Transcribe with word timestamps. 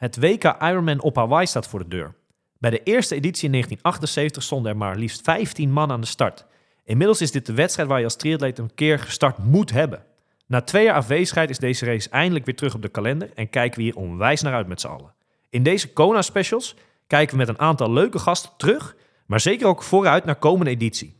Het 0.00 0.18
WK 0.18 0.44
Ironman 0.44 1.02
op 1.02 1.16
Hawaii 1.16 1.46
staat 1.46 1.66
voor 1.66 1.78
de 1.78 1.88
deur. 1.88 2.14
Bij 2.58 2.70
de 2.70 2.82
eerste 2.82 3.14
editie 3.14 3.44
in 3.44 3.50
1978 3.50 4.42
stonden 4.42 4.72
er 4.72 4.76
maar 4.78 4.96
liefst 4.96 5.20
15 5.22 5.72
man 5.72 5.90
aan 5.90 6.00
de 6.00 6.06
start. 6.06 6.46
Inmiddels 6.84 7.20
is 7.20 7.30
dit 7.30 7.46
de 7.46 7.54
wedstrijd 7.54 7.88
waar 7.88 7.98
je 7.98 8.04
als 8.04 8.16
triatleet 8.16 8.58
een 8.58 8.74
keer 8.74 8.98
gestart 8.98 9.38
moet 9.38 9.70
hebben. 9.70 10.02
Na 10.46 10.60
twee 10.60 10.84
jaar 10.84 10.94
afwezigheid 10.94 11.50
is 11.50 11.58
deze 11.58 11.84
race 11.84 12.10
eindelijk 12.10 12.44
weer 12.44 12.56
terug 12.56 12.74
op 12.74 12.82
de 12.82 12.88
kalender 12.88 13.30
en 13.34 13.50
kijken 13.50 13.78
we 13.78 13.84
hier 13.84 13.96
onwijs 13.96 14.42
naar 14.42 14.54
uit 14.54 14.66
met 14.66 14.80
z'n 14.80 14.86
allen. 14.86 15.14
In 15.50 15.62
deze 15.62 15.92
Kona 15.92 16.22
specials 16.22 16.76
kijken 17.06 17.32
we 17.32 17.44
met 17.44 17.48
een 17.48 17.60
aantal 17.60 17.92
leuke 17.92 18.18
gasten 18.18 18.50
terug, 18.56 18.96
maar 19.26 19.40
zeker 19.40 19.66
ook 19.66 19.82
vooruit 19.82 20.24
naar 20.24 20.36
komende 20.36 20.70
editie. 20.70 21.16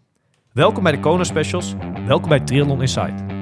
Welkom 0.52 0.82
bij 0.82 0.92
de 0.92 1.00
Kona 1.00 1.24
specials, 1.24 1.74
welkom 2.06 2.28
bij 2.28 2.40
Triathlon 2.40 2.80
Insight. 2.80 3.39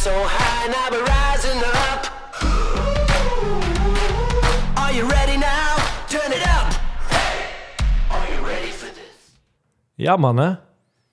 So 0.00 0.10
high, 0.10 0.66
now 0.72 0.88
we're 0.90 1.04
rising 1.04 1.60
up. 1.60 2.00
Are 4.76 4.92
you 4.92 5.04
ready 5.04 5.36
now? 5.36 5.76
Turn 6.08 6.32
it 6.32 6.42
up. 6.58 6.72
Are 8.10 8.26
you 8.32 8.40
ready 8.46 8.72
for 8.72 8.88
this? 8.94 9.36
Ja 9.94 10.16
mannen, 10.16 10.60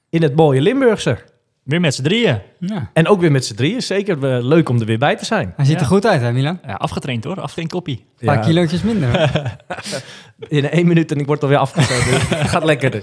in 0.10 0.22
het 0.22 0.36
mooie 0.36 0.62
Limburgse. 0.62 1.18
Weer 1.68 1.80
met 1.80 1.96
z'n 1.96 2.04
drieën. 2.04 2.42
Ja. 2.60 2.90
En 2.94 3.08
ook 3.08 3.20
weer 3.20 3.32
met 3.32 3.46
z'n 3.46 3.56
drieën, 3.56 3.82
zeker 3.82 4.44
leuk 4.44 4.70
om 4.70 4.80
er 4.80 4.86
weer 4.86 4.98
bij 4.98 5.16
te 5.16 5.26
zijn. 5.26 5.54
Hij 5.56 5.66
ziet 5.66 5.74
Ja. 5.76 5.80
er 5.80 5.86
goed 5.88 6.06
uit, 6.06 6.22
hè, 6.22 6.32
Milan? 6.32 6.60
Ja, 6.68 6.74
afgetraind 6.74 7.24
hoor, 7.24 7.36
afgetraind 7.42 7.72
koppie. 7.72 8.06
Een 8.20 8.26
paar 8.26 8.40
kilootjes 8.40 8.82
minder. 8.82 9.32
In 10.48 10.70
één 10.70 10.88
minuut 10.88 11.12
en 11.12 11.18
ik 11.20 11.26
word 11.26 11.44
alweer. 11.44 11.60
Het 11.60 12.50
gaat 12.54 12.64
lekkerder. 12.64 13.02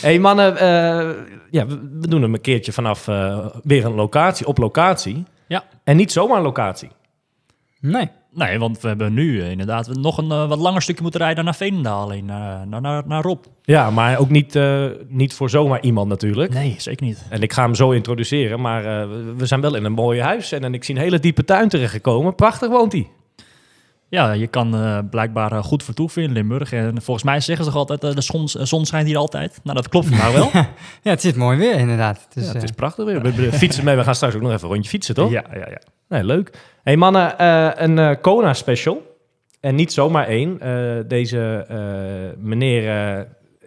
hey 0.00 0.18
mannen, 0.18 0.56
eh, 0.56 1.10
ja, 1.50 1.66
we, 1.66 1.88
we 2.00 2.08
doen 2.08 2.22
hem 2.22 2.34
een 2.34 2.40
keertje 2.40 2.72
vanaf 2.72 3.08
eh, 3.08 3.46
weer 3.62 3.84
een 3.84 3.94
locatie, 3.94 4.46
op 4.46 4.58
locatie. 4.58 5.24
Ja. 5.46 5.64
En 5.84 5.96
niet 5.96 6.12
zomaar 6.12 6.36
een 6.36 6.42
locatie. 6.42 6.90
Nee. 7.80 8.10
Nee, 8.34 8.58
want 8.58 8.80
we 8.80 8.88
hebben 8.88 9.12
nu 9.14 9.40
eh, 9.42 9.50
inderdaad 9.50 9.88
nog 9.96 10.18
een 10.18 10.30
eh, 10.30 10.48
wat 10.48 10.58
langer 10.58 10.82
stukje 10.82 11.02
moeten 11.02 11.20
rijden 11.20 11.44
naar 11.44 11.54
Veenendaal, 11.54 12.02
alleen 12.02 12.24
naar, 12.24 12.66
naar, 12.66 12.80
naar, 12.80 13.02
naar 13.06 13.22
Rob. 13.22 13.44
Ja, 13.62 13.90
maar 13.90 14.18
ook 14.18 14.28
niet, 14.30 14.56
eh, 14.56 14.84
niet 15.08 15.34
voor 15.34 15.50
zomaar 15.50 15.80
iemand 15.82 16.08
natuurlijk. 16.08 16.52
Nee, 16.52 16.74
zeker 16.78 17.06
niet. 17.06 17.24
En 17.28 17.42
ik 17.42 17.52
ga 17.52 17.62
hem 17.62 17.74
zo 17.74 17.90
introduceren, 17.90 18.60
maar 18.60 18.84
eh, 19.02 19.08
we- 19.36 19.46
zijn 19.46 19.60
wel 19.60 19.74
in 19.74 19.84
een 19.84 19.92
mooi 19.92 20.20
huis. 20.20 20.52
En, 20.52 20.64
en 20.64 20.74
ik 20.74 20.84
zie 20.84 20.94
een 20.94 21.00
hele 21.00 21.18
diepe 21.18 21.44
tuin 21.44 21.68
terechtgekomen. 21.68 22.34
Prachtig 22.34 22.68
woont 22.68 22.92
hij. 22.92 23.08
Ja, 24.08 24.32
je 24.32 24.46
kan 24.46 24.74
eh, 24.74 24.98
blijkbaar 25.10 25.52
eh, 25.52 25.62
goed 25.62 25.82
vertoeven 25.82 26.22
in 26.22 26.32
Limburg. 26.32 26.72
En 26.72 27.02
volgens 27.02 27.24
mij 27.26 27.40
zeggen 27.40 27.64
ze 27.64 27.70
toch 27.70 27.80
altijd, 27.80 28.04
eh, 28.04 28.14
de 28.14 28.20
zon, 28.20 28.46
eh, 28.58 28.64
zon 28.64 28.86
schijnt 28.86 29.06
hier 29.06 29.16
altijd. 29.16 29.60
Nou, 29.62 29.76
dat 29.76 29.88
klopt 29.88 30.06
vandaag 30.06 30.32
wel. 30.32 30.50
Ja, 31.02 31.10
het 31.10 31.20
zit 31.20 31.36
mooi 31.36 31.58
weer, 31.58 31.74
inderdaad. 31.78 32.26
Dus, 32.34 32.46
Ja, 32.46 32.52
het 32.52 32.62
is 32.62 32.68
eh, 32.70 32.76
prachtig 32.76 33.04
weer. 33.04 33.22
We, 33.22 33.32
we 33.32 33.52
fietsen 33.52 33.84
mee, 33.84 33.96
we 33.96 34.04
gaan 34.04 34.14
straks 34.14 34.34
ook 34.34 34.40
nog 34.42 34.50
even 34.52 34.62
een 34.68 34.72
rondje 34.74 34.90
fietsen, 34.90 35.14
toch? 35.14 35.30
Ja, 35.30 35.44
ja, 35.52 35.68
ja. 35.70 35.80
Nee, 36.12 36.24
leuk. 36.24 36.50
hey 36.82 36.96
mannen, 36.96 37.38
eh, 37.38 37.70
een 37.74 37.98
eh, 37.98 38.16
Kona 38.20 38.54
special. 38.54 39.16
En 39.60 39.74
niet 39.74 39.92
zomaar 39.92 40.26
één. 40.26 40.60
Eh, 40.60 40.98
deze 41.06 41.66
meneer, 42.38 42.84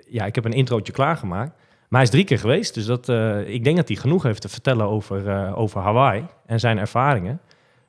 ja, 0.09 0.25
ik 0.25 0.35
heb 0.35 0.45
een 0.45 0.53
introotje 0.53 0.93
klaargemaakt. 0.93 1.51
Maar 1.89 1.99
hij 1.99 2.01
is 2.01 2.09
drie 2.09 2.23
keer 2.23 2.39
geweest, 2.39 2.73
dus 2.73 2.85
dat, 2.85 3.09
ik 3.47 3.63
denk 3.63 3.77
dat 3.77 3.87
hij 3.87 3.97
genoeg 3.97 4.23
heeft 4.23 4.41
te 4.41 4.49
vertellen 4.49 4.85
over, 4.85 5.55
over 5.55 5.81
Hawaii 5.81 6.25
en 6.45 6.59
zijn 6.59 6.77
ervaringen. 6.77 7.39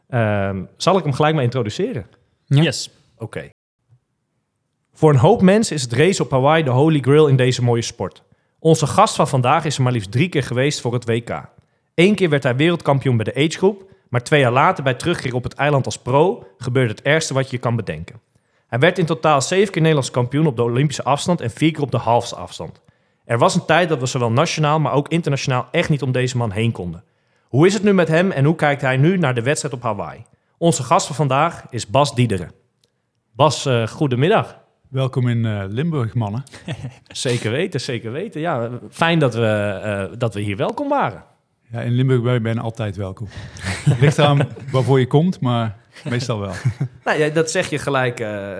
Ehm, 0.08 0.62
zal 0.76 0.98
ik 0.98 1.04
hem 1.04 1.12
gelijk 1.12 1.34
maar 1.34 1.44
introduceren? 1.44 2.06
Ja. 2.44 2.62
Yes. 2.62 2.90
Oké. 3.18 3.48
Voor 4.92 5.10
een 5.10 5.18
hoop 5.18 5.42
mensen 5.42 5.76
is 5.76 5.82
het 5.82 5.92
race 5.92 6.22
op 6.22 6.30
Hawaii 6.30 6.64
de 6.64 6.70
holy 6.70 7.00
grail 7.00 7.26
in 7.26 7.36
deze 7.36 7.62
mooie 7.62 7.82
sport. 7.82 8.22
Onze 8.58 8.86
gast 8.86 9.14
van 9.14 9.28
vandaag 9.28 9.64
is 9.64 9.76
er 9.76 9.82
maar 9.82 9.92
liefst 9.92 10.12
drie 10.12 10.28
keer 10.28 10.42
geweest 10.42 10.80
voor 10.80 10.92
het 10.92 11.04
WK. 11.04 11.48
Eén 11.94 12.14
keer 12.14 12.28
werd 12.28 12.42
hij 12.42 12.56
wereldkampioen 12.56 13.16
bij 13.16 13.24
de 13.24 13.34
agegroep, 13.34 13.94
maar 14.08 14.22
twee 14.22 14.40
jaar 14.40 14.52
later 14.52 14.84
bij 14.84 14.94
terugkeer 14.94 15.34
op 15.34 15.42
het 15.42 15.54
eiland 15.54 15.84
als 15.84 15.98
pro 15.98 16.46
gebeurde 16.58 16.90
het 16.92 17.02
ergste 17.02 17.34
wat 17.34 17.50
je 17.50 17.58
kan 17.58 17.76
bedenken. 17.76 18.20
Hij 18.66 18.78
werd 18.78 18.98
in 18.98 19.06
totaal 19.06 19.42
zeven 19.42 19.72
keer 19.72 19.80
Nederlands 19.80 20.10
kampioen 20.10 20.46
op 20.46 20.56
de 20.56 20.62
Olympische 20.62 21.02
afstand 21.02 21.40
en 21.40 21.50
vier 21.50 21.72
keer 21.72 21.82
op 21.82 21.90
de 21.90 21.96
halfste 21.96 22.36
afstand. 22.36 22.80
Er 23.24 23.38
was 23.38 23.54
een 23.54 23.64
tijd 23.64 23.88
dat 23.88 24.00
we 24.00 24.06
zowel 24.06 24.30
nationaal, 24.30 24.80
maar 24.80 24.92
ook 24.92 25.08
internationaal 25.08 25.68
echt 25.70 25.88
niet 25.88 26.02
om 26.02 26.12
deze 26.12 26.36
man 26.36 26.50
heen 26.50 26.72
konden. 26.72 27.04
Hoe 27.48 27.66
is 27.66 27.74
het 27.74 27.82
nu 27.82 27.94
met 27.94 28.08
hem 28.08 28.30
en 28.30 28.44
hoe 28.44 28.56
kijkt 28.56 28.80
hij 28.80 28.96
nu 28.96 29.18
naar 29.18 29.34
de 29.34 29.42
wedstrijd 29.42 29.74
op 29.74 29.82
Hawaii? 29.82 30.24
Onze 30.58 30.82
gast 30.82 31.06
van 31.06 31.16
vandaag 31.16 31.64
is 31.70 31.86
Bas 31.86 32.14
Diederen. 32.14 32.52
Bas, 33.32 33.66
eh 33.66 33.86
goedemiddag. 33.86 34.58
Welkom 34.88 35.28
in 35.28 35.44
eh, 35.44 35.64
Limburg, 35.68 36.14
mannen. 36.14 36.42
Zeker 37.08 37.50
weten, 37.50 37.80
zeker 37.80 38.12
weten. 38.12 38.40
Ja, 38.40 38.70
fijn 38.90 39.18
dat 39.18 39.34
we, 39.34 39.46
eh, 39.46 40.18
dat 40.18 40.34
we 40.34 40.40
hier 40.40 40.56
welkom 40.56 40.88
waren. 40.88 41.24
Ja, 41.72 41.80
in 41.80 41.92
Limburg 41.92 42.22
ben 42.22 42.32
je 42.32 42.40
bijna 42.40 42.60
altijd 42.60 42.96
welkom. 42.96 43.28
Ligt 44.00 44.18
aan 44.18 44.48
waarvoor 44.72 44.98
je 44.98 45.06
komt, 45.06 45.40
maar 45.40 45.76
meestal 46.08 46.38
wel. 46.40 46.52
Nou, 47.04 47.18
ja, 47.18 47.28
dat 47.28 47.50
zeg 47.50 47.70
je 47.70 47.78
gelijk 47.78 48.20
eh, 48.20 48.52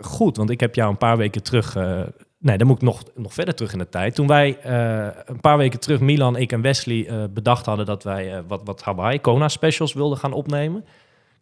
goed, 0.00 0.36
want 0.36 0.50
ik 0.50 0.60
heb 0.60 0.74
jou 0.74 0.90
een 0.90 0.98
paar 0.98 1.16
weken 1.16 1.42
terug... 1.42 1.76
eh, 1.76 2.00
nee, 2.38 2.58
dan 2.58 2.66
moet 2.66 2.76
ik 2.76 2.82
nog, 2.82 3.02
nog 3.14 3.34
verder 3.34 3.54
terug 3.54 3.72
in 3.72 3.78
de 3.78 3.88
tijd. 3.88 4.14
Toen 4.14 4.26
wij 4.26 4.58
eh, 4.62 5.08
een 5.24 5.40
paar 5.40 5.58
weken 5.58 5.80
terug, 5.80 6.00
Milan, 6.00 6.36
ik 6.36 6.52
en 6.52 6.60
Wesley, 6.60 7.06
eh, 7.08 7.24
bedacht 7.30 7.66
hadden... 7.66 7.86
dat 7.86 8.04
wij 8.04 8.42
wat, 8.48 8.60
wat 8.64 8.82
Hawaii 8.82 9.20
Kona 9.20 9.48
specials 9.48 9.94
wilden 9.94 10.18
gaan 10.18 10.32
opnemen... 10.32 10.84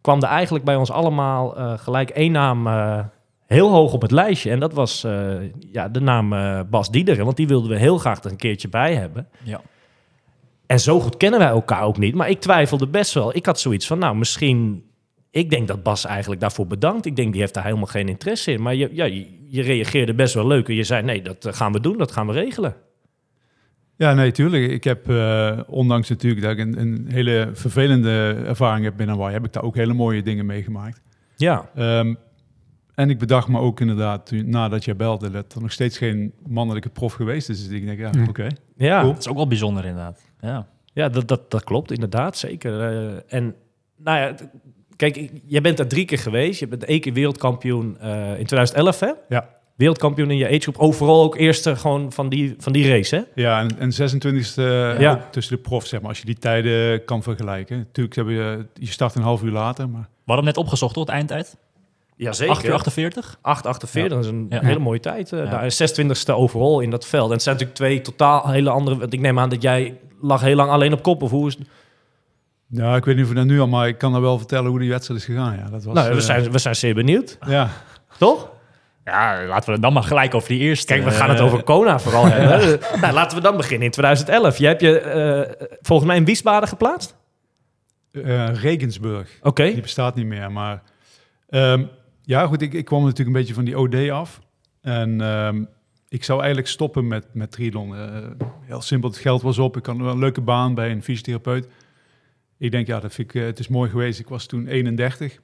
kwam 0.01 0.21
er 0.21 0.29
eigenlijk 0.29 0.65
bij 0.65 0.75
ons 0.75 0.91
allemaal 0.91 1.57
eh, 1.57 1.73
gelijk 1.77 2.09
één 2.09 2.31
naam 2.31 2.67
eh, 2.67 2.99
heel 3.47 3.69
hoog 3.71 3.93
op 3.93 4.01
het 4.01 4.11
lijstje. 4.11 4.51
En 4.51 4.59
dat 4.59 4.73
was 4.73 5.03
eh, 5.03 5.35
ja, 5.71 5.89
de 5.89 6.01
naam 6.01 6.29
Bas 6.69 6.89
Diederen, 6.91 7.25
want 7.25 7.37
die 7.37 7.47
wilden 7.47 7.69
we 7.69 7.77
heel 7.77 7.97
graag 7.97 8.23
er 8.23 8.31
een 8.31 8.37
keertje 8.37 8.69
bij 8.69 8.95
hebben. 8.95 9.27
Ja. 9.43 9.61
En 10.67 10.79
zo 10.79 10.99
goed 10.99 11.17
kennen 11.17 11.39
wij 11.39 11.49
elkaar 11.49 11.81
ook 11.81 11.97
niet. 11.97 12.15
Maar 12.15 12.29
ik 12.29 12.39
twijfelde 12.39 12.87
best 12.87 13.13
wel. 13.13 13.35
Ik 13.35 13.45
had 13.45 13.59
zoiets 13.59 13.87
van, 13.87 13.99
nou, 13.99 14.15
misschien... 14.15 14.83
Ik 15.31 15.49
denk 15.49 15.67
dat 15.67 15.83
Bas 15.83 16.05
eigenlijk 16.05 16.41
daarvoor 16.41 16.67
bedankt. 16.67 17.05
Ik 17.05 17.15
denk, 17.15 17.31
die 17.31 17.41
heeft 17.41 17.53
daar 17.53 17.63
helemaal 17.63 17.85
geen 17.85 18.09
interesse 18.09 18.51
in. 18.51 18.61
Maar 18.61 18.75
je, 18.75 18.89
ja, 18.91 19.05
je, 19.49 19.61
reageerde 19.61 20.13
best 20.13 20.33
wel 20.33 20.47
leuk. 20.47 20.67
En 20.67 20.75
je 20.75 20.83
zei, 20.83 21.03
nee, 21.03 21.21
dat 21.21 21.45
eh, 21.45 21.53
gaan 21.53 21.71
we 21.71 21.79
doen. 21.79 21.97
Dat 21.97 22.11
gaan 22.11 22.27
we 22.27 22.33
regelen. 22.33 22.75
Ja, 23.97 24.13
nee, 24.13 24.31
tuurlijk. 24.31 24.71
Ik 24.71 24.83
heb, 24.83 25.09
eh, 25.09 25.59
ondanks 25.67 26.09
natuurlijk 26.09 26.41
dat 26.41 26.51
ik 26.51 26.59
een, 26.59 26.79
een 26.79 27.05
hele 27.09 27.49
vervelende 27.53 28.41
ervaring 28.45 28.85
heb 28.85 28.97
binnen 28.97 29.15
Hawaii, 29.15 29.33
heb 29.33 29.45
ik 29.45 29.53
daar 29.53 29.63
ook 29.63 29.75
hele 29.75 29.93
mooie 29.93 30.21
dingen 30.21 30.45
meegemaakt. 30.45 31.01
Ja, 31.35 31.69
Ehm, 31.75 32.13
en 32.95 33.09
ik 33.09 33.19
bedacht 33.19 33.47
me 33.47 33.59
ook 33.59 33.79
inderdaad, 33.79 34.25
toen, 34.25 34.49
nadat 34.49 34.85
jij 34.85 34.95
belde, 34.95 35.29
dat 35.31 35.53
er 35.53 35.61
nog 35.61 35.71
steeds 35.71 35.97
geen 35.97 36.33
mannelijke 36.47 36.89
prof 36.89 37.13
geweest 37.13 37.49
is. 37.49 37.67
Dus 37.67 37.77
ik 37.77 37.85
denk, 37.85 37.99
ja, 37.99 38.11
oké. 38.27 38.47
ja. 38.75 38.99
Cool. 38.99 39.11
Dat 39.11 39.21
is 39.21 39.27
ook 39.27 39.35
wel 39.35 39.47
bijzonder 39.47 39.85
inderdaad. 39.85 40.21
Ja. 40.45 40.67
ja 40.93 41.09
dat, 41.09 41.27
dat, 41.27 41.51
dat 41.51 41.63
klopt 41.63 41.91
inderdaad, 41.91 42.37
zeker. 42.37 42.81
Eh, 42.81 43.13
en 43.27 43.55
nou 43.97 44.19
ja, 44.19 44.35
kijk, 44.95 45.29
jij 45.45 45.61
bent 45.61 45.77
daar 45.77 45.87
drie 45.87 46.05
keer 46.05 46.19
geweest. 46.19 46.59
Je 46.59 46.67
bent 46.67 46.85
één 46.85 46.99
keer 46.99 47.13
wereldkampioen 47.13 47.97
eh, 47.99 48.39
in 48.39 48.45
2011, 48.45 48.99
hè? 48.99 49.11
Ja. 49.29 49.49
Wereldkampioen 49.75 50.31
in 50.31 50.37
je 50.37 50.47
agegroep. 50.47 50.77
Overal 50.77 51.23
ook 51.23 51.35
eerste 51.37 51.75
gewoon 51.75 52.11
van 52.11 52.29
die, 52.29 52.55
van 52.57 52.73
die 52.73 52.87
race, 52.89 53.15
hè? 53.15 53.21
Ja, 53.41 53.59
en, 53.59 53.79
en 53.79 53.91
26e 53.91 54.99
Ja. 55.01 55.11
ook 55.11 55.31
tussen 55.31 55.55
de 55.55 55.61
profs, 55.61 55.89
zeg 55.89 55.99
maar, 55.99 56.09
als 56.09 56.19
je 56.19 56.25
die 56.25 56.37
tijden 56.37 57.05
kan 57.05 57.23
vergelijken. 57.23 57.77
Natuurlijk, 57.77 58.15
heb 58.15 58.27
je, 58.27 58.65
je 58.73 58.91
start 58.91 59.15
een 59.15 59.21
half 59.21 59.43
uur 59.43 59.51
later, 59.51 59.89
maar 59.89 60.01
We 60.01 60.07
hadden 60.31 60.45
hem 60.45 60.53
net 60.55 60.57
opgezocht? 60.63 60.95
Het 60.95 61.09
eindtijd? 61.09 61.57
Jazeker. 62.17 62.53
8 62.53 62.65
uur 62.65 62.73
48? 62.73 63.37
8,48, 63.37 64.07
dat 64.07 64.23
is 64.23 64.27
een 64.29 64.45
Ja. 64.49 64.59
hele 64.61 64.79
mooie 64.79 64.99
tijd. 64.99 65.31
eh 65.33 65.39
Ja. 65.39 65.45
daar. 65.49 65.71
26e 65.71 66.33
overal 66.33 66.79
in 66.79 66.89
dat 66.89 67.05
veld. 67.05 67.27
En 67.27 67.33
het 67.33 67.41
zijn 67.41 67.55
natuurlijk 67.55 67.79
twee 67.83 68.01
totaal 68.01 68.49
hele 68.49 68.69
andere... 68.69 68.97
Want 68.97 69.13
ik 69.13 69.19
neem 69.19 69.39
aan 69.39 69.49
dat 69.49 69.61
jij 69.61 69.97
lag 70.25 70.41
heel 70.41 70.55
lang 70.55 70.69
alleen 70.69 70.93
op 70.93 71.03
kop. 71.03 71.21
Of 71.21 71.31
hoe 71.31 71.47
is 71.47 71.57
het? 71.57 71.67
Ja, 72.67 72.95
ik 72.95 73.05
weet 73.05 73.15
niet 73.15 73.23
of 73.23 73.29
we 73.29 73.35
dat 73.35 73.45
nu 73.45 73.59
al, 73.59 73.67
maar 73.67 73.87
ik 73.87 73.97
kan 73.97 74.15
er 74.15 74.21
wel 74.21 74.37
vertellen 74.37 74.69
hoe 74.69 74.79
die 74.79 74.89
wedstrijd 74.89 75.19
is 75.19 75.25
gegaan. 75.25 75.55
Ja, 75.57 75.69
dat 75.69 75.83
was, 75.83 75.93
nou, 75.95 76.09
we 76.09 76.15
eh, 76.15 76.21
zijn, 76.21 76.51
we 76.51 76.57
zijn 76.57 76.75
zeer 76.75 76.93
benieuwd. 76.93 77.37
Ja, 77.47 77.69
Toch? 78.17 78.53
Ja, 79.05 79.45
laten 79.45 79.65
we 79.65 79.71
het 79.71 79.81
dan 79.81 79.93
maar 79.93 80.03
gelijk 80.03 80.33
over 80.33 80.49
die 80.49 80.59
eerste. 80.59 80.85
Kijk, 80.85 81.03
we 81.03 81.11
gaan 81.11 81.29
het 81.29 81.39
eh, 81.39 81.45
over 81.45 81.63
Kona 81.63 81.99
vooral 81.99 82.25
hebben. 82.31 82.79
nou, 83.01 83.13
laten 83.13 83.37
we 83.37 83.43
dan 83.43 83.57
beginnen 83.57 83.85
in 83.85 83.91
2011. 83.91 84.57
Jij 84.57 84.69
hebt 84.69 84.81
je 84.81 84.99
eh, 84.99 85.67
volgens 85.81 86.07
mij 86.07 86.17
in 86.17 86.25
Wiesbaden 86.25 86.69
geplaatst? 86.69 87.15
eh, 88.11 88.53
Regensburg, 88.53 89.29
Oké. 89.41 89.63
die 89.63 89.81
bestaat 89.81 90.15
niet 90.15 90.25
meer. 90.25 90.51
Maar 90.51 90.81
ehm, 91.49 91.83
ja, 92.21 92.45
goed, 92.47 92.61
ik, 92.61 92.73
ik 92.73 92.85
kwam 92.85 92.99
natuurlijk 93.01 93.27
een 93.27 93.33
beetje 93.41 93.53
van 93.53 93.65
die 93.65 93.79
OD 93.79 94.09
af. 94.09 94.39
En 94.81 95.21
ehm, 95.21 95.63
ik 96.09 96.23
zou 96.23 96.39
eigenlijk 96.39 96.69
stoppen 96.69 97.07
met, 97.07 97.25
met 97.33 97.51
triathlon. 97.51 97.95
Eh, 97.95 98.47
heel 98.61 98.81
simpel, 98.81 99.09
het 99.09 99.19
geld 99.19 99.41
was 99.41 99.57
op. 99.57 99.77
Ik 99.77 99.85
had 99.85 99.99
een 99.99 100.19
leuke 100.19 100.41
baan 100.41 100.73
bij 100.73 100.91
een 100.91 101.03
fysiotherapeut. 101.03 101.67
Ik 102.57 102.71
denk, 102.71 102.87
ja, 102.87 102.99
dat 102.99 103.13
vind 103.13 103.33
ik, 103.33 103.41
eh, 103.41 103.47
het 103.47 103.59
is 103.59 103.67
mooi 103.67 103.89
geweest. 103.89 104.19
Ik 104.19 104.27
was 104.27 104.45
toen 104.45 104.67
31. 104.67 105.39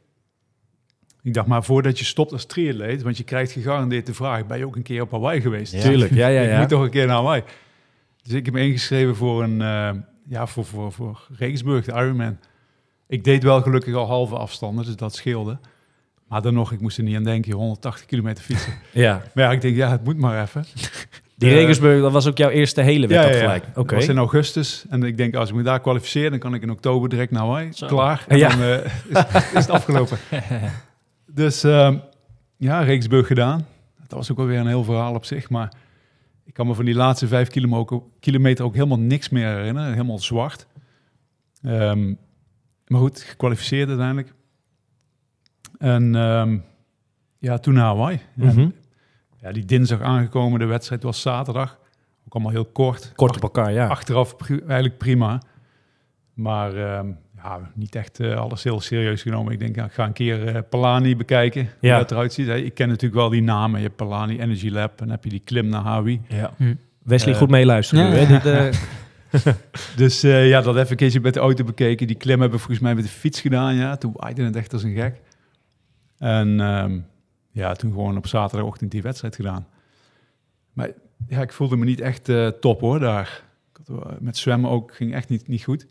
Ik 1.24 1.34
dacht, 1.34 1.48
maar 1.48 1.64
voordat 1.64 2.00
je 2.00 2.06
stopt 2.06 2.32
als 2.32 2.46
triatleet, 2.46 3.02
want 3.02 3.18
je 3.18 3.24
krijgt 3.24 3.52
gegarandeerd 3.52 4.06
de 4.06 4.14
vraag, 4.14 4.46
ben 4.46 4.58
je 4.58 4.66
ook 4.66 4.76
een 4.76 4.82
keer 4.82 5.02
op 5.02 5.12
Hawaii 5.12 5.42
geweest? 5.42 5.74
Ja. 5.74 5.82
Tuurlijk, 5.82 6.14
ja, 6.14 6.28
ja, 6.28 6.42
Ik 6.46 6.50
ja. 6.50 6.60
moet 6.60 6.70
toch 6.70 6.84
een 6.84 6.90
keer 6.90 7.06
naar 7.06 7.16
Hawaii. 7.16 7.44
Dus 8.24 8.34
ik 8.34 8.46
heb 8.46 8.54
me 8.54 8.62
ingeschreven 8.62 9.16
voor 9.16 9.44
een, 9.44 9.62
eh, 9.62 9.92
ja, 10.28 10.48
voor, 10.48 10.66
voor, 10.66 10.92
voor 10.92 11.28
Regensburg, 11.38 11.86
de 11.86 11.92
Ironman. 11.92 12.38
Ik 13.08 13.24
deed 13.24 13.44
wel 13.44 13.62
gelukkig 13.62 13.96
al 13.96 14.08
halve 14.08 14.36
afstanden, 14.36 14.86
dus 14.86 14.96
dat 14.96 15.16
scheelde. 15.16 15.60
Maar 16.32 16.42
dan 16.42 16.54
nog, 16.54 16.72
ik 16.72 16.82
moest 16.82 16.98
er 16.98 17.04
niet 17.04 17.16
aan 17.16 17.24
denken, 17.24 17.52
180 17.54 18.06
kilometer 18.06 18.44
fietsen. 18.44 18.74
Ja. 18.92 19.22
Maar 19.34 19.44
ja, 19.44 19.52
ik 19.52 19.62
denk, 19.62 19.76
ja, 19.76 19.90
het 19.92 20.04
moet 20.04 20.18
maar 20.18 20.42
even. 20.42 20.66
Die 21.36 21.50
Eh, 21.50 21.56
Regensburg, 21.56 22.02
dat 22.02 22.12
was 22.12 22.28
ook 22.28 22.38
jouw 22.38 22.50
eerste 22.50 22.82
hele 22.82 23.08
wedstrijd 23.08 23.40
gelijk. 23.40 23.64
Oké. 23.70 23.74
Dat 23.76 23.92
was 23.92 24.08
in 24.08 24.18
augustus. 24.18 24.86
En 24.90 25.04
ik 25.04 25.18
denk, 25.18 25.36
als 25.36 25.50
ik 25.50 25.56
me 25.56 25.64
daar 25.64 25.80
kwalificeer, 25.80 26.30
dan 26.30 26.40
kan 26.40 26.54
ik 26.54 26.62
in 26.62 26.70
oktober 26.70 27.10
direct 27.10 27.32
naar 27.32 27.42
Hawaii. 27.42 27.70
Zo. 27.74 27.88
Klaar. 27.88 28.26
En 28.28 28.38
Ja. 28.38 28.50
dan 28.50 28.62
eh, 28.62 28.76
is, 29.10 29.44
is 29.54 29.66
het 29.66 29.70
afgelopen. 29.70 30.18
dus 31.42 31.64
ehm, 31.64 31.98
ja, 32.58 32.82
Regensburg 32.82 33.28
gedaan. 33.28 33.66
Dat 34.08 34.12
was 34.18 34.32
ook 34.32 34.38
wel 34.38 34.46
weer 34.46 34.60
een 34.60 34.68
heel 34.68 34.84
verhaal 34.84 35.14
op 35.14 35.26
zich. 35.26 35.50
Maar 35.50 35.74
ik 36.46 36.54
kan 36.54 36.68
me 36.68 36.74
van 36.74 36.86
die 36.86 36.96
laatste 36.96 37.28
vijf 37.28 37.50
kilometer 37.50 37.96
ook, 37.96 38.04
kilometer 38.20 38.66
ook 38.66 38.74
helemaal 38.76 39.00
niks 39.00 39.30
meer 39.30 39.48
herinneren. 39.48 39.92
Helemaal 39.92 40.20
zwart. 40.20 40.68
Ehm, 41.64 42.14
maar 42.88 43.00
goed, 43.00 43.22
gekwalificeerd 43.22 43.88
uiteindelijk. 43.88 44.34
En 45.82 46.16
ehm, 46.16 46.58
ja, 47.38 47.58
toen 47.58 47.74
naar 47.74 47.84
Hawaii. 47.86 48.20
Ja, 48.36 48.46
Mhm. 48.46 48.70
ja, 49.42 49.52
die 49.52 49.66
dinsdag 49.66 50.02
aangekomen. 50.02 50.60
De 50.60 50.66
wedstrijd 50.66 51.04
was 51.04 51.22
zaterdag. 51.22 51.80
Ook 52.26 52.34
allemaal 52.34 52.52
heel 52.52 52.66
kort. 52.66 53.12
Kort 53.16 53.36
op 53.36 53.42
elkaar, 53.42 53.72
ja. 53.72 53.88
Achteraf 53.88 54.36
pri- 54.38 54.60
eigenlijk 54.68 54.98
prima. 54.98 55.42
Maar 56.34 56.76
ehm, 56.76 57.08
ja, 57.36 57.72
niet 57.76 57.96
echt 57.96 58.20
eh, 58.20 58.36
alles 58.36 58.64
heel 58.64 58.80
serieus 58.82 59.22
genomen. 59.22 59.54
Ik 59.54 59.60
denk, 59.60 59.76
ja, 59.76 59.86
ik 59.86 59.92
ga 59.92 60.06
een 60.06 60.14
keer 60.14 60.48
eh, 60.48 60.62
Palani 60.70 61.16
bekijken. 61.16 61.62
Hoe 61.80 61.90
Ja. 61.90 61.98
dat 61.98 62.12
eruit 62.12 62.34
ziet. 62.34 62.48
Hey, 62.48 62.62
Ik 62.62 62.74
ken 62.74 62.88
natuurlijk 62.88 63.22
wel 63.22 63.30
die 63.30 63.42
namen. 63.44 63.80
Je 63.80 63.86
hebt 63.86 63.98
Palani 63.98 64.40
Energy 64.40 64.70
Lab. 64.70 64.90
En 64.92 64.96
dan 64.98 65.10
heb 65.10 65.24
je 65.24 65.30
die 65.30 65.42
klim 65.44 65.68
naar 65.68 65.82
Hawi. 65.82 66.22
ja. 66.28 66.52
Hm. 66.58 66.74
Wesley, 67.04 67.34
Eh, 67.34 67.40
goed 67.40 67.50
meeluisteren. 67.50 68.06
ja. 68.06 68.12
nu, 68.12 68.18
hè? 68.18 68.40
Dit, 68.40 68.80
Dus 69.96 70.24
eh, 70.24 70.48
ja, 70.50 70.62
dat 70.62 70.76
even 70.78 70.92
een 70.92 70.96
keertje 70.98 71.20
met 71.20 71.34
de 71.34 71.40
auto 71.40 71.64
bekeken. 71.64 72.08
Die 72.08 72.16
klim 72.16 72.40
hebben 72.40 72.58
we 72.58 72.64
volgens 72.64 72.80
mij 72.80 72.96
met 72.96 73.04
de 73.04 73.10
fiets 73.10 73.42
gedaan. 73.42 73.76
Ja, 73.76 73.96
toen 73.98 74.12
waaide 74.16 74.44
het 74.44 74.56
echt 74.56 74.74
als 74.74 74.84
een 74.84 74.94
gek. 74.96 75.22
En 76.22 76.60
ehm, 76.60 77.00
ja, 77.52 77.74
toen 77.74 77.92
gewoon 77.92 78.18
op 78.18 78.28
zaterdagochtend 78.28 78.92
die 78.92 79.02
wedstrijd 79.02 79.36
gedaan. 79.36 79.68
Maar 80.74 80.90
ja, 81.28 81.42
ik 81.42 81.52
voelde 81.52 81.78
me 81.78 81.86
niet 81.86 82.02
echt 82.02 82.30
eh, 82.30 82.48
top 82.48 82.80
hoor 82.80 83.00
daar. 83.00 83.44
Met 84.20 84.38
zwemmen 84.38 84.70
ook 84.70 84.96
ging 84.96 85.14
echt 85.14 85.30
niet, 85.30 85.48
niet 85.48 85.64
goed. 85.64 85.88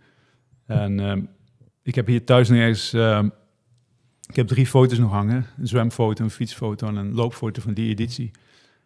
En 0.67 1.01
ehm, 1.01 1.23
ik 1.83 1.95
heb 1.95 2.07
hier 2.07 2.25
thuis 2.25 2.49
nog 2.49 2.59
ergens... 2.59 2.93
ehm, 2.93 3.29
ik 4.27 4.37
heb 4.37 4.47
drie 4.47 4.67
foto's 4.67 4.99
nog 4.99 5.11
hangen. 5.11 5.47
Een 5.59 5.69
zwemfoto, 5.69 6.25
een 6.25 6.31
fietsfoto 6.31 6.87
en 6.87 6.97
een 6.97 7.15
loopfoto 7.15 7.61
van 7.63 7.75
die 7.75 7.89
editie. 7.91 8.31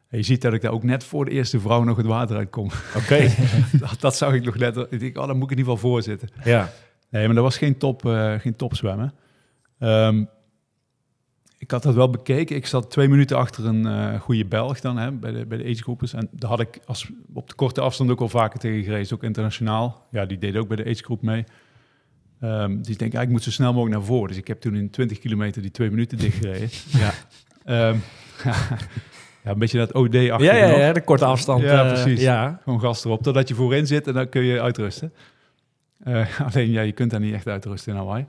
En 0.08 0.18
je 0.18 0.24
ziet 0.24 0.42
dat 0.42 0.52
ik 0.52 0.62
daar 0.62 0.72
ook 0.72 0.82
net 0.82 1.04
voor 1.04 1.24
de 1.24 1.30
eerste 1.30 1.60
vrouw 1.60 1.82
nog 1.82 1.96
het 1.96 2.06
water 2.06 2.36
uitkom. 2.36 2.70
Oké. 2.96 3.28
dat, 3.80 3.96
dat 4.00 4.16
zag 4.16 4.34
ik 4.34 4.44
nog 4.44 4.56
net. 4.56 4.76
Ik 4.76 5.00
denk, 5.00 5.18
oh, 5.18 5.26
dan 5.26 5.36
moet 5.36 5.50
ik 5.50 5.50
in 5.50 5.58
ieder 5.58 5.72
geval 5.72 5.90
voor 5.90 6.02
zitten. 6.02 6.28
ja. 6.44 6.72
Nee, 7.10 7.26
maar 7.26 7.34
dat 7.34 7.44
was 7.44 7.58
geen 7.58 7.78
top, 7.78 8.06
eh, 8.06 8.34
geen 8.34 8.56
top 8.56 8.74
zwemmen. 8.74 9.14
Ik 11.64 11.70
had 11.70 11.82
dat 11.82 11.94
wel 11.94 12.10
bekeken. 12.10 12.56
Ik 12.56 12.66
zat 12.66 12.90
twee 12.90 13.08
minuten 13.08 13.36
achter 13.36 13.66
een 13.66 13.86
eh, 13.86 14.20
goede 14.20 14.44
Belg 14.44 14.80
dan 14.80 14.96
hè, 14.96 15.12
bij 15.12 15.32
de, 15.32 15.46
bij 15.46 15.58
de 15.58 15.64
agegroepers. 15.64 16.12
En 16.12 16.28
daar 16.32 16.50
had 16.50 16.60
ik 16.60 16.80
als, 16.86 17.10
op 17.32 17.48
de 17.48 17.54
korte 17.54 17.80
afstand 17.80 18.10
ook 18.10 18.20
al 18.20 18.28
vaker 18.28 18.58
tegen 18.58 18.84
gereden, 18.84 19.14
ook 19.14 19.22
internationaal. 19.22 20.06
Ja, 20.10 20.26
die 20.26 20.38
deed 20.38 20.56
ook 20.56 20.68
bij 20.68 20.76
de 20.76 20.84
agegroep 20.84 21.22
mee. 21.22 21.44
Ehm, 22.40 22.76
dus 22.76 22.88
ik 22.88 22.98
denk, 22.98 23.14
ik 23.14 23.28
moet 23.28 23.42
zo 23.42 23.50
snel 23.50 23.72
mogelijk 23.72 23.96
naar 23.96 24.06
voren. 24.06 24.28
Dus 24.28 24.36
ik 24.36 24.46
heb 24.46 24.60
toen 24.60 24.74
in 24.74 24.90
20 24.90 25.18
kilometer 25.18 25.62
die 25.62 25.70
twee 25.70 25.90
minuten 25.90 26.18
dichtgereden. 26.18 26.68
ja. 27.02 27.12
Ehm, 27.64 27.96
ja, 29.44 29.50
een 29.50 29.58
beetje 29.58 29.78
dat 29.78 29.92
OD 29.92 30.14
achter 30.14 30.42
Ja, 30.42 30.54
ja, 30.54 30.76
ja, 30.76 30.92
de 30.92 31.04
korte 31.04 31.24
afstand. 31.24 31.62
Ja, 31.62 31.84
eh, 31.84 31.92
precies. 31.92 32.20
Ja. 32.20 32.60
gewoon 32.62 32.80
gas 32.80 33.04
erop, 33.04 33.22
totdat 33.22 33.48
je 33.48 33.54
voorin 33.54 33.86
zit 33.86 34.06
en 34.06 34.14
dan 34.14 34.28
kun 34.28 34.42
je 34.42 34.60
uitrusten. 34.60 35.12
Eh, 35.98 36.40
alleen, 36.46 36.70
ja, 36.70 36.80
je 36.80 36.92
kunt 36.92 37.10
daar 37.10 37.20
niet 37.20 37.34
echt 37.34 37.46
uitrusten 37.46 37.92
in 37.92 37.98
Hawaii. 37.98 38.26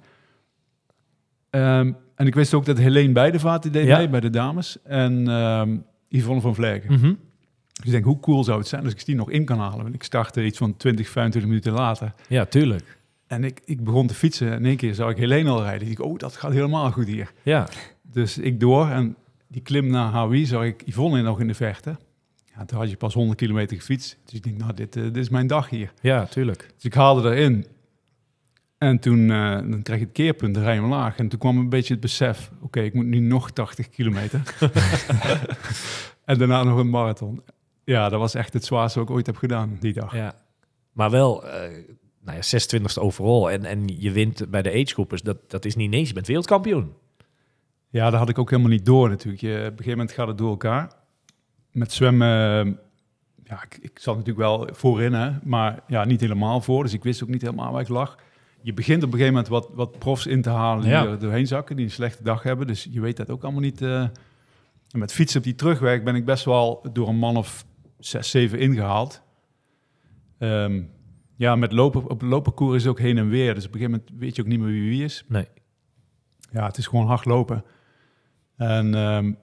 Ehm, 1.49 1.91
en 2.15 2.27
ik 2.27 2.35
wist 2.35 2.53
ook 2.53 2.65
dat 2.65 2.77
Helene 2.77 3.13
Beidevaart 3.13 3.73
deed 3.73 3.88
Ja. 3.88 3.97
mee 3.97 4.09
bij 4.09 4.19
de 4.19 4.29
dames. 4.29 4.77
En 4.83 5.27
ehm, 5.27 5.77
Yvonne 6.09 6.41
van 6.41 6.56
Vlerken. 6.56 6.94
Mhm. 6.94 7.13
Dus 7.73 7.85
ik 7.85 7.91
denk, 7.91 8.03
hoe 8.06 8.19
cool 8.19 8.44
zou 8.44 8.59
het 8.59 8.67
zijn 8.67 8.83
als 8.83 8.94
ik 8.94 9.06
die 9.06 9.15
nog 9.15 9.29
in 9.31 9.45
kan 9.45 9.59
halen? 9.59 9.81
Want 9.83 9.94
ik 9.95 10.03
startte 10.03 10.45
iets 10.45 10.57
van 10.57 10.77
20, 10.77 11.09
25 11.09 11.50
minuten 11.50 11.73
later. 11.73 12.13
ja, 12.27 12.45
tuurlijk. 12.45 12.97
En 13.27 13.44
ik, 13.44 13.62
ik 13.65 13.83
begon 13.83 14.07
te 14.07 14.13
fietsen 14.13 14.51
en 14.51 14.57
in 14.57 14.65
één 14.65 14.77
keer 14.77 14.94
zag 14.94 15.09
ik 15.09 15.17
Helene 15.17 15.50
al 15.50 15.62
rijden. 15.63 15.88
Ik 15.88 15.97
dacht, 15.97 16.09
oh, 16.09 16.17
dat 16.17 16.35
gaat 16.35 16.51
helemaal 16.51 16.91
goed 16.91 17.07
hier. 17.07 17.31
Ja. 17.44 17.67
Dus 18.12 18.38
ik 18.38 18.59
door 18.59 18.89
en 18.89 19.15
die 19.47 19.62
klim 19.62 19.88
naar 19.88 20.12
Hawaii 20.12 20.45
zag 20.45 20.63
ik 20.63 20.81
Yvonne 20.85 21.21
nog 21.21 21.39
in 21.39 21.47
de 21.47 21.53
verte. 21.53 21.95
Ja, 22.56 22.65
toen 22.65 22.77
had 22.79 22.89
je 22.89 22.97
pas 22.97 23.13
100 23.13 23.38
kilometer 23.39 23.77
gefietst. 23.77 24.17
Dus 24.25 24.33
ik 24.33 24.44
denk, 24.44 24.57
nou, 24.57 24.73
dit, 24.73 24.95
eh, 24.95 25.03
dit 25.03 25.17
is 25.17 25.29
mijn 25.29 25.47
dag 25.47 25.69
hier. 25.69 25.91
ja, 26.01 26.25
tuurlijk. 26.25 26.71
Dus 26.75 26.83
ik 26.85 26.94
haalde 26.94 27.29
erin. 27.29 27.65
En 28.77 29.00
toen 29.00 29.31
eh, 29.31 29.51
dan 29.51 29.81
krijg 29.81 30.00
je 30.00 30.06
het 30.06 30.13
keerpunt, 30.13 30.54
dan 30.54 30.63
rij 30.63 30.75
je 30.75 30.81
omlaag. 30.81 31.18
En 31.18 31.27
toen 31.27 31.39
kwam 31.39 31.57
een 31.57 31.69
beetje 31.69 31.94
het 31.94 32.01
besef, 32.01 32.51
oké, 32.62 32.81
ik 32.81 32.94
moet 32.94 33.06
nu 33.06 33.19
nog 33.19 33.51
80 33.51 33.89
kilometer. 33.89 34.42
en 36.25 36.38
daarna 36.38 36.63
nog 36.63 36.77
een 36.77 36.89
marathon. 36.89 37.44
Ja, 37.83 38.10
dat 38.10 38.19
was 38.19 38.33
echt 38.33 38.54
het 38.54 38.66
zwaarste 38.66 39.00
wat 39.00 39.10
ik 39.10 39.16
ooit 39.16 39.25
heb 39.25 39.38
gedaan 39.38 39.77
die 39.80 39.94
dag. 39.94 40.16
Ja. 40.16 40.33
Maar 40.92 41.10
wel, 41.10 41.48
eh 41.48 41.69
nou 42.25 42.38
ja, 42.42 42.80
26e 42.80 43.01
overal. 43.01 43.51
En, 43.51 43.66
en 43.66 43.88
je 43.88 44.12
wint 44.12 44.50
bij 44.50 44.62
de 44.62 44.72
agegroepers. 44.72 45.22
Dat, 45.22 45.38
dat 45.48 45.66
is 45.66 45.75
niet 45.75 45.89
niks. 45.89 46.07
Je 46.07 46.13
bent 46.13 46.27
wereldkampioen. 46.27 46.94
Ja, 47.89 48.10
dat 48.10 48.19
had 48.19 48.30
ik 48.30 48.39
ook 48.39 48.50
helemaal 48.50 48.72
niet 48.72 48.86
door 48.86 49.10
natuurlijk. 49.10 49.42
Je, 49.42 49.50
op 49.50 49.57
een 49.57 49.69
gegeven 49.69 49.92
moment 49.92 50.12
gaat 50.12 50.27
het 50.27 50.38
door 50.38 50.50
elkaar. 50.50 50.92
Met 51.72 51.92
zwemmen, 51.92 52.27
ja, 53.44 53.63
ik, 53.63 53.77
ik 53.81 54.00
zat 54.00 54.18
natuurlijk 54.18 54.48
wel 54.48 54.69
voorin, 54.72 55.13
hè, 55.13 55.31
maar 55.44 55.83
ja, 55.88 56.06
niet 56.06 56.22
helemaal 56.22 56.62
voor. 56.62 56.83
Dus 56.83 56.94
ik 56.94 57.04
wist 57.04 57.24
ook 57.24 57.30
niet 57.30 57.42
helemaal 57.42 57.72
waar 57.72 57.81
ik 57.81 57.88
lag. 57.88 58.18
Je 58.65 58.73
begint 58.73 59.03
op 59.03 59.12
een 59.13 59.17
gegeven 59.17 59.33
moment 59.33 59.47
wat, 59.51 59.69
wat 59.73 60.00
profs 60.00 60.25
in 60.25 60.41
te 60.41 60.50
halen 60.50 60.81
die 60.83 60.91
Ja. 60.91 61.06
er 61.06 61.19
doorheen 61.19 61.47
zakken, 61.47 61.75
die 61.75 61.85
een 61.85 61.91
slechte 61.91 62.23
dag 62.23 62.44
hebben. 62.44 62.67
Dus 62.67 62.88
je 62.91 63.01
weet 63.01 63.17
dat 63.17 63.29
ook 63.29 63.44
allemaal 63.44 63.62
niet. 63.62 63.81
eh. 63.81 64.01
En 64.01 65.00
met 65.00 65.13
fietsen 65.13 65.38
op 65.39 65.44
die 65.45 65.56
terugweg 65.56 66.03
ben 66.03 66.15
ik 66.15 66.25
best 66.25 66.45
wel 66.45 66.85
door 66.94 67.07
een 67.07 67.17
man 67.17 67.38
of 67.38 67.65
zes, 68.00 68.29
zeven 68.29 68.59
ingehaald. 68.59 69.21
Ehm, 70.38 70.81
ja, 71.35 71.56
met 71.56 71.71
lopen, 71.71 72.09
op 72.09 72.21
loopparcours 72.21 72.75
is 72.75 72.81
het 72.83 72.91
ook 72.91 73.00
heen 73.00 73.17
en 73.17 73.29
weer. 73.29 73.53
Dus 73.53 73.65
op 73.65 73.73
een 73.73 73.79
gegeven 73.79 74.00
moment 74.07 74.21
weet 74.21 74.35
je 74.35 74.41
ook 74.41 74.47
niet 74.47 74.59
meer 74.59 74.67
wie 74.67 74.89
wie 74.89 75.03
is. 75.03 75.23
Nee. 75.27 75.47
Ja, 76.51 76.65
het 76.65 76.77
is 76.77 76.88
gewoon 76.88 77.07
hard 77.07 77.25
lopen. 77.25 77.63
En 78.56 78.94
ehm, 78.95 79.33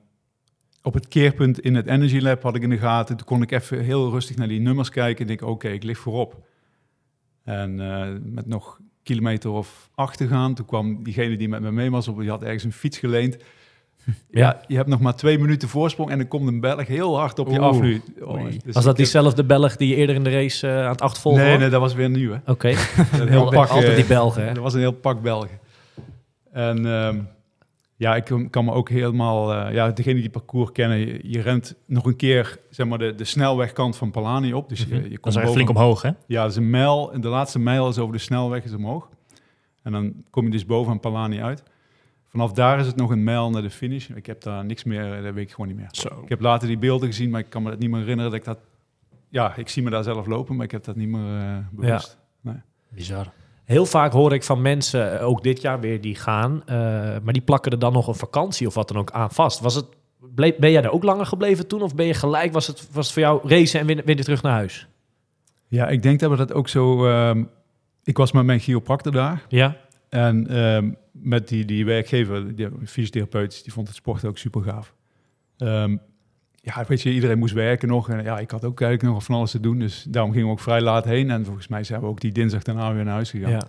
op 0.82 0.94
het 0.94 1.08
keerpunt 1.08 1.60
in 1.60 1.74
het 1.74 1.86
Energy 1.86 2.18
Lab 2.20 2.42
had 2.42 2.54
ik 2.54 2.62
in 2.62 2.70
de 2.70 2.78
gaten. 2.78 3.16
Toen 3.16 3.26
kon 3.26 3.42
ik 3.42 3.50
even 3.50 3.80
heel 3.80 4.10
rustig 4.10 4.36
naar 4.36 4.48
die 4.48 4.60
nummers 4.60 4.88
kijken. 4.88 5.20
En 5.20 5.26
denk, 5.26 5.42
oké, 5.50 5.68
ik 5.68 5.82
lig 5.82 5.98
voorop. 5.98 6.46
En 7.44 7.80
eh, 7.80 8.08
met 8.22 8.46
nog 8.46 8.80
kilometer 9.02 9.50
of 9.50 9.88
acht 9.94 10.16
te 10.18 10.26
gaan, 10.26 10.54
toen 10.54 10.66
kwam 10.66 11.02
diegene 11.02 11.36
die 11.36 11.48
met 11.48 11.60
me 11.60 11.72
mee 11.72 11.90
was, 11.90 12.08
op, 12.08 12.18
die 12.20 12.30
had 12.30 12.42
ergens 12.42 12.64
een 12.64 12.72
fiets 12.72 12.98
geleend. 12.98 13.36
Ja, 14.30 14.60
je 14.66 14.76
hebt 14.76 14.88
nog 14.88 15.00
maar 15.00 15.16
twee 15.16 15.38
minuten 15.38 15.68
voorsprong 15.68 16.10
en 16.10 16.18
dan 16.18 16.28
komt 16.28 16.48
een 16.48 16.60
Belg 16.60 16.86
heel 16.86 17.18
hard 17.18 17.38
op 17.38 17.48
je 17.48 17.58
Oeh. 17.58 17.66
af 17.66 17.80
nu. 17.80 18.02
Oh, 18.20 18.44
dus 18.64 18.74
was 18.74 18.84
dat 18.84 18.96
diezelfde 18.96 19.44
Belg 19.44 19.76
die 19.76 19.88
je 19.88 19.94
eerder 19.94 20.14
in 20.14 20.24
de 20.24 20.30
race 20.30 20.68
eh, 20.68 20.84
aan 20.84 20.90
het 20.90 21.00
achtervolgen 21.00 21.40
Nee, 21.42 21.50
was? 21.50 21.60
nee, 21.60 21.68
dat 21.70 21.80
was 21.80 21.94
weer 21.94 22.10
nieuw. 22.10 22.40
Oké. 22.46 22.68
Een 23.12 23.28
heel 23.28 23.38
Altijd, 23.38 23.60
pak, 23.60 23.68
altijd 23.68 23.88
eh, 23.90 23.96
die 23.96 24.04
Belgen, 24.04 24.42
hè? 24.42 24.48
Er 24.48 24.60
was 24.60 24.74
een 24.74 24.80
heel 24.80 24.92
pak 24.92 25.22
Belgen. 25.22 25.58
En 26.52 26.86
ehm, 26.86 27.18
ja, 28.02 28.16
ik 28.16 28.24
kan- 28.50 28.64
me 28.64 28.72
ook 28.72 28.88
helemaal... 28.88 29.52
eh, 29.54 29.74
ja, 29.74 29.90
degene 29.90 30.14
die 30.14 30.22
het 30.22 30.32
parcours 30.32 30.72
kennen, 30.72 30.98
je, 30.98 31.18
je 31.22 31.40
rent 31.40 31.74
nog 31.86 32.04
een 32.06 32.16
keer 32.16 32.58
zeg 32.70 32.86
maar, 32.86 32.98
de, 32.98 33.14
de 33.14 33.24
snelwegkant 33.24 33.96
van 33.96 34.10
Palani 34.10 34.52
op. 34.54 34.68
Dus 34.68 34.78
je, 34.78 34.86
je 34.94 35.00
Dat 35.00 35.02
komt 35.02 35.26
is 35.26 35.34
echt 35.34 35.34
boven- 35.34 35.52
flink 35.52 35.68
omhoog, 35.68 36.02
hè? 36.02 36.10
Ja, 36.26 36.42
dat 36.42 36.50
is 36.50 36.56
een 36.56 36.70
mijl. 36.70 37.12
En 37.12 37.20
de 37.20 37.28
laatste 37.28 37.58
mijl 37.58 37.88
is 37.88 37.98
over 37.98 38.12
de 38.12 38.18
snelweg 38.20 38.64
is 38.64 38.72
omhoog. 38.74 39.08
En 39.82 39.92
dan 39.92 40.14
kom 40.30 40.44
je 40.44 40.50
dus 40.50 40.66
boven 40.66 40.92
aan 40.92 41.00
Palani 41.00 41.42
uit. 41.42 41.62
Vanaf 42.28 42.52
daar 42.52 42.78
is 42.78 42.86
het 42.86 42.96
nog 42.96 43.10
een 43.10 43.24
mijl 43.24 43.50
naar 43.50 43.62
de 43.62 43.70
finish. 43.70 44.08
Ik 44.08 44.26
heb 44.26 44.42
daar 44.42 44.64
niks 44.64 44.84
meer, 44.84 45.16
eh, 45.16 45.22
dat 45.22 45.34
weet 45.34 45.44
ik 45.44 45.50
gewoon 45.50 45.66
niet 45.66 45.76
meer. 45.76 45.88
Zo. 45.90 46.20
Ik 46.22 46.28
heb 46.28 46.40
later 46.40 46.68
die 46.68 46.78
beelden 46.78 47.08
gezien, 47.08 47.30
maar 47.30 47.40
ik 47.40 47.50
kan 47.50 47.62
me 47.62 47.70
dat 47.70 47.78
niet 47.78 47.90
meer 47.90 48.00
herinneren 48.00 48.30
dat 48.30 48.40
ik 48.40 48.46
dat... 48.46 48.58
Ja, 49.28 49.56
ik 49.56 49.68
zie 49.68 49.82
me 49.82 49.90
daar 49.90 50.02
zelf 50.02 50.26
lopen, 50.26 50.56
maar 50.56 50.64
ik 50.64 50.70
heb 50.70 50.84
dat 50.84 50.96
niet 50.96 51.08
meer 51.08 51.38
eh, 51.40 51.56
bewust. 51.70 52.18
Bizar. 52.88 53.32
Heel 53.72 53.86
vaak 53.86 54.12
hoor 54.12 54.32
ik 54.32 54.42
van 54.42 54.62
mensen, 54.62 55.18
eh, 55.18 55.28
ook 55.28 55.42
dit 55.42 55.60
jaar 55.60 55.80
weer, 55.80 56.00
die 56.00 56.14
gaan. 56.14 56.62
eh, 56.66 56.76
maar 57.22 57.32
die 57.32 57.42
plakken 57.42 57.72
er 57.72 57.78
dan 57.78 57.92
nog 57.92 58.06
een 58.06 58.14
vakantie 58.14 58.66
of 58.66 58.74
wat 58.74 58.88
dan 58.88 58.96
ook 58.96 59.10
aan 59.10 59.30
vast. 59.30 59.60
Was 59.60 59.74
het, 59.74 59.86
bleef, 60.34 60.56
ben 60.56 60.70
jij 60.70 60.82
daar 60.82 60.92
ook 60.92 61.02
langer 61.02 61.26
gebleven 61.26 61.66
toen? 61.66 61.82
Of 61.82 61.94
ben 61.94 62.06
je 62.06 62.14
gelijk, 62.14 62.52
was 62.52 62.66
het, 62.66 62.88
was 62.92 63.04
het 63.04 63.14
voor 63.14 63.22
jou 63.22 63.48
racen 63.48 63.80
en 63.80 63.86
weer, 63.86 64.02
weer 64.04 64.24
terug 64.24 64.42
naar 64.42 64.52
huis? 64.52 64.86
Ja, 65.68 65.88
ik 65.88 66.02
denk 66.02 66.20
dat 66.20 66.30
we 66.30 66.36
dat 66.36 66.52
ook 66.52 66.68
zo... 66.68 67.06
ehm, 67.06 67.44
ik 68.04 68.16
was 68.16 68.32
met 68.32 68.44
mijn 68.44 68.58
chiropractor 68.58 69.12
daar. 69.12 69.44
Ja? 69.48 69.76
En 70.08 70.46
ehm, 70.48 70.90
met 71.12 71.48
die, 71.48 71.64
die 71.64 71.84
werkgever, 71.84 72.56
die 72.56 72.68
fysiotherapeut, 72.84 73.62
die 73.64 73.72
vond 73.72 73.86
het 73.86 73.96
sport 73.96 74.24
ook 74.24 74.38
super 74.38 74.62
gaaf. 74.62 74.94
Ehm, 75.56 75.96
ja, 76.64 76.84
weet 76.88 77.02
je, 77.02 77.12
iedereen 77.12 77.38
moest 77.38 77.54
werken 77.54 77.88
nog. 77.88 78.08
En 78.08 78.22
ja, 78.24 78.38
ik 78.38 78.50
had 78.50 78.64
ook 78.64 78.80
eigenlijk 78.80 79.14
nog 79.14 79.24
van 79.24 79.34
alles 79.34 79.50
te 79.50 79.60
doen. 79.60 79.78
Dus 79.78 80.04
daarom 80.08 80.30
gingen 80.32 80.46
we 80.46 80.52
ook 80.52 80.60
vrij 80.60 80.80
laat 80.80 81.04
heen. 81.04 81.30
En 81.30 81.44
volgens 81.44 81.68
mij 81.68 81.84
zijn 81.84 82.00
we 82.00 82.06
ook 82.06 82.20
die 82.20 82.32
dinsdag 82.32 82.62
daarna 82.62 82.94
weer 82.94 83.04
naar 83.04 83.14
huis 83.14 83.30
gegaan. 83.30 83.50
Ja. 83.50 83.62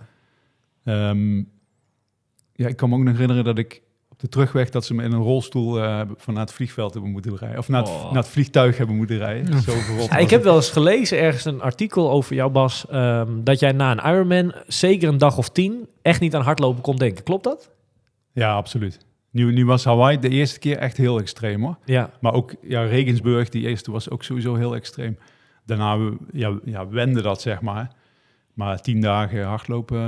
Ehm, 0.84 1.36
ja, 2.52 2.68
ik 2.68 2.76
kan 2.76 2.88
me 2.88 2.94
ook 2.96 3.02
nog 3.02 3.12
herinneren 3.12 3.44
dat 3.44 3.58
ik 3.58 3.82
op 4.08 4.20
de 4.20 4.28
terugweg 4.28 4.70
dat 4.70 4.84
ze 4.84 4.94
me 4.94 5.02
in 5.02 5.12
een 5.12 5.20
rolstoel 5.22 5.82
eh, 5.82 5.96
hebben- 5.96 6.16
van 6.18 6.34
naar 6.34 6.42
het 6.42 6.52
vliegveld 6.52 6.92
hebben 6.92 7.10
moeten 7.10 7.36
rijden. 7.36 7.58
Of 7.58 7.68
naar 7.68 7.80
het, 7.82 7.90
Oh. 7.90 8.04
naar 8.12 8.22
het 8.22 8.28
vliegtuig 8.32 8.76
hebben 8.78 8.96
moeten 8.96 9.18
rijden. 9.18 9.62
Zo 9.62 9.72
verrot 9.72 10.08
Ja, 10.08 10.16
ik 10.16 10.30
heb 10.30 10.38
het. 10.38 10.42
wel 10.48 10.54
eens 10.56 10.70
gelezen 10.70 11.18
ergens 11.18 11.44
een 11.44 11.60
artikel 11.62 12.10
over 12.10 12.34
jou, 12.34 12.50
Bas, 12.50 12.86
ehm, 12.88 13.28
dat 13.42 13.58
jij 13.60 13.72
na 13.72 13.90
een 13.90 14.12
Ironman 14.12 14.54
zeker 14.66 15.08
een 15.08 15.18
dag 15.18 15.38
of 15.38 15.48
tien 15.50 15.88
echt 16.02 16.20
niet 16.20 16.34
aan 16.34 16.42
hardlopen 16.42 16.82
kon 16.82 16.96
denken. 16.96 17.24
Klopt 17.24 17.44
dat? 17.44 17.70
Ja, 18.32 18.54
absoluut. 18.54 18.98
Nu, 19.34 19.52
nu 19.52 19.66
was 19.66 19.84
Hawaii 19.84 20.18
de 20.18 20.28
eerste 20.28 20.58
keer 20.58 20.76
echt 20.78 20.96
heel 20.96 21.18
extreem 21.18 21.62
hoor. 21.62 21.76
Ja. 21.84 22.10
Maar 22.20 22.32
ook 22.32 22.54
ja, 22.62 22.82
Regensburg, 22.82 23.48
die 23.48 23.68
eerste 23.68 23.90
was 23.90 24.10
ook 24.10 24.22
sowieso 24.24 24.54
heel 24.54 24.74
extreem. 24.74 25.18
Daarna 25.66 25.98
ja, 26.32 26.58
ja, 26.64 26.88
wende 26.88 27.22
dat, 27.22 27.40
zeg 27.40 27.60
maar. 27.60 27.90
Maar 28.54 28.80
tien 28.80 29.00
dagen 29.00 29.44
hardlopen, 29.44 29.96
eh, 29.98 30.04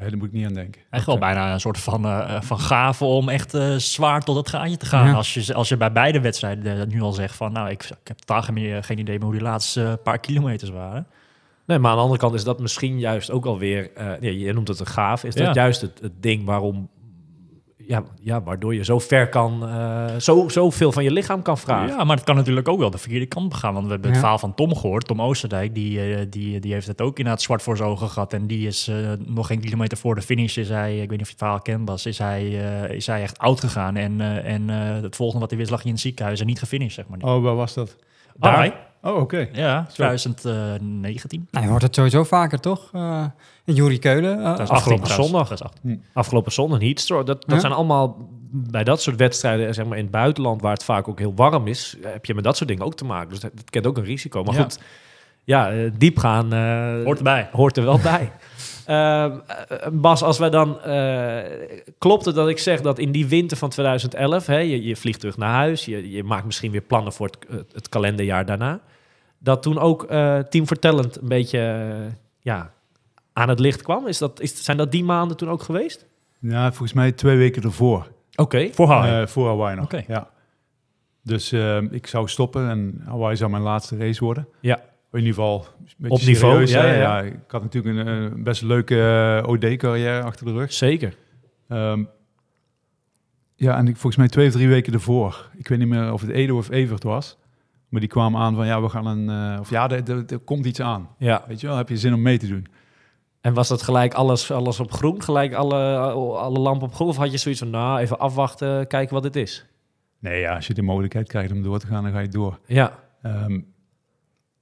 ja, 0.00 0.08
daar 0.08 0.16
moet 0.16 0.26
ik 0.26 0.32
niet 0.32 0.46
aan 0.46 0.54
denken. 0.54 0.80
Echt 0.90 1.06
wel 1.06 1.18
bijna 1.18 1.52
een 1.52 1.60
soort 1.60 1.78
van, 1.78 2.04
eh, 2.04 2.40
van 2.40 2.58
gave 2.60 3.04
om 3.04 3.28
echt 3.28 3.54
eh, 3.54 3.74
zwaar 3.76 4.20
tot 4.20 4.36
het 4.36 4.48
gaatje 4.48 4.76
te 4.76 4.86
gaan. 4.86 5.06
Ja. 5.06 5.12
Als, 5.14 5.34
je, 5.34 5.54
als 5.54 5.68
je 5.68 5.76
bij 5.76 5.92
beide 5.92 6.20
wedstrijden 6.20 6.80
eh, 6.80 6.86
nu 6.86 7.00
al 7.00 7.12
zegt 7.12 7.36
van... 7.36 7.52
nou, 7.52 7.70
ik, 7.70 7.82
ik 7.84 8.08
heb 8.08 8.18
totaal 8.18 8.42
geen, 8.42 8.54
meer- 8.54 8.84
geen 8.84 8.98
idee 8.98 9.14
meer 9.16 9.24
hoe 9.24 9.32
die 9.34 9.42
laatste 9.42 9.84
eh, 9.84 9.92
paar 10.02 10.18
kilometers 10.18 10.70
waren. 10.70 11.06
Nee, 11.66 11.78
maar 11.78 11.90
aan 11.90 11.96
de 11.96 12.02
andere 12.02 12.20
kant 12.20 12.34
is 12.34 12.44
dat 12.44 12.60
misschien 12.60 12.98
juist 12.98 13.30
ook 13.30 13.46
alweer, 13.46 13.90
eh 13.94 14.06
ja, 14.20 14.46
je 14.46 14.52
noemt 14.52 14.68
het 14.68 14.80
een 14.80 14.86
gaaf, 14.86 15.24
is 15.24 15.34
dat 15.34 15.46
Ja. 15.46 15.52
juist 15.52 15.80
het, 15.80 15.98
het 16.00 16.22
ding 16.22 16.44
waarom, 16.44 16.88
ja, 17.88 18.02
ja, 18.22 18.42
waardoor 18.42 18.74
je 18.74 18.84
zo 18.84 18.98
ver 18.98 19.28
kan, 19.28 19.68
eh 19.68 20.16
zo, 20.16 20.48
zoveel 20.48 20.92
van 20.92 21.04
je 21.04 21.10
lichaam 21.10 21.42
kan 21.42 21.58
vragen. 21.58 21.96
Ja, 21.96 22.04
maar 22.04 22.16
het 22.16 22.24
kan 22.24 22.36
natuurlijk 22.36 22.68
ook 22.68 22.78
wel 22.78 22.90
de 22.90 22.98
verkeerde 22.98 23.26
kant 23.26 23.48
begaan. 23.48 23.72
Want 23.72 23.84
we 23.84 23.92
hebben 23.92 24.10
het 24.10 24.18
verhaal 24.18 24.38
van 24.38 24.54
Tom 24.54 24.76
gehoord. 24.76 25.06
Tom 25.06 25.22
Oosterdijk, 25.22 25.74
die, 25.74 26.00
eh, 26.00 26.26
die, 26.30 26.60
die 26.60 26.72
heeft 26.72 26.86
het 26.86 27.00
ook 27.00 27.18
inderdaad 27.18 27.42
zwart 27.42 27.62
voor 27.62 27.76
zijn 27.76 27.88
ogen 27.88 28.08
gehad. 28.08 28.32
En 28.32 28.46
die 28.46 28.66
is 28.66 28.88
eh, 28.88 28.96
nog 29.26 29.46
geen 29.46 29.60
kilometer 29.60 29.98
voor 29.98 30.14
de 30.14 30.22
finish. 30.22 30.56
Is 30.56 30.68
hij, 30.68 30.92
ik 30.92 31.08
weet 31.08 31.10
niet 31.10 31.20
of 31.20 31.26
je 31.26 31.32
het 31.32 31.38
verhaal 31.38 31.60
kent, 31.60 31.84
Bas. 31.84 32.06
Is 32.06 32.18
hij, 32.18 32.42
eh, 32.44 32.94
is 32.96 33.06
hij 33.06 33.22
echt 33.22 33.38
oud 33.38 33.60
gegaan. 33.60 33.96
En, 33.96 34.20
eh, 34.20 34.52
en 34.52 34.70
eh, 34.70 35.02
het 35.02 35.16
volgende 35.16 35.40
wat 35.40 35.50
hij 35.50 35.58
wist 35.58 35.70
lag 35.70 35.78
hij 35.78 35.88
in 35.88 35.94
het 35.94 36.04
ziekenhuis 36.04 36.40
en 36.40 36.46
niet 36.46 36.58
gefinished, 36.58 36.94
zeg 36.94 37.06
maar. 37.08 37.34
Oh, 37.34 37.42
waar 37.42 37.56
was 37.56 37.74
dat? 37.74 37.96
Daar? 38.34 38.86
Oh, 39.02 39.16
oké. 39.20 39.48
Ja, 39.52 39.86
2019. 39.92 41.48
Nou, 41.50 41.64
je 41.64 41.70
hoort 41.70 41.82
het 41.82 41.94
sowieso 41.94 42.24
vaker, 42.24 42.60
toch? 42.60 42.88
Eh 42.92 43.24
en 43.64 43.74
Jurie 43.74 43.98
Keulen. 43.98 44.38
eh, 44.38 44.44
Dat 44.44 44.60
is 44.60 44.68
afgelopen 44.68 44.74
18 44.92 45.02
trouwens. 45.02 45.28
zondag. 45.30 45.48
Dat 45.48 45.58
is 45.60 45.64
18. 45.66 46.04
Afgelopen 46.12 46.52
zondag 46.52 46.80
heatstroke. 46.80 47.24
Dat, 47.24 47.40
dat 47.42 47.54
Ja. 47.54 47.60
zijn 47.60 47.72
allemaal 47.72 48.16
bij 48.50 48.84
dat 48.84 49.02
soort 49.02 49.16
wedstrijden, 49.16 49.74
zeg 49.74 49.86
maar 49.86 49.96
in 49.96 50.02
het 50.02 50.12
buitenland, 50.12 50.60
waar 50.62 50.72
het 50.72 50.84
vaak 50.84 51.08
ook 51.08 51.18
heel 51.18 51.32
warm 51.36 51.66
is, 51.66 51.96
eh, 52.02 52.12
heb 52.12 52.24
je 52.24 52.34
met 52.34 52.44
dat 52.44 52.56
soort 52.56 52.68
dingen 52.68 52.84
ook 52.84 52.94
te 52.94 53.04
maken. 53.04 53.28
Dus 53.28 53.40
dat, 53.40 53.50
dat 53.54 53.70
kent 53.70 53.86
ook 53.86 53.96
een 53.96 54.04
risico. 54.04 54.42
Maar 54.42 54.54
Ja. 54.54 54.62
goed, 54.62 54.78
ja, 55.44 55.70
eh, 55.70 55.90
diep 55.98 56.18
gaan 56.18 56.52
eh, 56.52 57.04
Hoort 57.04 57.18
erbij. 57.18 57.48
hoort 57.52 57.76
er 57.76 57.84
wel 57.84 57.98
bij. 57.98 58.30
Ehm, 58.88 59.38
eh, 59.68 59.88
Bas, 59.92 60.22
als 60.22 60.38
wij 60.38 60.50
dan... 60.50 60.80
eh, 60.80 61.78
klopt 61.98 62.24
het 62.24 62.34
dat 62.34 62.48
ik 62.48 62.58
zeg 62.58 62.80
dat 62.80 62.98
in 62.98 63.12
die 63.12 63.26
winter 63.26 63.56
van 63.56 63.68
2011... 63.68 64.46
Hè, 64.46 64.58
je, 64.58 64.82
je 64.82 64.96
vliegt 64.96 65.20
terug 65.20 65.36
naar 65.36 65.52
huis, 65.54 65.84
je, 65.84 66.10
je 66.10 66.24
maakt 66.24 66.44
misschien 66.44 66.70
weer 66.70 66.80
plannen 66.80 67.12
voor 67.12 67.26
het, 67.26 67.38
het, 67.48 67.72
het 67.72 67.88
kalenderjaar 67.88 68.46
daarna... 68.46 68.80
dat 69.38 69.62
toen 69.62 69.78
ook 69.78 70.04
eh, 70.04 70.38
Team 70.38 70.66
Vertellend 70.66 71.20
een 71.20 71.28
beetje 71.28 71.58
eh, 71.58 72.12
ja, 72.40 72.72
aan 73.32 73.48
het 73.48 73.60
licht 73.60 73.82
kwam? 73.82 74.06
Is 74.06 74.18
dat, 74.18 74.40
is, 74.40 74.64
zijn 74.64 74.76
dat 74.76 74.92
die 74.92 75.04
maanden 75.04 75.36
toen 75.36 75.50
ook 75.50 75.62
geweest? 75.62 76.06
Ja, 76.38 76.68
volgens 76.68 76.92
mij 76.92 77.12
twee 77.12 77.36
weken 77.36 77.62
ervoor. 77.62 78.06
Oké. 78.36 78.68
Voor 78.72 78.88
Hawaii. 78.88 79.22
Eh, 79.22 79.26
voor 79.26 79.46
Hawaii 79.46 79.76
nog. 79.76 79.88
Ja. 80.06 80.28
Dus 81.22 81.52
eh, 81.52 81.82
ik 81.90 82.06
zou 82.06 82.28
stoppen 82.28 82.68
en 82.68 83.02
Hawaii 83.04 83.36
zou 83.36 83.50
mijn 83.50 83.62
laatste 83.62 83.96
race 83.96 84.24
worden. 84.24 84.48
Ja. 84.60 84.80
In 85.12 85.18
ieder 85.18 85.34
geval 85.34 85.66
Op 86.08 86.20
niveau, 86.20 86.66
serieus, 86.66 86.70
ja, 86.70 86.84
ja, 86.86 86.92
ja. 86.94 87.20
Ik 87.22 87.34
had 87.48 87.62
natuurlijk 87.62 88.06
een, 88.06 88.32
eh, 88.32 88.42
best 88.42 88.62
leuke 88.62 88.96
eh, 89.42 89.48
OD-carrière 89.50 90.22
achter 90.22 90.46
de 90.46 90.52
rug. 90.52 90.72
Zeker. 90.72 91.16
Ehm, 91.68 92.04
ja, 93.54 93.76
en 93.76 93.86
ik, 93.88 93.92
volgens 93.92 94.16
mij 94.16 94.28
twee 94.28 94.46
of 94.46 94.52
drie 94.52 94.68
weken 94.68 94.92
ervoor. 94.92 95.50
Ik 95.56 95.68
weet 95.68 95.78
niet 95.78 95.88
meer 95.88 96.12
of 96.12 96.20
het 96.20 96.30
Edo 96.30 96.56
of 96.56 96.70
Evert 96.70 97.02
was. 97.02 97.38
Maar 97.88 98.00
die 98.00 98.08
kwamen 98.08 98.40
aan 98.40 98.54
van, 98.54 98.66
ja, 98.66 98.82
we 98.82 98.88
gaan 98.88 99.06
een... 99.06 99.54
eh, 99.54 99.60
of 99.60 99.70
ja, 99.70 99.90
er, 99.90 100.10
er, 100.10 100.24
er 100.26 100.38
komt 100.38 100.66
iets 100.66 100.80
aan. 100.80 101.08
Ja. 101.18 101.44
Weet 101.48 101.60
je 101.60 101.66
wel, 101.66 101.76
heb 101.76 101.88
je 101.88 101.96
zin 101.96 102.14
om 102.14 102.22
mee 102.22 102.38
te 102.38 102.46
doen? 102.46 102.66
En 103.40 103.54
was 103.54 103.68
dat 103.68 103.82
gelijk 103.82 104.14
alles, 104.14 104.50
alles 104.50 104.80
op 104.80 104.92
groen? 104.92 105.22
Gelijk 105.22 105.54
alle, 105.54 105.96
alle 106.36 106.58
lampen 106.58 106.86
op 106.88 106.94
groen? 106.94 107.08
Of 107.08 107.16
had 107.16 107.30
je 107.30 107.38
zoiets 107.38 107.60
van, 107.60 107.70
nou, 107.70 107.98
even 107.98 108.18
afwachten, 108.18 108.86
kijken 108.86 109.14
wat 109.14 109.24
het 109.24 109.36
is? 109.36 109.66
Nee, 110.18 110.40
ja, 110.40 110.54
als 110.54 110.66
je 110.66 110.74
de 110.74 110.82
mogelijkheid 110.82 111.28
krijgt 111.28 111.52
om 111.52 111.62
door 111.62 111.78
te 111.78 111.86
gaan, 111.86 112.02
dan 112.02 112.12
ga 112.12 112.18
je 112.18 112.28
door. 112.28 112.58
Ja. 112.66 112.98
Ehm, 113.22 113.60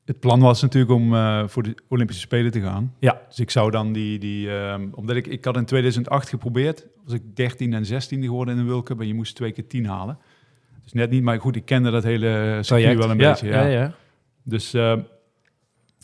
het 0.06 0.20
plan 0.20 0.40
was 0.40 0.62
natuurlijk 0.62 0.92
om 0.92 1.14
eh, 1.14 1.42
voor 1.46 1.62
de 1.62 1.74
Olympische 1.88 2.22
Spelen 2.22 2.50
te 2.50 2.60
gaan. 2.60 2.94
Ja. 2.98 3.20
Dus 3.28 3.38
ik 3.38 3.50
zou 3.50 3.70
dan 3.70 3.92
die, 3.92 4.18
die 4.18 4.50
ehm, 4.50 4.88
omdat 4.92 5.16
ik, 5.16 5.26
ik 5.26 5.44
had 5.44 5.56
in 5.56 5.64
2008 5.64 6.28
geprobeerd, 6.28 6.86
was 7.04 7.14
ik 7.14 7.22
13 7.34 7.74
en 7.74 7.86
16 7.86 8.22
geworden 8.22 8.56
in 8.56 8.64
de 8.64 8.70
World 8.70 8.84
Cup 8.84 9.00
en 9.00 9.06
je 9.06 9.14
moest 9.14 9.34
twee 9.34 9.52
keer 9.52 9.66
10 9.66 9.86
halen. 9.86 10.18
Dus 10.82 10.92
net 10.92 11.10
niet, 11.10 11.22
maar 11.22 11.40
goed, 11.40 11.56
ik 11.56 11.64
kende 11.64 11.90
dat 11.90 12.02
hele 12.02 12.58
circuit 12.60 12.98
wel 12.98 13.10
een 13.10 13.18
ja, 13.18 13.30
beetje. 13.30 13.46
Ja. 13.46 13.62
Ja, 13.62 13.68
ja. 13.68 13.92
Dus 14.42 14.74
ehm, 14.74 14.98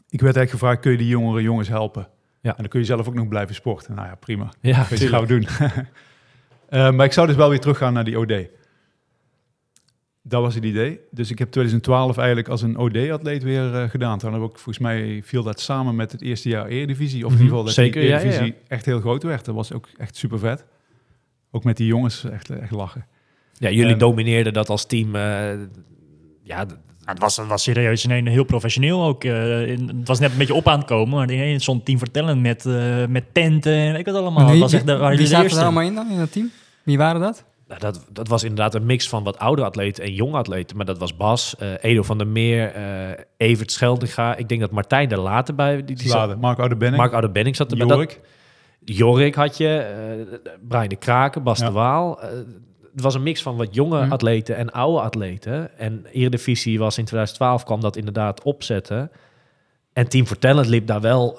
ik 0.08 0.20
werd 0.20 0.36
eigenlijk 0.36 0.50
gevraagd, 0.50 0.80
kun 0.80 0.90
je 0.90 0.98
die 0.98 1.08
jongere 1.08 1.42
jongens 1.42 1.68
helpen? 1.68 2.08
Ja. 2.40 2.50
En 2.50 2.56
dan 2.56 2.68
kun 2.68 2.80
je 2.80 2.86
zelf 2.86 3.08
ook 3.08 3.14
nog 3.14 3.28
blijven 3.28 3.54
sporten. 3.54 3.94
Nou 3.94 4.08
ja, 4.08 4.14
prima. 4.14 4.52
Ja, 4.60 4.86
je, 4.90 5.08
gaan 5.08 5.20
we 5.20 5.26
doen. 5.26 5.46
Eh, 6.68 6.90
maar 6.90 7.06
ik 7.06 7.12
zou 7.12 7.26
dus 7.26 7.36
wel 7.36 7.48
weer 7.48 7.60
teruggaan 7.60 7.92
naar 7.92 8.04
die 8.04 8.18
OD. 8.18 8.32
Dat 10.24 10.42
was 10.42 10.54
het 10.54 10.64
idee. 10.64 11.00
Dus 11.10 11.30
ik 11.30 11.38
heb 11.38 11.50
2012 11.50 12.16
eigenlijk 12.16 12.48
als 12.48 12.62
een 12.62 12.76
OD-atleet 12.78 13.42
weer 13.42 13.74
eh, 13.74 13.88
gedaan. 13.90 14.18
Toen 14.18 14.32
heb 14.32 14.42
ik, 14.42 14.48
volgens 14.54 14.78
mij 14.78 15.20
viel 15.24 15.42
dat 15.42 15.60
samen 15.60 15.96
met 15.96 16.12
het 16.12 16.22
eerste 16.22 16.48
jaar 16.48 16.66
Eredivisie. 16.66 17.26
Of 17.26 17.32
in 17.32 17.36
Mhm, 17.38 17.42
ieder 17.44 17.48
geval 17.48 17.64
dat 17.64 17.74
zeker, 17.74 18.00
die 18.00 18.10
ja, 18.10 18.16
ja, 18.16 18.22
Eredivisie 18.22 18.54
echt 18.68 18.84
heel 18.86 19.00
groot 19.00 19.22
werd. 19.22 19.44
Dat 19.44 19.54
was 19.54 19.72
ook 19.72 19.88
echt 19.96 20.16
super 20.16 20.38
vet. 20.38 20.64
Ook 21.50 21.64
met 21.64 21.76
die 21.76 21.86
jongens 21.86 22.24
echt, 22.24 22.50
echt 22.50 22.70
lachen. 22.70 23.06
Ja, 23.58 23.70
jullie 23.70 23.96
domineerden 23.96 24.52
dat 24.52 24.68
als 24.68 24.86
team. 24.86 25.14
eh, 25.14 25.22
ja, 26.42 26.66
het, 27.04 27.18
was, 27.18 27.36
het 27.36 27.46
was 27.46 27.62
serieus 27.62 28.06
en 28.06 28.26
heel 28.26 28.44
professioneel 28.44 29.04
ook. 29.04 29.24
eh, 29.24 29.66
in- 29.68 29.88
het 29.98 30.08
was 30.08 30.18
net 30.18 30.32
een 30.32 30.38
beetje 30.38 30.54
op 30.54 30.68
aan 30.68 30.78
het 30.78 30.86
komen, 30.88 31.16
maar 31.16 31.60
stond 31.60 31.84
team 31.84 31.98
vertellen 31.98 32.40
met, 32.40 32.66
eh, 32.66 33.06
met 33.06 33.24
tenten 33.32 33.72
en 33.72 33.88
ik 33.88 34.04
weet 34.04 34.06
het 34.06 34.16
allemaal. 34.16 34.42
wie, 34.44 34.50
Het 34.52 34.60
was 34.60 34.72
echt, 34.72 34.86
de- 34.86 34.96
waren 34.96 35.16
wie 35.16 35.26
zaten 35.26 35.42
eerste. 35.44 35.58
er 35.58 35.64
allemaal 35.64 35.82
in 35.84 35.94
dan, 35.94 36.10
in 36.10 36.18
dat 36.18 36.32
team? 36.32 36.50
Wie 36.82 36.98
waren 36.98 37.20
dat? 37.20 37.44
Nou, 37.80 37.92
dat, 37.92 38.06
dat 38.12 38.28
was 38.28 38.42
inderdaad 38.42 38.74
een 38.74 38.86
mix 38.86 39.08
van 39.08 39.24
wat 39.24 39.38
oude 39.38 39.64
atleten 39.64 40.04
en 40.04 40.12
jonge 40.14 40.36
atleten. 40.36 40.76
Maar 40.76 40.86
dat 40.86 40.98
was 40.98 41.16
Bas, 41.16 41.56
eh, 41.56 41.68
Edo 41.80 42.02
van 42.02 42.18
der 42.18 42.26
Meer, 42.26 42.72
eh, 42.72 42.84
Evert 43.36 43.72
Scheldinga. 43.72 44.36
Ik 44.36 44.48
denk 44.48 44.60
dat 44.60 44.70
Martijn 44.70 45.10
er 45.10 45.20
later 45.20 45.54
bij. 45.54 45.76
Die, 45.76 45.84
die 45.84 45.96
zat- 45.96 46.06
Sladen. 46.10 46.38
Mark 46.38 46.58
Oudebenning. 46.58 46.96
Mark 47.02 47.12
Oudebenning 47.12 47.56
zat 47.56 47.70
er 47.70 47.76
bij. 47.78 47.86
Dat- 47.86 47.96
Jorik. 47.96 48.20
Jorik 48.84 49.34
had 49.34 49.56
je, 49.56 49.76
eh, 49.78 50.50
Brian 50.68 50.88
de 50.88 50.96
Kraken, 50.96 51.42
Bas 51.42 51.58
Ja. 51.58 51.66
de 51.66 51.72
Waal. 51.72 52.18
Het 52.92 53.02
was 53.02 53.14
een 53.14 53.22
mix 53.22 53.42
van 53.42 53.56
wat 53.56 53.74
jonge 53.74 54.00
Mhm. 54.02 54.12
atleten 54.12 54.56
en 54.56 54.70
oude 54.72 55.00
atleten. 55.00 55.78
En 55.78 56.06
Eredivisie 56.12 56.78
was 56.78 56.98
in 56.98 57.04
2012 57.04 57.64
kwam 57.64 57.80
dat 57.80 57.96
inderdaad 57.96 58.42
opzetten. 58.42 59.10
En 59.92 60.08
Team 60.08 60.26
Vertellend 60.26 60.66
liep 60.68 60.86
daar 60.86 61.00
wel, 61.00 61.36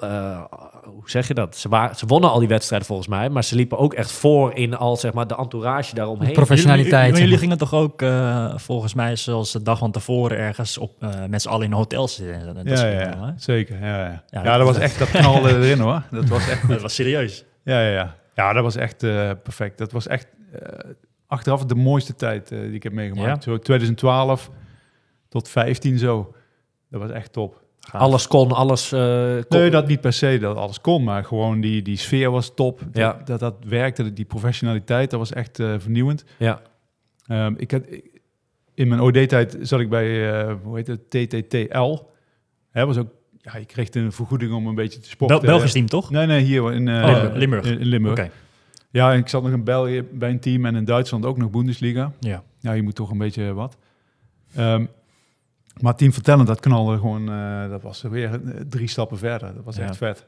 hoe 1.04 1.12
zeg 1.12 1.28
je 1.28 1.34
dat? 1.34 1.56
Ze, 1.56 1.68
waren, 1.68 1.96
ze 1.96 2.06
wonnen 2.06 2.30
al 2.30 2.38
die 2.38 2.48
wedstrijden 2.48 2.86
volgens 2.88 3.08
mij, 3.08 3.28
maar 3.30 3.44
ze 3.44 3.54
liepen 3.56 3.78
ook 3.78 3.94
echt 3.94 4.12
voor 4.12 4.54
in 4.54 4.76
al 4.76 4.96
zeg 4.96 5.12
maar 5.12 5.26
de 5.26 5.36
entourage 5.36 5.94
daaromheen. 5.94 6.32
Professionaliteit. 6.32 7.06
Jullie, 7.06 7.22
jullie 7.22 7.38
gingen 7.38 7.58
toch 7.58 7.74
ook 7.74 8.02
eh, 8.02 8.52
volgens 8.56 8.94
mij 8.94 9.16
zoals 9.16 9.52
de 9.52 9.62
dag 9.62 9.78
van 9.78 9.90
tevoren 9.90 10.38
ergens 10.38 10.78
op, 10.78 11.02
eh, 11.02 11.10
met 11.28 11.42
z'n 11.42 11.48
allen 11.48 11.64
in 11.64 11.70
een 11.70 11.76
hotel 11.76 12.08
zitten. 12.08 12.54
Dat, 12.54 12.78
Ja, 12.78 12.86
ja, 12.88 13.34
zeker. 13.36 13.78
Ja, 13.80 13.86
ja. 13.98 14.04
Ja, 14.04 14.22
Ja, 14.30 14.42
dat- 14.42 14.66
dat 14.66 14.66
was 14.66 14.78
echt, 14.78 14.98
dat 14.98 15.10
knalde 15.10 15.48
erin 15.58 15.78
hoor. 15.78 16.02
Dat 16.10 16.28
was 16.28 16.48
echt 16.48 16.68
Dat 16.74 16.80
was 16.82 16.94
serieus. 16.94 17.44
Ja, 17.64 17.80
ja, 17.82 17.90
ja. 17.90 18.14
ja 18.34 18.52
dat 18.52 18.62
was 18.62 18.76
echt 18.76 19.02
eh, 19.02 19.30
perfect. 19.42 19.78
Dat 19.78 19.92
was 19.92 20.06
echt 20.06 20.26
eh, 20.52 20.90
achteraf 21.26 21.64
de 21.64 21.74
mooiste 21.74 22.14
tijd 22.14 22.50
eh, 22.52 22.60
die 22.60 22.72
ik 22.72 22.82
heb 22.82 22.92
meegemaakt. 22.92 23.42
Zo 23.42 23.58
2012 23.58 24.50
tot 25.28 25.48
15 25.48 25.98
zo. 25.98 26.34
Dat 26.90 27.00
was 27.00 27.10
echt 27.10 27.32
top. 27.32 27.62
Alles 27.92 28.26
kon, 28.26 28.52
alles 28.52 28.92
eh, 28.92 29.34
kon. 29.48 29.58
Nee, 29.60 29.70
dat 29.70 29.86
niet 29.86 30.00
per 30.00 30.12
se 30.12 30.38
dat 30.38 30.56
alles 30.56 30.80
kon, 30.80 31.04
maar 31.04 31.24
gewoon 31.24 31.60
die, 31.60 31.82
die 31.82 31.96
sfeer 31.96 32.30
was 32.30 32.54
top. 32.54 32.80
Ja. 32.92 33.12
Dat, 33.12 33.26
dat, 33.26 33.40
dat 33.40 33.54
werkte, 33.68 34.12
die 34.12 34.24
professionaliteit, 34.24 35.10
dat 35.10 35.18
was 35.18 35.32
echt 35.32 35.58
eh, 35.58 35.74
vernieuwend. 35.78 36.24
Ja, 36.38 36.60
Ehm, 37.26 37.54
ik 37.56 37.70
had, 37.70 37.82
in 38.74 38.88
mijn 38.88 39.00
OD-tijd 39.00 39.56
zat 39.60 39.80
ik 39.80 39.88
bij, 39.88 40.32
eh, 40.32 40.54
hoe 40.62 40.76
heet 40.76 40.86
het, 40.86 41.10
TTTL. 41.10 41.98
Hè, 42.70 42.86
was 42.86 42.96
ook, 42.96 43.08
ja, 43.40 43.56
je 43.56 43.64
kreeg 43.64 43.94
een 43.94 44.12
vergoeding 44.12 44.52
om 44.52 44.66
een 44.66 44.74
beetje 44.74 45.00
te 45.00 45.08
sporten. 45.08 45.40
Bel 45.40 45.46
Belgisch 45.48 45.72
team, 45.72 45.86
toch? 45.86 46.10
Nee, 46.10 46.26
nee, 46.26 46.42
hier 46.42 46.72
in, 46.72 46.88
eh, 46.88 47.08
Oh, 47.08 47.34
Limburg. 47.34 47.66
In, 47.66 47.78
in 47.78 47.86
Limburg. 47.86 48.18
Oké. 48.18 48.30
Ja, 48.90 49.12
ik 49.12 49.28
zat 49.28 49.42
nog 49.42 49.52
in 49.52 49.64
België 49.64 50.02
bij 50.02 50.30
een 50.30 50.40
team 50.40 50.64
en 50.64 50.74
in 50.74 50.84
Duitsland 50.84 51.24
ook 51.24 51.36
nog 51.36 51.50
Bundesliga. 51.50 52.12
Ja. 52.20 52.42
Ja, 52.60 52.72
je 52.72 52.82
moet 52.82 52.94
toch 52.94 53.10
een 53.10 53.18
beetje 53.18 53.52
wat. 53.52 53.76
Ehm, 54.54 54.86
maar 55.80 55.94
team 55.96 56.12
vertellen, 56.12 56.46
dat 56.46 56.60
knalde 56.60 56.96
gewoon, 56.96 57.28
eh, 57.32 57.68
dat 57.70 57.82
was 57.82 58.02
weer 58.02 58.30
eh, 58.32 58.38
drie 58.68 58.88
stappen 58.88 59.18
verder. 59.18 59.54
Dat 59.54 59.64
was 59.64 59.76
Ja. 59.76 59.82
echt 59.82 59.96
vet. 59.96 60.26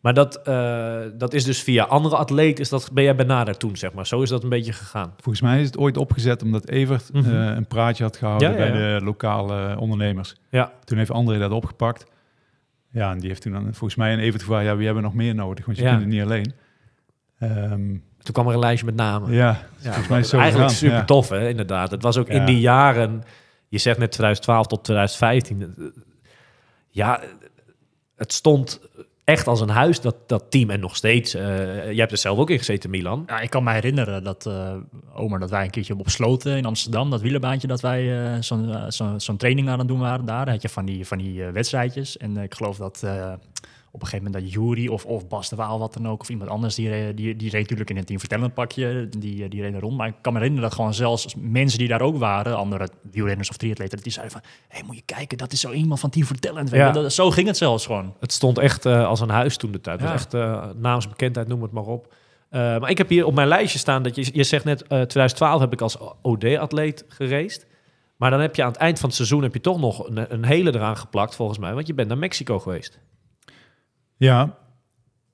maar 0.00 0.14
dat, 0.14 0.36
eh, 0.42 1.00
dat 1.14 1.32
is 1.34 1.44
dus 1.44 1.62
via 1.62 1.84
andere 1.84 2.16
atleten, 2.16 2.60
is 2.64 2.68
dat, 2.68 2.90
ben 2.92 3.04
jij 3.04 3.14
benaderd 3.14 3.58
toen, 3.58 3.76
zeg 3.76 3.92
maar. 3.92 4.06
Zo 4.06 4.22
is 4.22 4.28
dat 4.28 4.42
een 4.42 4.48
beetje 4.48 4.72
gegaan. 4.72 5.12
Volgens 5.16 5.40
mij 5.40 5.60
is 5.60 5.66
het 5.66 5.78
ooit 5.78 5.96
opgezet 5.96 6.42
omdat 6.42 6.68
Evert 6.68 7.12
Mhm. 7.12 7.30
een 7.34 7.66
praatje 7.66 8.02
had 8.04 8.16
gehouden 8.16 8.50
Ja, 8.50 8.64
ja, 8.64 8.70
bij 8.72 8.80
ja. 8.80 8.98
de 8.98 9.04
lokale 9.04 9.78
ondernemers. 9.78 10.36
Ja, 10.50 10.72
Toen 10.84 10.98
heeft 10.98 11.10
André 11.10 11.38
dat 11.38 11.50
opgepakt. 11.50 12.04
Ja, 12.90 13.10
en 13.10 13.18
die 13.18 13.28
heeft 13.28 13.42
toen 13.42 13.52
dan 13.52 13.62
volgens 13.62 13.94
mij 13.94 14.12
een 14.12 14.18
Evert 14.18 14.42
gevraagd, 14.42 14.64
ja, 14.64 14.76
wie 14.76 14.84
hebben 14.84 15.02
we 15.02 15.08
nog 15.08 15.18
meer 15.18 15.34
nodig? 15.34 15.64
Want 15.64 15.76
je 15.78 15.84
Ja. 15.84 15.90
kunt 15.90 16.02
het 16.02 16.10
niet 16.10 16.22
alleen. 16.22 16.52
Ehm, 17.38 17.86
Toen 18.18 18.32
kwam 18.32 18.46
er 18.48 18.52
een 18.54 18.58
lijstje 18.58 18.86
met 18.86 18.94
namen. 18.94 19.32
ja, 19.32 19.46
Ja, 19.48 19.58
volgens 19.82 20.08
mij 20.08 20.18
is 20.18 20.28
zo 20.28 20.38
eigenlijk 20.38 20.70
super 20.70 20.96
ja. 20.96 21.04
tof, 21.04 21.28
hè, 21.28 21.48
inderdaad. 21.48 21.90
Het 21.90 22.02
was 22.02 22.16
ook 22.18 22.28
in 22.28 22.40
Ja. 22.40 22.46
die 22.46 22.60
jaren, 22.60 23.22
je 23.72 23.78
zegt 23.78 23.98
net 23.98 24.12
2012 24.12 24.66
tot 24.66 24.84
2015. 24.84 25.62
eh, 25.62 25.84
Ja, 26.90 27.20
het 28.16 28.32
stond 28.32 28.80
echt 29.24 29.46
als 29.46 29.60
een 29.60 29.68
huis, 29.68 30.00
dat, 30.00 30.16
dat 30.26 30.50
team. 30.50 30.70
En 30.70 30.80
nog 30.80 30.96
steeds. 30.96 31.34
eh 31.34 31.84
jij 31.84 31.94
hebt 31.94 32.12
er 32.12 32.18
zelf 32.18 32.38
ook 32.38 32.50
in 32.50 32.58
gezeten, 32.58 32.90
Milan. 32.90 33.22
Ja, 33.26 33.40
ik 33.40 33.50
kan 33.50 33.64
me 33.64 33.72
herinneren 33.72 34.24
dat, 34.24 34.46
eh 34.46 34.74
Omer, 35.14 35.40
dat 35.40 35.50
wij 35.50 35.64
een 35.64 35.70
keertje 35.70 35.98
op 35.98 36.08
Sloten 36.08 36.56
in 36.56 36.64
Amsterdam, 36.66 37.10
dat 37.10 37.20
wielerbaantje, 37.20 37.68
dat 37.68 37.80
wij 37.80 38.32
eh, 38.34 38.40
zo'n 38.40 38.74
zo'n 38.88 39.20
zo'n 39.20 39.36
training 39.36 39.68
aan 39.68 39.78
het 39.78 39.88
doen 39.88 40.00
waren 40.00 40.24
daar. 40.24 40.50
Had 40.50 40.62
je 40.62 40.68
van 40.68 40.84
die, 40.84 41.06
van 41.06 41.18
die 41.18 41.44
wedstrijdjes. 41.44 42.16
En 42.16 42.36
ik 42.36 42.54
geloof 42.54 42.76
dat 42.76 43.02
op 43.94 44.00
een 44.02 44.06
gegeven 44.06 44.24
moment 44.32 44.44
dat 44.44 44.52
Jury 44.52 44.88
of, 44.88 45.04
of 45.04 45.28
Bas 45.28 45.48
de 45.48 45.56
Waal, 45.56 45.78
wat 45.78 45.92
dan 45.94 46.08
ook, 46.08 46.20
of 46.20 46.28
iemand 46.28 46.50
anders, 46.50 46.74
die, 46.74 46.88
re- 46.88 47.14
die, 47.14 47.36
die 47.36 47.50
reed 47.50 47.60
natuurlijk 47.62 47.90
in 47.90 47.96
een 47.96 48.04
team 48.04 48.18
vertellend 48.18 48.54
pakje, 48.54 49.08
die, 49.18 49.44
eh, 49.44 49.50
die 49.50 49.62
reden 49.62 49.80
rond. 49.80 49.96
Maar 49.96 50.08
ik 50.08 50.14
kan 50.20 50.32
me 50.32 50.38
herinneren 50.38 50.68
dat 50.68 50.78
gewoon 50.78 50.94
zelfs 50.94 51.34
mensen 51.38 51.78
die 51.78 51.88
daar 51.88 52.00
ook 52.00 52.16
waren, 52.18 52.56
andere 52.56 52.88
wielrenners 53.10 53.48
of 53.50 53.56
triatleten, 53.56 53.98
die 54.02 54.12
zeiden 54.12 54.32
van, 54.32 54.42
hé, 54.68 54.76
hey, 54.78 54.86
moet 54.86 54.96
je 54.96 55.02
kijken, 55.04 55.38
dat 55.38 55.52
is 55.52 55.60
zo 55.60 55.72
iemand 55.72 56.00
van 56.00 56.10
team 56.10 56.26
vertellend. 56.26 56.70
Ja. 56.70 56.90
Dat- 56.90 57.12
Zo 57.12 57.30
ging 57.30 57.46
het 57.46 57.56
zelfs 57.56 57.86
gewoon. 57.86 58.14
Het 58.20 58.32
stond 58.32 58.58
echt 58.58 58.86
eh, 58.86 59.06
als 59.06 59.20
een 59.20 59.28
huis 59.28 59.56
toen 59.56 59.72
de 59.72 59.80
tijd. 59.80 59.98
Ja. 60.00 60.04
was 60.04 60.14
echt 60.14 60.34
uh, 60.34 60.64
naamsbekendheid, 60.76 61.48
noem 61.48 61.62
het 61.62 61.72
maar 61.72 61.86
op. 61.86 62.14
Eh, 62.48 62.60
maar 62.60 62.90
ik 62.90 62.98
heb 62.98 63.08
hier 63.08 63.26
op 63.26 63.34
mijn 63.34 63.48
lijstje 63.48 63.78
staan 63.78 64.02
dat 64.02 64.14
je, 64.16 64.30
je 64.32 64.44
zegt 64.44 64.64
net, 64.64 64.82
eh 64.82 64.88
2012 64.88 65.60
heb 65.60 65.72
ik 65.72 65.80
als 65.80 65.96
OD-atleet 66.22 67.04
geraced. 67.08 67.66
Maar 68.16 68.30
dan 68.30 68.40
heb 68.40 68.56
je 68.56 68.62
aan 68.62 68.68
het 68.72 68.76
eind 68.80 68.98
van 68.98 69.08
het 69.08 69.16
seizoen 69.16 69.42
heb 69.42 69.54
je 69.54 69.60
toch 69.60 69.80
nog 69.80 70.08
een, 70.08 70.32
een 70.32 70.44
hele 70.44 70.74
eraan 70.74 70.96
geplakt, 70.96 71.34
volgens 71.34 71.58
mij. 71.58 71.74
Want 71.74 71.86
je 71.86 71.94
bent 71.94 72.08
naar 72.08 72.18
Mexico 72.18 72.58
geweest. 72.58 72.98
Ja, 74.24 74.56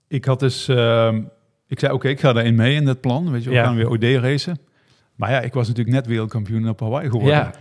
ik 0.08 0.24
had 0.24 0.40
dus... 0.40 0.68
ehm, 0.68 1.22
ik 1.66 1.78
zei, 1.78 1.92
oké, 1.92 2.08
ik 2.08 2.20
ga 2.20 2.32
daarin 2.32 2.54
mee 2.54 2.74
in 2.74 2.84
dat 2.84 3.00
plan. 3.00 3.30
Weet 3.30 3.42
je, 3.42 3.48
we 3.48 3.54
Ja. 3.54 3.64
gaan 3.64 3.76
weer 3.76 3.88
OD 3.90 4.02
racen. 4.04 4.58
Maar 5.14 5.30
ja, 5.30 5.40
ik 5.40 5.52
was 5.52 5.68
natuurlijk 5.68 5.96
net 5.96 6.06
wereldkampioen 6.06 6.68
op 6.68 6.80
Hawaii 6.80 7.10
geworden. 7.10 7.34
Ja, 7.36 7.52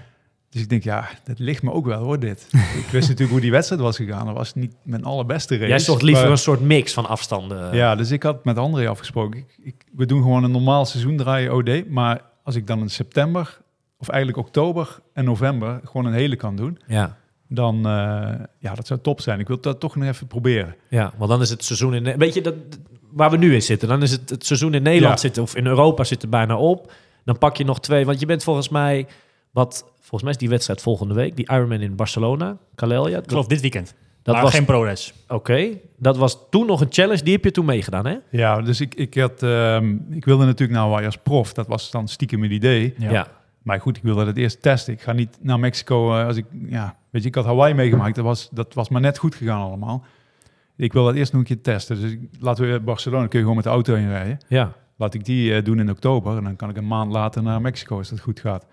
Dus 0.50 0.62
ik 0.62 0.70
denk, 0.70 0.84
ja, 0.84 1.08
dat 1.24 1.40
ligt 1.40 1.64
me 1.64 1.72
ook 1.72 1.86
wel 1.86 2.04
hoor, 2.04 2.20
dit. 2.20 2.48
ik 2.84 2.88
wist 2.92 3.08
natuurlijk 3.08 3.32
hoe 3.32 3.42
die 3.42 3.52
wedstrijd 3.52 3.82
was 3.82 3.96
gegaan. 3.96 4.26
Dat 4.26 4.36
was 4.36 4.54
niet 4.54 4.76
mijn 4.84 5.04
allerbeste 5.04 5.56
race. 5.56 5.68
jij 5.68 5.80
zocht 5.80 6.02
liever 6.02 6.24
maar- 6.24 6.32
een 6.32 6.38
soort 6.38 6.62
mix 6.62 6.94
van 6.94 7.06
afstanden. 7.06 7.76
Ja, 7.76 7.96
dus 7.96 8.12
ik 8.12 8.24
had 8.24 8.46
met 8.46 8.58
André 8.58 8.88
afgesproken. 8.90 9.40
Ik, 9.40 9.56
ik, 9.62 9.76
we 9.96 10.06
doen 10.06 10.22
gewoon 10.22 10.44
een 10.44 10.52
normaal 10.52 10.86
seizoen 10.86 11.18
draaien 11.18 11.54
OD. 11.54 11.90
Maar 11.90 12.22
als 12.44 12.56
ik 12.56 12.68
dan 12.68 12.80
in 12.80 12.90
september, 12.90 13.58
of 13.98 14.08
eigenlijk 14.10 14.40
oktober 14.48 15.00
en 15.14 15.26
november, 15.26 15.80
gewoon 15.84 16.06
een 16.06 16.14
hele 16.14 16.36
kan 16.36 16.56
doen, 16.56 16.80
ja. 16.88 17.18
Dan 17.48 17.76
eh, 17.78 18.34
ja, 18.60 18.74
dat 18.76 18.88
zou 18.88 19.00
top 19.00 19.22
zijn. 19.22 19.40
Ik 19.40 19.48
wil 19.48 19.60
dat 19.62 19.80
toch 19.80 19.96
nog 19.96 20.08
even 20.08 20.28
proberen. 20.28 20.76
Ja, 20.90 21.14
want 21.18 21.30
dan 21.30 21.42
is 21.42 21.50
het 21.50 21.64
seizoen 21.64 21.94
in... 21.94 22.18
Weet 22.18 22.34
je, 22.34 22.42
dat, 22.42 22.54
waar 23.12 23.32
we 23.32 23.38
nu 23.38 23.54
in 23.54 23.62
zitten, 23.62 23.88
dan 23.88 24.02
is 24.02 24.12
het, 24.12 24.30
het 24.30 24.46
seizoen 24.46 24.74
in 24.74 24.82
Nederland 24.84 25.14
Ja. 25.16 25.22
zitten, 25.22 25.44
of 25.44 25.56
in 25.56 25.66
Europa 25.66 26.04
zit 26.04 26.24
er 26.24 26.30
bijna 26.30 26.58
op. 26.58 26.92
Dan 27.26 27.38
pak 27.38 27.58
je 27.58 27.64
nog 27.66 27.80
twee, 27.80 28.06
want 28.06 28.20
je 28.20 28.26
bent 28.26 28.44
volgens 28.44 28.70
mij... 28.70 29.06
Wat, 29.52 29.86
volgens 30.00 30.22
mij 30.24 30.32
is 30.32 30.38
die 30.38 30.50
wedstrijd 30.50 30.82
volgende 30.82 31.14
week, 31.14 31.36
die 31.36 31.52
Ironman 31.52 31.82
in 31.82 31.96
Barcelona, 31.96 32.58
Calelia. 32.76 33.18
Ik 33.18 33.24
geloof 33.30 33.48
dit 33.48 33.62
weekend. 33.62 33.94
Dat 34.24 34.34
maar 34.36 34.44
was- 34.44 34.54
geen 34.54 34.66
ProRes. 34.66 35.14
Oké, 35.28 35.70
dat 35.98 36.18
was 36.18 36.38
toen 36.50 36.66
nog 36.66 36.82
een 36.82 36.88
challenge, 36.90 37.24
die 37.24 37.34
heb 37.34 37.44
je 37.44 37.52
toen 37.52 37.66
meegedaan, 37.66 38.06
hè? 38.06 38.16
Ja, 38.32 38.62
dus 38.62 38.82
ik, 38.82 38.96
ik, 38.96 39.16
had, 39.16 39.44
ehm, 39.44 39.96
ik 40.12 40.26
wilde 40.26 40.46
natuurlijk 40.46 40.72
naar 40.80 40.88
Hawaii 40.88 41.06
als 41.06 41.18
prof. 41.18 41.54
Dat 41.54 41.68
was 41.68 41.92
dan 41.92 42.08
stiekem 42.08 42.40
mijn 42.40 42.52
idee. 42.52 42.94
Ja. 42.98 43.28
Maar 43.68 43.82
goed, 43.82 43.98
ik 43.98 44.04
wilde 44.04 44.26
het 44.26 44.38
eerst 44.38 44.62
testen. 44.62 44.94
Ik 44.94 45.02
ga 45.02 45.12
niet 45.12 45.38
naar 45.42 45.60
Mexico 45.60 46.18
eh, 46.18 46.26
als 46.26 46.38
ik... 46.38 46.46
Ja, 46.52 46.96
weet 47.10 47.22
je, 47.22 47.28
ik 47.28 47.36
had 47.36 47.46
Hawaii 47.46 47.74
meegemaakt. 47.74 48.16
Dat 48.16 48.24
was, 48.24 48.50
dat 48.50 48.74
was 48.74 48.90
maar 48.90 49.02
net 49.02 49.18
goed 49.18 49.36
gegaan 49.36 49.62
allemaal. 49.62 50.06
Ik 50.76 50.94
wil 50.94 51.06
dat 51.06 51.16
eerst 51.16 51.32
nog 51.32 51.42
een 51.42 51.48
keer 51.48 51.62
testen. 51.62 52.02
Dus 52.02 52.12
ik, 52.12 52.20
laten 52.40 52.72
we 52.72 52.80
Barcelona, 52.80 53.28
kun 53.28 53.40
je 53.40 53.40
gewoon 53.40 53.56
met 53.56 53.64
de 53.64 53.70
auto 53.70 53.96
heen 53.96 54.10
rijden. 54.10 54.38
Ja. 54.48 54.74
Laat 54.96 55.14
ik 55.14 55.26
die 55.26 55.56
eh, 55.56 55.64
doen 55.64 55.80
in 55.80 55.90
oktober. 55.90 56.38
En 56.38 56.44
dan 56.44 56.56
kan 56.56 56.70
ik 56.70 56.78
een 56.78 56.88
maand 56.88 57.12
later 57.12 57.44
naar 57.44 57.62
Mexico 57.62 57.98
als 57.98 58.10
dat 58.10 58.20
goed 58.20 58.40
gaat. 58.40 58.66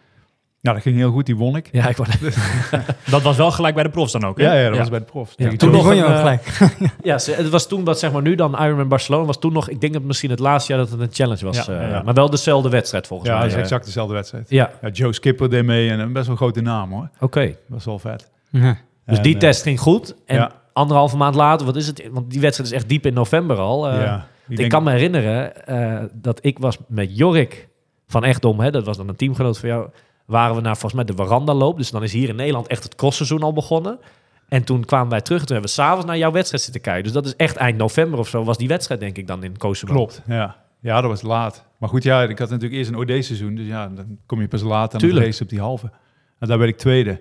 Ja, 0.64 0.72
dat 0.72 0.82
ging 0.82 0.96
heel 0.96 1.10
goed. 1.10 1.26
Die 1.26 1.36
won 1.36 1.56
ik. 1.56 1.68
Ja, 1.72 1.88
ik 1.88 1.96
wou 1.96 2.08
Dat 3.10 3.22
was 3.22 3.36
wel 3.36 3.50
gelijk 3.50 3.74
bij 3.74 3.84
de 3.84 3.90
profs 3.90 4.12
dan 4.12 4.24
ook, 4.24 4.38
hè? 4.38 4.44
Ja, 4.44 4.54
ja 4.60 4.68
dat 4.68 4.78
was 4.78 4.88
bij 4.90 4.98
de 4.98 5.04
prof. 5.04 5.32
Ja, 5.36 5.56
toen 5.56 5.70
nog 5.70 5.80
begon 5.80 5.96
je 5.96 6.02
een, 6.02 6.06
ook 6.08 6.12
eh, 6.14 6.18
gelijk. 6.18 6.58
Ja, 7.02 7.18
ze- 7.18 7.32
het 7.32 7.48
was 7.48 7.68
toen, 7.68 7.84
wat 7.84 7.98
zeg 7.98 8.12
maar 8.12 8.22
nu 8.22 8.34
dan 8.34 8.62
Ironman 8.62 8.88
Barcelona, 8.88 9.24
was 9.26 9.38
toen 9.38 9.52
nog, 9.52 9.68
ik 9.68 9.80
denk 9.80 9.92
dat 9.92 10.02
misschien 10.02 10.30
het 10.30 10.38
laatste 10.38 10.72
jaar 10.72 10.80
dat 10.82 10.90
het 10.90 11.00
een 11.00 11.08
challenge 11.12 11.44
was. 11.44 11.56
Ja, 11.56 11.72
eh, 11.72 11.80
ja, 11.80 11.88
ja. 11.88 12.02
Maar 12.02 12.14
wel 12.14 12.30
dezelfde 12.30 12.68
wedstrijd 12.68 13.06
volgens 13.06 13.30
Ja, 13.30 13.38
mij. 13.38 13.46
is 13.46 13.52
eh. 13.54 13.60
exact 13.60 13.84
dezelfde 13.84 14.14
wedstrijd. 14.14 14.50
Ja, 14.50 14.70
Ja, 14.82 14.88
Joe 14.88 15.12
Skipper 15.12 15.50
deed 15.50 15.64
mee 15.64 15.90
en 15.90 15.98
een 16.00 16.12
best 16.12 16.26
wel 16.26 16.36
grote 16.36 16.60
naam 16.60 16.92
hoor. 16.92 17.08
oké. 17.20 17.46
Dat 17.46 17.56
was 17.68 17.84
wel 17.84 17.98
vet. 17.98 18.30
Ja. 18.50 18.76
Dus 19.06 19.20
die 19.20 19.36
test 19.36 19.62
ging 19.62 19.80
goed. 19.80 20.14
En 20.26 20.36
ja. 20.36 20.50
anderhalve 20.72 21.16
maand 21.16 21.34
later, 21.34 21.66
wat 21.66 21.76
is 21.76 21.86
het? 21.86 22.08
Want 22.12 22.30
die 22.30 22.40
wedstrijd 22.40 22.70
is 22.70 22.76
echt 22.76 22.88
diep 22.88 23.06
in 23.06 23.14
november 23.14 23.56
al. 23.58 23.90
ja, 23.92 24.26
ik 24.48 24.56
denk- 24.56 24.70
kan 24.70 24.82
me 24.82 24.90
herinneren 24.90 25.66
eh, 25.66 26.02
dat 26.12 26.38
ik 26.42 26.58
was 26.58 26.78
met 26.88 27.16
Jorik 27.18 27.68
van 28.06 28.24
Echtdom, 28.24 28.60
hè, 28.60 28.70
dat 28.70 28.84
was 28.84 28.96
dan 28.96 29.08
een 29.08 29.16
teamgenoot 29.16 29.58
van 29.58 29.68
jou, 29.68 29.88
waren 30.24 30.54
we 30.56 30.60
naar 30.62 30.76
volgens 30.76 30.94
mij 30.94 31.04
de 31.04 31.22
Veranda-loop. 31.22 31.76
Dus 31.76 31.90
dan 31.90 32.02
is 32.02 32.12
hier 32.12 32.28
in 32.28 32.36
Nederland 32.36 32.66
echt 32.66 32.82
het 32.82 32.94
crossseizoen 32.94 33.42
al 33.42 33.52
begonnen. 33.52 33.98
En 34.48 34.64
toen 34.64 34.84
kwamen 34.84 35.08
wij 35.10 35.20
terug 35.20 35.40
en 35.40 35.46
toen 35.46 35.56
hebben 35.56 35.74
we 35.74 35.80
s'avonds 35.82 36.06
naar 36.06 36.18
jouw 36.18 36.32
wedstrijd 36.32 36.62
zitten 36.62 36.80
kijken. 36.82 37.02
Dus 37.02 37.12
dat 37.12 37.26
is 37.26 37.36
echt 37.36 37.56
eind 37.56 37.76
november 37.78 38.18
of 38.18 38.28
zo 38.28 38.44
was 38.44 38.56
die 38.58 38.68
wedstrijd 38.68 39.00
denk 39.00 39.16
ik 39.16 39.26
dan 39.26 39.42
in 39.44 39.56
Kosovo. 39.56 39.92
Klopt, 39.92 40.22
ja. 40.26 40.62
Ja, 40.80 41.00
dat 41.00 41.10
was 41.10 41.22
laat. 41.22 41.64
Maar 41.78 41.88
goed, 41.88 42.02
ja, 42.02 42.22
ik 42.22 42.38
had 42.38 42.48
natuurlijk 42.50 42.74
eerst 42.74 42.90
een 42.90 42.96
OD-seizoen. 42.96 43.54
Dus 43.54 43.66
ja, 43.66 43.88
dan 43.88 44.18
kom 44.26 44.40
je 44.40 44.48
pas 44.48 44.62
later 44.62 45.00
aan 45.00 45.08
de 45.08 45.20
race 45.24 45.42
op 45.42 45.48
die 45.48 45.60
halve. 45.60 45.90
En 46.38 46.48
daar 46.48 46.58
werd 46.58 46.70
ik 46.70 46.76
tweede. 46.78 47.20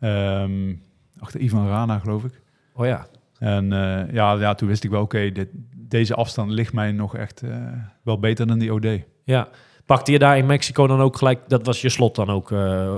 Ehm, 0.00 0.74
achter 1.18 1.40
Ivan 1.40 1.68
Rana, 1.68 1.98
geloof 1.98 2.24
ik. 2.24 2.40
Oh 2.74 2.86
ja. 2.86 3.06
En 3.38 3.72
eh, 3.72 4.12
ja, 4.14 4.32
ja, 4.32 4.54
toen 4.54 4.68
wist 4.68 4.84
ik 4.84 4.90
wel, 4.90 5.02
oké, 5.02 5.30
dit- 5.32 5.48
deze 5.76 6.14
afstand 6.14 6.50
ligt 6.50 6.72
mij 6.72 6.92
nog 6.92 7.16
echt 7.16 7.42
eh, 7.42 7.56
wel 8.02 8.18
beter 8.18 8.46
dan 8.46 8.58
die 8.58 8.72
OD. 8.74 8.86
Ja. 9.24 9.48
Pakte 9.86 10.12
je 10.12 10.18
daar 10.18 10.38
in 10.38 10.46
Mexico 10.46 10.86
dan 10.86 11.00
ook 11.00 11.16
gelijk, 11.16 11.40
dat 11.48 11.66
was 11.66 11.80
je 11.80 11.88
slot 11.88 12.14
dan 12.14 12.30
ook? 12.30 12.52
eh, 12.52 12.92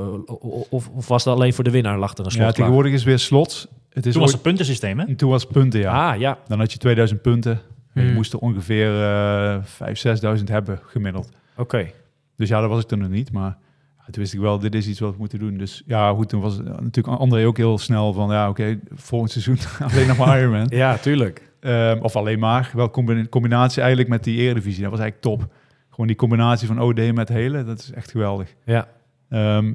of, 0.70 0.88
of 0.88 1.08
was 1.08 1.24
dat 1.24 1.34
alleen 1.34 1.54
voor 1.54 1.64
de 1.64 1.70
winnaar 1.70 1.98
lag 1.98 2.12
er 2.12 2.24
een 2.24 2.30
slot 2.30 2.34
Ja, 2.34 2.40
klaar? 2.42 2.52
tegenwoordig 2.52 2.92
is 2.92 3.04
weer 3.04 3.18
slots. 3.18 3.66
Het 3.92 4.06
is 4.06 4.12
Toen 4.12 4.22
was 4.22 4.32
het 4.32 4.42
puntensysteem, 4.42 4.98
hè? 4.98 5.04
en 5.06 5.16
toen 5.16 5.30
was 5.30 5.42
het 5.42 5.52
punten, 5.52 5.80
ja. 5.80 6.10
Ah, 6.12 6.18
ja. 6.20 6.38
Dan 6.48 6.58
had 6.58 6.72
je 6.72 6.78
2000 6.78 7.22
punten. 7.22 7.52
En 7.94 8.00
je 8.02 8.06
Hmm. 8.08 8.16
moest 8.16 8.32
er 8.32 8.38
ongeveer 8.38 9.02
eh 9.02 9.58
5.000, 9.64 10.38
6.000 10.38 10.44
hebben 10.48 10.78
gemiddeld. 10.86 11.28
Oké. 11.56 11.90
Dus 12.36 12.48
ja, 12.48 12.60
dat 12.60 12.68
was 12.70 12.80
ik 12.82 12.88
toen 12.88 12.98
nog 12.98 13.08
niet. 13.08 13.32
Maar 13.32 13.56
ja, 13.98 14.04
toen 14.10 14.22
wist 14.22 14.34
ik 14.34 14.40
wel, 14.40 14.58
dit 14.58 14.74
is 14.74 14.86
iets 14.86 15.00
wat 15.00 15.10
we 15.12 15.16
moeten 15.18 15.38
doen. 15.38 15.56
Dus 15.56 15.82
ja, 15.86 16.10
goed, 16.12 16.28
toen 16.28 16.40
was 16.40 16.54
het 16.56 16.80
natuurlijk 16.80 17.18
André 17.20 17.46
ook 17.46 17.56
heel 17.56 17.78
snel 17.78 18.12
van... 18.12 18.30
Ja, 18.30 18.48
oké, 18.48 18.78
volgend 18.94 19.30
seizoen 19.30 19.58
alleen 19.92 20.06
nog 20.06 20.16
maar 20.16 20.38
Ironman. 20.40 20.66
Ja, 20.70 20.96
tuurlijk. 20.96 21.50
Ehm, 21.60 21.98
of 22.00 22.16
alleen 22.16 22.38
maar. 22.38 22.70
Wel 22.74 22.90
combi- 22.90 23.28
combinatie 23.28 23.80
eigenlijk 23.80 24.10
met 24.10 24.24
die 24.24 24.38
Eredivisie. 24.38 24.82
Dat 24.82 24.90
was 24.90 25.00
eigenlijk 25.00 25.38
top. 25.38 25.52
Gewoon 25.98 26.06
die 26.06 26.16
combinatie 26.16 26.66
van 26.66 26.80
OD 26.80 27.12
met 27.12 27.28
hele, 27.28 27.64
dat 27.64 27.78
is 27.78 27.90
echt 27.90 28.10
geweldig. 28.10 28.54
Ja. 28.64 28.88
Ehm, 29.28 29.74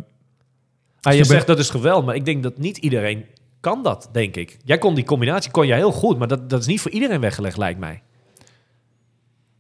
Ah, 1.01 1.11
je 1.11 1.17
je 1.17 1.23
zegt 1.25 1.47
dat 1.47 1.59
is 1.59 1.69
geweldig, 1.69 2.05
maar 2.05 2.15
ik 2.15 2.25
denk 2.25 2.43
dat 2.43 2.57
niet 2.57 2.77
iedereen 2.77 3.25
kan 3.59 3.83
dat, 3.83 4.09
denk 4.11 4.35
ik. 4.35 4.57
Jij 4.63 4.77
kon 4.77 4.95
die 4.95 5.03
combinatie 5.03 5.51
kon 5.51 5.67
jij 5.67 5.77
heel 5.77 5.91
goed, 5.91 6.17
maar 6.17 6.27
dat, 6.27 6.49
dat 6.49 6.59
is 6.59 6.65
niet 6.65 6.81
voor 6.81 6.91
iedereen 6.91 7.19
weggelegd, 7.19 7.57
lijkt 7.57 7.79
mij. 7.79 8.01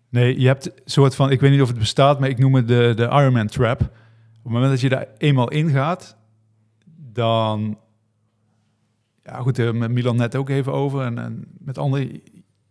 nee, 0.09 0.39
je 0.39 0.47
hebt 0.47 0.65
een 0.65 0.73
soort 0.85 1.15
van... 1.15 1.31
Ik 1.31 1.39
weet 1.39 1.51
niet 1.51 1.61
of 1.61 1.67
het 1.67 1.77
bestaat, 1.77 2.19
maar 2.19 2.29
ik 2.29 2.37
noem 2.37 2.55
het 2.55 2.67
de, 2.67 2.93
de 2.95 3.03
Ironman 3.03 3.47
Trap. 3.47 3.81
Op 3.81 3.89
het 4.43 4.53
moment 4.53 4.71
dat 4.71 4.81
je 4.81 4.89
daar 4.89 5.07
eenmaal 5.17 5.49
ingaat, 5.49 6.15
dan... 7.13 7.77
Ja, 9.23 9.37
goed, 9.37 9.59
eh, 9.59 9.71
met 9.71 9.91
Milan 9.91 10.15
net 10.15 10.35
ook 10.35 10.49
even 10.49 10.73
over. 10.73 11.01
En, 11.01 11.17
en 11.17 11.45
met 11.57 11.77
anderen... 11.77 12.21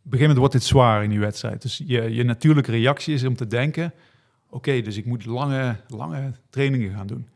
Een 0.04 0.18
gegeven 0.18 0.20
moment 0.20 0.38
wordt 0.38 0.54
het 0.54 0.64
zwaar 0.64 1.02
in 1.04 1.10
die 1.10 1.20
wedstrijd. 1.20 1.62
Dus 1.62 1.82
je, 1.86 2.14
je 2.14 2.22
natuurlijke 2.24 2.70
reactie 2.70 3.14
is 3.14 3.24
om 3.24 3.36
te 3.36 3.46
denken... 3.46 3.92
Oké, 4.50 4.80
dus 4.80 4.96
ik 4.96 5.04
moet 5.04 5.24
lange, 5.24 5.76
lange 5.88 6.32
trainingen 6.50 6.92
gaan 6.94 7.06
doen. 7.06 7.28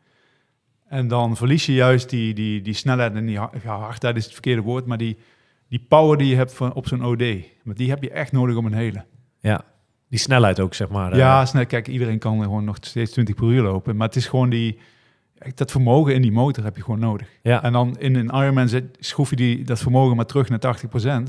En 0.88 1.08
dan 1.08 1.36
verlies 1.36 1.66
je 1.66 1.72
juist 1.72 2.10
die, 2.10 2.34
die, 2.34 2.62
die 2.62 2.74
snelheid 2.74 3.14
en 3.14 3.26
die 3.26 3.34
ja, 3.34 3.50
hardheid 3.62 4.16
is 4.16 4.24
het 4.24 4.32
verkeerde 4.32 4.62
woord, 4.62 4.86
maar 4.86 4.98
die, 4.98 5.16
die 5.68 5.84
power 5.88 6.18
die 6.18 6.28
je 6.28 6.36
hebt 6.36 6.54
van, 6.54 6.72
op 6.72 6.86
zo'n 6.88 7.04
OD. 7.04 7.22
Maar 7.62 7.74
die 7.74 7.88
heb 7.90 8.02
je 8.02 8.10
echt 8.10 8.32
nodig 8.32 8.56
om 8.56 8.66
een 8.66 8.72
hele. 8.74 9.04
Ja. 9.40 9.64
Die 10.08 10.18
snelheid 10.18 10.60
ook, 10.60 10.74
zeg 10.74 10.88
maar. 10.88 11.12
eh. 11.12 11.18
Ja, 11.18 11.46
snel, 11.46 11.66
kijk, 11.66 11.88
iedereen 11.88 12.18
kan 12.18 12.42
gewoon 12.42 12.64
nog 12.64 12.76
steeds 12.80 13.10
20 13.12 13.34
per 13.34 13.46
uur 13.48 13.62
lopen. 13.62 13.96
Maar 13.96 14.06
het 14.06 14.16
is 14.16 14.26
gewoon 14.26 14.50
die, 14.50 14.78
dat 15.54 15.70
vermogen 15.70 16.14
in 16.14 16.22
die 16.22 16.32
motor 16.32 16.64
heb 16.64 16.76
je 16.76 16.82
gewoon 16.82 17.00
nodig. 17.00 17.28
ja. 17.42 17.62
En 17.62 17.72
dan 17.72 17.98
in 17.98 18.14
een 18.14 18.26
Ironman 18.30 18.68
schroef 18.98 19.30
je 19.30 19.36
die, 19.36 19.64
dat 19.64 19.78
vermogen 19.78 20.16
maar 20.16 20.26
terug 20.26 20.48
naar 20.48 20.76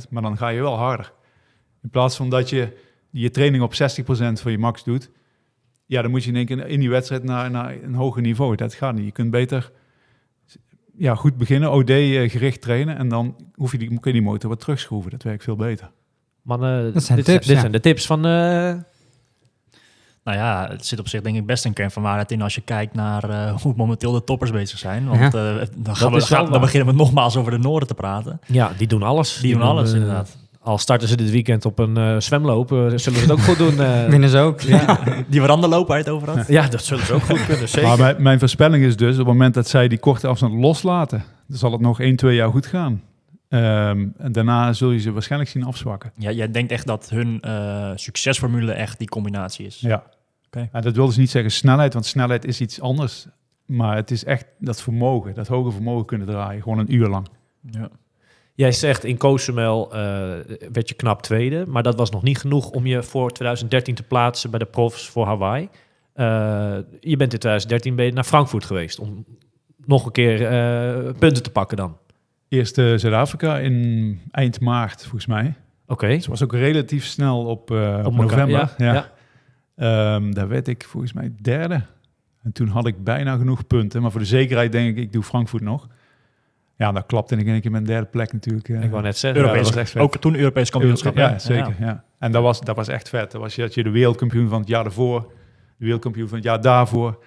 80%, 0.03 0.09
maar 0.09 0.21
dan 0.21 0.37
ga 0.37 0.47
je 0.47 0.61
wel 0.61 0.77
harder. 0.77 1.13
In 1.87 1.93
plaats 1.93 2.15
van 2.15 2.29
dat 2.29 2.49
je 2.49 2.77
je 3.09 3.29
training 3.31 3.63
op 3.63 3.73
60% 3.73 3.75
van 4.41 4.51
je 4.51 4.57
max 4.57 4.83
doet, 4.83 5.09
ja, 5.85 6.01
dan 6.01 6.11
moet 6.11 6.23
je 6.23 6.29
in 6.29 6.35
één 6.35 6.45
keer 6.45 6.67
in 6.67 6.79
die 6.79 6.89
wedstrijd 6.89 7.23
naar, 7.23 7.51
naar 7.51 7.75
een 7.83 7.93
hoger 7.95 8.21
niveau. 8.21 8.55
Dat 8.55 8.73
gaat 8.73 8.95
niet. 8.95 9.05
Je 9.05 9.11
kunt 9.11 9.31
beter 9.31 9.71
ja, 10.97 11.15
goed 11.15 11.37
beginnen, 11.37 11.71
OD 11.71 11.89
eh, 11.89 12.29
gericht 12.29 12.61
trainen 12.61 12.97
en 12.97 13.07
dan 13.07 13.35
hoef 13.55 13.71
je 13.71 13.77
die, 13.77 13.87
kun 13.87 13.99
je 14.03 14.11
die 14.11 14.21
motor 14.21 14.49
wat 14.49 14.59
terugschroeven. 14.59 15.11
Dat 15.11 15.23
werkt 15.23 15.43
veel 15.43 15.55
beter. 15.55 15.91
Mannen, 16.41 16.93
Dat 16.93 17.03
zijn 17.03 17.17
dit, 17.17 17.25
tips, 17.25 17.45
dit 17.45 17.53
ja. 17.55 17.59
zijn 17.59 17.71
de 17.71 17.79
tips 17.79 18.05
van... 18.05 18.25
eh, 18.25 18.73
Nou 20.23 20.37
ja, 20.37 20.67
het 20.71 20.85
zit 20.85 20.99
op 20.99 21.07
zich 21.07 21.21
denk 21.21 21.35
ik 21.35 21.45
best 21.45 21.65
een 21.65 21.73
kern 21.73 21.91
van 21.91 22.03
waarheid 22.03 22.31
in 22.31 22.41
als 22.41 22.55
je 22.55 22.61
kijkt 22.61 22.93
naar 22.93 23.29
eh, 23.29 23.55
hoe 23.61 23.73
momenteel 23.75 24.11
de 24.11 24.23
toppers 24.23 24.51
bezig 24.51 24.79
zijn. 24.79 25.07
Want 25.07 25.19
Ja. 25.19 25.25
eh, 25.59 25.67
dan, 25.77 25.95
gaan 25.95 26.11
we, 26.13 26.21
gaan- 26.21 26.51
dan 26.51 26.61
beginnen 26.61 26.89
we 26.89 26.95
nogmaals 26.95 27.35
over 27.37 27.51
de 27.51 27.57
Noorden 27.57 27.87
te 27.87 27.93
praten. 27.93 28.39
ja, 28.47 28.71
die 28.77 28.87
doen 28.87 29.03
alles. 29.03 29.39
Die 29.41 29.53
doen 29.53 29.61
alles 29.61 29.93
inderdaad. 29.93 30.37
Al 30.67 30.77
starten 30.77 31.07
ze 31.07 31.15
dit 31.17 31.29
weekend 31.31 31.65
op 31.65 31.79
een 31.79 31.97
eh, 31.97 32.19
zwemloop, 32.19 32.71
eh, 32.71 32.77
zullen 32.77 32.99
ze 32.99 33.09
het 33.09 33.31
ook 33.31 33.39
goed 33.41 33.57
doen. 33.57 33.79
eh. 33.81 34.05
Winnen 34.09 34.29
ze 34.29 34.37
ook. 34.37 34.61
Ja. 34.61 34.99
Die 35.29 35.39
veranda 35.39 35.67
lopen 35.67 35.95
uit 35.95 36.09
over 36.09 36.29
had. 36.29 36.47
ja, 36.47 36.67
dat 36.67 36.83
zullen 36.83 37.05
ze 37.05 37.13
ook 37.13 37.21
goed 37.21 37.45
kunnen, 37.45 37.69
zeker. 37.69 37.87
Maar 37.87 37.97
mijn, 37.97 38.21
mijn 38.21 38.39
voorspelling 38.39 38.83
is 38.83 38.95
dus, 38.95 39.11
op 39.11 39.17
het 39.17 39.27
moment 39.27 39.53
dat 39.53 39.67
zij 39.67 39.87
die 39.87 39.97
korte 39.97 40.27
afstand 40.27 40.53
loslaten, 40.53 41.23
dan 41.47 41.57
zal 41.57 41.71
het 41.71 41.81
nog 41.81 41.99
1, 41.99 42.15
2 42.15 42.35
jaar 42.35 42.49
goed 42.49 42.65
gaan. 42.65 43.01
Ehm, 43.49 44.07
en 44.17 44.31
daarna 44.31 44.73
zul 44.73 44.91
je 44.91 44.99
ze 44.99 45.11
waarschijnlijk 45.11 45.51
zien 45.51 45.63
afzwakken. 45.63 46.11
Ja, 46.17 46.31
jij 46.31 46.51
denkt 46.51 46.71
echt 46.71 46.87
dat 46.87 47.09
hun 47.09 47.41
eh, 47.41 47.91
succesformule 47.95 48.71
echt 48.71 48.99
die 48.99 49.07
combinatie 49.09 49.65
is. 49.65 49.79
Ja. 49.79 50.03
Oké. 50.45 50.69
En 50.71 50.81
dat 50.81 50.95
wil 50.95 51.05
dus 51.05 51.17
niet 51.17 51.29
zeggen 51.29 51.51
snelheid, 51.51 51.93
want 51.93 52.05
snelheid 52.05 52.45
is 52.45 52.61
iets 52.61 52.81
anders. 52.81 53.25
Maar 53.65 53.95
het 53.95 54.11
is 54.11 54.23
echt 54.23 54.45
dat 54.59 54.81
vermogen, 54.81 55.33
dat 55.33 55.47
hoge 55.47 55.71
vermogen 55.71 56.05
kunnen 56.05 56.27
draaien, 56.27 56.61
gewoon 56.61 56.79
een 56.79 56.93
uur 56.93 57.07
lang. 57.07 57.27
Ja. 57.71 57.89
Jij 58.57 58.71
zegt 58.71 59.03
in 59.03 59.17
Cozumel 59.17 59.93
eh, 59.93 59.99
werd 60.71 60.89
je 60.89 60.95
knap 60.95 61.21
tweede, 61.21 61.65
maar 61.67 61.83
dat 61.83 61.95
was 61.95 62.09
nog 62.09 62.23
niet 62.23 62.37
genoeg 62.37 62.69
om 62.69 62.85
je 62.85 63.03
voor 63.03 63.31
2013 63.31 63.95
te 63.95 64.03
plaatsen 64.03 64.49
bij 64.49 64.59
de 64.59 64.65
profs 64.65 65.09
voor 65.09 65.25
Hawaii. 65.25 65.69
Eh, 66.13 66.25
je 66.99 67.17
bent 67.17 67.33
in 67.33 67.39
2013 67.39 67.95
ben 67.95 68.05
je 68.05 68.11
naar 68.11 68.23
Frankfurt 68.23 68.65
geweest 68.65 68.99
om 68.99 69.25
nog 69.85 70.05
een 70.05 70.11
keer 70.11 70.45
eh, 70.45 71.13
punten 71.19 71.43
te 71.43 71.51
pakken 71.51 71.77
dan. 71.77 71.97
Eerst 72.47 72.75
Zuid-Afrika 72.75 73.59
in 73.59 74.19
eind 74.31 74.59
maart, 74.59 75.01
volgens 75.01 75.25
mij. 75.25 75.53
Oké. 75.87 76.07
Het 76.07 76.27
was 76.27 76.43
ook 76.43 76.53
relatief 76.53 77.05
snel 77.05 77.45
op, 77.45 77.71
op, 77.71 77.77
elkaar, 77.77 78.11
november. 78.11 78.49
ja, 78.49 78.73
Ja, 78.77 78.93
ja. 78.93 79.11
Ehm, 79.75 80.31
daar 80.31 80.47
werd 80.47 80.67
ik 80.67 80.83
volgens 80.83 81.13
mij 81.13 81.33
derde. 81.41 81.81
En 82.43 82.51
toen 82.51 82.67
had 82.67 82.87
ik 82.87 83.03
bijna 83.03 83.37
genoeg 83.37 83.67
punten. 83.67 84.01
Maar 84.01 84.11
voor 84.11 84.19
de 84.19 84.25
zekerheid 84.25 84.71
denk 84.71 84.97
ik, 84.97 85.03
ik 85.03 85.13
doe 85.13 85.23
Frankfurt 85.23 85.63
nog. 85.63 85.87
Ja, 86.77 86.91
dat 86.91 87.05
klapte 87.05 87.35
ik 87.35 87.45
in 87.45 87.51
één 87.51 87.61
keer 87.61 87.71
mijn 87.71 87.83
derde 87.83 88.07
plek 88.07 88.33
natuurlijk. 88.33 88.69
eh. 88.69 88.83
Ik 88.83 88.89
wou 88.89 89.03
net 89.03 89.17
zeggen. 89.17 89.41
Ja, 89.41 89.45
dat 89.45 89.55
Europees, 89.55 89.75
was 89.75 89.83
echt 89.83 89.91
vet. 89.91 90.01
ook 90.01 90.17
toen 90.17 90.35
Europees 90.35 90.69
kampioenschap. 90.69 91.17
Ja, 91.17 91.39
zeker. 91.39 91.75
Ja. 91.79 92.03
En 92.19 92.31
dat 92.31 92.43
was, 92.43 92.61
dat 92.61 92.75
was 92.75 92.87
echt 92.87 93.09
vet. 93.09 93.31
Dat 93.31 93.41
was 93.41 93.55
je, 93.55 93.61
dat 93.61 93.73
je 93.73 93.83
de 93.83 93.89
wereldkampioen 93.89 94.49
van 94.49 94.59
het 94.59 94.67
jaar 94.67 94.83
daarvoor, 94.83 95.21
de 95.77 95.83
wereldkampioen 95.85 96.27
van 96.27 96.37
het 96.37 96.45
jaar 96.45 96.61
daarvoor. 96.61 97.23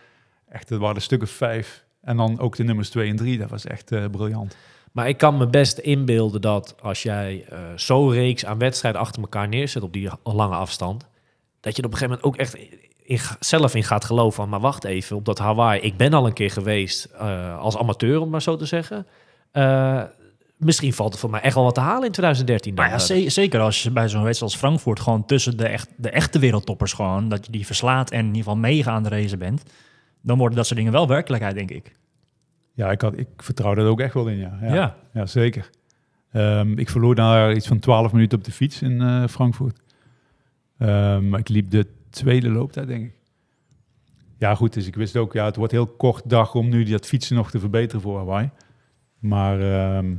Echt, 0.49 0.69
dat 0.69 0.79
waren 0.79 0.95
de 0.95 1.01
stukken 1.01 1.29
vijf. 1.29 1.85
En 2.03 2.17
dan 2.17 2.39
ook 2.39 2.57
de 2.57 2.65
nummers 2.65 2.91
twee 2.91 3.11
en 3.11 3.17
drie. 3.17 3.39
Dat 3.39 3.51
was 3.51 3.67
echt 3.67 3.93
eh, 3.93 4.05
briljant. 4.11 4.57
Maar 4.93 5.09
ik 5.09 5.17
kan 5.17 5.37
me 5.37 5.47
best 5.47 5.79
inbeelden 5.79 6.41
dat 6.41 6.75
als 6.83 7.03
jij 7.03 7.45
eh 7.49 7.59
zo'n 7.77 8.13
reeks 8.13 8.45
aan 8.47 8.59
wedstrijden 8.59 9.01
achter 9.01 9.23
elkaar 9.23 9.49
neerzet 9.49 9.83
op 9.83 9.93
die 9.93 10.11
lange 10.23 10.55
afstand, 10.55 11.07
dat 11.61 11.77
je 11.77 11.83
er 11.83 11.89
op 11.89 11.93
een 11.93 11.99
gegeven 11.99 12.21
moment 12.23 12.25
ook 12.25 12.37
echt 12.37 12.57
in, 13.03 13.19
zelf 13.41 13.75
in 13.75 13.85
gaat 13.85 14.05
geloven 14.05 14.33
van, 14.33 14.49
maar 14.49 14.61
wacht 14.61 14.85
even, 14.85 15.17
op 15.17 15.25
dat 15.25 15.39
Hawaii, 15.39 15.81
ik 15.81 15.97
ben 15.97 16.13
al 16.13 16.27
een 16.27 16.33
keer 16.33 16.51
geweest 16.51 17.05
eh, 17.05 17.59
als 17.59 17.77
amateur, 17.77 18.21
om 18.21 18.31
maar 18.31 18.43
zo 18.43 18.57
te 18.57 18.67
zeggen. 18.67 19.07
Eh, 19.51 20.03
misschien 20.57 20.93
valt 20.93 21.13
er 21.13 21.19
voor 21.19 21.31
mij 21.31 21.41
echt 21.41 21.55
wel 21.55 21.65
wat 21.65 21.75
te 21.75 21.81
halen 21.81 22.05
in 22.05 22.13
2013. 22.13 22.75
Dan. 22.75 22.85
Maar 22.85 22.95
ja, 22.95 23.01
ze- 23.01 23.31
zeker 23.31 23.61
als 23.61 23.83
je 23.83 23.91
bij 23.91 24.09
zo'n 24.09 24.23
wedstrijd 24.23 24.53
als 24.53 24.61
Frankfurt 24.61 25.01
gewoon 25.01 25.25
tussen 25.27 25.57
de, 25.57 25.67
echt, 25.69 25.89
de 25.97 26.11
echte 26.11 26.39
wereldtoppers 26.39 26.93
gewoon, 26.93 27.29
dat 27.29 27.47
je 27.47 27.53
die 27.53 27.67
verslaat 27.67 28.11
en 28.11 28.19
in 28.19 28.25
ieder 28.27 28.43
geval 28.43 28.57
mega 28.57 28.91
aan 28.91 29.03
de 29.03 29.09
race 29.09 29.37
bent, 29.37 29.63
dan 30.21 30.39
worden 30.39 30.57
dat 30.57 30.67
soort 30.67 30.79
dingen 30.79 30.93
wel 30.93 31.09
werkelijkheid, 31.09 31.55
denk 31.55 31.71
ik. 31.71 31.93
Ja, 32.75 32.91
ik, 32.91 33.01
had, 33.01 33.19
ik 33.19 33.29
vertrouw 33.37 33.75
dat 33.75 33.87
ook 33.87 34.01
echt 34.01 34.15
wel 34.15 34.27
in, 34.29 34.37
ja. 34.39 34.59
Ja, 34.63 34.75
Ja. 34.75 34.97
ja. 35.13 35.27
zeker. 35.27 35.71
Ehm, 36.33 36.79
ik 36.79 36.89
verloor 36.91 37.15
daar 37.15 37.53
iets 37.55 37.67
van 37.67 37.79
12 37.79 38.13
minuten 38.13 38.39
op 38.39 38.45
de 38.45 38.53
fiets 38.53 38.83
in 38.83 39.01
eh, 39.01 39.27
Frankfurt. 39.27 39.81
Ehm, 40.79 41.29
maar 41.29 41.41
ik 41.41 41.49
liep 41.49 41.71
de 41.71 41.87
tweede 42.11 42.49
looptijd, 42.51 42.87
denk 42.87 43.05
ik. 43.05 43.13
Ja, 44.39 44.55
goed, 44.55 44.73
dus 44.73 44.87
ik 44.87 44.95
wist 44.95 45.17
ook, 45.17 45.33
ja, 45.33 45.45
het 45.45 45.57
wordt 45.57 45.73
heel 45.73 45.87
kort 45.87 46.23
dag 46.31 46.55
om 46.55 46.69
nu 46.69 46.85
dat 46.85 47.07
fietsen 47.07 47.37
nog 47.37 47.51
te 47.51 47.59
verbeteren 47.59 48.01
voor 48.01 48.17
Hawaii. 48.19 48.51
Maar 49.21 49.61
ehm, 49.61 50.13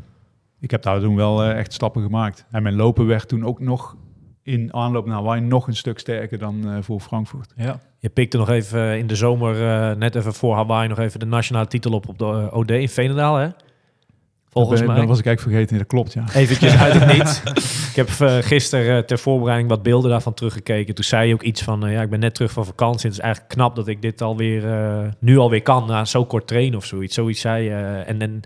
ik 0.60 0.72
heb 0.72 0.82
daar 0.82 1.00
toen 1.00 1.16
wel 1.16 1.44
eh, 1.44 1.58
echt 1.58 1.74
stappen 1.74 2.02
gemaakt. 2.02 2.46
En 2.52 2.64
mijn 2.64 2.76
lopen 2.76 3.06
werd 3.08 3.28
toen 3.28 3.46
ook 3.46 3.60
nog 3.60 3.96
in 4.44 4.74
aanloop 4.74 5.06
naar 5.06 5.16
Hawaii 5.16 5.42
nog 5.42 5.68
een 5.68 5.76
stuk 5.76 6.00
sterker 6.00 6.38
dan 6.38 6.70
eh, 6.70 6.78
voor 6.82 7.00
Frankfurt. 7.00 7.54
Ja. 7.56 7.80
Je 8.00 8.10
pikte 8.10 8.38
nog 8.38 8.50
even 8.50 8.98
in 8.98 9.08
de 9.08 9.16
zomer, 9.16 9.68
eh, 9.70 9.96
net 9.96 10.16
even 10.16 10.34
voor 10.34 10.56
Hawaii, 10.56 10.88
nog 10.90 11.00
even 11.00 11.20
de 11.20 11.26
nationale 11.26 11.68
titel 11.68 11.92
op 11.92 12.08
op 12.10 12.18
de 12.18 12.26
eh, 12.26 12.58
OD 12.58 12.72
in 12.72 12.90
Veenendaal, 12.90 13.36
hè? 13.36 13.48
Volgens 14.50 14.80
dat, 14.80 14.88
ben- 14.88 14.90
mij. 14.98 15.06
dat 15.06 15.10
was 15.10 15.20
ik 15.20 15.26
eigenlijk 15.26 15.56
vergeten, 15.56 15.78
dat 15.78 15.88
klopt, 15.88 16.14
ja. 16.14 16.24
Eventjes 16.34 16.78
uit 16.78 16.94
het 16.94 17.12
niets. 17.18 17.42
Ik 17.90 17.96
heb 17.96 18.10
eh, 18.20 18.38
gisteren 18.38 18.98
eh, 18.98 19.04
ter 19.04 19.20
voorbereiding 19.20 19.70
wat 19.70 19.84
beelden 19.84 20.10
daarvan 20.12 20.34
teruggekeken. 20.34 20.96
Toen 20.96 21.04
zei 21.04 21.28
je 21.28 21.34
ook 21.34 21.42
iets 21.44 21.64
van, 21.64 21.86
eh, 21.86 21.94
ja, 21.94 22.02
ik 22.02 22.10
ben 22.10 22.20
net 22.20 22.36
terug 22.36 22.52
van 22.52 22.66
vakantie. 22.66 23.06
Het 23.10 23.18
is 23.18 23.24
eigenlijk 23.24 23.54
knap 23.54 23.76
dat 23.76 23.88
ik 23.88 24.02
dit 24.02 24.22
alweer, 24.22 24.68
eh 24.72 25.08
nu 25.20 25.38
alweer 25.38 25.62
kan, 25.62 25.88
na 25.88 26.06
zo 26.06 26.26
kort 26.26 26.48
trainen 26.48 26.78
of 26.78 26.86
zoiets. 26.86 27.16
Zoiets 27.16 27.42
zei 27.42 27.64
je. 27.64 27.70
eh, 27.70 28.10
en, 28.10 28.22
en 28.22 28.42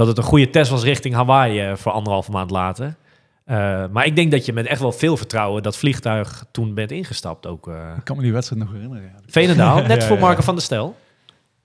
dat 0.00 0.08
het 0.08 0.18
een 0.18 0.30
goede 0.30 0.50
test 0.50 0.70
was 0.70 0.82
richting 0.82 1.14
Hawaii 1.14 1.60
eh, 1.60 1.76
voor 1.76 1.92
anderhalve 1.92 2.30
maand 2.30 2.50
later. 2.50 2.96
Eh, 3.44 3.84
maar 3.92 4.06
ik 4.06 4.16
denk 4.16 4.30
dat 4.30 4.46
je 4.46 4.52
met 4.52 4.66
echt 4.66 4.80
wel 4.80 4.92
veel 4.92 5.16
vertrouwen 5.16 5.62
dat 5.62 5.76
vliegtuig 5.76 6.44
toen 6.50 6.74
bent 6.74 6.90
ingestapt 6.90 7.46
ook. 7.46 7.68
eh 7.68 7.74
Ik 7.98 8.04
kan 8.04 8.16
me 8.16 8.22
die 8.22 8.32
wedstrijd 8.32 8.62
nog 8.62 8.72
herinneren. 8.72 9.02
Ja. 9.02 9.20
Veenendaal, 9.26 9.82
net 9.86 10.00
Ja, 10.02 10.08
voor. 10.08 10.18
Marco 10.18 10.42
van 10.42 10.54
der 10.54 10.64
Stel. 10.64 10.96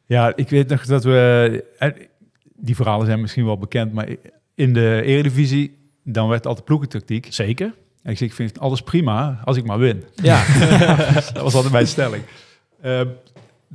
Ja, 0.05 0.33
ik 0.35 0.49
weet 0.49 0.67
nog 0.69 0.85
dat 0.85 1.03
we... 1.03 1.63
Die 2.57 2.75
verhalen 2.75 3.05
zijn 3.05 3.21
misschien 3.21 3.45
wel 3.45 3.57
bekend, 3.57 3.93
maar 3.93 4.07
in 4.55 4.73
de 4.73 5.01
Eredivisie, 5.03 5.77
dan 6.03 6.27
werd 6.27 6.47
altijd 6.47 6.65
ploegentactiek. 6.65 7.27
Zeker. 7.29 7.73
En 8.03 8.11
ik 8.11 8.17
zeg, 8.17 8.27
ik 8.27 8.33
vind 8.33 8.59
alles 8.59 8.81
prima 8.81 9.39
als 9.43 9.57
ik 9.57 9.65
maar 9.65 9.77
win. 9.79 10.03
Ja, 10.15 10.43
Dat 11.33 11.43
was 11.43 11.53
altijd 11.55 11.73
mijn 11.73 11.87
stelling. 11.87 12.23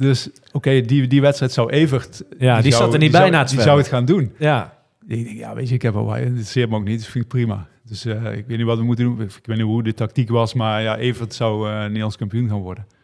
Dus 0.00 0.28
oké, 0.52 0.80
die, 0.80 1.06
die 1.06 1.20
wedstrijd 1.20 1.52
zou 1.52 1.70
Evert... 1.70 2.22
ja 2.38 2.60
die, 2.60 2.72
zou- 2.72 2.84
zat 2.84 2.92
er 2.92 2.98
niet 2.98 3.10
die 3.10 3.10
bij 3.10 3.20
zou- 3.20 3.30
na 3.32 3.38
het 3.38 3.48
Die 3.48 3.60
zou 3.60 3.78
het 3.78 3.88
gaan 3.88 4.04
doen. 4.04 4.32
Ja, 4.38 4.78
Ik 5.08 5.24
denk, 5.24 5.38
ja, 5.38 5.54
weet 5.54 5.68
je, 5.68 5.74
ik 5.74 5.82
heb 5.82 5.94
al... 5.94 6.10
Het 6.12 6.24
interesseert 6.24 6.70
me 6.70 6.76
ook 6.76 6.84
niet, 6.84 6.98
dus 6.98 7.08
vind 7.08 7.24
ik 7.24 7.30
prima. 7.30 7.68
Dus 7.84 8.04
eh, 8.04 8.36
ik 8.36 8.46
weet 8.46 8.56
niet 8.56 8.66
wat 8.66 8.78
we 8.78 8.84
moeten 8.84 9.04
doen. 9.04 9.20
Ik 9.20 9.46
weet 9.46 9.56
niet 9.56 9.66
hoe 9.66 9.82
de 9.82 9.94
tactiek 9.94 10.28
was, 10.28 10.54
maar 10.54 10.82
ja, 10.82 10.96
Evert 10.96 11.34
zou 11.34 11.70
eh 11.70 11.80
Nederlands 11.82 12.16
kampioen 12.16 12.48
gaan 12.48 12.60
worden. 12.60 12.84
En 12.86 12.96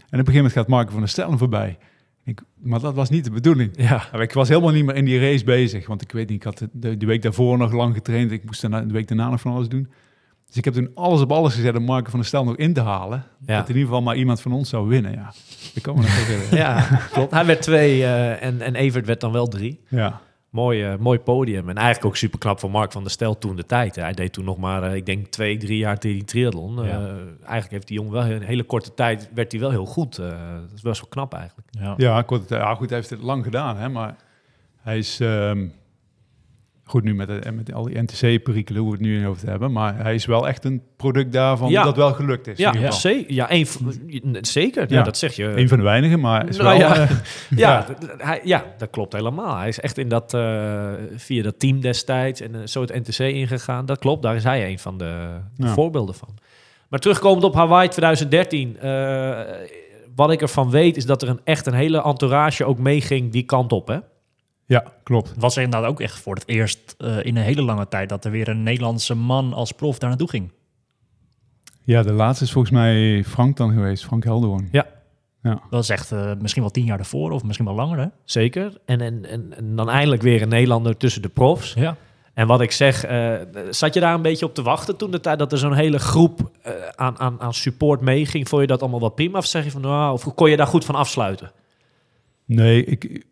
op 0.00 0.10
een 0.10 0.18
gegeven 0.18 0.34
moment 0.36 0.52
gaat 0.52 0.68
Marco 0.68 0.90
van 0.90 1.00
der 1.00 1.08
Stellen 1.08 1.38
voorbij. 1.38 1.78
Ik, 2.24 2.40
maar 2.62 2.80
dat 2.80 2.94
was 2.94 3.10
niet 3.10 3.24
de 3.24 3.30
bedoeling. 3.30 3.70
ja. 3.76 4.02
Ja, 4.12 4.20
ik 4.20 4.32
was 4.32 4.48
helemaal 4.48 4.70
niet 4.72 4.84
meer 4.84 4.94
in 4.96 5.04
die 5.04 5.20
race 5.20 5.44
bezig. 5.44 5.86
Want 5.86 6.02
ik 6.02 6.12
weet 6.12 6.28
niet, 6.28 6.36
ik 6.36 6.42
had 6.42 6.66
de, 6.72 6.96
de 6.96 7.06
week 7.06 7.22
daarvoor 7.22 7.58
nog 7.58 7.72
lang 7.72 7.94
getraind. 7.94 8.30
Ik 8.32 8.44
moest 8.44 8.60
daarna, 8.60 8.80
de 8.80 8.92
week 8.92 9.08
daarna 9.08 9.28
nog 9.30 9.40
van 9.40 9.52
alles 9.52 9.68
doen. 9.68 9.88
Dus 10.46 10.56
ik 10.56 10.64
heb 10.64 10.74
toen 10.74 10.90
alles 10.94 11.20
op 11.20 11.32
alles 11.32 11.54
gezet 11.54 11.76
om 11.76 11.84
Marco 11.84 12.10
van 12.10 12.18
der 12.18 12.28
Stel 12.28 12.44
nog 12.44 12.56
in 12.56 12.72
te 12.72 12.80
halen. 12.80 13.24
Ja. 13.46 13.56
Dat 13.58 13.68
in 13.68 13.74
ieder 13.74 13.88
geval 13.88 14.02
maar 14.02 14.16
iemand 14.16 14.40
van 14.40 14.52
ons 14.52 14.68
zou 14.68 14.88
winnen. 14.88 15.12
Ja, 15.12 15.32
me 15.74 15.92
nog 15.92 16.16
herinneren. 16.16 16.56
Ja, 16.64 17.00
klopt. 17.12 17.30
Hij 17.32 17.46
werd 17.46 17.62
twee 17.62 18.02
eh, 18.04 18.42
en, 18.42 18.60
en 18.60 18.74
Evert 18.74 19.06
werd 19.06 19.20
dan 19.20 19.32
wel 19.32 19.46
drie. 19.46 19.80
Ja. 19.88 20.20
Mooi, 20.50 20.84
eh, 20.84 20.96
mooi 20.98 21.18
podium. 21.18 21.68
En 21.68 21.74
eigenlijk 21.76 22.06
ook 22.06 22.16
super 22.16 22.38
knap 22.38 22.58
voor 22.60 22.70
Mark 22.70 22.92
van 22.92 23.02
der 23.02 23.10
Stel 23.10 23.38
toen 23.38 23.56
de 23.56 23.66
tijd. 23.66 23.96
Hij 23.96 24.12
deed 24.12 24.32
toen 24.32 24.44
nog 24.44 24.56
maar, 24.58 24.82
eh, 24.82 24.94
ik 24.94 25.06
denk, 25.06 25.26
twee, 25.26 25.56
drie 25.56 25.78
jaar 25.78 25.98
die 25.98 26.24
triathlon. 26.24 26.80
Eh, 26.82 26.86
Ja. 26.88 27.06
eigenlijk 27.38 27.70
heeft 27.70 27.86
die 27.88 27.96
jongen 27.96 28.12
wel 28.12 28.24
in 28.24 28.30
een 28.32 28.42
hele 28.42 28.62
korte 28.62 28.94
tijd, 28.94 29.28
werd 29.34 29.52
hij 29.52 29.60
wel 29.60 29.70
heel 29.70 29.86
goed. 29.86 30.18
Eh, 30.18 30.26
dat 30.60 30.70
is 30.74 30.82
best 30.82 31.00
wel 31.00 31.08
knap 31.10 31.34
eigenlijk. 31.34 31.68
Ja. 31.70 31.94
Ja, 31.96 32.24
het, 32.28 32.48
ja, 32.48 32.74
goed, 32.74 32.88
hij 32.88 32.98
heeft 32.98 33.10
het 33.10 33.22
lang 33.22 33.44
gedaan. 33.44 33.76
Hè, 33.76 33.88
maar 33.88 34.16
hij 34.80 34.98
is... 34.98 35.20
ehm, 35.20 35.66
goed, 36.84 37.02
nu 37.04 37.14
met, 37.14 37.28
de, 37.28 37.52
met 37.52 37.72
al 37.72 37.82
die 37.84 38.02
NTC-perikelen, 38.02 38.80
hoe 38.80 38.90
we 38.90 38.96
het 38.96 39.06
nu 39.06 39.18
in 39.20 39.26
over 39.26 39.40
te 39.44 39.50
hebben. 39.50 39.72
Maar 39.72 39.96
hij 40.02 40.14
is 40.14 40.26
wel 40.26 40.48
echt 40.48 40.64
een 40.64 40.82
product 40.96 41.32
daarvan 41.32 41.70
Ja. 41.70 41.82
dat 41.84 41.96
wel 41.96 42.12
gelukt 42.12 42.46
is. 42.46 42.58
Ja, 42.58 42.72
ja. 42.72 42.78
geval. 42.78 42.92
ze- 42.92 43.24
ja, 43.28 43.46
een, 43.50 43.66
zeker. 44.40 44.82
Ja, 44.90 44.96
Ja. 44.98 45.02
dat 45.02 45.16
zeg 45.16 45.32
je. 45.36 45.44
Een 45.56 45.68
van 45.68 45.78
de 45.78 45.84
weinigen, 45.84 46.20
maar 46.20 46.48
is 46.48 46.56
Nou 46.56 46.78
wel... 46.78 46.88
ja. 46.88 46.96
eh, 46.96 47.10
Ja, 47.56 47.86
hij, 48.18 48.40
ja, 48.44 48.64
dat 48.78 48.90
klopt 48.90 49.12
helemaal. 49.12 49.56
Hij 49.56 49.68
is 49.68 49.80
echt 49.80 49.98
in 49.98 50.08
dat, 50.08 50.34
eh, 50.34 50.90
via 51.16 51.42
dat 51.42 51.58
team 51.58 51.80
destijds 51.80 52.40
en 52.40 52.54
eh, 52.54 52.60
zo 52.64 52.80
het 52.80 52.94
NTC 53.08 53.18
ingegaan. 53.18 53.86
Dat 53.86 53.98
klopt, 53.98 54.22
daar 54.22 54.34
is 54.36 54.44
hij 54.44 54.66
een 54.70 54.78
van 54.78 54.98
de, 54.98 55.26
voorbeelden 55.58 56.14
van. 56.14 56.28
Maar 56.88 57.00
terugkomend 57.00 57.44
op 57.44 57.54
Hawaii 57.54 57.88
2013. 57.88 58.78
eh, 58.78 59.40
wat 60.16 60.30
ik 60.32 60.40
ervan 60.42 60.70
weet 60.70 60.96
is 60.96 61.06
dat 61.06 61.22
er 61.22 61.28
een, 61.28 61.40
echt 61.44 61.66
een 61.66 61.74
hele 61.74 62.02
entourage 62.02 62.64
ook 62.64 62.78
meeging 62.78 63.32
die 63.32 63.42
kant 63.42 63.72
op. 63.72 63.88
Hè? 63.88 63.98
Ja, 64.66 64.84
klopt. 65.02 65.28
Het 65.28 65.40
was 65.40 65.56
inderdaad 65.56 65.90
ook 65.90 66.00
echt 66.00 66.20
voor 66.20 66.34
het 66.34 66.48
eerst 66.48 66.94
eh, 66.98 67.24
in 67.24 67.36
een 67.36 67.42
hele 67.42 67.62
lange 67.62 67.88
tijd 67.88 68.08
dat 68.08 68.24
er 68.24 68.30
weer 68.30 68.48
een 68.48 68.62
Nederlandse 68.62 69.14
man 69.14 69.52
als 69.52 69.72
prof 69.72 69.98
daar 69.98 70.08
naartoe 70.08 70.28
ging. 70.28 70.52
Ja, 71.80 72.02
de 72.02 72.12
laatste 72.12 72.44
is 72.44 72.52
volgens 72.52 72.72
mij 72.72 73.24
Frank 73.24 73.56
dan 73.56 73.72
geweest. 73.72 74.04
Frank 74.04 74.24
Helderhoorn. 74.24 74.68
Ja. 74.72 74.86
Ja. 75.42 75.60
Dat 75.70 75.82
is 75.82 75.88
echt 75.88 76.12
eh, 76.12 76.32
misschien 76.40 76.62
wel 76.62 76.70
tien 76.70 76.84
jaar 76.84 76.98
ervoor 76.98 77.30
of 77.30 77.44
misschien 77.44 77.66
wel 77.66 77.74
langer. 77.74 77.98
Hè? 77.98 78.06
Zeker. 78.24 78.78
En, 78.84 79.00
en, 79.00 79.24
en, 79.26 79.56
en 79.56 79.76
dan 79.76 79.90
eindelijk 79.90 80.22
weer 80.22 80.42
een 80.42 80.48
Nederlander 80.48 80.96
tussen 80.96 81.22
de 81.22 81.28
profs. 81.28 81.74
Ja. 81.74 81.96
En 82.34 82.46
wat 82.46 82.60
ik 82.60 82.70
zeg, 82.70 83.04
eh, 83.04 83.34
zat 83.70 83.94
je 83.94 84.00
daar 84.00 84.14
een 84.14 84.22
beetje 84.22 84.46
op 84.46 84.54
te 84.54 84.62
wachten 84.62 84.96
toen 84.96 85.10
de 85.10 85.20
tijd 85.20 85.38
dat 85.38 85.52
er 85.52 85.58
zo'n 85.58 85.74
hele 85.74 85.98
groep 85.98 86.50
eh, 86.62 86.72
aan, 86.94 87.18
aan, 87.18 87.40
aan 87.40 87.54
support 87.54 88.00
meeging? 88.00 88.48
Vond 88.48 88.60
je 88.60 88.66
dat 88.66 88.80
allemaal 88.80 89.00
wel 89.00 89.08
prima? 89.08 89.38
Of 89.38 89.46
zeg 89.46 89.64
je 89.64 89.70
van, 89.70 89.80
nou, 89.80 90.12
of 90.12 90.34
kon 90.34 90.50
je 90.50 90.56
daar 90.56 90.66
goed 90.66 90.84
van 90.84 90.94
afsluiten? 90.94 91.52
Nee, 92.44 92.84
ik, 92.84 93.26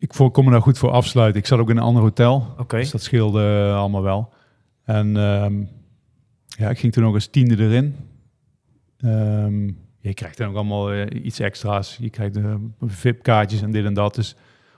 ik 0.00 0.14
voor- 0.14 0.30
kon 0.30 0.44
me 0.44 0.50
daar 0.50 0.62
goed 0.62 0.78
voor 0.78 0.90
afsluiten. 0.90 1.40
Ik 1.40 1.46
zat 1.46 1.58
ook 1.58 1.70
in 1.70 1.76
een 1.76 1.82
ander 1.82 2.02
hotel, 2.02 2.54
dus 2.68 2.90
dat 2.90 3.02
scheelde 3.02 3.66
eh, 3.68 3.76
allemaal 3.78 4.02
wel. 4.02 4.32
En 4.84 5.16
ehm, 5.16 5.54
ja, 6.46 6.68
ik 6.70 6.78
ging 6.78 6.92
toen 6.92 7.04
ook 7.06 7.14
als 7.14 7.26
tiende 7.26 7.64
erin. 7.64 7.96
Ehm, 8.98 9.66
je 10.00 10.14
krijgt 10.14 10.36
dan 10.38 10.48
ook 10.48 10.54
allemaal 10.54 10.92
eh, 10.92 11.24
iets 11.24 11.38
extra's. 11.40 11.96
Je 12.00 12.10
krijgt 12.10 12.36
eh, 12.36 12.54
VIP-kaartjes 12.86 13.62
en 13.62 13.70
dit 13.70 13.84
en 13.84 13.94
dat. 13.94 14.14
Dus 14.14 14.36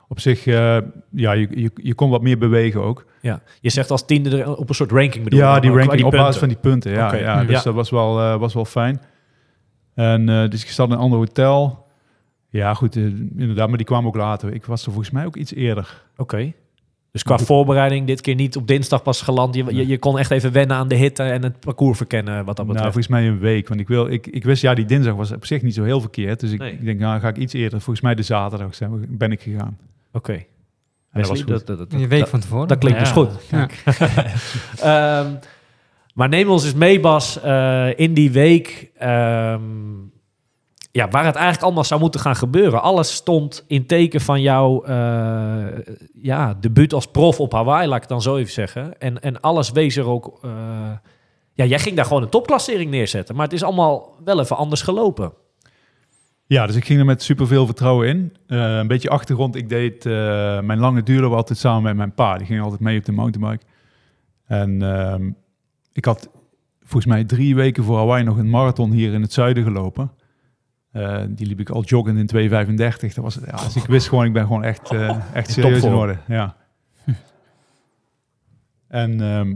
op 0.08 0.20
zich, 0.20 0.44
ja, 0.44 0.82
je, 1.10 1.48
je, 1.50 1.70
je 1.74 1.94
kon 1.94 2.10
wat 2.10 2.22
meer 2.22 2.38
bewegen 2.38 2.82
ook. 2.82 3.06
Ja. 3.20 3.40
Je 3.60 3.70
zegt 3.70 3.90
als 3.90 4.06
tiende 4.06 4.42
er 4.42 4.56
op 4.56 4.68
een 4.68 4.74
soort 4.74 4.90
ranking 4.90 5.24
bedoel 5.24 5.38
je 5.38 5.44
Ja, 5.44 5.60
die 5.60 5.70
ranking 5.70 6.04
op 6.04 6.10
basis 6.10 6.36
van 6.38 6.48
die 6.48 6.56
punten. 6.58 6.92
Ja, 6.92 7.14
ja, 7.14 7.40
dus 7.44 7.56
Ja. 7.56 7.62
dat 7.62 7.74
was 7.74 7.90
wel, 7.90 8.38
was 8.38 8.54
wel 8.54 8.64
fijn. 8.64 9.00
En 9.94 10.26
dus 10.26 10.62
ik 10.62 10.70
zat 10.70 10.86
in 10.88 10.92
een 10.94 10.98
ander 11.00 11.18
hotel. 11.18 11.81
Ja, 12.52 12.74
goed, 12.74 12.96
eh, 12.96 13.02
inderdaad, 13.36 13.68
maar 13.68 13.76
die 13.76 13.86
kwamen 13.86 14.06
ook 14.08 14.16
later. 14.16 14.54
Ik 14.54 14.64
was 14.64 14.80
er 14.86 14.92
volgens 14.92 15.10
mij 15.10 15.26
ook 15.26 15.36
iets 15.36 15.54
eerder. 15.54 16.02
Oké. 16.16 16.52
Dus 17.10 17.22
qua 17.22 17.38
voorbereiding 17.38 18.06
dit 18.06 18.20
keer 18.20 18.34
niet 18.34 18.56
op 18.56 18.66
dinsdag 18.66 19.02
pas 19.02 19.22
geland. 19.22 19.54
Je, 19.54 19.64
je, 19.74 19.86
je 19.86 19.98
kon 19.98 20.18
echt 20.18 20.30
even 20.30 20.52
wennen 20.52 20.76
aan 20.76 20.88
de 20.88 20.94
hitte 20.94 21.22
en 21.22 21.42
het 21.42 21.60
parcours 21.60 21.96
verkennen 21.96 22.34
wat 22.44 22.44
dat 22.46 22.56
Nou, 22.56 22.66
betreft. 22.68 22.92
volgens 22.92 23.08
mij 23.08 23.26
een 23.26 23.38
week. 23.38 23.68
Want 23.68 23.80
ik, 23.80 23.88
wil, 23.88 24.06
ik, 24.08 24.26
ik 24.26 24.44
wist, 24.44 24.62
ja, 24.62 24.74
die 24.74 24.84
dinsdag 24.84 25.14
was 25.14 25.32
op 25.32 25.46
zich 25.46 25.62
niet 25.62 25.74
zo 25.74 25.82
heel 25.84 26.00
verkeerd. 26.00 26.40
Dus 26.40 26.50
ik, 26.52 26.58
Nee. 26.58 26.72
ik 26.72 26.84
denk, 26.84 27.00
nou 27.00 27.20
ga 27.20 27.28
ik 27.28 27.36
iets 27.36 27.52
eerder. 27.52 27.80
Volgens 27.80 28.00
mij 28.00 28.14
de 28.14 28.22
zaterdag 28.22 28.74
zijn 28.74 29.06
ben 29.08 29.32
ik 29.32 29.40
gegaan. 29.42 29.78
Oké. 30.12 30.32
En 30.32 30.40
dat 31.10 31.28
was 31.28 31.38
Wesley, 31.38 31.56
goed. 31.56 31.66
dat, 31.66 31.78
dat, 31.78 31.90
dat, 31.90 32.00
Je 32.00 32.06
week 32.06 32.20
dat- 32.20 32.28
van 32.28 32.40
tevoren. 32.40 32.68
dat 32.68 32.78
klinkt 32.78 32.98
Ja. 32.98 33.04
dus 33.04 33.12
goed. 33.12 33.30
Ja. 33.50 33.68
Ehm, 35.24 35.32
maar 36.14 36.28
neem 36.28 36.48
ons 36.48 36.64
eens 36.64 36.74
mee, 36.74 37.00
Bas, 37.00 37.40
eh, 37.40 37.98
in 37.98 38.14
die 38.14 38.30
week 38.30 38.90
ehm, 38.98 39.60
ja, 40.92 41.08
waar 41.08 41.24
het 41.24 41.34
eigenlijk 41.34 41.64
allemaal 41.64 41.84
zou 41.84 42.00
moeten 42.00 42.20
gaan 42.20 42.36
gebeuren. 42.36 42.82
Alles 42.82 43.14
stond 43.14 43.64
in 43.66 43.86
teken 43.86 44.20
van 44.20 44.40
jouw 44.40 44.84
eh, 44.84 45.66
ja, 46.14 46.54
debuut 46.60 46.92
als 46.92 47.06
prof 47.06 47.40
op 47.40 47.52
Hawaii, 47.52 47.88
laat 47.88 48.02
ik 48.02 48.08
dan 48.08 48.22
zo 48.22 48.36
even 48.36 48.52
zeggen. 48.52 48.98
En, 48.98 49.20
en 49.20 49.40
alles 49.40 49.70
wees 49.70 49.96
er 49.96 50.06
ook... 50.06 50.38
eh, 50.42 50.50
ja, 51.54 51.64
jij 51.64 51.78
ging 51.78 51.96
daar 51.96 52.04
gewoon 52.04 52.22
een 52.22 52.28
topklassering 52.28 52.90
neerzetten, 52.90 53.34
maar 53.34 53.44
het 53.44 53.54
is 53.54 53.62
allemaal 53.62 54.16
wel 54.24 54.40
even 54.40 54.56
anders 54.56 54.82
gelopen. 54.82 55.32
Ja, 56.46 56.66
dus 56.66 56.76
ik 56.76 56.84
ging 56.84 56.98
er 56.98 57.04
met 57.04 57.22
superveel 57.22 57.66
vertrouwen 57.66 58.08
in. 58.08 58.36
Eh, 58.46 58.76
een 58.76 58.86
beetje 58.86 59.10
achtergrond. 59.10 59.56
Ik 59.56 59.68
deed 59.68 60.04
mijn 60.64 60.78
lange 60.78 61.02
duurloop 61.02 61.32
altijd 61.32 61.58
samen 61.58 61.82
met 61.82 61.96
mijn 61.96 62.14
pa. 62.14 62.36
Die 62.36 62.46
ging 62.46 62.62
altijd 62.62 62.80
mee 62.80 62.98
op 62.98 63.04
de 63.04 63.12
mountainbike. 63.12 63.64
En 64.46 64.82
ehm, 64.82 65.30
ik 65.92 66.04
had 66.04 66.30
volgens 66.80 67.12
mij 67.12 67.24
drie 67.24 67.54
weken 67.54 67.84
voor 67.84 67.96
Hawaii 67.96 68.24
nog 68.24 68.36
een 68.36 68.50
marathon 68.50 68.90
hier 68.90 69.12
in 69.12 69.22
het 69.22 69.32
zuiden 69.32 69.64
gelopen. 69.64 70.12
Eh, 70.92 71.22
die 71.28 71.46
liep 71.46 71.60
ik 71.60 71.70
al 71.70 71.82
joggend 71.84 72.18
in 72.18 72.26
2,35. 72.26 73.14
Dat 73.14 73.24
was, 73.24 73.38
ja, 73.46 73.64
dus 73.64 73.76
ik 73.76 73.84
wist 73.84 74.08
gewoon, 74.08 74.24
ik 74.24 74.32
ben 74.32 74.42
gewoon 74.46 74.64
echt, 74.64 74.90
eh, 74.90 75.18
echt 75.32 75.50
serieus 75.50 75.82
in 75.82 75.92
orde. 75.92 76.16
Ja. 76.26 76.56
en 78.88 79.20
ehm, 79.20 79.54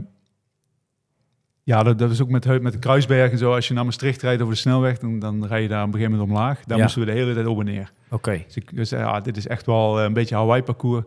ja, 1.63 1.83
dat, 1.83 1.99
dat 1.99 2.09
was 2.09 2.21
ook 2.21 2.29
met, 2.29 2.61
met 2.61 2.73
de 2.73 2.79
Kruisberg 2.79 3.31
en 3.31 3.37
zo. 3.37 3.53
Als 3.53 3.67
je 3.67 3.73
naar 3.73 3.85
Maastricht 3.85 4.21
rijdt 4.21 4.41
over 4.41 4.53
de 4.53 4.59
snelweg, 4.59 4.97
dan, 4.99 5.19
dan 5.19 5.45
rij 5.45 5.61
je 5.61 5.67
daar 5.67 5.81
op 5.81 5.87
een 5.87 5.93
gegeven 5.93 6.11
moment 6.17 6.29
omlaag. 6.31 6.63
Daar 6.63 6.77
Ja. 6.77 6.83
moesten 6.83 7.01
we 7.01 7.07
de 7.07 7.17
hele 7.17 7.33
tijd 7.33 7.45
op 7.45 7.59
en 7.59 7.65
neer. 7.65 7.91
Oké. 8.09 8.43
Dus 8.45 8.55
ik 8.55 8.75
dus, 8.75 8.89
ja, 8.89 9.19
dit 9.19 9.37
is 9.37 9.47
echt 9.47 9.65
wel 9.65 9.97
eh, 9.99 10.05
een 10.05 10.13
beetje 10.13 10.35
Hawaii-parcours. 10.35 11.05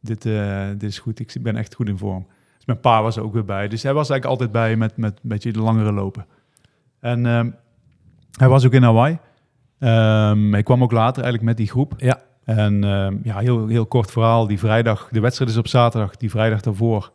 Dit, 0.00 0.22
dit 0.72 0.82
is 0.82 0.98
goed. 0.98 1.20
Ik 1.20 1.42
ben 1.42 1.56
echt 1.56 1.74
goed 1.74 1.88
in 1.88 1.98
vorm. 1.98 2.26
Dus 2.56 2.66
mijn 2.66 2.80
pa 2.80 3.02
was 3.02 3.16
er 3.16 3.22
ook 3.22 3.32
weer 3.32 3.44
bij. 3.44 3.68
Dus 3.68 3.82
hij 3.82 3.92
was 3.94 4.10
eigenlijk 4.10 4.40
altijd 4.40 4.52
bij 4.62 4.76
met, 4.76 4.96
met 4.96 5.12
een 5.22 5.28
beetje 5.28 5.52
de 5.52 5.60
langere 5.60 5.92
lopen. 5.92 6.26
En 7.00 7.26
ehm, 7.26 7.50
hij 8.38 8.48
was 8.48 8.66
ook 8.66 8.72
in 8.72 8.82
Hawaii. 8.82 9.18
Ehm, 9.82 10.52
hij 10.52 10.62
kwam 10.62 10.82
ook 10.82 10.92
later 10.92 11.22
eigenlijk 11.22 11.44
met 11.44 11.56
die 11.56 11.68
groep. 11.68 11.94
Ja. 11.96 12.22
En 12.44 12.84
ehm, 12.84 13.16
ja, 13.22 13.38
heel, 13.38 13.66
heel 13.66 13.86
kort 13.86 14.10
verhaal. 14.10 14.46
Die 14.46 14.58
vrijdag, 14.58 15.08
de 15.10 15.20
wedstrijd 15.20 15.50
is 15.50 15.56
op 15.56 15.68
zaterdag. 15.68 16.16
Die 16.16 16.30
vrijdag 16.30 16.60
daarvoor. 16.60 17.12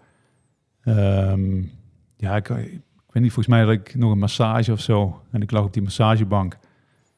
ehm, 0.83 1.61
ja, 2.17 2.35
ik, 2.35 2.49
ik 2.49 3.13
weet 3.13 3.23
niet, 3.23 3.31
volgens 3.31 3.47
mij 3.47 3.59
had 3.63 3.71
ik 3.71 3.95
nog 3.95 4.11
een 4.11 4.19
massage 4.19 4.71
of 4.71 4.79
zo. 4.79 5.21
En 5.31 5.41
ik 5.41 5.51
lag 5.51 5.63
op 5.63 5.73
die 5.73 5.81
massagebank. 5.81 6.57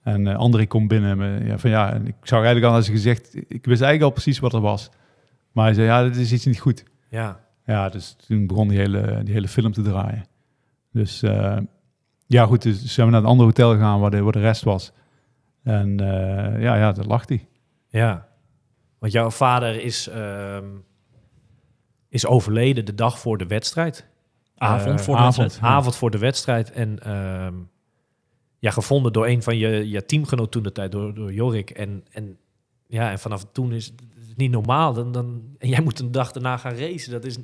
En 0.04 0.28
eh 0.28 0.36
André 0.36 0.66
komt 0.66 0.88
binnen. 0.88 1.18
Me, 1.18 1.44
ja, 1.46 1.58
van, 1.58 1.70
ja, 1.70 1.94
en 1.94 2.08
ik 2.08 2.16
zag 2.22 2.40
eigenlijk 2.40 2.66
al 2.66 2.74
als 2.74 2.86
hij 2.86 2.96
gezegd... 2.96 3.36
Ik 3.36 3.66
wist 3.66 3.82
eigenlijk 3.82 4.02
al 4.02 4.10
precies 4.10 4.40
wat 4.40 4.54
er 4.54 4.62
was. 4.62 4.90
Maar 5.52 5.66
hij 5.66 5.74
zei, 5.74 5.88
ja, 5.88 6.04
dit 6.04 6.16
is 6.16 6.32
iets 6.32 6.46
niet 6.46 6.60
goed. 6.60 6.84
Ja. 7.10 7.40
Ja, 7.66 7.90
dus 7.90 8.16
toen 8.28 8.48
begon 8.48 8.68
die 8.68 8.78
hele, 8.78 9.22
die 9.24 9.34
hele 9.34 9.48
film 9.48 9.72
te 9.72 9.82
draaien. 9.82 10.26
Dus 10.92 11.22
eh, 11.22 11.58
ja, 12.26 12.46
goed, 12.46 12.62
dus 12.62 12.94
zijn 12.94 13.06
we 13.06 13.12
naar 13.12 13.22
het 13.22 13.30
andere 13.30 13.48
hotel 13.48 13.72
gegaan 13.72 14.00
waar 14.00 14.12
de, 14.12 14.22
waar 14.22 14.32
de 14.32 14.40
rest 14.40 14.64
was. 14.64 14.94
En 15.64 16.00
eh, 16.00 16.62
ja, 16.62 16.76
ja, 16.76 16.92
daar 16.92 17.06
lag 17.06 17.28
hij. 17.28 17.48
Ja, 17.88 18.28
want 19.00 19.12
jouw 19.14 19.30
vader 19.30 19.82
is, 19.84 20.08
ehm, 20.08 20.66
is 22.10 22.26
overleden 22.26 22.86
de 22.86 22.96
dag 22.96 23.20
voor 23.20 23.38
de 23.38 23.48
wedstrijd. 23.48 24.08
Avond 24.56 25.00
Eh, 25.00 25.06
voor 25.06 25.16
de 25.16 25.22
avond. 25.22 25.36
wedstrijd. 25.36 25.74
Avond 25.74 25.96
voor 25.96 26.12
de 26.12 26.18
wedstrijd. 26.18 26.72
En 26.72 27.00
ehm, 27.04 27.54
ja, 28.60 28.72
gevonden 28.72 29.14
door 29.14 29.28
een 29.28 29.44
van 29.44 29.58
je, 29.58 29.90
je 29.90 30.06
teamgenoot 30.06 30.52
toen 30.52 30.64
de 30.64 30.72
tijd, 30.72 30.92
door, 30.92 31.14
door 31.14 31.34
Jorik. 31.34 31.70
En, 31.70 32.04
en, 32.12 32.38
ja, 32.88 33.12
en 33.12 33.20
vanaf 33.20 33.46
toen 33.52 33.72
is 33.74 33.86
het 33.86 34.38
niet 34.38 34.52
normaal. 34.52 34.94
Dan, 34.94 35.12
dan, 35.12 35.42
en 35.58 35.70
jij 35.70 35.82
moet 35.82 36.00
een 36.00 36.12
dag 36.12 36.32
daarna 36.32 36.58
gaan 36.58 36.74
racen. 36.76 37.12
Dat 37.12 37.26
is, 37.26 37.38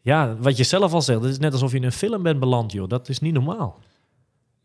ja, 0.00 0.36
wat 0.36 0.56
je 0.56 0.64
zelf 0.64 0.92
al 0.92 1.02
zegt, 1.02 1.20
het 1.22 1.30
is 1.30 1.38
net 1.38 1.52
alsof 1.52 1.70
je 1.70 1.76
in 1.76 1.84
een 1.84 1.92
film 1.92 2.22
bent 2.22 2.40
beland, 2.40 2.72
joh. 2.72 2.88
Dat 2.88 3.08
is 3.08 3.18
niet 3.18 3.32
normaal. 3.34 3.78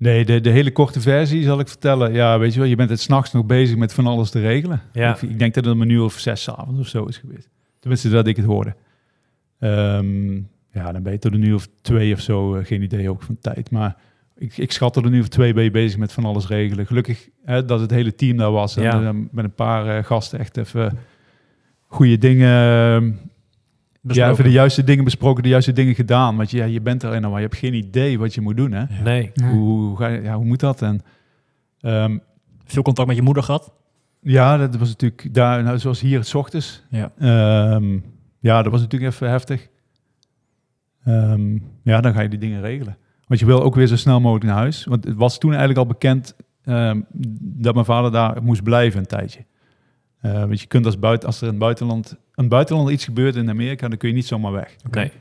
Nee, 0.02 0.26
de, 0.26 0.42
de 0.42 0.50
hele 0.50 0.72
korte 0.72 1.02
versie 1.02 1.44
zal 1.44 1.60
ik 1.60 1.68
vertellen. 1.68 2.14
Ja, 2.14 2.40
weet 2.40 2.54
je 2.54 2.60
wel, 2.60 2.68
je 2.70 2.76
bent 2.76 2.90
het 2.90 3.00
s'nachts 3.00 3.32
nog 3.32 3.46
bezig 3.46 3.78
met 3.78 3.94
van 3.94 4.08
alles 4.08 4.30
te 4.30 4.40
regelen. 4.40 4.82
Ja. 4.94 5.16
Ik, 5.16 5.22
ik 5.22 5.40
denk 5.40 5.54
dat 5.54 5.66
het 5.66 5.80
een 5.80 5.90
uur 5.90 6.04
of 6.04 6.20
zes 6.20 6.50
avonds 6.50 6.80
of 6.80 6.88
zo 6.88 7.06
is 7.06 7.18
geweest. 7.18 7.50
Tenminste, 7.80 8.10
dat 8.10 8.28
ik 8.28 8.36
het 8.36 8.46
hoorde. 8.46 8.76
Ehm, 9.60 10.36
ja, 10.72 10.92
dan 10.92 11.04
ben 11.04 11.12
je 11.12 11.20
tot 11.20 11.34
een 11.34 11.44
uur 11.44 11.56
of 11.56 11.68
twee 11.82 12.14
of 12.14 12.20
zo. 12.20 12.56
eh, 12.56 12.66
geen 12.66 12.82
idee 12.82 13.10
ook 13.10 13.22
van 13.22 13.38
tijd. 13.42 13.72
Maar 13.72 13.96
ik, 14.38 14.58
ik 14.58 14.72
schat 14.72 14.94
tot 14.94 15.06
een 15.06 15.14
uur 15.14 15.22
of 15.22 15.28
twee 15.28 15.54
ben 15.54 15.64
je 15.64 15.72
bezig 15.72 16.00
met 16.00 16.12
van 16.14 16.26
alles 16.26 16.48
regelen. 16.48 16.86
Gelukkig 16.88 17.30
hè, 17.44 17.66
dat 17.66 17.80
het 17.80 17.92
hele 17.92 18.16
team 18.16 18.38
daar 18.38 18.52
was. 18.52 18.78
En 18.78 18.84
Ja. 18.84 19.14
met 19.32 19.44
een 19.46 19.54
paar 19.54 19.98
eh, 19.98 20.04
gasten 20.04 20.40
echt 20.40 20.58
even 20.58 20.98
goede 21.88 22.18
dingen... 22.18 23.20
Ja, 24.02 24.30
even 24.30 24.44
de 24.44 24.52
juiste 24.52 24.84
dingen 24.84 25.04
besproken, 25.04 25.44
de 25.44 25.50
juiste 25.50 25.74
dingen 25.74 25.96
gedaan. 25.96 26.38
Want 26.38 26.52
ja, 26.52 26.66
je 26.66 26.82
bent 26.82 27.04
erin, 27.04 27.22
maar 27.22 27.32
je 27.32 27.48
hebt 27.48 27.56
geen 27.56 27.74
idee 27.74 28.20
wat 28.20 28.34
je 28.34 28.42
moet 28.42 28.58
doen. 28.58 28.72
Hè? 28.72 28.84
Nee. 29.04 29.32
Nee. 29.34 29.50
Hoe, 29.50 29.88
hoe, 29.88 29.98
ga 29.98 30.08
je, 30.08 30.22
ja, 30.22 30.36
hoe 30.36 30.46
moet 30.46 30.60
dat? 30.60 30.82
En 30.82 31.02
ehm, 31.80 32.18
Veel 32.66 32.84
contact 32.84 33.08
met 33.08 33.18
je 33.18 33.24
moeder 33.24 33.44
gehad? 33.44 33.74
ja, 34.22 34.58
dat 34.58 34.76
was 34.76 34.90
natuurlijk 34.90 35.34
daar, 35.34 35.64
nou, 35.64 35.80
zoals 35.80 36.02
hier, 36.02 36.24
s 36.24 36.34
ochtends. 36.34 36.84
Ja. 36.90 37.12
Ehm, 37.18 38.00
ja, 38.40 38.62
dat 38.62 38.72
was 38.72 38.82
natuurlijk 38.82 39.14
even 39.14 39.30
heftig. 39.30 39.70
Ehm, 41.04 41.58
ja, 41.84 42.02
dan 42.02 42.14
ga 42.14 42.22
je 42.22 42.30
die 42.30 42.40
dingen 42.40 42.62
regelen. 42.62 42.98
Want 43.28 43.40
je 43.40 43.46
wil 43.46 43.64
ook 43.64 43.76
weer 43.76 43.88
zo 43.88 43.96
snel 43.96 44.20
mogelijk 44.20 44.46
naar 44.46 44.56
huis. 44.58 44.86
Want 44.86 45.04
het 45.04 45.16
was 45.16 45.38
toen 45.38 45.50
eigenlijk 45.50 45.80
al 45.80 45.86
bekend 45.86 46.36
ehm, 46.64 47.02
dat 47.42 47.74
mijn 47.74 47.86
vader 47.86 48.12
daar 48.12 48.44
moest 48.44 48.64
blijven 48.64 49.00
een 49.00 49.06
tijdje. 49.06 49.46
Eh, 50.20 50.40
want 50.40 50.62
je 50.62 50.68
kunt 50.68 50.86
als, 50.86 51.00
buiten, 51.00 51.28
als 51.28 51.38
er 51.38 51.44
in 51.44 51.50
het 51.50 51.60
buitenland, 51.60 52.18
een 52.36 52.48
buitenland 52.50 52.90
iets 52.90 53.06
gebeurt 53.06 53.36
in 53.36 53.50
Amerika, 53.50 53.88
dan 53.88 53.98
kun 53.98 54.10
je 54.10 54.16
niet 54.16 54.26
zomaar 54.28 54.52
weg. 54.52 54.76
Nee. 54.92 55.12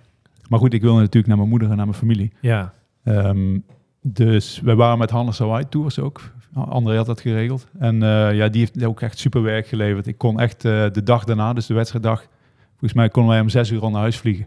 Maar 0.49 0.59
goed, 0.59 0.73
ik 0.75 0.83
wilde 0.83 0.99
natuurlijk 0.99 1.27
naar 1.27 1.37
mijn 1.37 1.49
moeder 1.49 1.71
en 1.71 1.77
naar 1.77 1.87
mijn 1.87 1.99
familie. 1.99 2.33
Ja. 2.41 2.73
Ehm, 3.05 3.59
dus 4.03 4.61
wij 4.65 4.75
waren 4.75 4.99
met 4.99 5.11
Hannes 5.11 5.39
Hawaii 5.39 5.65
Tours 5.69 5.99
ook. 5.99 6.21
André 6.55 6.97
had 6.97 7.07
dat 7.07 7.21
geregeld. 7.21 7.67
En 7.79 8.03
eh, 8.03 8.35
ja, 8.35 8.49
die 8.49 8.61
heeft 8.61 8.85
ook 8.85 9.01
echt 9.01 9.19
super 9.19 9.43
werk 9.43 9.67
geleverd. 9.67 10.07
Ik 10.07 10.19
kon 10.19 10.41
echt 10.41 10.65
eh, 10.65 10.87
de 10.93 11.03
dag 11.03 11.25
daarna, 11.25 11.53
dus 11.53 11.67
de 11.67 11.75
wedstrijddag, 11.75 12.27
volgens 12.71 12.93
mij 12.93 13.09
konden 13.09 13.33
wij 13.33 13.41
om 13.41 13.49
zes 13.49 13.71
uur 13.71 13.81
al 13.81 13.91
naar 13.91 14.01
huis 14.01 14.17
vliegen. 14.17 14.47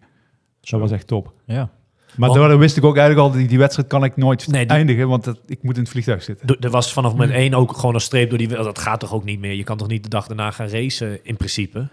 Dat 0.62 0.80
was 0.80 0.91
echt 0.91 1.08
top. 1.08 1.34
Ja. 1.45 1.69
Maar 2.17 2.30
Want- 2.30 2.39
daardoor 2.39 2.60
wist 2.60 2.78
ik 2.78 2.84
ook 2.84 2.97
eigenlijk 2.97 3.28
al, 3.30 3.38
die, 3.39 3.47
die 3.47 3.58
wedstrijd 3.58 3.88
kan 3.88 4.04
ik 4.04 4.17
nooit 4.17 4.47
Nee, 4.47 4.65
die- 4.65 4.76
eindigen, 4.76 5.08
want 5.08 5.23
dat, 5.23 5.39
ik 5.45 5.63
moet 5.63 5.76
in 5.76 5.82
het 5.82 5.91
vliegtuig 5.91 6.23
zitten. 6.23 6.58
Er 6.60 6.69
was 6.69 6.93
vanaf 6.93 7.12
moment 7.12 7.32
één 7.32 7.54
ook 7.54 7.78
gewoon 7.78 7.95
een 7.95 8.02
streep 8.02 8.30
door 8.30 8.38
die... 8.38 8.47
Dat 8.47 8.80
gaat 8.80 8.99
toch 8.99 9.13
ook 9.13 9.23
niet 9.23 9.39
meer? 9.39 9.54
Je 9.54 9.63
kan 9.63 9.78
toch 9.78 9.88
niet 9.88 10.04
de 10.04 10.10
dag 10.10 10.28
daarna 10.28 10.52
gaan 10.52 10.67
racen 10.67 11.26
in 11.26 11.38
principe? 11.38 11.89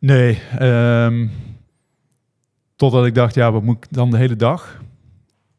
Nee, 0.00 0.38
ehm, 0.58 1.26
totdat 2.76 3.06
ik 3.06 3.14
dacht, 3.14 3.34
ja, 3.34 3.52
wat 3.52 3.62
moet 3.62 3.76
ik 3.76 3.86
dan 3.90 4.10
de 4.10 4.16
hele 4.16 4.36
dag? 4.36 4.80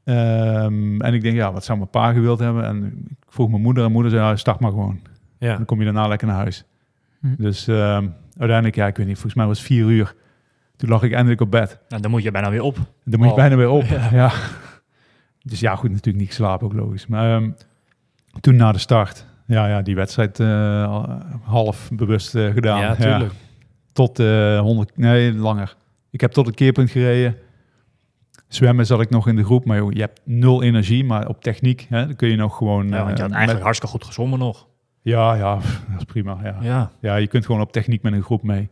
Ehm, 0.04 1.02
en 1.02 1.14
ik 1.14 1.22
denk, 1.22 1.36
ja, 1.36 1.52
wat 1.54 1.64
zou 1.66 1.78
mijn 1.78 1.90
pa 1.90 2.14
gewild 2.14 2.40
hebben? 2.40 2.66
En 2.66 3.06
ik 3.10 3.26
vroeg 3.28 3.50
mijn 3.50 3.62
moeder 3.62 3.84
en 3.86 3.92
moeder 3.92 4.12
zei, 4.12 4.24
ja, 4.24 4.36
start 4.36 4.60
maar 4.60 4.72
gewoon. 4.72 5.00
Ja. 5.38 5.56
Dan 5.56 5.66
kom 5.66 5.78
je 5.80 5.86
daarna 5.86 6.08
lekker 6.08 6.28
naar 6.28 6.36
huis. 6.36 6.64
Hm. 7.20 7.28
Dus 7.38 7.68
ehm, 7.68 8.08
uiteindelijk, 8.38 8.76
ja, 8.76 8.88
ik 8.88 8.98
weet 8.98 9.06
niet, 9.06 9.16
volgens 9.16 9.36
mij 9.36 9.46
was 9.46 9.58
het 9.58 9.68
vier 9.68 9.86
uur. 9.86 10.16
Toen 10.76 10.90
lag 10.90 11.04
ik 11.04 11.14
eindelijk 11.14 11.42
op 11.42 11.52
bed. 11.52 11.80
Nou, 11.90 12.02
dan 12.02 12.12
moet 12.12 12.24
je 12.24 12.32
bijna 12.32 12.50
weer 12.50 12.62
op. 12.62 12.76
Dan 13.04 13.20
moet 13.20 13.28
je 13.28 13.34
Oh. 13.34 13.40
bijna 13.40 13.56
weer 13.56 13.70
op. 13.70 13.84
Ja. 13.90 14.10
Ja. 14.12 14.32
Dus 15.44 15.60
ja, 15.60 15.76
goed, 15.76 15.90
natuurlijk 15.90 16.18
niet 16.18 16.28
geslapen, 16.28 16.66
ook 16.68 16.74
logisch. 16.74 17.08
Maar 17.08 17.36
ehm, 17.36 17.50
toen 18.40 18.56
na 18.56 18.72
de 18.72 18.78
start, 18.78 19.26
ja, 19.46 19.68
ja 19.68 19.82
die 19.82 19.96
wedstrijd 19.96 20.40
eh, 20.40 20.88
al- 20.88 21.18
half 21.44 21.90
bewust 21.94 22.36
eh, 22.36 22.52
gedaan. 22.54 22.80
Ja, 22.80 22.96
tuurlijk. 22.96 23.32
Tot 23.94 24.20
eh 24.20 24.60
100, 24.60 24.98
nee, 24.98 25.34
langer. 25.34 25.76
Ik 26.10 26.22
heb 26.22 26.32
tot 26.32 26.46
het 26.46 26.56
keerpunt 26.56 26.90
gereden. 26.92 27.36
Zwemmen 28.48 28.86
zat 28.86 29.02
ik 29.02 29.10
nog 29.10 29.28
in 29.28 29.36
de 29.36 29.44
groep, 29.44 29.66
maar 29.66 29.78
joh, 29.78 29.92
je 29.92 30.00
hebt 30.00 30.22
nul 30.24 30.64
energie, 30.64 31.04
maar 31.04 31.28
op 31.28 31.42
techniek 31.42 31.86
hè, 31.90 32.06
dan 32.06 32.16
kun 32.16 32.28
je 32.30 32.36
nog 32.36 32.58
gewoon... 32.58 32.88
Ja, 32.90 33.04
want 33.04 33.08
je 33.08 33.14
eh, 33.14 33.20
had 33.20 33.28
met- 33.28 33.32
eigenlijk 33.36 33.64
hartstikke 33.64 33.96
goed 33.96 34.06
gezongen 34.06 34.40
nog. 34.40 34.68
ja, 35.02 35.36
ja, 35.36 35.56
dat 35.56 35.98
is 35.98 36.04
prima. 36.04 36.40
Ja. 36.44 36.58
Ja. 36.62 36.92
Ja, 37.02 37.16
je 37.16 37.28
kunt 37.28 37.46
gewoon 37.46 37.62
op 37.62 37.72
techniek 37.72 38.02
met 38.02 38.14
een 38.14 38.24
groep 38.24 38.44
mee. 38.44 38.70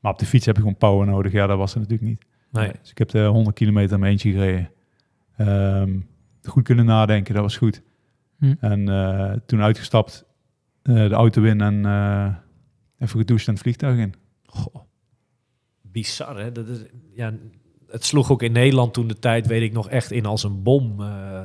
Maar 0.00 0.12
op 0.12 0.18
de 0.18 0.26
fiets 0.26 0.46
heb 0.46 0.54
je 0.54 0.60
gewoon 0.60 0.76
power 0.76 1.06
nodig. 1.06 1.32
Ja, 1.32 1.46
dat 1.46 1.58
was 1.58 1.74
er 1.74 1.80
natuurlijk 1.80 2.08
niet. 2.08 2.24
Nee. 2.50 2.70
Dus 2.80 2.90
ik 2.90 2.98
heb 2.98 3.08
de 3.08 3.24
100 3.24 3.56
kilometer 3.56 3.92
in 3.94 4.00
mijn 4.00 4.12
eentje 4.12 4.30
gereden. 4.32 4.70
Ehm, 5.36 5.98
goed 6.42 6.62
kunnen 6.64 6.84
nadenken, 6.84 7.34
dat 7.34 7.42
was 7.42 7.56
goed. 7.56 7.82
Hm. 8.38 8.54
En 8.60 8.88
eh, 8.88 9.32
toen 9.46 9.60
uitgestapt, 9.62 10.24
eh, 10.82 10.94
de 10.94 11.14
auto 11.14 11.42
in 11.42 11.60
en 11.60 11.86
eh, 11.86 12.26
even 12.98 13.18
gedoucht 13.18 13.46
en 13.46 13.52
het 13.52 13.62
vliegtuig 13.62 13.98
in. 13.98 14.14
Bizar, 15.82 16.36
hè? 16.38 16.52
Dat 16.52 16.68
is, 16.68 16.78
ja, 17.14 17.32
het 17.86 18.04
sloeg 18.04 18.30
ook 18.30 18.42
in 18.42 18.52
Nederland 18.52 18.94
toen 18.94 19.06
de 19.06 19.18
tijd, 19.18 19.46
weet 19.46 19.62
ik 19.62 19.72
nog, 19.72 19.88
echt 19.88 20.10
in 20.10 20.26
als 20.26 20.42
een 20.42 20.62
bom. 20.62 21.00
Eh, 21.00 21.42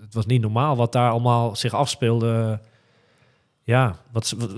het 0.00 0.14
was 0.14 0.26
niet 0.26 0.40
normaal 0.40 0.76
wat 0.76 0.92
daar 0.92 1.10
allemaal 1.10 1.56
zich 1.56 1.74
afspeelde. 1.74 2.60
Ja, 3.62 3.96
wat, 4.12 4.34
wat, 4.38 4.50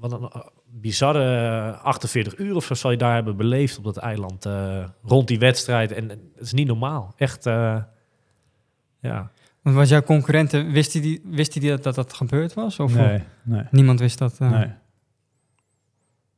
wat 0.00 0.12
een 0.12 0.28
eh, 0.28 0.40
bizarre 0.70 1.70
48 1.76 2.38
uur 2.38 2.56
of 2.56 2.64
zo 2.64 2.74
zal 2.74 2.90
je 2.90 2.96
daar 2.96 3.14
hebben 3.14 3.36
beleefd 3.36 3.78
op 3.78 3.84
dat 3.84 3.96
eiland. 3.96 4.46
eh, 4.46 4.84
rond 5.02 5.28
die 5.28 5.38
wedstrijd. 5.38 5.92
En, 5.92 6.08
het 6.08 6.20
is 6.38 6.52
niet 6.52 6.66
normaal. 6.66 7.12
Echt, 7.16 7.46
eh, 7.46 7.82
ja. 9.00 9.30
Want 9.62 9.76
was 9.76 9.88
jouw 9.88 10.02
concurrenten, 10.02 10.70
wist 10.72 10.92
hij 10.92 11.02
die, 11.02 11.20
wist 11.24 11.52
die 11.52 11.70
dat, 11.70 11.82
dat 11.82 11.94
dat 11.94 12.12
gebeurd 12.12 12.54
was? 12.54 12.78
Of 12.78 12.94
Nee, 12.94 13.22
nee, 13.42 13.64
niemand 13.70 14.00
wist 14.00 14.18
dat? 14.18 14.38
eh? 14.38 14.50
nee. 14.50 14.70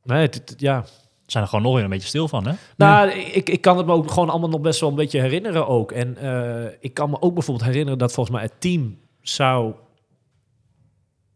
Nee, 0.05 0.21
het, 0.21 0.35
het- 0.35 0.53
ja, 0.57 0.85
Zijn 1.25 1.43
er 1.43 1.49
gewoon 1.49 1.63
nog 1.65 1.73
weer 1.75 1.83
een 1.83 1.89
beetje 1.89 2.07
stil 2.07 2.27
van, 2.27 2.47
hè? 2.47 2.53
Nou, 2.77 3.09
ik, 3.11 3.49
ik 3.49 3.61
kan 3.61 3.77
het 3.77 3.85
me 3.85 3.93
ook 3.93 4.11
gewoon 4.11 4.29
allemaal 4.29 4.49
nog 4.49 4.61
best 4.61 4.79
wel 4.79 4.89
een 4.89 4.95
beetje 4.95 5.19
herinneren 5.21 5.67
ook. 5.67 5.91
En 5.91 6.17
eh, 6.17 6.71
ik 6.79 6.93
kan 6.93 7.09
me 7.09 7.21
ook 7.21 7.33
bijvoorbeeld 7.33 7.67
herinneren 7.67 7.99
dat 7.99 8.13
volgens 8.13 8.35
mij 8.35 8.45
het 8.45 8.61
team 8.61 8.97
zou 9.21 9.73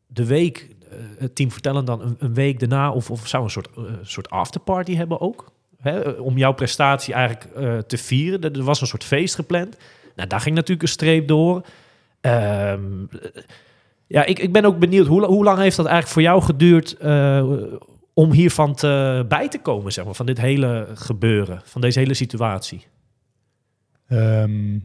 de 0.08 0.26
week, 0.26 0.76
eh, 0.90 0.98
het 1.18 1.36
team 1.36 1.52
vertellen 1.52 1.86
dan 1.86 2.02
een, 2.02 2.16
een 2.20 2.34
week 2.34 2.60
daarna 2.60 2.92
of, 2.92 3.12
of 3.12 3.28
zou 3.28 3.44
een 3.44 3.50
soort, 3.50 3.68
eh, 3.78 3.84
soort 4.02 4.30
afterparty 4.30 4.96
hebben 4.96 5.22
ook. 5.22 5.52
Hè, 5.78 6.00
om 6.10 6.38
jouw 6.38 6.54
prestatie 6.54 7.14
eigenlijk 7.14 7.48
te 7.88 7.98
vieren. 7.98 8.42
Er, 8.42 8.58
er 8.58 8.64
was 8.64 8.82
een 8.82 8.88
soort 8.88 9.04
feest 9.04 9.36
gepland. 9.36 9.78
Nou, 10.16 10.28
daar 10.30 10.40
ging 10.42 10.56
natuurlijk 10.56 10.82
een 10.82 10.88
streep 10.94 11.28
door. 11.28 11.62
Ehm, 12.22 12.82
eh, 13.12 13.42
ja, 14.08 14.26
ik, 14.26 14.40
ik 14.40 14.52
ben 14.52 14.66
ook 14.66 14.80
benieuwd, 14.80 15.08
hoe, 15.08 15.26
hoe 15.26 15.44
lang 15.44 15.58
heeft 15.60 15.76
dat 15.78 15.86
eigenlijk 15.86 16.14
voor 16.14 16.22
jou 16.22 16.42
geduurd 16.42 16.98
om 18.20 18.32
hiervan 18.32 18.76
te, 18.76 19.26
bij 19.28 19.50
te 19.50 19.60
komen, 19.62 19.92
zeg 19.92 20.06
maar, 20.06 20.14
van 20.14 20.26
dit 20.26 20.38
hele 20.42 20.88
gebeuren, 20.94 21.62
van 21.64 21.82
deze 21.82 22.00
hele 22.00 22.14
situatie? 22.14 22.86
Ehm, 24.08 24.78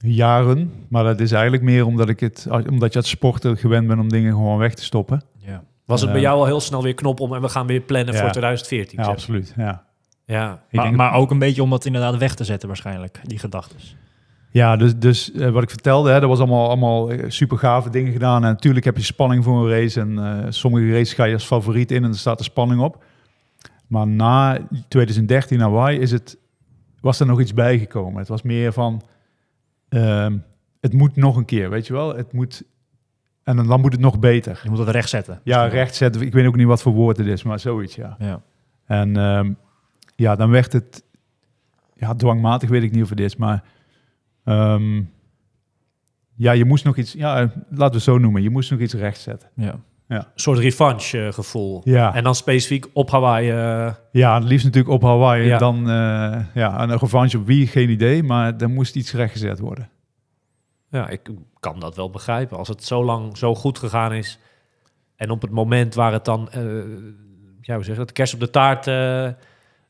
jaren, 0.00 0.72
maar 0.88 1.04
dat 1.04 1.20
is 1.20 1.32
eigenlijk 1.32 1.62
meer 1.62 1.86
omdat 1.86 2.08
ik 2.08 2.20
het, 2.20 2.46
omdat 2.70 2.92
je 2.92 2.98
als 2.98 3.08
sporter 3.08 3.56
gewend 3.56 3.86
bent 3.86 4.00
om 4.00 4.08
dingen 4.08 4.32
gewoon 4.32 4.58
weg 4.58 4.74
te 4.74 4.84
stoppen. 4.84 5.22
Ja. 5.38 5.64
Was 5.84 6.00
het 6.00 6.10
bij 6.10 6.18
Eh, 6.18 6.24
jou 6.26 6.38
al 6.38 6.46
heel 6.46 6.60
snel 6.60 6.82
weer 6.82 6.94
knop 6.94 7.20
om 7.20 7.34
en 7.34 7.40
we 7.40 7.48
gaan 7.48 7.66
weer 7.66 7.80
plannen 7.80 8.14
Ja. 8.14 8.20
voor 8.20 8.30
2014? 8.30 8.98
Ja, 8.98 9.04
zeg? 9.04 9.12
absoluut. 9.12 9.52
Ja. 9.56 9.84
Ja, 10.24 10.62
Maar, 10.70 10.92
maar 10.94 11.12
ook 11.14 11.30
een 11.30 11.38
beetje 11.38 11.62
om 11.62 11.70
dat 11.70 11.84
inderdaad 11.84 12.16
weg 12.16 12.34
te 12.34 12.44
zetten 12.44 12.68
waarschijnlijk, 12.68 13.20
die 13.22 13.38
gedachtes. 13.38 13.96
Ja, 14.56 14.76
dus, 14.76 14.96
dus 14.96 15.32
eh, 15.32 15.50
wat 15.50 15.62
ik 15.62 15.70
vertelde, 15.70 16.10
hè, 16.10 16.20
dat 16.20 16.28
was 16.28 16.38
allemaal, 16.38 16.66
allemaal 16.66 17.10
eh, 17.10 17.24
super 17.28 17.58
gave 17.58 17.90
dingen 17.90 18.12
gedaan. 18.12 18.44
En 18.44 18.50
natuurlijk 18.50 18.84
heb 18.84 18.96
je 18.96 19.02
spanning 19.02 19.44
voor 19.44 19.64
een 19.64 19.70
race. 19.70 20.00
En 20.00 20.18
eh, 20.18 20.46
sommige 20.48 20.90
races 20.90 21.12
ga 21.12 21.24
je 21.24 21.34
als 21.34 21.44
favoriet 21.44 21.90
in 21.90 22.04
en 22.04 22.10
er 22.10 22.18
staat 22.18 22.38
er 22.38 22.44
spanning 22.44 22.80
op. 22.80 23.04
Maar 23.86 24.06
na 24.06 24.58
2013 24.88 25.60
Hawaii 25.60 25.98
is 25.98 26.10
het, 26.10 26.38
was 27.00 27.20
er 27.20 27.26
nog 27.26 27.40
iets 27.40 27.54
bijgekomen. 27.54 28.18
Het 28.18 28.28
was 28.28 28.42
meer 28.42 28.72
van, 28.72 29.02
ehm, 29.88 30.36
het 30.80 30.92
moet 30.92 31.16
nog 31.16 31.36
een 31.36 31.44
keer, 31.44 31.70
weet 31.70 31.86
je 31.86 31.92
wel. 31.92 32.16
Het 32.16 32.32
moet, 32.32 32.62
en 33.42 33.56
dan, 33.56 33.66
dan 33.66 33.80
moet 33.80 33.92
het 33.92 34.00
nog 34.00 34.18
beter. 34.18 34.60
Je 34.62 34.70
moet 34.70 34.78
het 34.78 34.88
recht 34.88 35.08
zetten. 35.08 35.40
Ja, 35.44 35.66
recht 35.66 35.94
zetten. 35.94 36.22
Ik 36.22 36.32
weet 36.32 36.46
ook 36.46 36.56
niet 36.56 36.66
wat 36.66 36.82
voor 36.82 36.92
woord 36.92 37.16
het 37.16 37.26
is, 37.26 37.42
maar 37.42 37.60
zoiets, 37.60 37.94
ja. 37.94 38.16
Ja. 38.18 38.42
En 38.86 39.16
ehm, 39.16 39.52
ja, 40.14 40.36
dan 40.36 40.50
werd 40.50 40.72
het... 40.72 41.04
Ja, 41.94 42.14
dwangmatig 42.14 42.68
weet 42.68 42.82
ik 42.82 42.92
niet 42.92 43.02
of 43.02 43.10
het 43.10 43.20
is, 43.20 43.36
maar... 43.36 43.74
ehm, 44.46 45.02
ja, 46.34 46.52
je 46.52 46.64
moest 46.64 46.84
nog 46.84 46.96
iets... 46.96 47.12
Ja, 47.12 47.34
laten 47.38 47.76
we 47.76 47.84
het 47.84 48.02
zo 48.02 48.18
noemen. 48.18 48.42
Je 48.42 48.50
moest 48.50 48.70
nog 48.70 48.80
iets 48.80 48.94
rechtzetten. 48.94 49.48
Ja. 49.54 49.78
een 50.08 50.24
soort 50.34 50.58
revanche 50.58 51.26
eh, 51.26 51.32
gevoel. 51.32 51.80
Ja, 51.84 52.14
En 52.14 52.24
dan 52.24 52.34
specifiek 52.34 52.86
op 52.92 53.10
Hawaii. 53.10 53.50
eh, 53.50 53.94
ja, 54.12 54.34
het 54.34 54.44
liefst 54.44 54.64
natuurlijk 54.64 54.94
op 54.94 55.02
Hawaii. 55.02 55.46
Ja. 55.46 55.58
Dan, 55.58 55.78
eh, 55.78 56.44
ja, 56.54 56.78
en 56.80 56.90
een 56.90 56.98
revanche 56.98 57.38
op 57.38 57.46
wie, 57.46 57.66
geen 57.66 57.90
idee. 57.90 58.22
Maar 58.22 58.56
er 58.56 58.70
moest 58.70 58.96
iets 58.96 59.12
rechtgezet 59.12 59.58
worden. 59.58 59.88
ja, 60.90 61.08
ik 61.08 61.30
kan 61.60 61.80
dat 61.80 61.96
wel 61.96 62.10
begrijpen. 62.10 62.58
Als 62.58 62.68
het 62.68 62.84
zo 62.84 63.04
lang 63.04 63.36
zo 63.36 63.54
goed 63.54 63.78
gegaan 63.78 64.12
is 64.12 64.38
en 65.16 65.30
op 65.30 65.42
het 65.42 65.50
moment 65.50 65.94
waar 65.94 66.12
het 66.12 66.24
dan, 66.24 66.50
eh, 66.50 66.62
ja, 67.60 67.74
hoe 67.74 67.84
zeg 67.84 67.94
je 67.94 68.00
dat, 68.00 68.12
kerst 68.12 68.34
op 68.34 68.40
de 68.40 68.50
taart, 68.50 68.86
eh, 68.86 69.28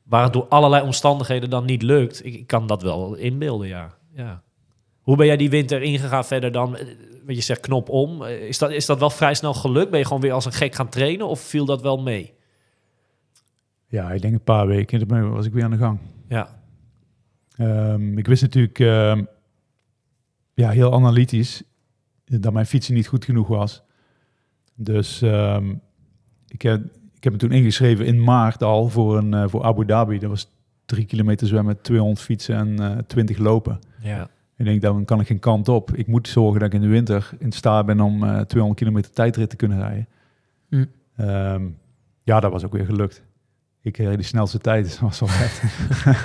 waar 0.02 0.22
het 0.22 0.32
door 0.32 0.46
allerlei 0.48 0.82
omstandigheden 0.84 1.50
dan 1.50 1.64
niet 1.64 1.82
lukt, 1.82 2.24
ik, 2.24 2.34
ik 2.34 2.46
kan 2.46 2.66
dat 2.66 2.82
wel 2.82 3.14
inbeelden, 3.14 3.68
ja. 3.68 3.94
ja. 4.14 4.42
Hoe 5.06 5.16
ben 5.16 5.26
jij 5.26 5.36
die 5.36 5.50
winter 5.50 5.82
ingegaan 5.82 6.24
verder 6.24 6.52
dan? 6.52 6.76
Eh, 6.76 6.86
Wat 7.26 7.34
je 7.36 7.40
zegt, 7.42 7.60
knop 7.60 7.88
om. 7.88 8.22
Eh, 8.22 8.48
Is 8.48 8.58
dat, 8.58 8.70
is 8.70 8.86
dat 8.86 8.98
wel 8.98 9.10
vrij 9.10 9.34
snel 9.34 9.54
gelukt? 9.54 9.90
Ben 9.90 9.98
je 9.98 10.04
gewoon 10.06 10.20
weer 10.22 10.32
als 10.32 10.44
een 10.44 10.52
gek 10.52 10.74
gaan 10.74 10.88
trainen 10.88 11.26
of 11.28 11.40
viel 11.40 11.64
dat 11.64 11.82
wel 11.82 12.02
mee? 12.02 12.32
Ja, 13.88 14.10
ik 14.12 14.22
denk 14.22 14.34
een 14.34 14.44
paar 14.44 14.66
weken. 14.66 15.08
Dan 15.08 15.30
was 15.30 15.46
ik 15.46 15.52
weer 15.52 15.64
aan 15.64 15.70
de 15.70 15.76
gang. 15.76 15.98
Ja, 16.28 16.54
Ehm, 17.56 18.18
ik 18.18 18.26
wist 18.26 18.42
natuurlijk 18.42 18.78
ehm, 18.78 19.24
ja, 20.54 20.70
heel 20.70 20.92
analytisch 20.92 21.62
dat 22.24 22.52
mijn 22.52 22.66
fietsen 22.66 22.94
niet 22.94 23.06
goed 23.06 23.24
genoeg 23.24 23.48
was. 23.48 23.82
Dus 24.74 25.22
ehm, 25.22 25.74
ik, 26.48 26.62
heb, 26.62 26.84
ik 27.14 27.24
heb 27.24 27.32
me 27.32 27.38
toen 27.38 27.52
ingeschreven 27.52 28.06
in 28.06 28.22
maart 28.24 28.62
al 28.62 28.88
voor, 28.88 29.16
een, 29.16 29.34
eh, 29.34 29.44
voor 29.48 29.64
Abu 29.64 29.84
Dhabi. 29.86 30.18
Dat 30.18 30.30
was 30.30 30.48
drie 30.84 31.04
kilometer 31.04 31.46
zwemmen, 31.46 31.80
200 31.80 32.20
fietsen 32.20 32.56
en 32.56 32.78
eh 32.80 32.98
20 33.06 33.38
lopen. 33.38 33.78
Ja. 34.02 34.28
Ik 34.56 34.64
denk, 34.64 34.82
dan 34.82 35.04
kan 35.04 35.20
ik 35.20 35.26
geen 35.26 35.38
kant 35.38 35.68
op. 35.68 35.94
Ik 35.94 36.06
moet 36.06 36.28
zorgen 36.28 36.60
dat 36.60 36.68
ik 36.68 36.74
in 36.74 36.80
de 36.80 36.86
winter 36.88 37.30
in 37.38 37.52
staat 37.52 37.86
ben 37.86 38.00
om 38.00 38.24
eh 38.24 38.40
200 38.40 38.74
kilometer 38.80 39.10
tijdrit 39.12 39.50
te 39.50 39.56
kunnen 39.56 39.78
rijden. 39.78 40.08
Hm. 40.68 40.84
Ehm, 41.16 41.62
ja, 42.22 42.40
dat 42.40 42.52
was 42.52 42.64
ook 42.64 42.72
weer 42.72 42.84
gelukt. 42.84 43.22
Ik 43.80 43.96
reed 43.96 44.16
de 44.18 44.22
snelste 44.24 44.58
tijd, 44.58 44.84
dus 44.84 44.92
dat 44.98 45.00
was 45.00 45.20
wel 45.20 45.28
vet. 45.28 45.62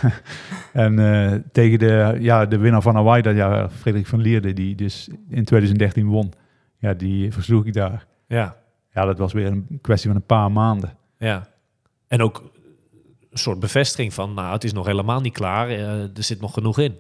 en 0.74 1.00
eh, 1.00 1.40
tegen 1.52 1.80
de, 1.80 2.18
ja, 2.20 2.46
de 2.46 2.58
winnaar 2.58 2.82
van 2.82 2.96
Hawaii 2.96 3.22
dat 3.22 3.36
jaar, 3.36 3.70
Frederik 3.70 4.08
van 4.08 4.20
Lierde, 4.22 4.54
die 4.54 4.76
dus 4.76 5.10
in 5.30 5.44
2013 5.44 6.08
won. 6.08 6.32
Ja, 6.78 6.94
die 6.94 7.32
versloeg 7.32 7.66
ik 7.66 7.74
daar. 7.74 8.06
ja, 8.28 8.56
Ja, 8.94 9.06
dat 9.06 9.18
was 9.18 9.34
weer 9.34 9.48
een 9.48 9.80
kwestie 9.82 10.10
van 10.10 10.20
een 10.20 10.26
paar 10.26 10.52
maanden. 10.52 10.98
ja. 11.18 11.50
En 12.08 12.22
ook 12.22 12.52
een 13.30 13.38
soort 13.38 13.60
bevestiging 13.60 14.14
van, 14.14 14.34
nou, 14.34 14.54
het 14.54 14.64
is 14.64 14.74
nog 14.74 14.86
helemaal 14.86 15.22
niet 15.22 15.34
klaar. 15.34 15.70
eh, 15.70 16.02
er 16.02 16.24
zit 16.24 16.42
nog 16.42 16.54
genoeg 16.54 16.80
in. 16.80 16.96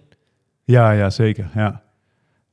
Ja, 0.64 0.92
ja, 0.92 1.10
zeker. 1.10 1.50
Ja. 1.56 1.84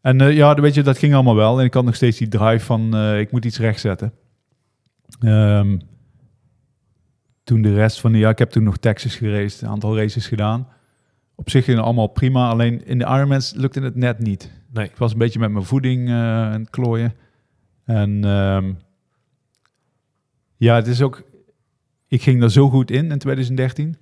En 0.00 0.20
eh, 0.20 0.36
ja, 0.36 0.54
weet 0.54 0.74
je, 0.74 0.82
dat 0.82 0.98
ging 0.98 1.14
allemaal 1.14 1.34
wel. 1.34 1.58
En 1.58 1.64
ik 1.64 1.74
had 1.74 1.84
nog 1.84 1.94
steeds 1.94 2.18
die 2.18 2.28
drive 2.28 2.64
van, 2.64 2.94
eh, 2.94 3.20
ik 3.20 3.30
moet 3.30 3.44
iets 3.44 3.58
rechtzetten. 3.58 4.12
Ehm, 5.20 5.78
toen 7.44 7.62
de 7.62 7.74
rest 7.74 8.00
van 8.00 8.12
de 8.12 8.18
jaar, 8.18 8.30
ik 8.30 8.38
heb 8.38 8.50
toen 8.50 8.62
nog 8.62 8.76
Texas 8.76 9.16
geraced, 9.16 9.62
een 9.62 9.68
aantal 9.68 9.96
races 9.96 10.26
gedaan. 10.26 10.68
Op 11.34 11.50
zich 11.50 11.64
ging 11.64 11.76
het 11.76 11.86
allemaal 11.86 12.06
prima, 12.06 12.48
alleen 12.48 12.86
in 12.86 12.98
de 12.98 13.04
Ironmans 13.04 13.52
lukte 13.54 13.80
het 13.80 13.94
net 13.94 14.18
niet. 14.18 14.52
Nee. 14.72 14.84
Ik 14.84 14.96
was 14.96 15.12
een 15.12 15.18
beetje 15.18 15.38
met 15.38 15.50
mijn 15.50 15.64
voeding 15.64 16.08
eh, 16.08 16.14
aan 16.14 16.60
het 16.60 16.70
klooien. 16.70 17.14
En 17.84 18.24
ehm, 18.24 18.72
ja, 20.56 20.74
het 20.74 20.86
is 20.86 21.02
ook, 21.02 21.22
ik 22.08 22.22
ging 22.22 22.42
er 22.42 22.50
zo 22.50 22.70
goed 22.70 22.90
in 22.90 23.10
in 23.10 23.18
2013. 23.18 23.96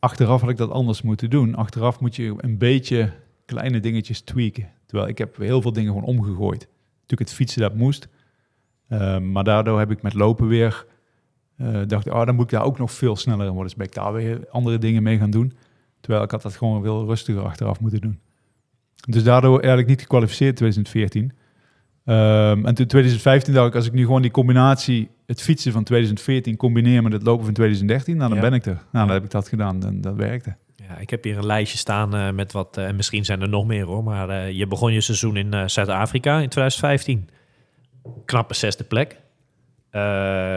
Achteraf 0.00 0.40
had 0.40 0.50
ik 0.50 0.56
dat 0.56 0.70
anders 0.70 1.02
moeten 1.02 1.30
doen. 1.30 1.54
Achteraf 1.54 2.00
moet 2.00 2.16
je 2.16 2.34
een 2.36 2.58
beetje 2.58 3.12
kleine 3.44 3.80
dingetjes 3.80 4.20
tweaken. 4.20 4.68
Terwijl 4.86 5.08
ik 5.08 5.18
heb 5.18 5.36
heel 5.36 5.62
veel 5.62 5.72
dingen 5.72 5.92
gewoon 5.92 6.08
omgegooid. 6.08 6.68
Natuurlijk 6.92 7.30
het 7.30 7.32
fietsen 7.32 7.60
dat 7.60 7.74
moest. 7.74 8.08
Ehm, 8.88 9.32
maar 9.32 9.44
daardoor 9.44 9.78
heb 9.78 9.90
ik 9.90 10.02
met 10.02 10.14
lopen 10.14 10.48
weer... 10.48 10.86
eh 11.56 11.80
dacht, 11.86 12.10
oh, 12.10 12.24
dan 12.24 12.34
moet 12.34 12.44
ik 12.44 12.50
daar 12.50 12.64
ook 12.64 12.78
nog 12.78 12.92
veel 12.92 13.16
sneller 13.16 13.46
in 13.46 13.52
worden. 13.52 13.68
Dus 13.68 13.76
ben 13.76 13.86
ik 13.86 13.94
daar 13.94 14.12
weer 14.12 14.48
andere 14.50 14.78
dingen 14.78 15.02
mee 15.02 15.18
gaan 15.18 15.30
doen. 15.30 15.52
Terwijl 16.00 16.24
ik 16.24 16.30
had 16.30 16.42
dat 16.42 16.56
gewoon 16.56 16.82
veel 16.82 17.06
rustiger 17.06 17.42
achteraf 17.42 17.80
moeten 17.80 18.00
doen. 18.00 18.20
Dus 19.08 19.24
daardoor 19.24 19.58
eigenlijk 19.58 19.88
niet 19.88 20.00
gekwalificeerd 20.00 20.60
in 20.60 20.84
2014. 20.84 21.32
Ehm, 22.04 22.66
en 22.66 22.74
toen 22.74 22.86
2015 22.86 23.54
dacht 23.54 23.68
ik, 23.68 23.74
als 23.74 23.86
ik 23.86 23.92
nu 23.92 24.04
gewoon 24.04 24.22
die 24.22 24.30
combinatie, 24.30 25.08
het 25.26 25.42
fietsen 25.42 25.72
van 25.72 25.84
2014 25.84 26.56
combineer 26.56 27.02
met 27.02 27.12
het 27.12 27.22
lopen 27.22 27.44
van 27.44 27.54
2013, 27.54 28.16
nou 28.16 28.28
dan 28.28 28.38
Ja. 28.38 28.48
ben 28.48 28.52
ik 28.58 28.66
er. 28.66 28.82
Nou, 28.92 29.06
dan 29.06 29.14
heb 29.14 29.24
ik 29.24 29.30
dat 29.30 29.48
gedaan 29.48 29.84
en 29.84 30.00
dat 30.00 30.14
werkte. 30.14 30.56
Ja, 30.76 30.96
ik 30.98 31.10
heb 31.10 31.24
hier 31.24 31.38
een 31.38 31.46
lijstje 31.46 31.78
staan 31.78 32.14
eh, 32.14 32.30
met 32.30 32.52
wat, 32.52 32.76
eh, 32.76 32.86
en 32.86 32.96
misschien 32.96 33.24
zijn 33.24 33.40
er 33.40 33.48
nog 33.48 33.66
meer 33.66 33.84
hoor, 33.84 34.04
maar 34.04 34.28
eh, 34.28 34.50
je 34.50 34.66
begon 34.66 34.92
je 34.92 35.00
seizoen 35.00 35.36
in 35.36 35.70
Zuid-Afrika 35.70 36.32
in 36.40 36.48
2015. 36.48 37.28
Knappe 38.24 38.54
zesde 38.54 38.84
plek. 38.84 39.20
Eh, 39.90 40.54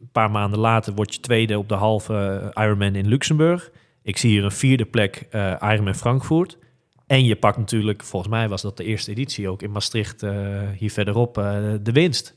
een 0.00 0.10
paar 0.12 0.30
maanden 0.30 0.58
later 0.58 0.94
word 0.94 1.14
je 1.14 1.20
tweede 1.20 1.58
op 1.58 1.68
de 1.68 1.74
halve 1.74 2.50
Ironman 2.54 2.94
in 2.94 3.06
Luxemburg. 3.08 3.70
Ik 4.02 4.16
zie 4.16 4.30
hier 4.30 4.44
een 4.44 4.50
vierde 4.52 4.84
plek 4.84 5.26
Ironman 5.60 5.94
Frankfurt. 5.94 6.58
En 7.06 7.24
je 7.24 7.36
pakt 7.36 7.56
natuurlijk, 7.58 8.02
volgens 8.02 8.32
mij 8.32 8.48
was 8.48 8.62
dat 8.62 8.76
de 8.76 8.84
eerste 8.84 9.10
editie 9.10 9.48
ook 9.48 9.62
in 9.62 9.70
Maastricht, 9.70 10.22
eh, 10.22 10.32
hier 10.78 10.90
verderop, 10.90 11.38
eh, 11.38 11.54
de 11.82 11.92
winst. 11.92 12.34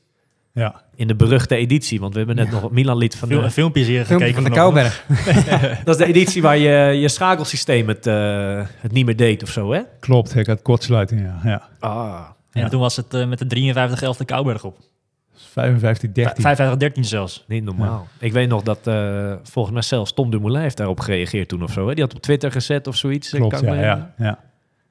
Ja, 0.54 0.82
In 0.96 1.08
de 1.08 1.16
beruchte 1.16 1.56
editie, 1.56 2.00
want 2.00 2.12
we 2.14 2.18
hebben 2.18 2.36
net 2.36 2.52
nog 2.52 2.62
het 2.62 2.72
Milan-lied 2.72 3.16
van 3.16 3.28
Veel, 3.28 3.42
de, 3.42 3.52
filmpjes 3.52 3.88
hier 3.88 4.06
Filmpje 4.06 4.28
gekeken. 4.28 4.42
van 4.44 4.52
de. 4.52 4.58
Kouberg. 4.60 5.06
Dat 5.86 6.00
is 6.00 6.06
de 6.06 6.06
editie 6.06 6.42
waar 6.42 6.58
je 6.58 7.00
je 7.00 7.08
schakelsysteem 7.10 7.88
het, 7.88 8.08
eh, 8.08 8.62
het 8.76 8.92
niet 8.92 9.06
meer 9.06 9.16
deed 9.16 9.44
of 9.44 9.50
zo, 9.50 9.72
hè? 9.74 9.82
klopt. 10.00 10.36
Ik 10.36 10.48
had 10.48 10.62
kortsluiting, 10.62 11.22
ja. 11.22 11.40
ja. 11.44 11.70
Ah. 11.80 12.26
En 12.52 12.70
toen 12.70 12.80
was 12.80 12.96
het 12.96 13.28
met 13.28 13.40
de 13.40 13.46
53 13.46 14.02
11 14.02 14.18
de 14.18 14.26
Kouberg 14.26 14.64
op. 14.64 14.78
55, 15.36 16.12
13. 16.12 16.42
55, 16.44 16.78
13 16.80 17.06
zelfs. 17.06 17.44
Niet 17.48 17.64
normaal. 17.64 18.08
Ik 18.20 18.32
weet 18.32 18.50
nog 18.50 18.64
dat 18.64 18.88
eh, 18.88 19.34
volgens 19.44 19.74
mij 19.74 19.84
zelfs 19.84 20.14
Tom 20.14 20.30
Dumoulin 20.32 20.62
heeft 20.62 20.78
daarop 20.78 21.00
gereageerd 21.00 21.48
toen 21.48 21.64
of 21.64 21.72
zo. 21.72 21.88
Hè? 21.88 21.94
Die 21.94 22.04
had 22.04 22.14
op 22.16 22.22
Twitter 22.22 22.52
gezet 22.52 22.88
of 22.88 22.96
zoiets. 22.96 23.30
Klopt, 23.30 23.54
Kan 23.54 23.64
ik 23.64 23.70
ja, 23.70 23.76
me- 23.76 23.82
ja, 23.82 24.14
ja. 24.18 24.40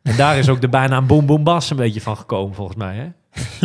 En 0.09 0.17
daar 0.17 0.39
is 0.39 0.49
ook 0.49 0.61
de 0.61 0.69
bijnaam 0.69 1.07
Boom 1.07 1.27
Boom 1.27 1.45
Bas 1.45 1.71
een 1.71 1.77
beetje 1.77 2.01
van 2.01 2.17
gekomen 2.17 2.55
volgens 2.55 2.77
mij. 2.77 2.97
Hè? 2.97 3.03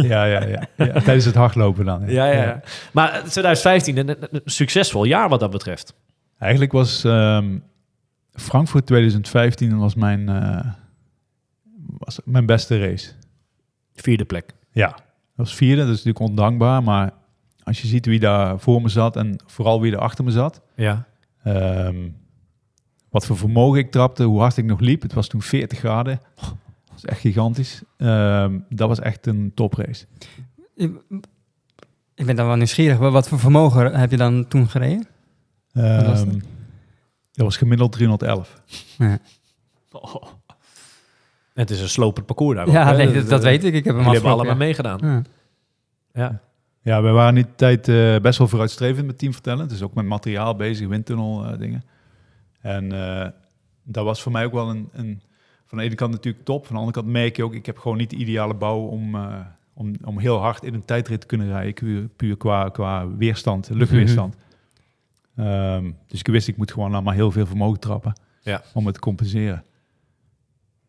ja, 0.01 0.23
ja, 0.25 0.43
ja, 0.45 0.63
ja. 0.77 0.91
Tijdens 1.01 1.25
het 1.25 1.35
hardlopen 1.35 1.85
dan. 1.85 2.03
Ja, 2.07 2.25
ja. 2.25 2.43
ja. 2.43 2.61
Maar 2.93 3.09
eh, 3.13 3.15
2015, 3.19 3.97
een, 3.97 4.09
een- 4.09 4.17
een 4.31 4.41
succesvol 4.45 5.03
jaar 5.03 5.29
wat 5.29 5.39
dat 5.39 5.51
betreft. 5.51 5.93
Eigenlijk 6.39 6.71
was 6.71 7.03
ehm, 7.03 7.57
Frankfurt 8.33 8.85
2015 8.85 9.77
was 9.77 9.95
mijn, 9.95 10.29
eh, 10.29 10.65
was 11.97 12.19
mijn 12.25 12.45
beste 12.45 12.79
race. 12.79 13.11
Vierde 13.95 14.25
plek. 14.25 14.53
Ja, 14.71 14.87
dat 14.87 15.01
was 15.35 15.55
vierde, 15.55 15.81
dat 15.81 15.95
is 15.95 16.03
natuurlijk 16.03 16.29
ondankbaar. 16.29 16.83
Maar 16.83 17.11
als 17.63 17.81
je 17.81 17.87
ziet 17.87 18.05
wie 18.05 18.19
daar 18.19 18.59
voor 18.59 18.81
me 18.81 18.89
zat 18.89 19.15
en 19.15 19.35
vooral 19.45 19.81
wie 19.81 19.91
er 19.91 19.99
achter 19.99 20.23
me 20.23 20.31
zat. 20.31 20.61
Ja. 20.75 21.05
ehm, 21.43 21.95
wat 23.13 23.25
voor 23.25 23.37
vermogen 23.37 23.79
ik 23.79 23.91
trapte, 23.91 24.23
hoe 24.23 24.39
hard 24.39 24.57
ik 24.57 24.65
nog 24.65 24.79
liep. 24.79 25.01
Het 25.01 25.13
was 25.13 25.27
toen 25.27 25.41
40 25.41 25.79
graden. 25.79 26.19
Dat 26.35 26.53
was 26.91 27.05
echt 27.05 27.19
gigantisch. 27.19 27.81
Ehm, 27.97 28.59
dat 28.69 28.87
was 28.87 28.99
echt 28.99 29.27
een 29.27 29.51
toprace. 29.55 30.05
Ik, 30.75 30.91
ik 32.15 32.25
ben 32.25 32.35
dan 32.35 32.47
wel 32.47 32.55
nieuwsgierig. 32.55 32.97
Wat- 32.97 33.11
Wat 33.11 33.27
voor 33.27 33.39
vermogen 33.39 33.95
heb 33.99 34.11
je 34.11 34.17
dan 34.17 34.47
toen 34.47 34.69
gereden? 34.69 35.07
was 35.71 35.83
Ehm, 35.83 36.25
dat? 36.25 36.25
dat 37.31 37.45
was 37.45 37.57
gemiddeld 37.57 37.91
311. 37.91 38.61
Ja, 38.97 39.19
Het 41.53 41.69
is 41.69 41.81
een 41.81 41.89
slopend 41.89 42.25
parcours 42.25 42.57
daar. 42.57 42.69
ja 42.69 42.91
nee, 42.91 43.11
dat, 43.13 43.29
dat 43.29 43.43
weet 43.43 43.63
ik. 43.63 43.73
Ik 43.73 43.83
heb 43.85 43.95
hem 43.95 44.03
hebben 44.05 44.31
allemaal 44.31 44.55
meegedaan. 44.55 44.99
Ja. 45.01 45.21
Ja. 46.13 46.41
Ja, 46.81 47.01
we 47.01 47.09
waren 47.09 47.37
in 47.37 47.43
die 47.43 47.55
tijd 47.55 47.87
eh, 47.87 48.17
best 48.19 48.37
wel 48.37 48.47
vooruitstrevend 48.47 49.05
met 49.07 49.17
Team 49.17 49.33
Vertellen. 49.33 49.67
Dus 49.67 49.81
ook 49.81 49.93
met 49.93 50.05
materiaal 50.05 50.55
bezig, 50.55 50.87
windtunnel 50.87 51.45
eh, 51.45 51.59
dingen. 51.59 51.83
En 52.63 52.91
eh, 52.91 53.29
dat 53.83 54.05
was 54.05 54.21
voor 54.21 54.31
mij 54.31 54.45
ook 54.45 54.51
wel 54.51 54.69
een, 54.69 54.89
een... 54.91 55.21
Van 55.65 55.77
de 55.77 55.83
ene 55.83 55.95
kant 55.95 56.11
natuurlijk 56.11 56.45
top. 56.45 56.65
Van 56.65 56.75
de 56.75 56.81
andere 56.81 57.01
kant 57.01 57.13
merk 57.13 57.35
je 57.35 57.43
ook... 57.43 57.53
Ik 57.53 57.65
heb 57.65 57.77
gewoon 57.77 57.97
niet 57.97 58.09
de 58.09 58.15
ideale 58.15 58.53
bouw 58.53 58.79
om, 58.79 59.15
eh, 59.15 59.39
om, 59.73 59.93
om 60.03 60.19
heel 60.19 60.37
hard 60.37 60.63
in 60.63 60.73
een 60.73 60.85
tijdrit 60.85 61.21
te 61.21 61.27
kunnen 61.27 61.47
rijden. 61.47 61.73
Puur, 61.73 62.07
puur 62.07 62.37
qua, 62.37 62.69
qua 62.69 63.07
weerstand, 63.07 63.69
luchtweerstand. 63.69 64.35
Ehm, 65.35 65.91
dus 66.07 66.19
ik 66.19 66.27
wist, 66.27 66.47
ik 66.47 66.57
moet 66.57 66.71
gewoon 66.71 66.93
allemaal 66.93 67.13
heel 67.13 67.31
veel 67.31 67.45
vermogen 67.45 67.79
trappen. 67.79 68.13
Ja. 68.41 68.63
Om 68.73 68.85
het 68.85 68.93
te 68.93 68.99
compenseren. 68.99 69.63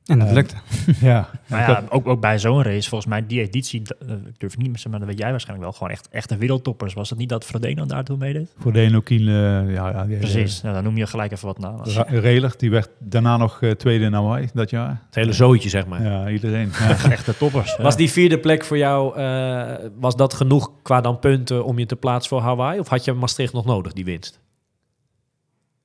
En 0.04 0.18
dat 0.18 0.28
Eh, 0.28 0.34
lukte. 0.34 0.54
ja. 1.00 1.28
Maar 1.46 1.70
ja, 1.70 1.82
ook, 1.88 2.06
ook 2.08 2.20
bij 2.20 2.38
zo'n 2.38 2.62
race, 2.62 2.88
volgens 2.88 3.10
mij, 3.10 3.26
die 3.26 3.40
editie, 3.40 3.82
eh, 4.06 4.12
ik 4.12 4.38
durf 4.38 4.50
het 4.52 4.56
niet 4.56 4.56
meer 4.58 4.64
te 4.66 4.72
zeggen, 4.72 4.90
maar 4.90 4.98
dat 5.00 5.08
weet 5.08 5.18
jij 5.18 5.30
waarschijnlijk 5.30 5.68
wel, 5.68 5.76
gewoon 5.78 5.92
echt, 5.92 6.08
echt 6.08 6.30
een 6.30 6.38
wereldtoppers. 6.38 6.94
Was 6.94 7.10
het 7.10 7.18
niet 7.18 7.28
dat 7.28 7.44
Frodeno 7.44 7.86
daar 7.86 8.04
toen 8.04 8.18
meedeed? 8.18 8.52
voor 8.58 8.72
de 8.72 8.80
Enokiel, 8.80 9.20
ja, 9.30 9.60
ja, 9.68 10.04
die, 10.04 10.16
Precies, 10.16 10.62
nou, 10.62 10.74
dan 10.74 10.84
noem 10.84 10.96
je 10.96 11.06
gelijk 11.06 11.32
even 11.32 11.46
wat 11.46 11.58
na. 11.58 11.74
Ra- 11.82 12.06
Reler, 12.08 12.54
die 12.56 12.70
werd 12.70 12.88
daarna 12.98 13.36
nog 13.36 13.62
eh, 13.62 13.70
tweede 13.70 14.04
in 14.04 14.12
Hawaii 14.12 14.48
dat 14.54 14.70
jaar. 14.70 15.00
Het 15.06 15.14
hele 15.14 15.32
zootje, 15.32 15.68
zeg 15.68 15.86
maar. 15.86 16.02
Ja, 16.02 16.28
iedereen. 16.28 16.70
Ja. 16.88 17.10
Echte 17.10 17.36
toppers. 17.36 17.76
Was 17.76 17.96
die 17.96 18.10
vierde 18.10 18.38
plek 18.38 18.64
voor 18.64 18.78
jou, 18.78 19.16
eh, 19.18 19.74
was 19.98 20.16
dat 20.16 20.34
genoeg 20.34 20.70
qua 20.82 21.00
dan 21.00 21.18
punten 21.18 21.64
om 21.64 21.78
je 21.78 21.86
te 21.86 21.96
plaatsen 21.96 22.28
voor 22.28 22.40
Hawaii? 22.40 22.80
Of 22.80 22.88
had 22.88 23.04
je 23.04 23.12
Maastricht 23.12 23.52
nog 23.52 23.64
nodig, 23.64 23.92
die 23.92 24.04
winst? 24.04 24.40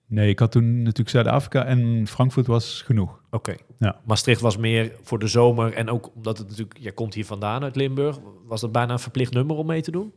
Nee, 0.10 0.30
ik 0.30 0.40
had 0.40 0.52
toen 0.52 0.78
natuurlijk 0.78 1.10
Zuid-Afrika 1.10 1.66
en 1.66 2.08
Frankfurt 2.08 2.48
was 2.48 2.82
genoeg. 2.86 3.22
Oké. 3.32 3.56
Ja. 3.78 4.00
Maastricht 4.06 4.42
was 4.42 4.58
meer 4.58 4.92
voor 5.02 5.20
de 5.20 5.28
zomer 5.28 5.74
en 5.74 5.90
ook 5.90 6.12
omdat 6.16 6.38
het 6.38 6.48
natuurlijk, 6.48 6.78
jij 6.80 6.92
komt 6.92 7.14
hier 7.14 7.26
vandaan 7.26 7.64
uit 7.64 7.76
Limburg, 7.76 8.20
was 8.46 8.62
dat 8.62 8.72
bijna 8.72 8.92
een 8.94 9.00
verplicht 9.00 9.34
nummer 9.34 9.56
om 9.56 9.66
mee 9.68 9.82
te 9.82 9.92
doen? 9.92 10.12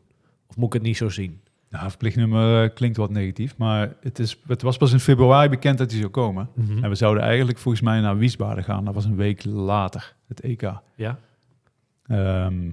Of 0.46 0.56
moet 0.56 0.66
ik 0.66 0.72
het 0.72 0.82
niet 0.82 0.96
zo 0.96 1.08
zien? 1.08 1.40
Nou, 1.70 1.88
verplicht 1.88 2.16
nummer 2.16 2.62
eh, 2.64 2.74
klinkt 2.74 2.96
wat 2.96 3.10
negatief, 3.10 3.56
maar 3.56 3.94
het, 4.00 4.18
is, 4.18 4.38
het 4.46 4.62
was 4.62 4.76
pas 4.76 4.92
in 4.92 5.00
februari 5.00 5.48
bekend 5.48 5.78
dat 5.78 5.90
hij 5.90 6.00
zou 6.00 6.10
komen. 6.10 6.48
Mhm. 6.54 6.84
En 6.84 6.88
we 6.90 6.94
zouden 6.94 7.22
eigenlijk 7.22 7.58
volgens 7.58 7.82
mij 7.84 8.00
naar 8.00 8.18
Wiesbaden 8.18 8.64
gaan. 8.64 8.84
Dat 8.84 8.94
was 8.94 9.04
een 9.04 9.16
week 9.16 9.44
later, 9.44 10.14
het 10.28 10.40
EK. 10.40 10.72
Ja. 10.96 11.18
Ehm, 12.06 12.70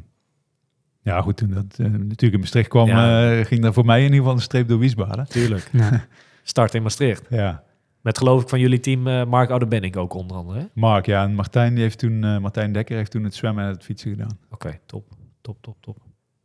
ja, 1.01 1.21
goed, 1.21 1.37
toen 1.37 1.49
dat 1.49 1.65
eh, 1.77 1.85
natuurlijk 1.85 2.33
in 2.33 2.39
Maastricht 2.39 2.69
kwam, 2.69 2.87
Ja. 2.87 3.31
eh, 3.39 3.45
ging 3.45 3.61
daar 3.61 3.73
voor 3.73 3.85
mij 3.85 3.97
in 3.97 4.03
ieder 4.03 4.17
geval 4.19 4.33
een 4.33 4.41
streep 4.41 4.67
door 4.67 4.79
Wiesbaden. 4.79 5.27
Tuurlijk. 5.27 5.69
Ja. 5.71 5.89
Start 6.49 6.73
in 6.73 6.83
Maastricht. 6.83 7.25
Ja, 7.29 7.63
Met 8.01 8.17
geloof 8.17 8.41
ik 8.41 8.49
van 8.49 8.59
jullie 8.59 8.79
team 8.79 9.07
eh, 9.07 9.25
Mark 9.25 9.49
Oudebenning 9.49 9.95
ook 9.95 10.13
onder 10.13 10.37
andere. 10.37 10.59
hè? 10.59 10.65
Mark, 10.73 11.05
ja, 11.05 11.23
en 11.23 11.33
Martijn, 11.33 11.73
die 11.73 11.83
heeft 11.83 11.97
toen, 11.99 12.23
eh, 12.23 12.37
Martijn 12.37 12.71
Dekker 12.71 12.95
heeft 12.97 13.11
toen 13.11 13.23
het 13.23 13.35
zwemmen 13.35 13.63
en 13.63 13.69
het 13.69 13.83
fietsen 13.83 14.09
gedaan. 14.11 14.39
Oké, 14.49 14.79
top. 14.85 15.07
Top, 15.41 15.57
top, 15.61 15.75
top. 15.81 15.97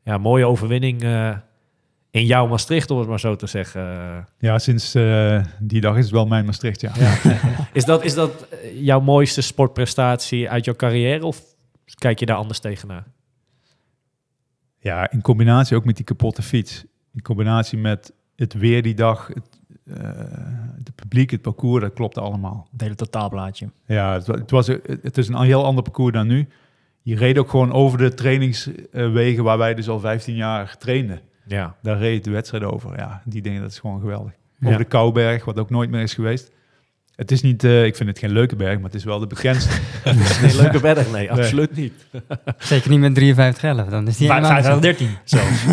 Ja, 0.02 0.18
mooie 0.18 0.46
overwinning 0.46 1.02
eh, 1.02 1.36
in 2.10 2.26
jouw 2.26 2.46
Maastricht, 2.46 2.90
om 2.90 2.98
het 2.98 3.08
maar 3.08 3.20
zo 3.20 3.36
te 3.36 3.46
zeggen. 3.46 3.82
Ja, 4.38 4.58
sinds 4.58 4.92
die 5.58 5.80
dag 5.80 5.96
is 5.96 6.04
het 6.04 6.12
wel 6.12 6.26
mijn 6.26 6.44
Maastricht, 6.44 6.80
ja. 6.80 6.92
Is 7.72 7.84
dat, 7.84 8.04
is 8.04 8.14
dat 8.14 8.46
jouw 8.74 9.00
mooiste 9.00 9.40
sportprestatie 9.40 10.50
uit 10.50 10.64
jouw 10.64 10.74
carrière 10.74 11.24
of 11.26 11.42
kijk 11.94 12.18
je 12.18 12.26
daar 12.26 12.36
anders 12.36 12.58
tegenaan? 12.58 13.04
Ja, 14.78 15.10
in 15.10 15.20
combinatie 15.22 15.76
ook 15.76 15.84
met 15.84 15.96
die 15.96 16.04
kapotte 16.04 16.42
fiets. 16.42 16.84
In 17.12 17.22
combinatie 17.22 17.78
met 17.78 18.12
het 18.36 18.52
weer 18.52 18.82
die 18.82 18.94
dag, 18.94 19.26
het, 19.26 19.60
het 19.88 20.94
publiek, 20.94 21.30
het 21.30 21.42
parcours, 21.42 21.82
dat 21.82 21.92
klopte 21.92 22.20
allemaal. 22.20 22.66
Het 22.72 22.80
hele 22.80 22.94
totaalplaatje. 22.94 23.68
Ja, 23.86 24.12
het, 24.12 24.26
wa- 24.26 24.34
het, 24.34 24.50
was, 24.50 24.66
het 25.02 25.18
is 25.18 25.28
een 25.28 25.40
heel 25.42 25.64
ander 25.64 25.82
parcours 25.82 26.12
dan 26.12 26.26
nu. 26.26 26.48
Je 27.02 27.16
reed 27.16 27.38
ook 27.38 27.50
gewoon 27.50 27.72
over 27.72 27.98
de 27.98 28.14
trainingswegen 28.14 29.44
waar 29.44 29.58
wij 29.58 29.74
dus 29.74 29.88
al 29.88 30.00
15 30.00 30.34
jaar 30.34 30.76
trainden. 30.78 31.20
Ja. 31.46 31.76
Daar 31.82 31.98
reed 31.98 32.24
de 32.24 32.30
wedstrijd 32.30 32.64
over. 32.64 32.96
Ja, 32.96 33.22
die 33.24 33.42
dingen, 33.42 33.60
dat 33.62 33.70
is 33.70 33.78
gewoon 33.78 34.00
geweldig. 34.00 34.32
Ja. 34.58 34.66
Over 34.66 34.78
de 34.80 34.84
Kouberg, 34.88 35.44
wat 35.44 35.58
ook 35.58 35.70
nooit 35.70 35.90
meer 35.90 36.02
is 36.02 36.14
geweest. 36.14 36.50
Het 37.16 37.30
is 37.30 37.42
niet, 37.42 37.64
eh, 37.64 37.84
ik 37.84 37.96
vind 37.96 38.08
het 38.08 38.18
geen 38.18 38.32
leuke 38.32 38.56
berg, 38.56 38.74
maar 38.74 38.84
het 38.84 38.94
is 38.94 39.04
wel 39.04 39.18
de 39.18 39.26
bekendste. 39.26 39.74
Nee, 40.42 40.56
leuke 40.56 40.80
berg? 40.80 41.10
Nee, 41.12 41.32
absoluut 41.32 41.76
niet. 41.76 41.92
Zeker 42.58 42.90
niet 42.90 43.00
met 43.00 43.14
53 43.14 43.88
Dan 43.88 44.08
is 44.08 44.16
die 44.16 44.28
helemaal 44.28 44.50
5 44.50 44.64
zo. 44.74 44.78
13 44.80 45.08
zelfs. 45.24 45.64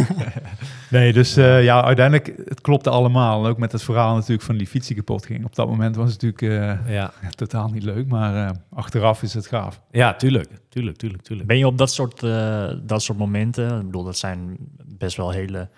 Nee, 0.90 1.14
dus 1.14 1.38
eh, 1.38 1.64
ja, 1.64 1.84
uiteindelijk, 1.84 2.34
het 2.46 2.62
klopte 2.62 2.90
allemaal. 2.90 3.44
En 3.44 3.50
ook 3.50 3.58
met 3.58 3.72
het 3.72 3.84
verhaal 3.84 4.16
natuurlijk 4.16 4.42
van 4.42 4.58
die 4.58 4.68
fiets 4.68 4.88
die 4.88 4.96
kapot 4.96 5.26
ging. 5.26 5.46
Op 5.46 5.56
dat 5.56 5.68
moment 5.68 5.96
was 5.96 6.14
het 6.14 6.22
natuurlijk 6.22 6.62
eh, 6.86 6.94
Ja. 6.94 7.14
ja, 7.22 7.30
totaal 7.30 7.70
niet 7.70 7.84
leuk, 7.84 8.08
maar 8.08 8.48
eh, 8.48 8.56
achteraf 8.74 9.24
is 9.24 9.34
het 9.34 9.48
gaaf. 9.48 9.82
ja, 9.92 10.14
tuurlijk. 10.14 10.50
Tuurlijk, 10.70 10.98
tuurlijk, 10.98 11.24
tuurlijk. 11.24 11.48
Ben 11.48 11.58
je 11.58 11.68
op 11.68 11.78
dat 11.78 11.92
soort, 11.92 12.24
eh, 12.24 12.70
dat 12.84 13.02
soort 13.04 13.18
momenten, 13.18 13.80
ik 13.80 13.86
bedoel, 13.86 14.04
dat 14.04 14.18
zijn 14.18 14.58
best 14.98 15.18
wel 15.18 15.32
hele 15.32 15.70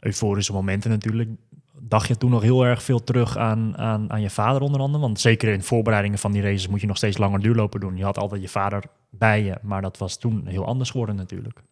euforische 0.00 0.52
momenten 0.52 0.90
natuurlijk. 0.90 1.28
Dacht 1.80 2.08
je 2.08 2.16
toen 2.16 2.30
nog 2.30 2.42
heel 2.42 2.66
erg 2.66 2.82
veel 2.82 3.04
terug 3.04 3.36
aan, 3.36 3.76
aan, 3.76 4.10
aan 4.10 4.20
je 4.20 4.30
vader 4.30 4.62
onder 4.62 4.80
andere? 4.80 5.02
Want 5.02 5.20
zeker 5.20 5.52
in 5.52 5.62
voorbereidingen 5.62 6.18
van 6.18 6.32
die 6.32 6.42
races 6.42 6.68
moet 6.68 6.80
je 6.80 6.86
nog 6.86 6.96
steeds 6.96 7.18
langer 7.18 7.40
duurlopen 7.40 7.80
doen. 7.80 7.96
Je 7.96 8.04
had 8.04 8.18
altijd 8.18 8.40
je 8.42 8.48
vader 8.48 8.82
bij 9.10 9.44
je, 9.44 9.58
maar 9.62 9.82
dat 9.82 9.98
was 9.98 10.18
toen 10.18 10.46
heel 10.46 10.64
anders 10.66 10.90
geworden 10.90 11.16
natuurlijk. 11.16 11.62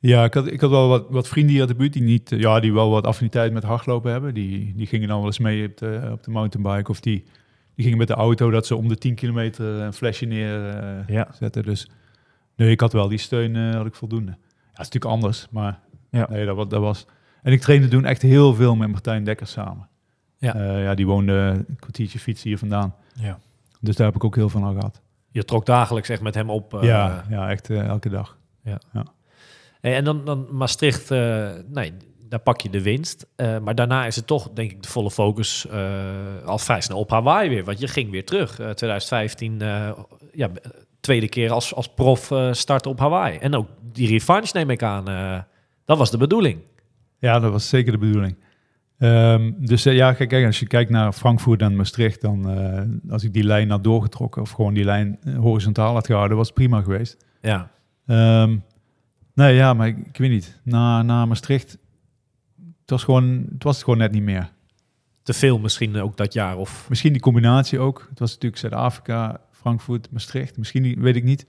Ja, 0.00 0.24
ik 0.24 0.34
had, 0.34 0.46
ik 0.46 0.60
had 0.60 0.70
wel 0.70 0.88
wat, 0.88 1.06
wat 1.08 1.28
vrienden 1.28 1.50
hier 1.52 1.60
uit 1.60 1.68
de 1.70 1.76
buurt 1.76 1.92
die, 1.92 2.02
niet, 2.02 2.32
eh, 2.32 2.40
ja, 2.40 2.60
die 2.60 2.72
wel 2.72 2.90
wat 2.90 3.06
affiniteit 3.06 3.52
met 3.52 3.62
hardlopen 3.62 4.10
hebben. 4.12 4.34
Die, 4.34 4.74
die 4.76 4.86
gingen 4.86 5.08
dan 5.08 5.16
wel 5.16 5.26
eens 5.26 5.38
mee 5.38 5.66
op 5.68 5.76
de, 5.76 6.08
op 6.12 6.22
de 6.22 6.30
mountainbike 6.30 6.90
of 6.90 7.00
die, 7.00 7.24
die 7.74 7.82
gingen 7.84 7.98
met 7.98 8.08
de 8.08 8.14
auto 8.14 8.50
dat 8.50 8.66
ze 8.66 8.76
om 8.76 8.88
de 8.88 8.96
10 8.98 9.14
kilometer 9.14 9.66
een 9.66 9.92
flesje 9.92 10.26
neer 10.26 10.68
eh, 10.68 11.08
Ja. 11.08 11.28
zetten. 11.38 11.62
Dus 11.62 11.90
nee, 12.56 12.70
ik 12.70 12.80
had 12.80 12.92
wel 12.92 13.08
die 13.08 13.18
steun, 13.18 13.56
eh, 13.56 13.74
had 13.74 13.86
ik 13.86 13.94
voldoende. 13.94 14.30
Ja, 14.30 14.38
het 14.56 14.86
is 14.86 14.92
natuurlijk 14.92 15.12
anders, 15.12 15.46
maar 15.50 15.80
Ja. 16.10 16.26
nee, 16.30 16.46
dat, 16.46 16.70
dat 16.70 16.80
was... 16.80 17.06
En 17.42 17.52
ik 17.52 17.60
trainde 17.60 17.88
toen 17.88 18.04
echt 18.04 18.22
heel 18.22 18.54
veel 18.54 18.76
met 18.76 18.90
Martijn 18.90 19.24
Dekker 19.24 19.46
samen. 19.46 19.88
Ja. 20.38 20.54
Eh, 20.54 20.82
ja, 20.82 20.94
die 20.94 21.06
woonde 21.06 21.32
een 21.68 21.76
kwartiertje 21.76 22.18
fietsen 22.18 22.48
hier 22.48 22.58
vandaan. 22.58 22.94
Ja. 23.14 23.38
Dus 23.80 23.96
daar 23.96 24.06
heb 24.06 24.16
ik 24.16 24.24
ook 24.24 24.34
heel 24.34 24.48
veel 24.48 24.64
aan 24.64 24.74
gehad. 24.74 25.00
Je 25.30 25.44
trok 25.44 25.66
dagelijks 25.66 26.08
echt 26.08 26.22
met 26.22 26.34
hem 26.34 26.50
op. 26.50 26.74
eh, 26.74 26.82
ja, 26.82 27.24
ja, 27.28 27.50
echt 27.50 27.70
eh, 27.70 27.86
elke 27.86 28.08
dag. 28.08 28.36
Hey, 29.80 29.96
en 29.96 30.04
dan, 30.04 30.24
dan 30.24 30.46
Maastricht, 30.50 31.10
nee, 31.68 31.92
daar 32.28 32.38
pak 32.38 32.60
je 32.60 32.70
de 32.70 32.82
winst. 32.82 33.26
Maar 33.36 33.74
daarna 33.74 34.06
is 34.06 34.16
het 34.16 34.26
toch, 34.26 34.50
denk 34.54 34.70
ik, 34.70 34.82
de 34.82 34.88
volle 34.88 35.10
focus 35.10 35.66
al 36.44 36.58
vrij 36.58 36.80
snel 36.80 36.98
op 36.98 37.10
Hawaii 37.10 37.48
weer. 37.48 37.64
Want 37.64 37.78
je 37.78 37.88
ging 37.88 38.10
weer 38.10 38.24
terug. 38.24 38.50
Eh, 38.58 38.70
2015, 38.70 39.62
eh, 39.62 39.90
ja, 40.32 40.48
tweede 41.00 41.28
keer 41.28 41.50
als, 41.50 41.74
als 41.74 41.88
prof 41.88 42.32
starten 42.50 42.90
op 42.90 42.98
Hawaii. 42.98 43.38
En 43.38 43.54
ook 43.54 43.68
die 43.82 44.08
revanche 44.08 44.56
neem 44.56 44.70
ik 44.70 44.82
aan. 44.82 45.04
dat 45.84 45.98
was 45.98 46.10
de 46.10 46.16
bedoeling. 46.18 46.60
Ja, 47.18 47.38
dat 47.38 47.52
was 47.52 47.68
zeker 47.68 47.92
de 47.92 47.98
bedoeling. 47.98 48.36
Ehm, 48.98 49.52
dus 49.56 49.86
eh, 49.86 49.94
ja, 49.94 50.12
kijk, 50.12 50.28
kijk, 50.28 50.46
als 50.46 50.60
je 50.60 50.66
kijkt 50.66 50.90
naar 50.90 51.12
Frankfurt 51.12 51.62
en 51.62 51.76
Maastricht, 51.76 52.20
dan 52.20 52.50
eh, 52.50 53.12
als 53.12 53.24
ik 53.24 53.32
die 53.32 53.44
lijn 53.44 53.70
had 53.70 53.84
doorgetrokken 53.84 54.42
of 54.42 54.50
gewoon 54.50 54.74
die 54.74 54.84
lijn 54.84 55.18
eh, 55.22 55.36
horizontaal 55.36 55.94
had 55.94 56.06
gehouden, 56.06 56.36
was 56.36 56.46
het 56.46 56.56
prima 56.56 56.82
geweest. 56.82 57.16
Ja, 57.40 57.70
Ehm, 58.06 58.56
nee, 59.34 59.54
ja, 59.54 59.74
maar 59.74 59.86
ik, 59.86 59.98
ik 60.06 60.16
weet 60.16 60.30
niet. 60.30 60.60
Na, 60.62 61.02
na 61.02 61.26
Maastricht, 61.26 61.70
het 62.80 62.90
was, 62.90 63.04
gewoon, 63.04 63.46
het 63.52 63.62
was 63.62 63.74
het 63.74 63.84
gewoon 63.84 63.98
net 63.98 64.12
niet 64.12 64.22
meer. 64.22 64.52
te 65.22 65.32
veel 65.32 65.58
misschien 65.58 65.96
ook 65.96 66.16
dat 66.16 66.32
jaar. 66.32 66.56
Of, 66.56 66.86
Misschien 66.88 67.12
die 67.12 67.22
combinatie 67.22 67.78
ook. 67.78 68.06
Het 68.10 68.18
was 68.18 68.30
natuurlijk 68.32 68.60
Zuid-Afrika, 68.60 69.40
Frankfurt, 69.50 70.10
Maastricht. 70.10 70.56
Misschien, 70.58 71.00
weet 71.00 71.16
ik 71.16 71.24
niet. 71.24 71.46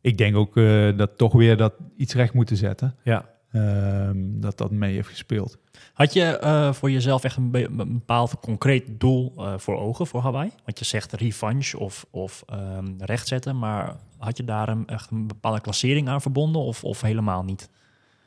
ik 0.00 0.18
denk 0.18 0.36
ook 0.36 0.54
dat 0.96 1.18
toch 1.18 1.32
weer 1.32 1.56
dat 1.56 1.74
iets 1.96 2.14
recht 2.14 2.34
moeten 2.34 2.56
zetten. 2.56 2.94
Ja. 3.04 3.29
Ehm, 3.52 4.16
dat 4.16 4.58
dat 4.58 4.70
mee 4.70 4.94
heeft 4.94 5.08
gespeeld. 5.08 5.58
Had 5.92 6.12
je 6.12 6.22
eh, 6.38 6.72
voor 6.72 6.90
jezelf 6.90 7.24
echt 7.24 7.36
een, 7.36 7.50
be- 7.50 7.64
een 7.78 7.92
bepaald 7.92 8.34
concreet 8.40 8.84
doel 9.00 9.32
eh, 9.36 9.52
voor 9.56 9.78
ogen 9.78 10.06
voor 10.06 10.20
Hawaii? 10.20 10.50
Want 10.64 10.78
je 10.78 10.84
zegt 10.84 11.12
revanche 11.12 11.78
of, 11.78 12.06
of 12.10 12.42
ehm, 12.46 12.86
rechtzetten, 12.98 13.58
maar 13.58 13.96
had 14.18 14.36
je 14.36 14.44
daar 14.44 14.68
een, 14.68 14.86
echt 14.86 15.10
een 15.10 15.26
bepaalde 15.26 15.60
klassering 15.60 16.08
aan 16.08 16.20
verbonden 16.20 16.62
of, 16.62 16.84
of 16.84 17.00
helemaal 17.00 17.44
niet? 17.44 17.68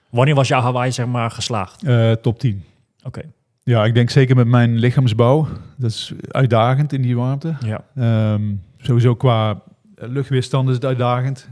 Wanneer 0.10 0.36
was 0.36 0.48
jouw 0.48 0.62
Hawaii 0.62 0.92
zeg 0.92 1.06
maar 1.06 1.32
geslaagd? 1.32 1.84
Eh, 1.84 2.12
top 2.12 2.40
10. 2.40 2.64
Oké, 3.04 3.22
Ja, 3.64 3.86
ik 3.86 3.94
denk 3.94 4.10
zeker 4.10 4.36
met 4.36 4.48
mijn 4.48 4.76
lichaamsbouw. 4.78 5.48
Dat 5.78 5.90
is 5.90 6.14
uitdagend 6.28 6.94
in 6.94 7.02
die 7.02 7.16
warmte. 7.16 7.56
ja. 7.66 7.84
Ehm, 7.96 8.54
sowieso 8.78 9.16
qua 9.16 9.62
luchtweerstand 9.96 10.70
is 10.70 10.76
het 10.76 10.86
uitdagend. 10.86 11.50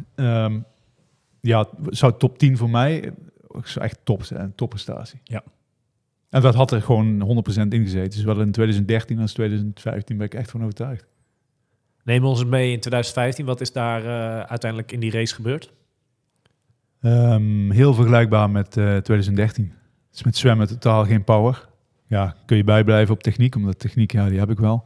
Ja, 1.41 1.59
het 1.83 1.97
zou 1.97 2.13
top 2.17 2.37
10 2.37 2.57
voor 2.57 2.69
mij 2.69 3.13
echt 3.75 3.99
top 4.03 4.23
een 4.29 4.55
topprestatie. 4.55 5.19
Ja. 5.23 5.43
En 6.29 6.41
dat 6.41 6.55
had 6.55 6.71
er 6.71 6.81
gewoon 6.81 7.43
100% 7.49 7.67
in 7.67 7.83
gezeten. 7.83 8.19
Zowel 8.19 8.41
in 8.41 8.51
2013 8.51 9.19
als 9.19 9.33
2015 9.33 10.17
ben 10.17 10.25
ik 10.25 10.33
echt 10.33 10.51
van 10.51 10.61
overtuigd. 10.61 11.05
Neem 12.03 12.25
ons 12.25 12.45
mee 12.45 12.71
in 12.71 12.79
2015. 12.79 13.45
Wat 13.45 13.61
is 13.61 13.71
daar 13.71 14.05
eh, 14.05 14.49
uiteindelijk 14.49 14.91
in 14.91 14.99
die 14.99 15.11
race 15.11 15.35
gebeurd? 15.35 15.73
Ehm, 17.01 17.71
heel 17.71 17.93
vergelijkbaar 17.93 18.49
met 18.49 18.77
eh, 18.77 18.97
2013. 18.97 19.73
Dus 20.11 20.23
met 20.23 20.37
zwemmen 20.37 20.67
totaal 20.67 21.05
geen 21.05 21.23
power. 21.23 21.69
Ja, 22.07 22.35
kun 22.45 22.57
je 22.57 22.63
bijblijven 22.63 23.13
op 23.13 23.23
techniek, 23.23 23.55
omdat 23.55 23.79
techniek, 23.79 24.11
ja, 24.11 24.29
die 24.29 24.39
heb 24.39 24.49
ik 24.49 24.59
wel. 24.59 24.85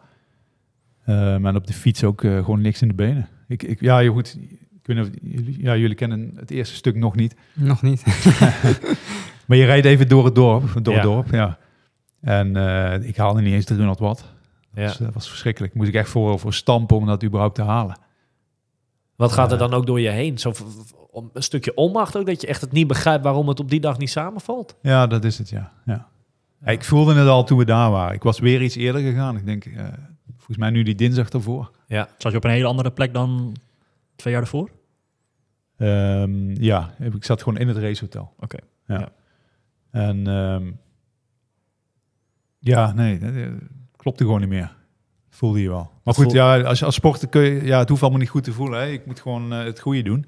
Ehm, 1.06 1.46
en 1.46 1.56
op 1.56 1.68
de 1.68 1.74
fiets 1.74 2.04
ook 2.04 2.24
eh, 2.24 2.38
gewoon 2.38 2.62
niks 2.62 2.82
in 2.82 2.88
de 2.88 2.94
benen. 2.94 3.28
Ik, 3.48 3.64
ik, 3.64 3.82
ja, 3.82 4.00
je 4.00 4.10
goed. 4.10 4.38
Ik 4.86 4.96
weet 4.96 4.98
niet 4.98 5.16
of 5.16 5.32
jullie, 5.32 5.62
ja, 5.64 5.76
jullie 5.76 5.96
kennen 5.96 6.32
het 6.36 6.52
eerste 6.52 6.76
stuk 6.76 6.96
nog 6.96 7.16
niet. 7.16 7.36
Nog 7.54 7.82
niet. 7.82 8.04
Maar 9.48 9.58
je 9.58 9.66
rijdt 9.66 9.86
even 9.86 10.08
door 10.08 10.26
het 10.26 10.36
dorp. 10.36 10.84
Door 10.84 10.94
Ja. 10.94 11.00
het 11.00 11.10
dorp, 11.10 11.32
ja. 11.32 11.58
En 12.22 12.56
eh, 12.56 13.08
ik 13.08 13.18
haalde 13.18 13.42
niet 13.42 13.54
eens 13.54 13.66
300 13.66 14.00
watt. 14.00 14.20
Dat, 14.20 14.28
Ja. 14.74 14.84
was, 14.84 14.98
dat 14.98 15.14
was 15.14 15.30
verschrikkelijk. 15.30 15.74
Moest 15.74 15.90
ik 15.90 15.96
echt 15.96 16.10
voor, 16.10 16.40
voor 16.40 16.54
stampen 16.54 16.98
om 16.98 17.06
dat 17.06 17.24
überhaupt 17.24 17.56
te 17.56 17.62
halen. 17.64 17.98
Wat 19.16 19.32
gaat 19.32 19.48
er 19.52 19.54
Eh. 19.62 19.70
dan 19.70 19.74
ook 19.74 19.86
door 19.86 20.00
je 20.00 20.10
heen? 20.10 20.38
Zo 20.38 20.52
om- 21.12 21.30
een 21.34 21.44
stukje 21.44 21.76
onmacht 21.76 22.18
ook, 22.18 22.26
dat 22.26 22.42
je 22.42 22.48
echt 22.48 22.62
het 22.62 22.72
niet 22.72 22.88
begrijpt 22.88 23.24
waarom 23.24 23.48
het 23.48 23.60
op 23.60 23.70
die 23.70 23.80
dag 23.80 23.98
niet 23.98 24.10
samenvalt? 24.10 24.76
Ja, 24.82 25.08
dat 25.08 25.24
is 25.24 25.38
het, 25.38 25.50
ja. 25.50 25.72
ja. 25.86 26.08
Ja, 26.66 26.72
Ik 26.72 26.84
voelde 26.84 27.14
het 27.14 27.28
al 27.28 27.44
toen 27.44 27.58
we 27.58 27.66
daar 27.66 27.92
waren. 27.92 28.16
Ik 28.16 28.24
was 28.24 28.40
weer 28.40 28.62
iets 28.62 28.76
eerder 28.76 29.02
gegaan. 29.02 29.38
Ik 29.38 29.46
denk, 29.46 29.66
eh, 29.66 29.84
volgens 30.36 30.58
mij 30.58 30.70
nu 30.70 30.84
die 30.84 30.96
dinsdag 30.96 31.30
ervoor. 31.30 31.72
Ja. 31.88 32.08
Zat 32.18 32.32
je 32.32 32.38
op 32.38 32.44
een 32.44 32.50
hele 32.52 32.68
andere 32.68 32.92
plek 32.92 33.14
dan 33.14 33.56
twee 34.16 34.34
jaar 34.34 34.42
ervoor? 34.42 34.70
Ehm, 35.78 36.50
ja, 36.64 36.94
ik 37.00 37.24
zat 37.26 37.44
gewoon 37.44 37.60
in 37.60 37.68
het 37.68 37.78
racehotel. 37.78 38.34
Oké, 38.40 38.58
Ja. 38.86 39.00
ja. 39.00 39.10
En 39.92 40.28
ehm, 40.28 40.72
ja, 42.60 42.94
nee, 42.94 43.20
dat 43.20 43.34
eh, 43.34 43.48
klopte 43.96 44.24
gewoon 44.24 44.40
niet 44.40 44.50
meer. 44.50 44.76
Voelde 45.30 45.62
je 45.62 45.70
wel. 45.70 45.92
Maar 46.04 46.14
goed, 46.14 46.32
ja, 46.32 46.62
als, 46.62 46.84
als 46.84 46.96
sporter 46.96 47.28
kun 47.28 47.42
je, 47.42 47.64
ja, 47.66 47.80
het 47.80 47.90
hoeft 47.90 48.02
allemaal 48.02 48.20
niet 48.20 48.30
goed 48.30 48.44
te 48.44 48.52
voelen. 48.54 48.80
Hè. 48.80 48.88
Ik 48.88 49.06
moet 49.06 49.20
gewoon 49.20 49.54
eh, 49.54 49.64
het 49.64 49.80
goede 49.80 50.02
doen. 50.04 50.26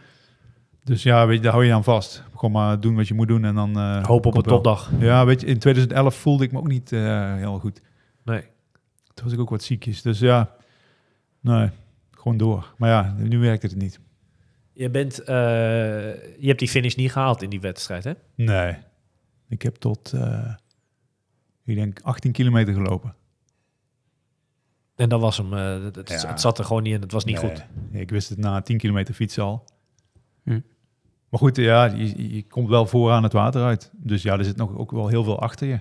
Dus 0.83 1.03
ja, 1.03 1.27
weet 1.27 1.35
je, 1.37 1.41
daar 1.43 1.51
hou 1.51 1.65
je 1.65 1.73
aan 1.73 1.83
vast. 1.83 2.23
Gewoon 2.35 2.51
maar 2.51 2.79
doen 2.79 2.95
wat 2.95 3.07
je 3.07 3.13
moet 3.13 3.27
doen 3.27 3.45
en 3.45 3.55
dan... 3.55 3.77
eh, 3.77 4.03
Hoop 4.05 4.25
op 4.25 4.35
een 4.37 4.41
topdag. 4.43 4.91
Ja, 4.99 5.25
weet 5.25 5.41
je, 5.41 5.47
in 5.47 5.59
2011 5.59 6.15
voelde 6.15 6.43
ik 6.43 6.51
me 6.51 6.57
ook 6.59 6.67
niet 6.67 6.91
eh, 6.91 7.33
heel 7.35 7.59
goed. 7.59 7.81
Nee. 8.23 8.41
Toen 9.13 9.25
was 9.25 9.33
ik 9.33 9.39
ook 9.39 9.49
wat 9.49 9.63
ziekjes. 9.63 10.01
Dus 10.01 10.19
ja, 10.19 10.55
nee, 11.39 11.69
gewoon 12.27 12.37
door. 12.37 12.73
Maar 12.77 12.89
ja, 12.89 13.15
nu 13.17 13.39
werkt 13.39 13.61
het 13.63 13.75
niet. 13.75 13.99
Je, 14.73 14.89
bent, 14.89 15.19
eh, 15.19 15.35
je 16.39 16.47
hebt 16.47 16.59
die 16.59 16.67
finish 16.67 16.95
niet 16.95 17.11
gehaald 17.11 17.41
in 17.41 17.49
die 17.49 17.59
wedstrijd, 17.61 18.03
hè? 18.03 18.13
Nee. 18.35 18.75
Ik 19.49 19.61
heb 19.61 19.75
tot, 19.75 20.13
eh, 20.13 20.53
ik 21.65 21.75
denk, 21.75 21.99
18 22.01 22.31
kilometer 22.31 22.73
gelopen. 22.73 23.15
En 24.95 25.09
dat 25.09 25.21
was 25.21 25.37
hem. 25.37 25.53
eh, 25.53 25.83
het, 25.83 25.95
het- 25.95 26.09
Ja. 26.09 26.27
het 26.27 26.41
zat 26.41 26.57
er 26.59 26.65
gewoon 26.65 26.83
niet 26.83 26.93
in. 26.93 27.01
Het 27.01 27.11
was 27.11 27.25
niet 27.25 27.41
Nee. 27.41 27.49
goed. 27.51 27.65
Ik 27.91 28.09
wist 28.09 28.29
het 28.29 28.37
na 28.37 28.61
10 28.61 28.77
kilometer 28.77 29.13
fietsen 29.13 29.43
al. 29.43 29.65
Hm. 30.43 30.59
Maar 31.29 31.39
goed, 31.39 31.55
ja, 31.55 31.85
je, 31.85 32.33
je 32.35 32.47
komt 32.47 32.69
wel 32.69 32.85
vooraan 32.85 33.23
het 33.23 33.33
water 33.33 33.63
uit. 33.63 33.91
Dus 33.93 34.21
ja, 34.21 34.37
er 34.37 34.43
zit 34.45 34.55
nog 34.57 34.75
ook 34.77 34.91
wel 34.91 35.07
heel 35.07 35.23
veel 35.23 35.39
achter 35.39 35.67
je. 35.67 35.79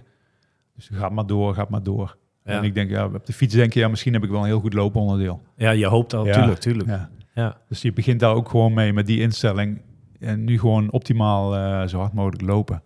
Dus 0.74 0.88
gaat 0.92 1.12
maar 1.12 1.26
door, 1.26 1.54
gaat 1.54 1.68
maar 1.70 1.82
door. 1.82 2.16
En 2.46 2.64
ik 2.64 2.74
denk, 2.74 2.90
ja, 2.90 3.04
op 3.04 3.26
de 3.26 3.32
fiets 3.32 3.54
denk 3.54 3.72
je, 3.72 3.80
ja, 3.80 3.88
misschien 3.88 4.12
heb 4.12 4.24
ik 4.24 4.30
wel 4.30 4.40
een 4.40 4.46
heel 4.46 4.60
goed 4.60 4.72
looponderdeel. 4.72 5.42
Ja, 5.56 5.70
je 5.70 5.86
hoopt 5.86 6.14
al. 6.14 6.24
Tuurlijk, 6.24 6.58
tuurlijk. 6.58 6.88
Ja. 6.88 7.10
Ja. 7.34 7.56
Dus 7.68 7.82
je 7.82 7.92
begint 7.92 8.20
daar 8.20 8.34
ook 8.34 8.48
gewoon 8.48 8.74
mee 8.74 8.92
met 8.92 9.06
die 9.06 9.20
instelling. 9.20 9.80
En 10.20 10.44
nu 10.44 10.58
gewoon 10.58 10.90
optimaal 10.90 11.56
eh, 11.56 11.88
zo 11.88 11.98
hard 11.98 12.12
mogelijk 12.12 12.42
lopen. 12.42 12.82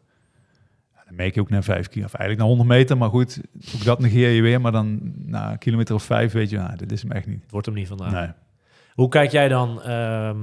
Ja, 0.94 1.02
dan 1.04 1.14
merk 1.14 1.34
je 1.34 1.40
ook 1.40 1.50
na 1.50 1.62
vijf 1.62 1.88
keer, 1.88 2.04
of 2.04 2.14
eigenlijk 2.14 2.40
na 2.40 2.56
100 2.56 2.68
meter. 2.68 2.96
Maar 2.96 3.08
goed, 3.08 3.40
ook 3.74 3.84
dat 3.84 4.00
negeer 4.00 4.28
je 4.28 4.42
weer. 4.42 4.60
Maar 4.60 4.72
dan 4.72 5.00
na 5.26 5.50
een 5.52 5.58
kilometer 5.58 5.94
of 5.94 6.02
vijf 6.02 6.32
weet 6.32 6.50
je, 6.50 6.56
nou, 6.56 6.76
dit 6.76 6.92
is 6.92 7.02
hem 7.02 7.12
echt 7.12 7.26
niet. 7.26 7.42
Het 7.42 7.50
wordt 7.50 7.66
hem 7.66 7.74
niet 7.74 7.88
vandaag. 7.88 8.12
Nee. 8.12 8.28
Hoe 8.94 9.08
kijk 9.08 9.30
jij 9.30 9.48
dan 9.48 9.82
ehm, 9.82 10.38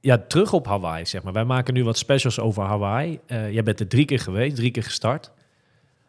ja, 0.00 0.18
terug 0.18 0.52
op 0.52 0.66
Hawaii, 0.66 1.06
zeg 1.06 1.22
maar? 1.22 1.32
Wij 1.32 1.44
maken 1.44 1.74
nu 1.74 1.84
wat 1.84 1.98
specials 1.98 2.40
over 2.40 2.62
Hawaii. 2.62 3.20
Eh, 3.26 3.52
jij 3.52 3.62
bent 3.62 3.80
er 3.80 3.88
drie 3.88 4.04
keer 4.04 4.20
geweest, 4.20 4.56
drie 4.56 4.70
keer 4.70 4.82
gestart. 4.82 5.32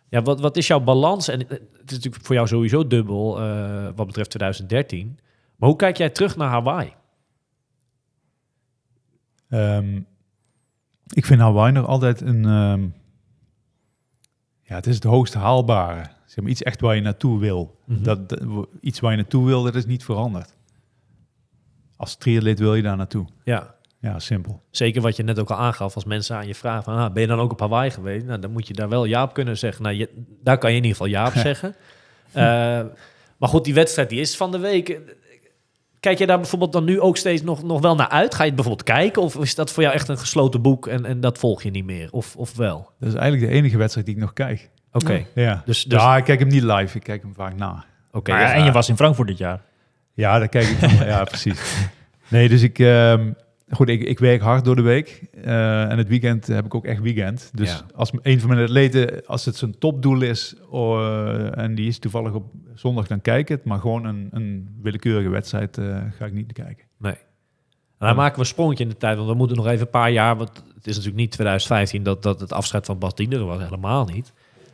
Ja, 0.09 0.21
wat, 0.21 0.39
wat 0.39 0.57
is 0.57 0.67
jouw 0.67 0.79
balans? 0.79 1.27
En 1.27 1.39
eh, 1.41 1.49
het 1.49 1.91
is 1.91 1.95
natuurlijk 1.95 2.25
voor 2.25 2.35
jou 2.35 2.47
sowieso 2.47 2.87
dubbel 2.87 3.41
eh, 3.41 3.89
wat 3.95 4.05
betreft 4.07 4.29
2013. 4.29 5.19
Maar 5.55 5.69
hoe 5.69 5.77
kijk 5.77 5.97
jij 5.97 6.09
terug 6.09 6.35
naar 6.35 6.49
Hawaii? 6.49 6.93
Ehm, 9.49 10.01
ik 11.07 11.25
vind 11.25 11.39
Hawaii 11.41 11.71
nog 11.73 11.85
altijd 11.87 12.21
een... 12.21 12.45
ehm, 12.45 12.87
ja, 14.61 14.75
het 14.75 14.87
is 14.87 14.95
het 14.95 15.03
hoogst 15.03 15.33
haalbare. 15.33 16.09
Zeg 16.25 16.41
maar, 16.43 16.51
iets 16.51 16.63
echt 16.63 16.81
waar 16.81 16.95
je 16.95 17.01
naartoe 17.01 17.39
wil. 17.39 17.79
Mhm. 17.85 18.03
dat, 18.03 18.29
dat- 18.29 18.67
iets 18.81 18.99
waar 18.99 19.11
je 19.11 19.17
naartoe 19.17 19.45
wil, 19.45 19.63
dat 19.63 19.75
is 19.75 19.85
niet 19.85 20.03
veranderd. 20.03 20.55
Als 21.95 22.15
triatleet 22.15 22.59
wil 22.59 22.75
je 22.75 22.81
daar 22.81 22.97
naartoe. 22.97 23.25
Ja, 23.43 23.75
Ja, 24.07 24.19
simpel. 24.19 24.61
zeker 24.71 25.01
wat 25.01 25.15
je 25.15 25.23
net 25.23 25.39
ook 25.39 25.49
al 25.49 25.57
aangaf. 25.57 25.95
Als 25.95 26.05
mensen 26.05 26.35
aan 26.35 26.47
je 26.47 26.55
vragen 26.55 26.83
van, 26.83 26.97
ah, 26.97 27.13
ben 27.13 27.21
je 27.21 27.27
dan 27.27 27.39
ook 27.39 27.51
op 27.51 27.59
Hawaii 27.59 27.91
geweest? 27.91 28.25
Nou, 28.25 28.39
dan 28.39 28.51
moet 28.51 28.67
je 28.67 28.73
daar 28.73 28.89
wel 28.89 29.05
Jaap 29.05 29.33
kunnen 29.33 29.57
zeggen. 29.57 29.83
Nou, 29.83 29.95
je, 29.95 30.09
daar 30.43 30.57
kan 30.57 30.71
je 30.71 30.77
in 30.77 30.83
ieder 30.83 30.97
geval 30.97 31.11
Jaap 31.11 31.33
zeggen. 31.49 31.75
Eh, 32.31 32.43
maar 33.37 33.49
goed, 33.49 33.63
die 33.63 33.73
wedstrijd 33.73 34.09
die 34.09 34.19
is 34.19 34.37
van 34.37 34.51
de 34.51 34.59
week. 34.59 34.99
Kijk 35.99 36.17
je 36.17 36.27
daar 36.27 36.37
bijvoorbeeld 36.39 36.73
dan 36.73 36.83
nu 36.83 36.99
ook 36.99 37.17
steeds 37.17 37.41
nog, 37.41 37.63
nog 37.63 37.81
wel 37.81 37.95
naar 37.95 38.09
uit? 38.09 38.35
Ga 38.35 38.39
je 38.41 38.45
het 38.45 38.55
bijvoorbeeld 38.55 38.87
kijken? 38.87 39.21
Of 39.21 39.35
is 39.35 39.55
dat 39.55 39.71
voor 39.71 39.83
jou 39.83 39.95
echt 39.95 40.07
een 40.07 40.17
gesloten 40.17 40.61
boek 40.61 40.87
en, 40.87 41.05
en 41.05 41.19
dat 41.19 41.37
volg 41.37 41.63
je 41.63 41.69
niet 41.69 41.85
meer? 41.85 42.11
Of, 42.11 42.35
of 42.35 42.55
wel? 42.55 42.91
Dat 42.99 43.09
is 43.09 43.15
eigenlijk 43.15 43.51
de 43.51 43.57
enige 43.57 43.77
wedstrijd 43.77 44.05
die 44.05 44.15
ik 44.15 44.21
nog 44.21 44.33
kijk. 44.33 44.69
Oké. 44.91 45.25
Ja. 45.35 45.61
Dus, 45.65 45.83
dus, 45.83 46.01
ja, 46.01 46.17
ik 46.17 46.23
kijk 46.23 46.39
hem 46.39 46.47
niet 46.47 46.63
live. 46.63 46.97
Ik 46.97 47.03
kijk 47.03 47.21
hem 47.21 47.33
vaak 47.33 47.55
na. 47.55 47.85
oké, 48.11 48.39
ja. 48.39 48.53
En 48.53 48.63
je 48.63 48.71
was 48.71 48.89
in 48.89 48.95
Frankfurt 48.95 49.27
dit 49.27 49.37
jaar. 49.37 49.61
Ja, 50.13 50.39
daar 50.39 50.49
kijk 50.49 50.67
ik 50.67 50.79
dan. 50.79 51.07
ja, 51.07 51.23
precies. 51.23 51.87
Nee, 52.27 52.49
dus 52.49 52.61
ik... 52.61 52.79
ehm, 52.79 53.31
goed, 53.69 53.89
ik, 53.89 54.01
ik 54.03 54.19
werk 54.19 54.41
hard 54.41 54.65
door 54.65 54.75
de 54.75 54.81
week. 54.81 55.23
eh, 55.31 55.91
en 55.91 55.97
het 55.97 56.07
weekend 56.07 56.47
heb 56.47 56.65
ik 56.65 56.75
ook 56.75 56.85
echt 56.85 57.01
weekend. 57.01 57.51
Dus 57.53 57.69
Ja. 57.71 57.85
als 57.95 58.11
een 58.21 58.39
van 58.39 58.49
mijn 58.49 58.61
atleten... 58.61 59.25
Als 59.25 59.45
het 59.45 59.55
zijn 59.55 59.77
topdoel 59.79 60.21
is... 60.21 60.55
oh, 60.69 61.57
en 61.59 61.75
die 61.75 61.87
is 61.87 61.99
toevallig 61.99 62.33
op 62.33 62.51
zondag, 62.75 63.07
dan 63.07 63.21
kijk 63.21 63.39
ik 63.39 63.47
het. 63.47 63.63
Maar 63.65 63.79
gewoon 63.79 64.05
een, 64.05 64.27
een 64.31 64.77
willekeurige 64.81 65.29
wedstrijd 65.29 65.77
eh, 65.77 66.03
ga 66.17 66.25
ik 66.25 66.33
niet 66.33 66.47
bekijken. 66.47 66.85
Nee. 66.97 67.15
En 67.99 68.07
dan 68.07 68.15
maken 68.15 68.33
we 68.35 68.39
een 68.39 68.45
sprongetje 68.45 68.83
in 68.83 68.89
de 68.89 68.97
tijd, 68.97 69.17
want 69.17 69.29
we 69.29 69.35
moeten 69.35 69.57
nog 69.57 69.67
even 69.67 69.81
een 69.85 69.89
paar 69.89 70.11
jaar, 70.11 70.37
want 70.37 70.49
het 70.57 70.87
is 70.87 70.95
natuurlijk 70.95 71.15
niet 71.15 71.31
2015 71.31 72.03
dat, 72.03 72.23
dat 72.23 72.39
het 72.39 72.51
afscheid 72.53 72.85
van 72.85 72.99
Bas 72.99 73.15
Diender 73.15 73.45
was, 73.45 73.61
helemaal 73.63 74.05
niet. 74.05 74.33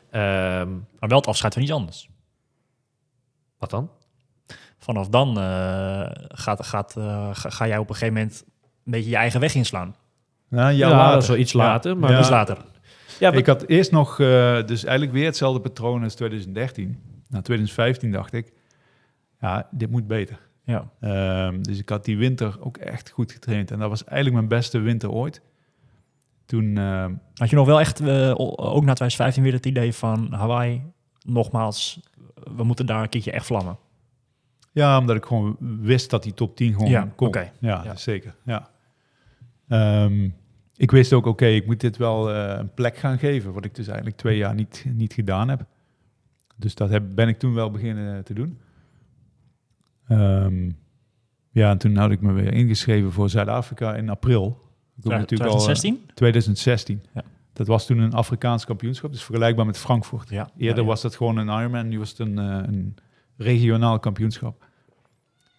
Ehm, 0.09 0.69
Maar 0.99 1.09
wel 1.09 1.17
het 1.17 1.27
afscheid 1.27 1.53
van 1.53 1.61
iets 1.61 1.71
anders. 1.71 2.09
wat 3.57 3.69
dan? 3.69 3.89
Vanaf 4.77 5.07
dan 5.09 5.37
eh, 5.39 6.09
gaat, 6.27 6.65
gaat, 6.65 6.97
eh, 6.97 7.29
ga, 7.33 7.49
ga 7.49 7.67
jij 7.67 7.77
op 7.77 7.89
een 7.89 7.95
gegeven 7.95 8.13
moment 8.13 8.43
een 8.85 8.91
beetje 8.91 9.09
je 9.09 9.15
eigen 9.15 9.39
weg 9.39 9.55
inslaan. 9.55 9.95
Nou, 10.49 10.71
Ja, 10.73 10.89
later. 10.89 11.13
dat 11.13 11.21
is 11.21 11.27
wel 11.27 11.37
iets 11.37 11.51
Ja. 11.51 11.57
later, 11.59 11.97
maar 11.97 12.11
Ja. 12.11 12.17
Dus 12.17 12.29
later. 12.29 12.57
Ja, 13.19 13.31
Ik 13.31 13.45
had 13.45 13.67
eerst 13.67 13.91
nog, 13.91 14.19
eh, 14.19 14.63
dus 14.65 14.83
eigenlijk 14.83 15.11
weer 15.11 15.25
hetzelfde 15.25 15.59
patroon 15.61 16.03
als 16.03 16.15
2013. 16.15 16.99
Na 17.29 17.41
2015 17.41 18.11
dacht 18.11 18.33
ik, 18.33 18.51
ja, 19.39 19.67
dit 19.71 19.91
moet 19.91 20.07
beter. 20.07 20.39
Ja. 20.63 20.89
Ehm, 20.99 21.61
dus 21.61 21.79
ik 21.79 21.89
had 21.89 22.05
die 22.05 22.17
winter 22.17 22.55
ook 22.59 22.77
echt 22.77 23.09
goed 23.09 23.31
getraind. 23.31 23.71
En 23.71 23.79
dat 23.79 23.89
was 23.89 24.03
eigenlijk 24.03 24.35
mijn 24.35 24.59
beste 24.59 24.79
winter 24.79 25.11
ooit. 25.11 25.41
Toen, 26.45 26.77
ehm, 26.77 27.13
Had 27.33 27.49
je 27.49 27.55
nog 27.55 27.65
wel 27.65 27.79
echt, 27.79 27.99
eh, 27.99 28.33
ook 28.37 28.83
na 28.85 28.93
2015 28.93 29.43
weer 29.43 29.53
het 29.53 29.65
idee 29.65 29.93
van 29.93 30.33
Hawaii, 30.33 30.81
nogmaals, 31.25 31.99
we 32.55 32.63
moeten 32.63 32.85
daar 32.85 33.01
een 33.01 33.09
keertje 33.09 33.31
echt 33.31 33.45
vlammen. 33.45 33.77
ja, 34.71 34.97
omdat 34.97 35.15
ik 35.15 35.25
gewoon 35.25 35.57
wist 35.81 36.09
dat 36.09 36.23
die 36.23 36.33
top 36.33 36.55
10 36.55 36.73
gewoon 36.73 36.89
Ja, 36.89 37.07
kon. 37.15 37.27
oké. 37.27 37.51
Ja, 37.59 37.81
Ja. 37.83 37.95
zeker. 37.95 38.35
Ja. 38.45 38.69
Ehm, 39.73 40.29
ik 40.75 40.91
wist 40.91 41.13
ook, 41.13 41.25
oké, 41.25 41.45
ik 41.45 41.65
moet 41.65 41.79
dit 41.79 41.97
wel 41.97 42.33
eh, 42.33 42.59
een 42.59 42.73
plek 42.73 42.97
gaan 42.97 43.17
geven. 43.19 43.53
Wat 43.53 43.65
ik 43.65 43.75
dus 43.75 43.87
eigenlijk 43.87 44.17
twee 44.17 44.37
jaar 44.37 44.53
niet, 44.55 44.85
niet 44.93 45.13
gedaan 45.13 45.49
heb. 45.49 45.65
Dus 46.55 46.75
dat 46.75 46.89
heb, 46.89 47.03
ben 47.15 47.27
ik 47.27 47.39
toen 47.39 47.53
wel 47.53 47.71
beginnen 47.71 48.23
te 48.23 48.33
doen. 48.33 48.59
Ehm, 50.07 50.71
Ja, 51.51 51.69
en 51.69 51.77
toen 51.77 51.95
had 51.95 52.11
ik 52.11 52.21
me 52.21 52.31
weer 52.31 52.53
ingeschreven 52.53 53.11
voor 53.11 53.29
Zuid-Afrika 53.29 53.95
in 53.95 54.09
april. 54.09 54.47
Ik 54.97 55.03
kom 55.03 55.11
natuurlijk 55.11 55.49
al, 55.49 55.55
eh, 55.57 55.63
2016? 55.63 56.01
2016. 56.13 57.03
Ja. 57.13 57.23
Dat 57.53 57.67
was 57.67 57.85
toen 57.85 57.97
een 57.97 58.13
Afrikaans 58.13 58.65
kampioenschap, 58.65 59.11
dus 59.11 59.23
vergelijkbaar 59.23 59.65
met 59.65 59.77
Frankfurt. 59.77 60.29
Ja. 60.29 60.49
Eerder 60.57 60.83
was 60.83 61.01
dat 61.01 61.15
gewoon 61.15 61.37
een 61.37 61.59
Ironman, 61.59 61.87
nu 61.87 61.99
was 61.99 62.09
het 62.09 62.19
een, 62.19 62.37
eh, 62.39 62.45
een 62.45 62.95
regionaal 63.37 63.99
kampioenschap. 63.99 64.65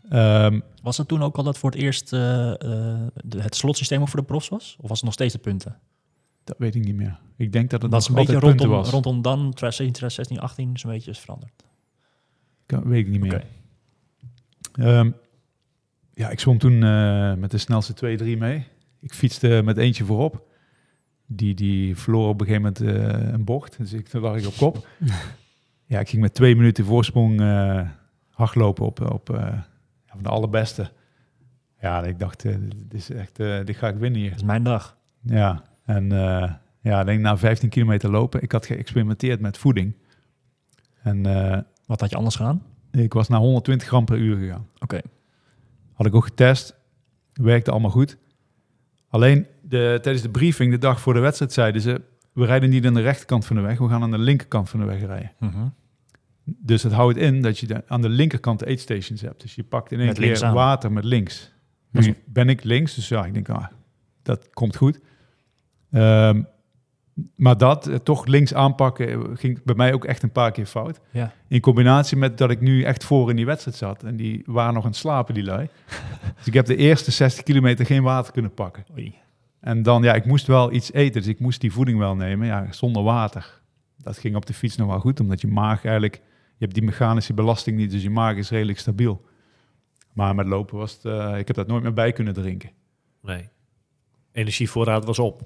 Ehm, 0.08 0.60
Was 0.82 0.96
het 0.96 1.08
toen 1.08 1.22
ook 1.22 1.36
al 1.36 1.42
dat 1.42 1.58
voor 1.58 1.70
het 1.70 1.80
eerst 1.80 2.10
de- 2.10 3.08
het 3.36 3.54
slotsysteem 3.56 4.00
ook 4.00 4.08
voor 4.08 4.20
de 4.20 4.26
profs 4.26 4.48
was? 4.48 4.76
Of 4.80 4.88
was 4.88 4.96
het 4.96 5.04
nog 5.04 5.12
steeds 5.14 5.32
de 5.32 5.38
punten? 5.38 5.78
dat 6.44 6.58
weet 6.58 6.74
ik 6.74 6.84
niet 6.84 6.94
meer. 6.96 7.18
Ik 7.36 7.52
denk 7.52 7.70
dat 7.70 7.82
het 7.82 7.90
Dat 7.90 8.00
is 8.00 8.08
een 8.08 8.14
nog 8.14 8.26
beetje 8.26 8.40
rondom, 8.40 8.68
was. 8.68 8.90
rondom 8.90 9.22
dan, 9.22 9.38
2017, 9.38 9.92
2016, 9.92 10.38
18, 10.40 10.74
is 10.74 10.82
een 10.82 10.90
beetje 10.90 11.10
is 11.10 11.18
veranderd. 11.18 11.52
Kan- 12.66 12.88
weet 12.88 13.06
ik 13.06 13.12
niet 13.12 13.20
meer. 13.20 13.34
Oké. 13.34 14.82
Ehm, 14.82 15.10
ja, 16.14 16.30
ik 16.30 16.40
zwom 16.40 16.58
toen 16.58 16.82
eh, 16.82 17.34
met 17.34 17.50
de 17.50 17.58
snelste 17.58 17.94
2-3 17.94 18.36
mee. 18.38 18.66
Ik 19.00 19.14
fietste 19.14 19.60
met 19.64 19.76
eentje 19.76 20.04
voorop. 20.04 20.46
Die, 21.26 21.54
die 21.54 21.96
verloor 21.96 22.28
op 22.28 22.40
een 22.40 22.46
gegeven 22.46 22.72
moment 22.80 23.32
een 23.34 23.44
bocht. 23.44 23.78
Dus 23.78 23.92
ik, 23.92 24.08
toen 24.08 24.20
lag 24.20 24.36
ik 24.36 24.46
op 24.46 24.54
kop. 24.56 24.86
ja, 25.92 26.00
ik 26.00 26.08
ging 26.08 26.22
met 26.22 26.34
twee 26.34 26.56
minuten 26.56 26.84
voorsprong 26.84 27.40
hardlopen 28.30 28.84
op, 28.86 29.00
op 29.12 29.38
van 30.14 30.22
de 30.22 30.28
allerbeste. 30.28 30.90
Ja, 31.80 32.02
ik 32.02 32.18
dacht, 32.18 32.44
eh, 32.44 32.56
dit, 32.60 32.94
is 32.94 33.10
echt, 33.10 33.40
eh, 33.40 33.64
dit 33.64 33.76
ga 33.76 33.88
ik 33.88 33.96
winnen 33.96 34.20
hier. 34.20 34.30
Dat 34.30 34.38
is 34.38 34.44
mijn 34.44 34.62
dag. 34.62 34.96
Ja, 35.20 35.62
en 35.84 36.12
eh, 36.12 36.52
ja, 36.80 37.00
ik 37.00 37.06
denk 37.06 37.20
na 37.20 37.36
15 37.36 37.68
kilometer 37.68 38.10
lopen. 38.10 38.42
Ik 38.42 38.52
had 38.52 38.66
geëxperimenteerd 38.66 39.40
met 39.40 39.58
voeding. 39.58 39.96
En 41.02 41.22
Wat 41.86 42.00
had 42.00 42.10
je 42.10 42.16
anders 42.16 42.36
gedaan? 42.36 42.62
ik 42.90 43.12
was 43.12 43.28
naar 43.28 43.40
120 43.40 43.88
gram 43.88 44.04
per 44.04 44.18
uur 44.18 44.36
gegaan. 44.36 44.68
Oké. 44.78 45.00
Had 45.92 46.06
ik 46.06 46.14
ook 46.14 46.24
getest. 46.24 46.76
Werkte 47.32 47.70
allemaal 47.70 47.90
goed. 47.90 48.18
Alleen 49.08 49.46
de, 49.62 49.98
tijdens 50.02 50.22
de 50.22 50.30
briefing, 50.30 50.70
de 50.70 50.78
dag 50.78 51.00
voor 51.00 51.14
de 51.14 51.20
wedstrijd, 51.20 51.52
zeiden 51.52 51.82
ze... 51.82 52.00
we 52.32 52.44
rijden 52.44 52.70
niet 52.70 52.86
aan 52.86 52.94
de 52.94 53.00
rechterkant 53.00 53.46
van 53.46 53.56
de 53.56 53.62
weg, 53.62 53.78
we 53.78 53.88
gaan 53.88 54.02
aan 54.02 54.10
de 54.10 54.18
linkerkant 54.18 54.68
van 54.68 54.80
de 54.80 54.86
weg 54.86 55.00
rijden. 55.00 55.32
Mhm. 55.38 55.66
Dus 56.44 56.82
dat 56.82 56.92
houdt 56.92 57.16
in 57.16 57.42
dat 57.42 57.58
je 57.58 57.66
de- 57.66 57.82
aan 57.86 58.02
de 58.02 58.08
linkerkant 58.08 58.58
de 58.58 58.66
aidstations 58.66 59.20
hebt. 59.20 59.40
Dus 59.40 59.54
je 59.54 59.64
pakt 59.64 59.92
in 59.92 59.98
één 59.98 60.06
Met 60.06 60.18
keer 60.18 60.52
water 60.52 60.92
met 60.92 61.04
links. 61.04 61.52
Nu 61.90 62.14
ben 62.26 62.48
ik 62.48 62.64
links, 62.64 62.94
dus 62.94 63.08
ja, 63.08 63.24
ik 63.24 63.34
denk, 63.34 63.48
ah, 63.48 63.66
dat 64.22 64.48
komt 64.52 64.76
goed. 64.76 65.00
Ehm, 65.90 66.42
maar 67.36 67.58
dat, 67.58 67.86
eh, 67.86 67.94
toch 67.94 68.26
links 68.26 68.54
aanpakken, 68.54 69.08
eh, 69.08 69.20
ging 69.34 69.62
bij 69.64 69.74
mij 69.74 69.92
ook 69.92 70.04
echt 70.04 70.22
een 70.22 70.32
paar 70.32 70.50
keer 70.52 70.66
fout. 70.66 71.00
Ja. 71.10 71.32
In 71.48 71.60
combinatie 71.60 72.16
met 72.16 72.38
dat 72.38 72.50
ik 72.50 72.60
nu 72.60 72.82
echt 72.82 73.04
voor 73.04 73.30
in 73.30 73.36
die 73.36 73.46
wedstrijd 73.46 73.76
zat. 73.76 74.02
En 74.02 74.16
die 74.16 74.42
waren 74.46 74.74
nog 74.74 74.82
aan 74.84 74.90
het 74.90 74.98
slapen, 74.98 75.34
die 75.34 75.44
lui. 75.44 75.68
dus 76.36 76.46
ik 76.46 76.54
heb 76.54 76.66
de 76.66 76.76
eerste 76.76 77.10
60 77.10 77.44
kilometer 77.44 77.86
geen 77.86 78.02
water 78.02 78.32
kunnen 78.32 78.54
pakken. 78.54 78.84
Oei. 78.92 79.14
En 79.60 79.82
dan, 79.82 80.02
ja, 80.02 80.14
ik 80.14 80.24
moest 80.24 80.46
wel 80.46 80.72
iets 80.72 80.92
eten. 80.92 81.20
Dus 81.20 81.30
ik 81.30 81.40
moest 81.40 81.60
die 81.60 81.72
voeding 81.72 81.98
wel 81.98 82.16
nemen, 82.16 82.46
ja, 82.46 82.66
zonder 82.70 83.02
water. 83.02 83.60
Dat 83.98 84.18
ging 84.18 84.36
op 84.36 84.46
de 84.46 84.54
fiets 84.54 84.76
nog 84.76 84.88
wel 84.88 85.00
goed, 85.00 85.20
omdat 85.20 85.40
je 85.40 85.46
maag 85.46 85.84
eigenlijk... 85.84 86.20
Je 86.56 86.64
hebt 86.64 86.74
die 86.74 86.82
mechanische 86.82 87.34
belasting 87.34 87.76
niet, 87.76 87.90
dus 87.90 88.02
je 88.02 88.10
maag 88.10 88.36
is 88.36 88.50
redelijk 88.50 88.78
stabiel. 88.78 89.24
Maar 90.12 90.34
met 90.34 90.46
lopen 90.46 90.76
was 90.78 90.92
het... 90.92 91.04
eh, 91.04 91.38
ik 91.38 91.46
heb 91.46 91.56
dat 91.56 91.66
nooit 91.66 91.82
meer 91.82 91.92
bij 91.92 92.12
kunnen 92.12 92.32
drinken. 92.34 92.70
Nee. 93.22 93.48
Energievoorraad 94.32 95.04
was 95.04 95.18
op. 95.18 95.42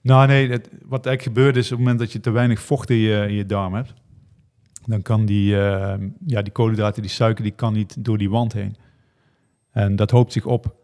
Nou 0.00 0.26
nee, 0.26 0.50
het, 0.50 0.68
wat 0.84 1.06
eigenlijk 1.06 1.22
gebeurt 1.36 1.56
is 1.56 1.64
op 1.64 1.70
het 1.70 1.78
moment 1.78 1.98
dat 1.98 2.12
je 2.12 2.20
te 2.20 2.30
weinig 2.30 2.60
vocht 2.60 2.90
in 2.90 2.96
je, 2.96 3.24
in 3.28 3.34
je 3.34 3.46
darm 3.46 3.74
hebt, 3.74 3.94
dan 4.86 5.02
kan 5.02 5.26
die, 5.26 5.60
eh, 5.60 5.94
ja, 6.26 6.42
die 6.42 6.52
koolhydraten, 6.52 7.02
die 7.02 7.10
suiker, 7.10 7.42
die 7.42 7.52
kan 7.52 7.72
niet 7.72 8.04
door 8.04 8.18
die 8.18 8.30
wand 8.30 8.52
heen. 8.52 8.76
En 9.70 9.96
dat 9.96 10.10
hoopt 10.10 10.32
zich 10.32 10.46
op. 10.46 10.76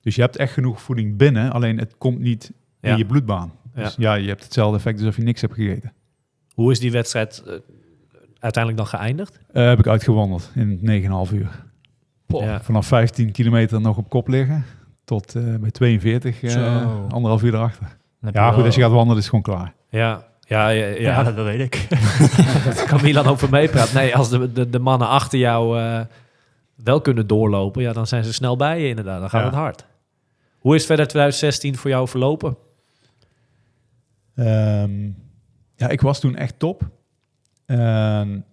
Dus 0.00 0.14
je 0.14 0.20
hebt 0.20 0.36
echt 0.36 0.52
genoeg 0.52 0.82
voeding 0.82 1.16
binnen, 1.16 1.52
alleen 1.52 1.78
het 1.78 1.98
komt 1.98 2.18
niet 2.18 2.52
Ja. 2.80 2.90
in 2.90 2.96
je 2.96 3.06
bloedbaan. 3.06 3.52
Ja. 3.74 3.82
Dus 3.82 3.94
ja, 3.98 4.14
je 4.14 4.28
hebt 4.28 4.44
hetzelfde 4.44 4.76
effect 4.76 4.98
alsof 4.98 5.16
je 5.16 5.22
niks 5.22 5.40
hebt 5.40 5.54
gegeten. 5.54 5.92
Hoe 6.54 6.70
is 6.70 6.80
die 6.80 6.90
wedstrijd 6.90 7.42
eh, 7.46 7.54
uiteindelijk 8.42 8.76
dan 8.76 9.00
geëindigd? 9.00 9.38
Eh, 9.52 9.66
heb 9.68 9.78
ik 9.78 9.86
uitgewandeld 9.86 10.50
in 10.54 10.78
9,5 11.28 11.32
uur. 11.32 11.64
Ja. 12.26 12.60
Vanaf 12.60 12.86
15 12.86 13.32
kilometer 13.32 13.80
nog 13.80 13.96
op 13.96 14.08
kop 14.08 14.28
liggen, 14.28 14.64
tot 15.04 15.34
eh, 15.34 15.54
bij 15.60 15.70
42, 15.70 16.42
eh, 16.42 16.86
anderhalf 17.08 17.42
uur 17.42 17.54
erachter. 17.54 17.96
Ja, 18.32 18.46
goed, 18.46 18.56
wel- 18.56 18.64
als 18.64 18.74
je 18.74 18.80
gaat 18.80 18.90
wandelen 18.90 19.16
is 19.22 19.26
het 19.30 19.34
gewoon 19.34 19.56
klaar. 19.56 19.74
Ja, 19.88 20.24
ja, 20.40 20.68
ja, 20.68 20.86
ja. 20.86 20.94
Ja, 21.00 21.22
dat, 21.22 21.36
dat 21.36 21.44
weet 21.44 21.60
ik. 21.60 21.86
Daar 22.74 22.84
kan 22.90 23.02
Milan 23.02 23.26
over 23.26 23.50
meepraten. 23.50 23.94
Nee, 23.94 24.16
als 24.16 24.28
de, 24.30 24.52
de, 24.52 24.70
de 24.70 24.78
mannen 24.78 25.08
achter 25.08 25.38
jou 25.38 25.80
eh, 25.80 26.00
wel 26.76 27.00
kunnen 27.00 27.26
doorlopen, 27.26 27.82
ja, 27.82 27.92
dan 27.92 28.06
zijn 28.06 28.24
ze 28.24 28.32
snel 28.32 28.56
bij 28.56 28.80
je 28.82 28.88
inderdaad. 28.88 29.20
Dan 29.20 29.30
gaat 29.30 29.40
Ja. 29.40 29.46
het 29.46 29.56
hard. 29.56 29.84
Hoe 30.58 30.74
is 30.74 30.86
verder 30.86 31.06
2016 31.06 31.76
voor 31.76 31.90
jou 31.90 32.08
verlopen? 32.08 32.56
Ehm, 34.34 35.04
ja, 35.76 35.88
ik 35.88 36.00
was 36.00 36.20
toen 36.20 36.36
echt 36.36 36.58
top. 36.58 36.90
En 37.78 38.44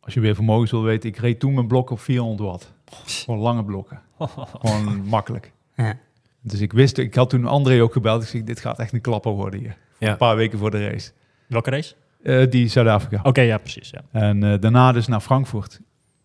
als 0.00 0.14
je 0.14 0.20
weer 0.20 0.34
vermogens 0.34 0.70
wil 0.70 0.82
weten, 0.82 1.08
ik 1.08 1.16
reed 1.16 1.40
toen 1.40 1.54
mijn 1.54 1.66
blok 1.66 1.90
op 1.90 2.00
400 2.00 2.48
watt. 2.48 2.72
Gewoon 3.06 3.40
lange 3.40 3.64
blokken. 3.64 4.00
Gewoon 4.60 5.06
makkelijk. 5.06 5.52
Ja. 5.76 5.98
Dus 6.40 6.60
ik 6.60 6.72
wist, 6.72 6.98
ik 6.98 7.14
had 7.14 7.30
toen 7.30 7.44
André 7.44 7.82
ook 7.82 7.92
gebeld. 7.92 8.22
Ik 8.22 8.28
zei, 8.28 8.44
dit 8.44 8.60
gaat 8.60 8.78
echt 8.78 8.92
een 8.92 9.00
klapper 9.00 9.32
worden 9.32 9.60
hier. 9.60 9.76
Ja. 9.98 10.10
Een 10.10 10.16
paar 10.16 10.36
weken 10.36 10.58
voor 10.58 10.70
de 10.70 10.88
race. 10.88 11.10
Welke 11.46 11.70
race? 11.70 11.94
Eh, 12.22 12.50
die 12.50 12.68
Zuid-Afrika. 12.68 13.20
Oké, 13.22 13.40
ja, 13.40 13.58
precies. 13.58 13.90
Ja. 13.90 14.02
En 14.20 14.42
eh, 14.42 14.60
daarna 14.60 14.92
dus 14.92 15.06
naar 15.06 15.20
Frankfurt. 15.20 15.80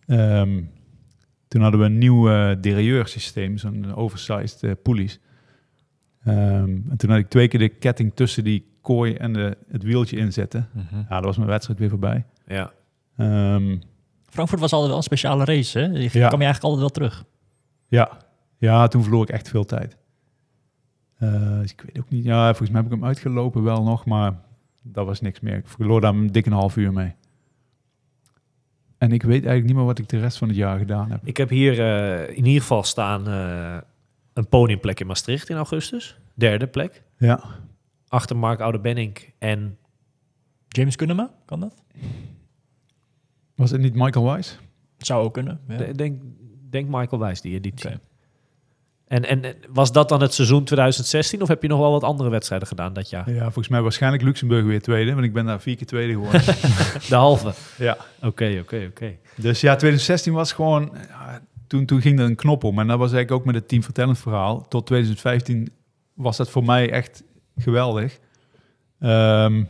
Ehm, 0.05 0.61
toen 1.47 1.61
hadden 1.61 1.79
we 1.79 1.85
een 1.85 1.97
nieuw 1.97 2.29
eh 2.29 2.55
derailleursysteem, 2.61 3.57
zo'n 3.57 3.95
oversized 3.95 4.81
pulleys. 4.83 5.19
Ehm, 6.23 6.77
en 6.89 6.93
toen 6.97 7.09
had 7.09 7.19
ik 7.19 7.29
twee 7.29 7.47
keer 7.47 7.59
de 7.59 7.69
ketting 7.69 8.11
tussen 8.15 8.43
die 8.43 8.65
kooi 8.81 9.13
en 9.13 9.33
de, 9.33 9.57
het 9.71 9.83
wieltje 9.83 10.17
inzetten. 10.17 10.69
Mhm. 10.71 10.95
Ja, 10.95 11.15
dat 11.15 11.23
was 11.23 11.37
mijn 11.37 11.49
wedstrijd 11.49 11.79
weer 11.79 11.89
voorbij. 11.89 12.25
Ja. 12.49 12.71
Ehm, 13.17 13.77
Frankfurt 14.25 14.59
was 14.61 14.71
altijd 14.71 14.87
wel 14.89 14.97
een 14.97 15.03
speciale 15.03 15.45
race, 15.45 15.79
hè? 15.79 15.85
Je 15.85 16.01
Ja. 16.01 16.27
kwam 16.27 16.39
je 16.39 16.45
eigenlijk 16.45 16.63
altijd 16.63 16.79
wel 16.79 16.89
terug. 16.89 17.25
ja. 17.87 18.17
ja, 18.57 18.87
toen 18.87 19.01
verloor 19.03 19.23
ik 19.23 19.29
echt 19.29 19.49
veel 19.49 19.65
tijd. 19.65 19.97
Eh, 21.17 21.59
dus 21.59 21.71
ik 21.71 21.81
weet 21.81 21.99
ook 21.99 22.09
niet. 22.09 22.23
Ja, 22.23 22.45
volgens 22.47 22.69
mij 22.69 22.81
heb 22.81 22.91
ik 22.91 22.97
hem 22.97 23.05
uitgelopen 23.07 23.63
wel 23.63 23.83
nog, 23.83 24.05
maar 24.05 24.33
dat 24.83 25.05
was 25.05 25.21
niks 25.21 25.39
meer. 25.39 25.55
Ik 25.57 25.67
verloor 25.67 26.01
daar 26.01 26.13
een 26.13 26.31
dikke 26.31 26.49
een 26.49 26.55
half 26.55 26.77
uur 26.77 26.93
mee. 26.93 27.15
En 28.97 29.11
ik 29.11 29.21
weet 29.23 29.31
eigenlijk 29.31 29.65
niet 29.65 29.75
meer 29.75 29.85
wat 29.85 29.99
ik 29.99 30.09
de 30.09 30.19
rest 30.19 30.37
van 30.37 30.47
het 30.47 30.57
jaar 30.57 30.77
gedaan 30.77 31.11
heb. 31.11 31.19
Ik 31.27 31.37
heb 31.37 31.49
hier 31.49 31.79
eh, 31.79 32.37
in 32.37 32.45
ieder 32.45 32.61
geval 32.61 32.83
staan 32.83 33.27
eh, 33.27 33.77
een 34.33 34.47
podiumplek 34.47 34.99
in 34.99 35.07
Maastricht 35.07 35.49
in 35.49 35.55
augustus. 35.55 36.17
Derde 36.33 36.67
plek. 36.67 37.03
Ja, 37.17 37.43
Achter 38.07 38.37
Mark 38.37 38.59
Oude-Benning 38.59 39.17
en... 39.39 39.77
James 40.67 40.95
Kunnema, 40.95 41.31
kan 41.45 41.59
dat? 41.59 41.83
Was 43.59 43.71
het 43.71 43.81
niet 43.81 43.95
Michael 43.95 44.33
Wise? 44.35 44.53
Zou 44.97 45.23
ook 45.23 45.33
kunnen. 45.33 45.59
Ja. 45.67 45.77
de- 45.77 45.91
Denk, 45.95 46.21
denk 46.69 46.87
Michael 46.89 47.21
Wijs 47.21 47.41
die 47.41 47.53
editie. 47.55 47.89
Oké. 47.89 47.99
En, 49.07 49.25
en 49.27 49.43
en 49.43 49.55
was 49.69 49.91
dat 49.91 50.09
dan 50.09 50.21
het 50.21 50.33
seizoen 50.33 50.63
2016 50.63 51.41
of 51.41 51.47
heb 51.47 51.61
je 51.61 51.67
nog 51.67 51.79
wel 51.79 51.91
wat 51.91 52.03
andere 52.03 52.29
wedstrijden 52.29 52.67
gedaan 52.67 52.93
dat 52.93 53.09
jaar? 53.09 53.31
Ja, 53.33 53.43
volgens 53.43 53.67
mij 53.67 53.81
waarschijnlijk 53.81 54.23
Luxemburg 54.23 54.65
weer 54.65 54.81
tweede, 54.81 55.13
want 55.13 55.25
ik 55.25 55.33
ben 55.33 55.45
daar 55.45 55.61
vier 55.61 55.75
keer 55.75 55.87
tweede 55.87 56.13
geworden. 56.13 56.41
De 57.09 57.15
halve. 57.15 57.53
ja. 57.77 57.97
Oké, 58.21 58.57
oké, 58.61 58.85
oké. 58.89 59.15
Dus 59.35 59.61
ja, 59.61 59.71
2016 59.75 60.33
was 60.33 60.51
gewoon, 60.51 60.91
ja, 61.07 61.41
toen, 61.67 61.85
toen 61.85 62.01
ging 62.01 62.19
er 62.19 62.25
een 62.25 62.35
knop 62.35 62.63
om. 62.63 62.79
En 62.79 62.87
dat 62.87 62.97
was 62.97 63.11
eigenlijk 63.11 63.41
ook 63.41 63.45
met 63.45 63.55
het 63.55 63.67
team 63.67 63.83
vertellend 63.83 64.17
verhaal. 64.19 64.67
Tot 64.67 64.85
2015 64.85 65.69
was 66.13 66.37
dat 66.37 66.49
voor 66.49 66.63
mij 66.65 66.91
echt 66.91 67.23
geweldig. 67.57 68.19
Ehm, 68.99 69.63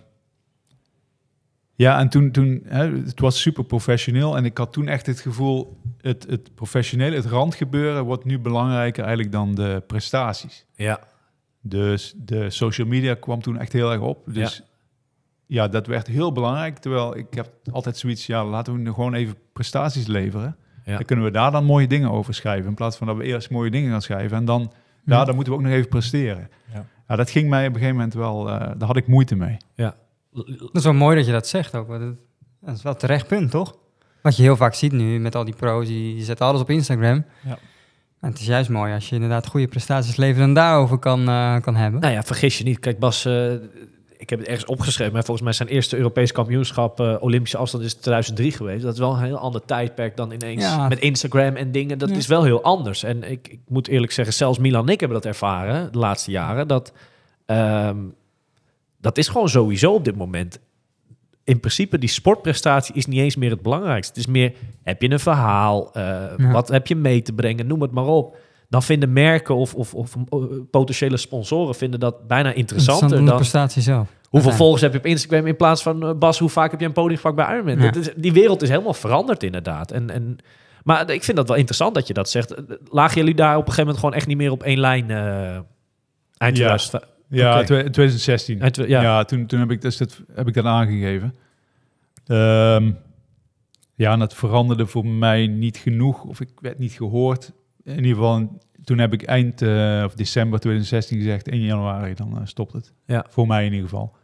ja, 1.80 2.00
en 2.00 2.10
toen, 2.10 2.32
toen 2.32 2.62
hè, 2.66 2.92
het 2.92 3.20
was 3.20 3.42
super 3.42 3.64
professioneel. 3.64 4.38
En 4.38 4.46
ik 4.46 4.58
had 4.58 4.74
toen 4.74 4.88
echt 4.88 5.06
het 5.06 5.20
gevoel, 5.20 5.78
het, 6.02 6.26
het 6.30 6.56
professionele, 6.56 7.16
het 7.16 7.26
randgebeuren 7.26 8.04
wordt 8.04 8.26
nu 8.26 8.40
belangrijker 8.40 9.04
eigenlijk 9.04 9.34
dan 9.34 9.56
de 9.56 9.84
prestaties. 9.88 10.66
Ja, 10.76 11.00
Dus 11.62 12.14
de 12.18 12.50
social 12.50 12.88
media 12.88 13.14
kwam 13.14 13.42
toen 13.42 13.58
echt 13.60 13.74
heel 13.74 13.92
erg 13.92 14.02
op. 14.02 14.34
Dus 14.34 14.64
ja, 15.46 15.68
dat 15.68 15.88
werd 15.88 16.08
heel 16.08 16.32
belangrijk. 16.32 16.78
Terwijl 16.78 17.18
ik 17.18 17.34
heb 17.34 17.50
altijd 17.72 17.98
zoiets, 17.98 18.26
ja, 18.26 18.46
laten 18.46 18.74
we 18.74 18.80
nu 18.80 18.92
gewoon 18.94 19.14
even 19.14 19.36
prestaties 19.54 20.08
leveren. 20.08 20.56
Ja. 20.86 20.96
Dan 20.96 21.06
kunnen 21.06 21.26
we 21.26 21.32
daar 21.32 21.52
dan 21.52 21.64
mooie 21.66 21.88
dingen 21.88 22.12
over 22.12 22.34
schrijven. 22.34 22.70
In 22.70 22.76
plaats 22.76 22.98
van 22.98 23.08
dat 23.08 23.16
we 23.18 23.24
eerst 23.24 23.50
mooie 23.50 23.72
dingen 23.72 23.92
gaan 23.92 24.02
schrijven. 24.02 24.38
En 24.38 24.46
dan, 24.46 24.72
ja, 25.06 25.26
dan 25.26 25.36
moeten 25.36 25.54
we 25.54 25.60
ook 25.60 25.66
nog 25.66 25.76
even 25.76 25.90
presteren. 25.90 26.50
Ja. 26.74 26.86
Ja, 27.08 27.16
dat 27.16 27.30
ging 27.30 27.50
mij 27.50 27.62
op 27.68 27.74
een 27.74 27.80
gegeven 27.80 27.96
moment 27.96 28.14
wel, 28.14 28.50
eh, 28.50 28.60
daar 28.78 28.88
had 28.88 28.98
ik 28.98 29.08
moeite 29.08 29.36
mee. 29.36 29.58
ja. 29.76 29.96
Dat 30.32 30.70
is 30.74 30.84
wel 30.84 30.94
mooi 30.94 31.16
dat 31.16 31.26
je 31.26 31.32
dat 31.32 31.48
zegt 31.48 31.76
ook. 31.76 31.88
Dat, 32.62 32.76
is 32.76 32.82
wel 32.84 32.96
terecht 32.96 33.28
punt, 33.28 33.52
toch? 33.52 33.76
Wat 34.22 34.36
je 34.36 34.44
heel 34.44 34.56
vaak 34.56 34.74
ziet 34.74 34.92
nu 34.92 35.20
met 35.20 35.36
al 35.36 35.44
die 35.46 35.56
pro's, 35.56 35.88
die, 35.88 36.16
die 36.16 36.24
zetten 36.24 36.46
alles 36.46 36.62
op 36.62 36.70
Instagram. 36.70 37.26
Ja. 37.46 37.58
En 38.22 38.30
het 38.30 38.40
is 38.40 38.46
juist 38.46 38.70
mooi 38.70 38.94
als 38.94 39.10
je 39.10 39.16
inderdaad 39.16 39.48
goede 39.48 39.68
prestaties 39.68 40.16
levert 40.16 40.44
en 40.44 40.54
daarover 40.54 40.98
kan, 40.98 41.30
eh, 41.30 41.60
kan 41.62 41.76
hebben. 41.76 42.02
Nou 42.02 42.14
ja, 42.14 42.24
vergis 42.24 42.58
je 42.58 42.64
niet. 42.64 42.80
Kijk 42.80 43.00
Bas, 43.00 43.26
eh, 43.26 43.52
ik 44.18 44.30
heb 44.30 44.40
het 44.40 44.48
ergens 44.48 44.66
opgeschreven, 44.66 45.14
maar 45.14 45.24
volgens 45.24 45.46
mij 45.46 45.54
zijn 45.56 45.68
eerste 45.70 45.98
Europees 45.98 46.32
kampioenschap 46.32 47.00
eh, 47.00 47.16
Olympische 47.20 47.58
afstand 47.58 47.84
is 47.84 47.94
2003 47.94 48.52
geweest. 48.52 48.84
Dat 48.84 48.94
is 48.94 49.00
wel 49.00 49.14
een 49.14 49.24
heel 49.24 49.38
ander 49.38 49.66
tijdperk 49.66 50.18
dan 50.18 50.32
ineens 50.32 50.64
Ja. 50.64 50.88
met 50.88 51.00
Instagram 51.00 51.56
en 51.56 51.72
dingen. 51.72 51.98
Dat 51.98 52.10
Ja. 52.10 52.16
is 52.16 52.28
wel 52.28 52.44
heel 52.44 52.64
anders. 52.64 53.04
En 53.04 53.24
ik, 53.32 53.48
ik 53.48 53.60
moet 53.68 53.88
eerlijk 53.88 54.12
zeggen, 54.12 54.34
zelfs 54.34 54.58
Milan 54.60 54.88
en 54.88 54.94
ik 54.94 55.00
hebben 55.00 55.22
dat 55.22 55.32
ervaren 55.32 55.92
de 55.92 55.98
laatste 55.98 56.32
jaren. 56.32 56.68
Dat, 56.68 56.94
ehm, 57.46 57.98
dat 59.02 59.18
is 59.18 59.28
gewoon 59.28 59.50
sowieso 59.50 59.94
op 59.94 60.06
dit 60.06 60.16
moment. 60.16 60.60
In 61.44 61.60
principe, 61.60 61.98
die 61.98 62.10
sportprestatie 62.10 62.96
is 62.96 63.06
niet 63.06 63.20
eens 63.20 63.36
meer 63.36 63.50
het 63.50 63.62
belangrijkste. 63.62 64.14
Het 64.14 64.28
is 64.28 64.32
meer, 64.32 64.54
heb 64.84 65.02
je 65.02 65.12
een 65.12 65.20
verhaal? 65.20 65.94
Eh, 65.94 66.04
Ja. 66.38 66.52
Wat 66.52 66.68
heb 66.68 66.88
je 66.88 66.96
mee 66.96 67.22
te 67.22 67.34
brengen? 67.34 67.68
Noem 67.68 67.82
het 67.82 67.92
maar 67.92 68.06
op. 68.06 68.38
Dan 68.70 68.84
vinden 68.84 69.14
merken 69.14 69.56
of, 69.56 69.76
of, 69.76 69.94
of 69.94 70.16
eh, 70.30 70.40
potentiële 70.72 71.18
sponsoren 71.18 71.76
vinden 71.76 72.00
dat 72.00 72.28
bijna 72.28 72.52
interessanter 72.54 72.94
Interessant 72.94 73.10
dan 73.12 73.20
de 73.20 73.26
dan 73.30 73.36
prestatie 73.36 73.82
zelf. 73.82 74.08
hoeveel 74.30 74.52
volgers 74.52 74.82
heb 74.82 74.92
je 74.92 74.98
op 74.98 75.06
Instagram 75.06 75.46
in 75.48 75.56
plaats 75.56 75.82
van 75.82 76.04
eh, 76.08 76.14
Bas, 76.14 76.40
hoe 76.40 76.50
vaak 76.50 76.72
heb 76.72 76.80
je 76.80 76.86
een 76.86 76.92
podium 76.94 77.16
gepakt 77.16 77.36
bij 77.36 77.54
Ironman? 77.54 77.78
Ja. 77.80 77.92
Dat 77.92 77.96
is, 77.96 78.10
die 78.16 78.34
wereld 78.34 78.62
is 78.62 78.70
helemaal 78.70 78.94
veranderd 78.94 79.44
inderdaad. 79.44 79.92
En, 79.92 80.10
en, 80.10 80.38
maar 80.84 81.10
ik 81.12 81.24
vind 81.24 81.38
dat 81.38 81.48
wel 81.48 81.58
interessant 81.58 81.94
dat 81.96 82.08
je 82.08 82.14
dat 82.14 82.30
zegt. 82.30 82.54
Lagen 82.90 83.18
jullie 83.18 83.36
daar 83.36 83.52
op 83.58 83.68
een 83.68 83.74
gegeven 83.74 83.84
moment 83.84 84.00
gewoon 84.00 84.16
echt 84.16 84.28
niet 84.28 84.38
meer 84.38 84.52
op 84.52 84.64
één 84.64 84.80
lijn 84.80 85.10
eh 85.12 85.58
eind 86.38 86.58
Ja. 86.58 86.78
2000? 86.78 87.04
Ja, 87.30 87.64
twe- 87.64 87.90
2016. 87.90 88.62
Eind 88.62 88.74
twe- 88.74 88.88
ja. 88.88 89.02
ja. 89.02 89.24
toen, 89.24 89.46
toen 89.46 89.60
heb 89.60 89.72
ik, 89.72 89.82
dus 89.82 89.98
dat, 89.98 90.22
heb 90.34 90.48
ik 90.48 90.54
dat 90.54 90.66
aangegeven. 90.66 91.36
Ehm, 92.26 92.92
ja, 93.96 94.12
en 94.12 94.20
dat 94.20 94.34
veranderde 94.34 94.86
voor 94.86 95.06
mij 95.06 95.48
niet 95.48 95.78
genoeg. 95.78 96.24
Of 96.24 96.40
ik 96.42 96.50
werd 96.62 96.80
niet 96.80 96.92
gehoord. 96.92 97.52
In 97.84 97.96
ieder 97.96 98.14
geval, 98.14 98.60
toen 98.84 98.98
heb 98.98 99.14
ik 99.14 99.24
eind 99.24 99.62
eh, 99.62 100.02
of 100.06 100.14
december 100.14 100.60
2016 100.60 101.18
gezegd... 101.18 101.48
1 101.48 101.62
januari, 101.62 102.14
dan 102.14 102.38
eh, 102.38 102.46
stopt 102.46 102.74
het. 102.74 102.94
Ja. 103.06 103.26
Voor 103.30 103.48
mij 103.48 103.66
in 103.66 103.72
ieder 103.74 103.90
geval. 103.90 104.16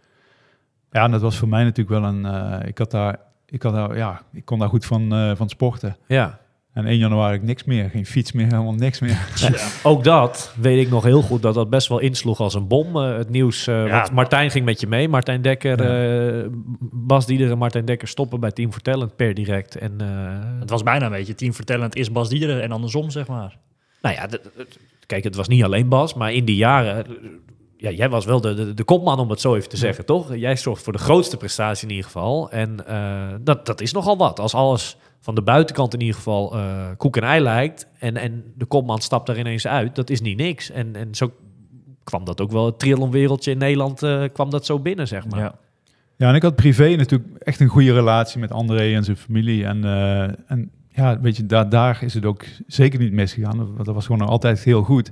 Ja, 0.92 1.04
en 1.04 1.12
dat 1.12 1.22
was 1.22 1.38
voor 1.38 1.48
mij 1.48 1.64
natuurlijk 1.64 2.00
wel 2.00 2.10
een... 2.10 2.26
eh, 2.26 2.68
ik, 2.68 2.78
had 2.78 2.92
daar, 2.92 3.20
ik, 3.46 3.62
had 3.62 3.74
daar, 3.74 3.98
ja, 3.98 4.22
ik 4.32 4.46
kon 4.46 4.60
daar 4.60 4.70
goed 4.70 4.86
van, 4.86 5.36
van 5.38 5.50
sporten. 5.50 5.98
Ja. 6.08 6.40
En 6.76 6.86
1 6.86 6.98
januari 6.98 7.40
niks 7.42 7.64
meer. 7.64 7.90
Geen 7.90 8.06
fiets 8.06 8.32
meer, 8.32 8.46
helemaal 8.46 8.74
niks 8.74 9.00
meer. 9.00 9.28
Ook 9.84 10.04
dat 10.04 10.54
weet 10.60 10.86
ik 10.86 10.90
nog 10.90 11.04
heel 11.04 11.22
goed 11.22 11.42
dat 11.42 11.54
dat 11.54 11.70
best 11.70 11.88
wel 11.88 12.00
insloeg 12.00 12.40
als 12.40 12.54
een 12.54 12.68
bom. 12.68 12.96
eh, 12.98 13.18
het 13.18 13.30
nieuws. 13.30 13.68
eh, 13.68 13.86
Ja. 13.88 13.92
want 13.98 14.12
Martijn 14.12 14.52
ging 14.52 14.66
met 14.66 14.80
je 14.80 14.88
mee. 14.88 15.10
Martijn 15.10 15.42
Dekker, 15.42 15.82
eh, 15.82 16.46
Bas 16.80 17.26
Dieder 17.26 17.52
en 17.52 17.58
Martijn 17.58 17.86
Dekker 17.86 18.08
stoppen 18.08 18.40
bij 18.40 18.52
Team 18.52 18.72
Vertellend 18.74 19.16
per 19.16 19.34
direct. 19.34 19.76
En 19.76 19.94
eh, 20.02 20.60
Het 20.60 20.70
was 20.70 20.84
bijna 20.84 21.06
een 21.06 21.12
beetje 21.12 21.36
team 21.36 21.54
vertellend 21.54 21.96
is 21.96 22.12
Bas 22.12 22.30
Diederen 22.30 22.62
en 22.62 22.72
andersom, 22.72 23.10
zeg 23.10 23.28
maar. 23.28 23.58
Nou 24.02 24.16
ja, 24.16 24.28
kijk, 25.06 25.24
het 25.24 25.36
was 25.36 25.48
niet 25.48 25.64
alleen 25.64 25.90
Bas, 25.90 26.14
maar 26.14 26.34
in 26.34 26.46
die 26.46 26.56
jaren... 26.56 27.06
Ja, 27.78 27.90
jij 27.92 28.10
was 28.10 28.26
wel 28.26 28.42
de, 28.42 28.54
de, 28.54 28.74
de 28.74 28.84
kopman, 28.84 29.20
om 29.20 29.30
het 29.30 29.42
zo 29.42 29.56
even 29.56 29.70
te 29.70 29.78
zeggen, 29.78 30.06
toch? 30.06 30.36
Jij 30.36 30.56
zorgt 30.58 30.84
voor 30.84 30.94
de 30.94 31.00
grootste 31.00 31.38
prestatie 31.38 31.84
in 31.88 31.90
ieder 31.90 32.06
geval. 32.06 32.52
En 32.52 32.88
eh, 32.88 33.34
dat, 33.42 33.66
dat 33.66 33.82
is 33.82 33.92
nogal 33.94 34.18
wat. 34.18 34.40
Als 34.40 34.54
alles 34.54 34.98
van 35.26 35.36
de 35.36 35.42
buitenkant 35.42 35.94
in 35.94 36.00
ieder 36.00 36.16
geval 36.16 36.56
eh, 36.56 36.88
koek 36.98 37.18
en 37.18 37.24
ei 37.24 37.42
lijkt... 37.42 37.88
En, 38.00 38.18
en 38.18 38.44
de 38.56 38.66
kopman 38.66 39.02
stapt 39.02 39.30
er 39.30 39.40
ineens 39.40 39.68
uit, 39.68 39.96
dat 39.96 40.10
is 40.10 40.22
niet 40.22 40.38
niks. 40.38 40.72
En, 40.72 40.96
en 40.96 41.16
zo 41.16 41.32
kwam 42.04 42.26
dat 42.26 42.42
ook 42.42 42.52
wel, 42.52 42.66
het 42.66 42.80
triathlonwereldje 42.80 43.52
in 43.52 43.58
Nederland 43.58 44.04
eh, 44.04 44.24
kwam 44.34 44.50
dat 44.50 44.66
zo 44.66 44.80
binnen, 44.80 45.08
zeg 45.08 45.28
maar. 45.28 45.40
Ja. 45.40 45.56
Ja, 46.18 46.30
en 46.30 46.36
ik 46.36 46.42
had 46.42 46.56
privé 46.56 46.96
natuurlijk 46.96 47.44
echt 47.44 47.60
een 47.60 47.68
goede 47.68 47.94
relatie 47.94 48.40
met 48.40 48.52
André 48.52 48.96
en 48.96 49.04
zijn 49.04 49.18
familie. 49.18 49.66
En, 49.66 49.84
eh, 49.84 50.52
en 50.52 50.72
ja, 50.90 51.20
weet 51.20 51.38
je, 51.38 51.46
daar, 51.46 51.70
daar 51.70 52.04
is 52.04 52.14
het 52.14 52.26
ook 52.26 52.46
zeker 52.68 53.00
niet 53.00 53.12
misgegaan. 53.12 53.58
Dat, 53.58 53.86
dat 53.86 53.96
was 53.96 54.06
gewoon 54.06 54.28
altijd 54.28 54.64
heel 54.64 54.84
goed. 54.84 55.12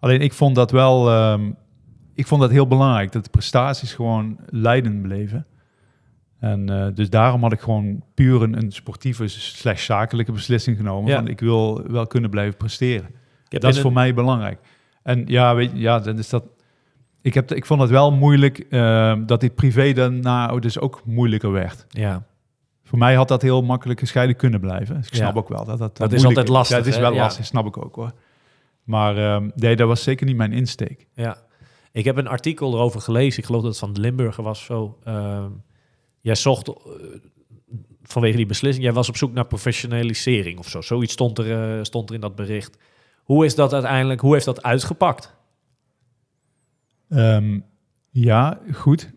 Alleen 0.00 0.20
ik 0.20 0.32
vond 0.32 0.54
dat 0.54 0.70
wel, 0.70 1.10
ehm, 1.10 1.50
ik 2.14 2.26
vond 2.26 2.40
dat 2.40 2.50
heel 2.50 2.66
belangrijk, 2.66 3.12
dat 3.12 3.24
de 3.24 3.30
prestaties 3.30 3.94
gewoon 3.94 4.38
leidend 4.46 5.02
bleven. 5.02 5.46
En 6.42 6.68
eh, 6.68 6.86
dus 6.94 7.10
daarom 7.10 7.42
had 7.42 7.52
ik 7.52 7.60
gewoon 7.60 8.02
puur 8.14 8.42
een, 8.42 8.56
een 8.56 8.72
sportieve 8.72 9.28
slash 9.28 9.84
zakelijke 9.84 10.32
beslissing 10.32 10.76
genomen. 10.76 11.10
Ja. 11.10 11.16
Van 11.16 11.28
ik 11.28 11.40
wil 11.40 11.82
wel 11.86 12.06
kunnen 12.06 12.30
blijven 12.30 12.56
presteren. 12.56 13.08
Dat 13.48 13.74
is 13.74 13.80
voor 13.80 13.92
mij 13.92 14.14
belangrijk. 14.14 14.58
En 15.02 15.24
ja, 15.26 15.54
weet 15.54 15.70
je, 15.70 15.78
ja, 15.78 15.98
dan 15.98 16.18
is 16.18 16.28
dat. 16.28 16.44
Ik, 17.20 17.34
heb, 17.34 17.52
ik 17.52 17.66
vond 17.66 17.80
het 17.80 17.90
wel 17.90 18.12
moeilijk 18.12 18.58
eh, 18.58 19.14
dat 19.26 19.40
dit 19.40 19.54
privé 19.54 19.92
daarna 19.92 20.46
dus 20.58 20.78
ook 20.78 21.02
moeilijker 21.04 21.52
werd. 21.52 21.86
Ja, 21.88 22.22
Voor 22.84 22.98
mij 22.98 23.14
had 23.14 23.28
dat 23.28 23.42
heel 23.42 23.62
makkelijk 23.62 23.98
gescheiden 24.00 24.36
kunnen 24.36 24.60
blijven. 24.60 24.96
Dus 24.96 25.06
ik 25.06 25.12
Ja. 25.14 25.18
snap 25.18 25.36
ook 25.36 25.48
wel 25.48 25.64
dat 25.64 25.78
dat. 25.78 25.96
Dat 25.96 26.12
is 26.12 26.24
altijd 26.24 26.48
lastig, 26.48 26.76
Ja, 26.76 26.82
het 26.84 26.92
is 26.92 27.00
wel 27.00 27.14
lastig, 27.14 27.44
snap 27.46 27.66
ik 27.66 27.84
ook 27.84 27.94
hoor. 27.94 28.12
Maar 28.84 29.16
ehm, 29.16 29.50
nee, 29.54 29.76
dat 29.76 29.88
was 29.88 30.02
zeker 30.02 30.26
niet 30.26 30.36
mijn 30.36 30.52
insteek. 30.52 31.06
Ja, 31.14 31.36
ik 31.92 32.04
heb 32.04 32.16
een 32.16 32.28
artikel 32.28 32.72
erover 32.74 33.00
gelezen. 33.00 33.38
Ik 33.38 33.44
geloof 33.46 33.62
dat 33.62 33.70
het 33.70 33.80
van 33.80 33.92
de 33.92 34.00
Limburger 34.00 34.44
was 34.44 34.64
zo. 34.64 34.98
Ehm, 35.04 35.50
jij 36.22 36.34
zocht 36.34 36.68
eh, 36.68 36.74
vanwege 38.02 38.36
die 38.36 38.46
beslissing. 38.46 38.84
Jij 38.84 38.94
was 38.94 39.08
op 39.08 39.16
zoek 39.16 39.32
naar 39.32 39.46
professionalisering 39.46 40.58
of 40.58 40.68
zo. 40.68 40.80
Zoiets 40.80 41.12
stond 41.12 41.38
er, 41.38 41.78
eh, 41.78 41.84
stond 41.84 42.08
er 42.08 42.14
in 42.14 42.20
dat 42.20 42.34
bericht. 42.34 42.78
Hoe 43.22 43.44
is 43.44 43.54
dat 43.54 43.72
uiteindelijk? 43.72 44.20
Hoe 44.20 44.32
heeft 44.32 44.44
dat 44.44 44.62
uitgepakt? 44.62 45.34
Ehm, 47.08 47.60
ja, 48.10 48.60
goed. 48.72 49.12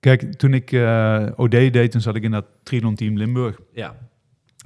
Kijk, 0.00 0.34
toen 0.34 0.54
ik 0.54 0.72
eh, 0.72 1.26
OD 1.36 1.50
deed, 1.50 1.90
toen 1.90 2.00
zat 2.00 2.16
ik 2.16 2.22
in 2.22 2.30
dat 2.30 2.46
triathlon 2.62 2.94
team 2.94 3.16
Limburg. 3.16 3.60
Ja, 3.72 3.96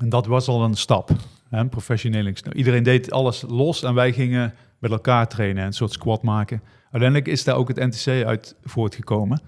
En 0.00 0.08
dat 0.08 0.26
was 0.26 0.48
al 0.48 0.64
een 0.64 0.74
stap. 0.74 1.10
Hè, 1.48 1.68
professioneel. 1.68 2.32
Iedereen 2.52 2.82
deed 2.82 3.10
alles 3.10 3.44
los 3.48 3.82
en 3.82 3.94
wij 3.94 4.12
gingen 4.12 4.54
met 4.78 4.90
elkaar 4.90 5.28
trainen 5.28 5.60
en 5.60 5.66
een 5.66 5.72
soort 5.72 5.92
squat 5.92 6.22
maken. 6.22 6.62
Uiteindelijk 6.82 7.28
is 7.28 7.44
daar 7.44 7.56
ook 7.56 7.68
het 7.68 7.76
NTC 7.76 8.24
uit 8.24 8.56
voortgekomen. 8.62 9.40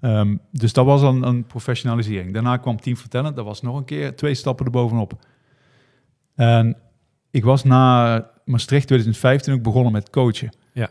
Ehm, 0.00 0.36
dus 0.50 0.72
dat 0.72 0.84
was 0.84 1.02
een, 1.02 1.22
een 1.22 1.46
professionalisering. 1.46 2.32
Daarna 2.32 2.56
kwam 2.56 2.80
Team 2.80 2.96
Vertellend. 2.96 3.36
Dat 3.36 3.44
was 3.44 3.62
nog 3.62 3.76
een 3.76 3.84
keer 3.84 4.16
twee 4.16 4.34
stappen 4.34 4.64
erbovenop. 4.64 5.12
En 6.34 6.76
ik 7.30 7.44
was 7.44 7.64
na 7.64 8.14
Maastricht 8.44 8.86
2015 8.86 9.54
ook 9.54 9.62
begonnen 9.62 9.92
met 9.92 10.10
coachen. 10.10 10.50
Ja. 10.72 10.90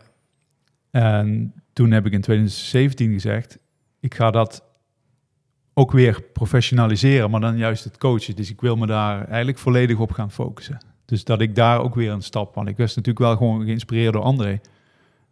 En 0.90 1.54
toen 1.72 1.90
heb 1.90 2.06
ik 2.06 2.12
in 2.12 2.20
2017 2.20 3.12
gezegd, 3.12 3.58
ik 4.00 4.14
ga 4.14 4.30
dat 4.30 4.64
ook 5.74 5.92
weer 5.92 6.22
professionaliseren, 6.32 7.30
maar 7.30 7.40
dan 7.40 7.56
juist 7.56 7.84
het 7.84 7.98
coachen. 7.98 8.36
Dus 8.36 8.50
ik 8.50 8.60
wil 8.60 8.76
me 8.76 8.86
daar 8.86 9.28
eigenlijk 9.28 9.58
volledig 9.58 9.98
op 9.98 10.12
gaan 10.12 10.30
focussen. 10.30 10.78
Dus 11.04 11.24
dat 11.24 11.40
ik 11.40 11.54
daar 11.54 11.80
ook 11.80 11.94
weer 11.94 12.10
een 12.10 12.22
stap, 12.22 12.54
want 12.54 12.68
ik 12.68 12.76
was 12.76 12.94
natuurlijk 12.94 13.24
wel 13.24 13.36
gewoon 13.36 13.64
geïnspireerd 13.64 14.12
door 14.12 14.22
André. 14.22 14.60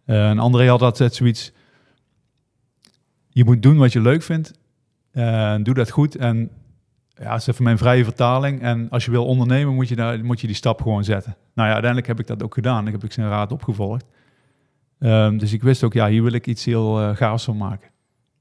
Eh, 0.05 0.29
en 0.29 0.39
André 0.39 0.68
had 0.68 0.83
altijd 0.83 1.14
zoiets, 1.14 1.53
je 3.35 3.45
moet 3.45 3.62
doen 3.62 3.76
wat 3.76 3.93
je 3.93 4.01
leuk 4.01 4.22
vindt, 4.22 4.53
en 5.11 5.62
doe 5.62 5.74
dat 5.74 5.91
goed. 5.91 6.16
En 6.16 6.51
ja, 7.09 7.30
dat 7.30 7.41
is 7.41 7.47
even 7.47 7.64
mijn 7.64 7.78
vrije 7.78 8.05
vertaling. 8.05 8.61
En 8.61 8.91
als 8.91 9.05
je 9.05 9.11
wil 9.11 9.26
ondernemen, 9.26 9.74
moet 9.74 9.89
je, 9.89 9.97
daar, 9.97 10.24
moet 10.24 10.41
je 10.41 10.47
die 10.47 10.57
stap 10.57 10.82
gewoon 10.82 11.05
zetten. 11.05 11.37
Nou 11.55 11.68
ja, 11.68 11.74
uiteindelijk 11.74 12.07
heb 12.07 12.20
ik 12.20 12.26
dat 12.26 12.43
ook 12.43 12.55
gedaan. 12.55 12.87
Ik 12.87 12.93
heb 12.93 13.05
ik 13.05 13.12
zijn 13.12 13.28
raad 13.28 13.53
opgevolgd. 13.53 14.05
Ehm, 14.99 15.39
dus 15.39 15.53
ik 15.53 15.62
wist 15.62 15.82
ook, 15.85 15.93
ja, 15.93 16.09
hier 16.09 16.22
wil 16.22 16.32
ik 16.32 16.47
iets 16.47 16.64
heel 16.64 17.01
eh 17.01 17.16
gaafs 17.16 17.45
van 17.45 17.57
maken. 17.57 17.91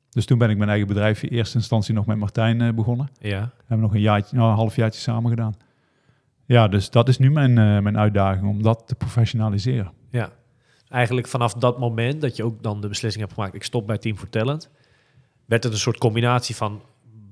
Dus 0.09 0.25
toen 0.25 0.37
ben 0.37 0.49
ik 0.49 0.57
mijn 0.57 0.69
eigen 0.69 0.87
bedrijf 0.87 1.23
in 1.23 1.29
eerste 1.29 1.57
instantie 1.57 1.93
nog 1.93 2.05
met 2.05 2.17
Martijn 2.17 2.61
eh, 2.61 2.73
begonnen. 2.73 3.09
ja. 3.19 3.41
We 3.41 3.63
hebben 3.67 3.79
nog 3.79 3.93
een, 3.93 4.01
jaartje, 4.01 4.35
nou, 4.35 4.49
een 4.49 4.55
halfjaartje 4.55 5.01
samen 5.01 5.29
gedaan. 5.29 5.53
Ja, 6.45 6.67
dus 6.67 6.89
dat 6.89 7.07
is 7.07 7.17
nu 7.17 7.31
mijn, 7.31 7.57
eh, 7.57 7.79
mijn 7.79 7.97
uitdaging 7.97 8.47
om 8.47 8.61
dat 8.61 8.83
te 8.85 8.95
professionaliseren. 8.95 9.91
ja. 10.09 10.29
Eigenlijk 10.89 11.27
vanaf 11.27 11.53
dat 11.53 11.79
moment 11.79 12.21
dat 12.21 12.35
je 12.35 12.43
ook 12.43 12.63
dan 12.63 12.81
de 12.81 12.87
beslissing 12.87 13.23
hebt 13.23 13.35
gemaakt... 13.35 13.55
ik 13.55 13.63
stop 13.63 13.87
bij 13.87 13.97
Team 13.97 14.17
for 14.17 14.29
Talent... 14.29 14.69
werd 15.45 15.63
het 15.63 15.73
een 15.73 15.79
soort 15.79 15.97
combinatie 15.97 16.55
van 16.55 16.81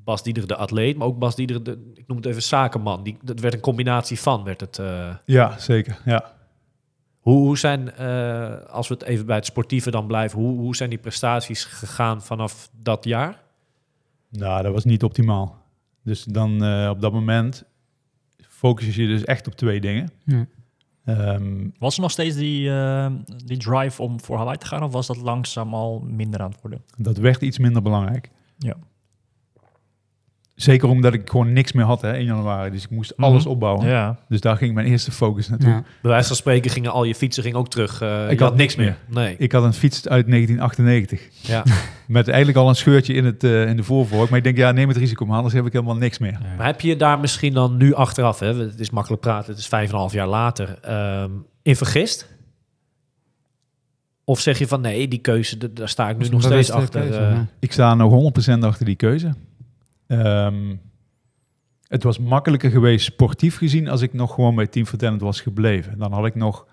Bas 0.03 0.23
Dieder 0.23 0.47
de 0.47 0.55
atleet... 0.55 0.97
maar 0.97 1.07
ook 1.07 1.19
Bas 1.19 1.35
Dieder 1.35 1.63
de, 1.63 1.91
ik 1.93 2.07
noem 2.07 2.17
het 2.17 2.25
even 2.25 2.43
zakenman. 2.43 3.03
Die, 3.03 3.17
dat 3.21 3.39
werd 3.39 3.53
een 3.53 3.59
combinatie 3.59 4.19
van, 4.19 4.43
werd 4.43 4.61
het... 4.61 4.79
eh, 4.79 5.15
Ja, 5.25 5.59
zeker. 5.59 5.99
Ja. 6.05 6.33
Hoe, 7.19 7.37
hoe 7.37 7.57
zijn, 7.57 7.91
eh, 7.91 8.65
als 8.65 8.87
we 8.87 8.93
het 8.93 9.03
even 9.03 9.25
bij 9.25 9.35
het 9.35 9.45
sportieve 9.45 9.91
dan 9.91 10.07
blijven, 10.07 10.39
hoe, 10.39 10.59
hoe 10.59 10.75
zijn 10.75 10.89
die 10.89 10.99
prestaties 10.99 11.63
gegaan 11.65 12.21
vanaf 12.21 12.69
dat 12.81 13.03
jaar? 13.05 13.39
Nou, 14.29 14.63
dat 14.63 14.73
was 14.73 14.85
niet 14.85 15.03
optimaal. 15.03 15.57
Dus 16.03 16.23
dan 16.23 16.63
eh, 16.63 16.89
op 16.89 17.01
dat 17.01 17.13
moment 17.13 17.63
focus 18.47 18.95
je 18.95 19.07
dus 19.07 19.23
echt 19.23 19.47
op 19.47 19.55
twee 19.55 19.81
dingen. 19.81 20.11
Ja. 20.25 20.45
Ehm, 21.17 21.67
Was 21.79 21.95
er 21.95 22.01
nog 22.01 22.11
steeds 22.11 22.35
die, 22.35 22.69
eh, 22.69 23.11
die 23.45 23.57
drive 23.57 24.01
om 24.01 24.21
voor 24.21 24.37
Hawaii 24.37 24.57
te 24.57 24.65
gaan? 24.65 24.83
Of 24.83 24.91
was 24.91 25.07
dat 25.07 25.17
langzaam 25.17 25.73
al 25.73 25.99
minder 25.99 26.41
aan 26.41 26.51
het 26.51 26.61
worden? 26.61 26.81
dat 26.97 27.17
werd 27.17 27.41
iets 27.41 27.57
minder 27.59 27.81
belangrijk. 27.81 28.29
Ja. 28.57 28.75
Zeker 30.61 30.89
omdat 30.89 31.13
ik 31.13 31.29
gewoon 31.29 31.53
niks 31.53 31.71
meer 31.71 31.85
had 31.85 32.01
hè, 32.01 32.17
in 32.17 32.25
januari. 32.25 32.71
Dus 32.71 32.83
ik 32.83 32.89
moest 32.89 33.13
Mhm. 33.15 33.23
alles 33.29 33.45
opbouwen. 33.45 33.87
Ja. 33.87 34.17
Dus 34.29 34.41
daar 34.41 34.57
ging 34.57 34.73
mijn 34.73 34.87
eerste 34.87 35.11
focus 35.11 35.49
naartoe. 35.49 35.69
Ja. 35.69 35.83
Bij 36.01 36.11
wijze 36.11 36.27
van 36.27 36.35
spreken 36.35 36.71
gingen 36.71 36.91
al 36.91 37.03
je 37.03 37.15
fietsen 37.15 37.43
gingen 37.43 37.57
ook 37.57 37.69
terug. 37.69 38.01
eh, 38.01 38.31
Ik 38.31 38.39
had 38.39 38.55
niks 38.55 38.75
meer. 38.75 38.97
Nee. 39.07 39.35
Ik 39.37 39.51
had 39.51 39.63
een 39.63 39.73
fiets 39.73 40.07
uit 40.07 40.27
1998. 40.27 41.21
Ja. 41.41 41.63
Met 42.07 42.27
eigenlijk 42.27 42.57
al 42.57 42.69
een 42.69 42.75
scheurtje 42.75 43.13
in, 43.13 43.25
het, 43.25 43.43
eh, 43.43 43.67
in 43.67 43.75
de 43.75 43.83
voorvork. 43.83 44.29
Maar 44.29 44.37
ik 44.37 44.43
denk, 44.43 44.57
ja, 44.57 44.71
neem 44.71 44.87
het 44.87 44.97
risico 44.97 45.25
maar, 45.25 45.35
anders 45.35 45.53
heb 45.53 45.65
ik 45.65 45.73
helemaal 45.73 45.95
niks 45.95 46.17
meer. 46.19 46.37
Maar 46.57 46.65
heb 46.65 46.81
je 46.81 46.95
daar 46.95 47.19
misschien 47.19 47.53
dan 47.53 47.77
nu 47.77 47.93
achteraf, 47.93 48.39
hè, 48.39 48.55
het 48.55 48.79
is 48.79 48.89
makkelijk 48.89 49.21
praten, 49.21 49.49
het 49.51 49.59
is 49.59 49.67
vijf 49.67 49.87
en 49.87 49.93
een 49.93 49.99
half 49.99 50.13
jaar 50.13 50.27
later, 50.27 50.77
ehm, 50.81 51.29
in 51.61 51.75
vergist? 51.75 52.29
Of 54.23 54.39
zeg 54.39 54.57
je 54.59 54.67
van 54.67 54.81
nee, 54.81 55.07
die 55.07 55.19
keuze, 55.19 55.73
daar 55.73 55.89
sta 55.89 56.09
ik 56.09 56.17
nu 56.17 56.27
nog 56.29 56.41
steeds 56.43 56.71
achter. 56.71 57.01
keuze, 57.01 57.17
eh, 57.19 57.31
ja. 57.31 57.47
Ik 57.59 57.71
sta 57.71 57.93
nog 57.95 58.11
100% 58.11 58.63
achter 58.63 58.85
die 58.85 58.95
keuze. 58.95 59.33
Ehm, 60.11 60.75
het 61.87 62.03
was 62.03 62.19
makkelijker 62.19 62.71
geweest 62.71 63.05
sportief 63.05 63.57
gezien 63.57 63.87
als 63.89 64.01
ik 64.01 64.13
nog 64.13 64.33
gewoon 64.33 64.55
bij 64.55 64.67
Team 64.67 64.85
Vertellend 64.85 65.21
was 65.21 65.41
gebleven. 65.41 65.97
Dan 65.97 66.11
had 66.13 66.25
ik 66.25 66.35
nog 66.35 66.65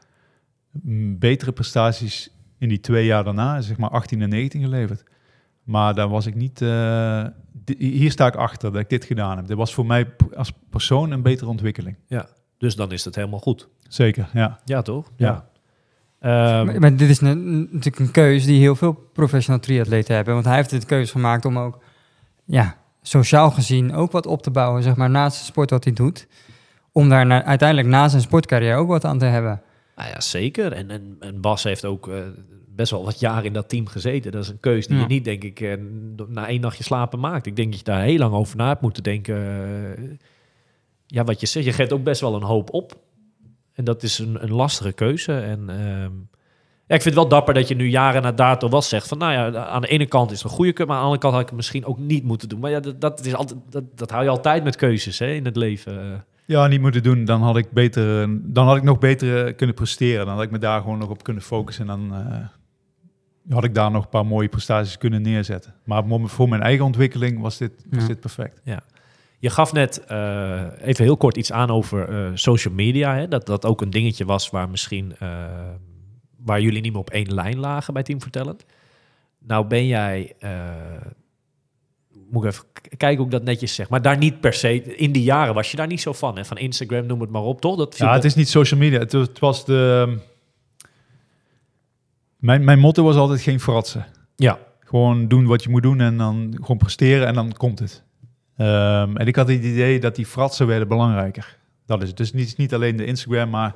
mm, 0.70 1.18
betere 1.18 1.52
prestaties 1.52 2.30
in 2.58 2.68
die 2.68 2.80
twee 2.80 3.06
jaar 3.06 3.24
daarna, 3.24 3.60
zeg 3.60 3.76
maar 3.76 3.90
18 3.90 4.22
en 4.22 4.28
19 4.28 4.60
geleverd. 4.62 5.02
Maar 5.64 5.94
daar 5.94 6.08
was 6.08 6.26
ik 6.26 6.34
niet... 6.34 6.62
eh, 6.62 7.24
hier 7.78 8.10
sta 8.10 8.26
ik 8.26 8.34
achter 8.36 8.72
dat 8.72 8.80
ik 8.80 8.88
dit 8.88 9.04
gedaan 9.04 9.36
heb. 9.36 9.46
Dit 9.46 9.56
was 9.56 9.74
voor 9.74 9.86
mij 9.86 10.06
als 10.36 10.52
persoon 10.70 11.10
een 11.10 11.22
betere 11.22 11.50
ontwikkeling. 11.50 11.96
Dus 12.58 12.76
dan 12.76 12.92
is 12.92 13.04
het 13.04 13.14
helemaal 13.14 13.38
goed. 13.40 13.68
Zeker, 13.88 14.28
ja. 14.32 14.58
Ja, 14.64 14.82
toch? 14.82 15.10
Ja. 15.16 15.48
Ehm, 16.20 16.66
Maar, 16.66 16.80
maar 16.80 16.96
dit 16.96 17.08
is 17.08 17.20
een- 17.20 17.60
natuurlijk 17.60 17.98
een 17.98 18.10
keuze 18.10 18.46
die 18.46 18.60
heel 18.60 18.76
veel 18.76 18.92
professional 19.12 19.60
triatleten 19.60 20.14
hebben. 20.14 20.34
Want 20.34 20.46
hij 20.46 20.56
heeft 20.56 20.70
dit 20.70 20.84
keuze 20.84 21.12
gemaakt 21.12 21.44
om 21.44 21.58
ook, 21.58 21.82
ja, 22.44 22.76
sociaal 23.08 23.50
gezien 23.50 23.94
ook 23.94 24.12
wat 24.12 24.26
op 24.26 24.42
te 24.42 24.50
bouwen, 24.50 24.82
zeg 24.82 24.96
maar, 24.96 25.10
naast 25.10 25.38
de 25.38 25.44
sport 25.44 25.70
wat 25.70 25.84
hij 25.84 25.92
doet. 25.92 26.26
Om 26.92 27.08
daar 27.08 27.26
na- 27.26 27.44
uiteindelijk 27.44 27.88
na 27.88 28.08
zijn 28.08 28.22
sportcarrière 28.22 28.76
ook 28.76 28.88
wat 28.88 29.04
aan 29.04 29.18
te 29.18 29.24
hebben. 29.24 29.62
Nou 29.96 30.08
ja, 30.10 30.20
zeker. 30.20 30.72
En, 30.72 30.90
en, 30.90 31.16
en 31.20 31.40
Bas 31.40 31.62
heeft 31.62 31.84
ook 31.84 32.08
eh, 32.08 32.14
best 32.68 32.90
wel 32.90 33.04
wat 33.04 33.20
jaar 33.20 33.44
in 33.44 33.52
dat 33.52 33.68
team 33.68 33.86
gezeten. 33.86 34.32
Dat 34.32 34.42
is 34.42 34.48
een 34.48 34.60
keuze 34.60 34.88
die 34.88 34.96
Ja. 34.96 35.02
je 35.02 35.08
niet, 35.08 35.24
denk 35.24 35.44
ik, 35.44 35.60
eh, 35.60 35.72
na 36.28 36.48
één 36.48 36.60
nachtje 36.60 36.84
slapen 36.84 37.20
maakt. 37.20 37.46
Ik 37.46 37.56
denk 37.56 37.68
dat 37.70 37.78
je 37.78 37.84
daar 37.84 38.02
heel 38.02 38.18
lang 38.18 38.34
over 38.34 38.56
na 38.56 38.68
hebt 38.68 38.80
moeten 38.80 39.02
denken. 39.02 39.36
eh, 39.96 40.04
ja, 41.06 41.24
wat 41.24 41.40
je 41.40 41.46
zegt, 41.46 41.66
je 41.66 41.72
geeft 41.72 41.92
ook 41.92 42.02
best 42.04 42.20
wel 42.20 42.34
een 42.34 42.42
hoop 42.42 42.72
op. 42.72 42.98
En 43.72 43.84
dat 43.84 44.02
is 44.02 44.18
een, 44.18 44.42
een 44.42 44.52
lastige 44.52 44.92
keuze. 44.92 45.32
En 45.38 45.70
ehm, 45.70 46.12
ja, 46.88 46.94
ik 46.94 47.02
vind 47.02 47.04
het 47.04 47.14
wel 47.14 47.28
dapper 47.28 47.54
dat 47.54 47.68
je 47.68 47.74
nu 47.74 47.88
jaren 47.88 48.22
na 48.22 48.32
dato 48.32 48.68
was 48.68 48.88
zegt 48.88 49.08
van... 49.08 49.18
nou 49.18 49.32
ja, 49.32 49.66
aan 49.66 49.80
de 49.80 49.88
ene 49.88 50.06
kant 50.06 50.30
is 50.30 50.42
het 50.42 50.50
een 50.50 50.56
goede 50.56 50.72
keuze... 50.72 50.90
maar 50.92 51.00
aan 51.00 51.02
de 51.02 51.08
andere 51.08 51.22
kant 51.22 51.32
had 51.34 51.42
ik 51.42 51.48
het 51.48 51.56
misschien 51.56 51.84
ook 51.84 51.98
niet 51.98 52.24
moeten 52.24 52.48
doen. 52.48 52.60
Maar 52.60 52.70
ja, 52.70 52.80
dat, 52.80 53.00
dat, 53.00 53.24
is 53.26 53.34
altijd, 53.34 53.58
dat, 53.70 53.84
dat 53.94 54.10
hou 54.10 54.22
je 54.24 54.30
altijd 54.30 54.64
met 54.64 54.76
keuzes 54.76 55.18
hè, 55.18 55.26
in 55.26 55.44
het 55.44 55.56
leven. 55.56 56.24
Ja, 56.46 56.66
niet 56.66 56.80
moeten 56.80 57.02
doen. 57.02 57.24
Dan 57.24 57.42
had 57.42 57.56
ik, 57.56 57.70
beter, 57.70 58.28
dan 58.52 58.66
had 58.66 58.76
ik 58.76 58.82
nog 58.82 58.98
beter 58.98 59.54
kunnen 59.54 59.74
presteren. 59.74 60.26
Dan 60.26 60.34
had 60.34 60.44
ik 60.44 60.50
me 60.50 60.58
daar 60.58 60.80
gewoon 60.80 60.98
nog 60.98 61.08
op 61.10 61.22
kunnen 61.22 61.42
focussen. 61.42 61.88
En 61.88 62.08
dan 62.08 62.14
eh, 62.14 63.54
had 63.54 63.64
ik 63.64 63.74
daar 63.74 63.90
nog 63.90 64.02
een 64.04 64.08
paar 64.10 64.26
mooie 64.26 64.48
prestaties 64.48 64.98
kunnen 64.98 65.22
neerzetten. 65.22 65.74
Maar 65.84 66.02
voor 66.24 66.48
mijn 66.48 66.62
eigen 66.62 66.84
ontwikkeling 66.84 67.40
was 67.40 67.58
dit, 67.58 67.72
was 67.90 68.00
Ja. 68.02 68.06
dit 68.08 68.20
perfect. 68.20 68.60
Je 69.40 69.50
gaf 69.50 69.72
net 69.72 70.04
eh, 70.04 70.62
even 70.80 71.04
heel 71.04 71.16
kort 71.16 71.36
iets 71.36 71.52
aan 71.52 71.70
over 71.70 72.08
eh, 72.08 72.30
social 72.34 72.74
media. 72.74 73.14
Hè? 73.14 73.28
Dat 73.28 73.46
dat 73.46 73.66
ook 73.66 73.80
een 73.80 73.90
dingetje 73.90 74.24
was 74.24 74.50
waar 74.50 74.68
misschien 74.68 75.14
eh, 75.18 75.28
waar 76.48 76.60
jullie 76.60 76.80
niet 76.82 76.92
meer 76.92 77.00
op 77.00 77.10
één 77.10 77.34
lijn 77.34 77.58
lagen 77.58 77.94
bij 77.94 78.02
Team 78.02 78.20
Vertellend. 78.22 78.64
Nou 79.38 79.66
ben 79.66 79.86
jij, 79.86 80.32
eh, 80.38 80.60
moet 82.30 82.44
ik 82.44 82.50
even 82.50 82.64
kijken 82.96 83.16
hoe 83.16 83.26
ik 83.26 83.30
dat 83.32 83.42
netjes 83.44 83.74
zeg, 83.74 83.88
maar 83.88 84.02
daar 84.02 84.18
niet 84.18 84.40
per 84.40 84.52
se, 84.52 84.82
in 84.96 85.12
die 85.12 85.22
jaren 85.22 85.54
was 85.54 85.70
je 85.70 85.76
daar 85.76 85.86
niet 85.86 86.00
zo 86.00 86.12
van. 86.12 86.36
Hè? 86.36 86.44
Van 86.44 86.56
Instagram, 86.58 87.06
noem 87.06 87.20
het 87.20 87.30
maar 87.30 87.42
op, 87.42 87.60
toch? 87.60 87.76
Dat 87.76 87.98
Ja, 87.98 88.12
het 88.14 88.24
is 88.24 88.34
niet 88.34 88.48
social 88.48 88.80
media. 88.80 88.98
Het, 88.98 89.12
was- 89.12 89.26
het 89.28 89.38
was 89.38 89.64
de... 89.64 90.16
Mijn, 92.36 92.64
mijn 92.64 92.78
motto 92.78 93.02
was 93.04 93.16
altijd 93.16 93.40
geen 93.40 93.60
fratsen. 93.60 94.06
Ja, 94.36 94.58
Gewoon 94.80 95.28
doen 95.28 95.46
wat 95.46 95.62
je 95.62 95.68
moet 95.68 95.82
doen 95.82 96.00
en 96.00 96.16
dan 96.16 96.56
gewoon 96.60 96.76
presteren 96.78 97.26
en 97.26 97.34
dan 97.34 97.52
komt 97.52 97.78
het. 97.78 98.02
Ehm, 98.56 99.16
en 99.16 99.26
ik 99.26 99.36
had 99.36 99.48
het 99.48 99.64
idee 99.64 100.00
dat 100.00 100.16
die 100.16 100.26
fratsen 100.26 100.66
werden 100.66 100.88
belangrijker. 100.88 101.56
Dat 101.86 102.02
is 102.02 102.08
het. 102.08 102.16
Dus 102.16 102.32
niet, 102.32 102.56
niet 102.56 102.74
alleen 102.74 102.96
de 102.96 103.04
Instagram, 103.04 103.50
maar 103.50 103.74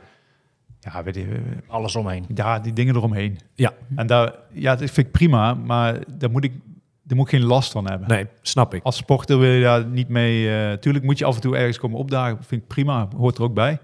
ja, 0.84 1.02
weet 1.02 1.14
je, 1.14 1.40
Alles 1.66 1.96
omheen. 1.96 2.24
ja, 2.34 2.58
die 2.58 2.72
dingen 2.72 2.96
eromheen. 2.96 3.38
Ja. 3.54 3.72
En 3.96 4.06
daar, 4.06 4.34
ja, 4.52 4.76
dat 4.76 4.90
vind 4.90 5.06
ik 5.06 5.12
prima, 5.12 5.54
maar 5.54 5.98
daar 6.16 6.30
moet 6.30 6.44
ik, 6.44 6.52
daar 7.02 7.16
moet 7.16 7.32
ik 7.32 7.38
geen 7.38 7.46
last 7.48 7.72
van 7.72 7.88
hebben. 7.90 8.08
nee, 8.08 8.26
snap 8.40 8.74
ik. 8.74 8.82
Als 8.82 8.96
sporter 8.96 9.38
wil 9.38 9.50
je 9.50 9.62
daar 9.62 9.86
niet 9.86 10.08
mee. 10.08 10.54
eh 10.54 10.72
tuurlijk 10.78 11.04
moet 11.04 11.18
je 11.18 11.24
af 11.24 11.34
en 11.34 11.40
toe 11.40 11.56
ergens 11.56 11.78
komen 11.78 11.98
opdagen. 11.98 12.44
Vind 12.44 12.62
ik 12.62 12.68
prima, 12.68 13.08
hoort 13.16 13.36
er 13.38 13.42
ook 13.44 13.54
bij. 13.54 13.78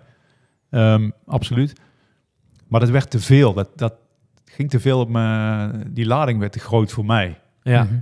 Ehm, 0.70 1.10
absoluut. 1.26 1.80
Maar 2.68 2.80
dat 2.80 2.88
werd 2.90 3.10
te 3.10 3.20
veel. 3.20 3.52
Dat, 3.54 3.78
dat 3.78 3.94
ging 4.44 4.70
te 4.70 4.80
veel 4.80 5.00
op 5.00 5.08
me. 5.08 5.70
Die 5.90 6.06
lading 6.06 6.38
werd 6.38 6.52
te 6.52 6.58
groot 6.58 6.92
voor 6.92 7.04
mij. 7.04 7.40
Ja, 7.62 7.82
Mhm. 7.84 7.94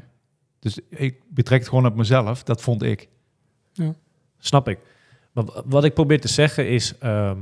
Dus 0.59 0.79
ik 0.89 1.21
betrek 1.29 1.59
het 1.59 1.69
gewoon 1.69 1.87
op 1.87 1.97
mezelf. 1.97 2.43
Dat 2.43 2.63
vond 2.63 2.83
ik. 2.83 3.09
snap 4.39 4.69
ik. 4.69 4.79
Maar 5.33 5.45
wat 5.67 5.85
ik 5.85 5.95
probeer 5.95 6.21
te 6.21 6.29
zeggen 6.29 6.69
is 6.69 6.99
ehm, 6.99 7.39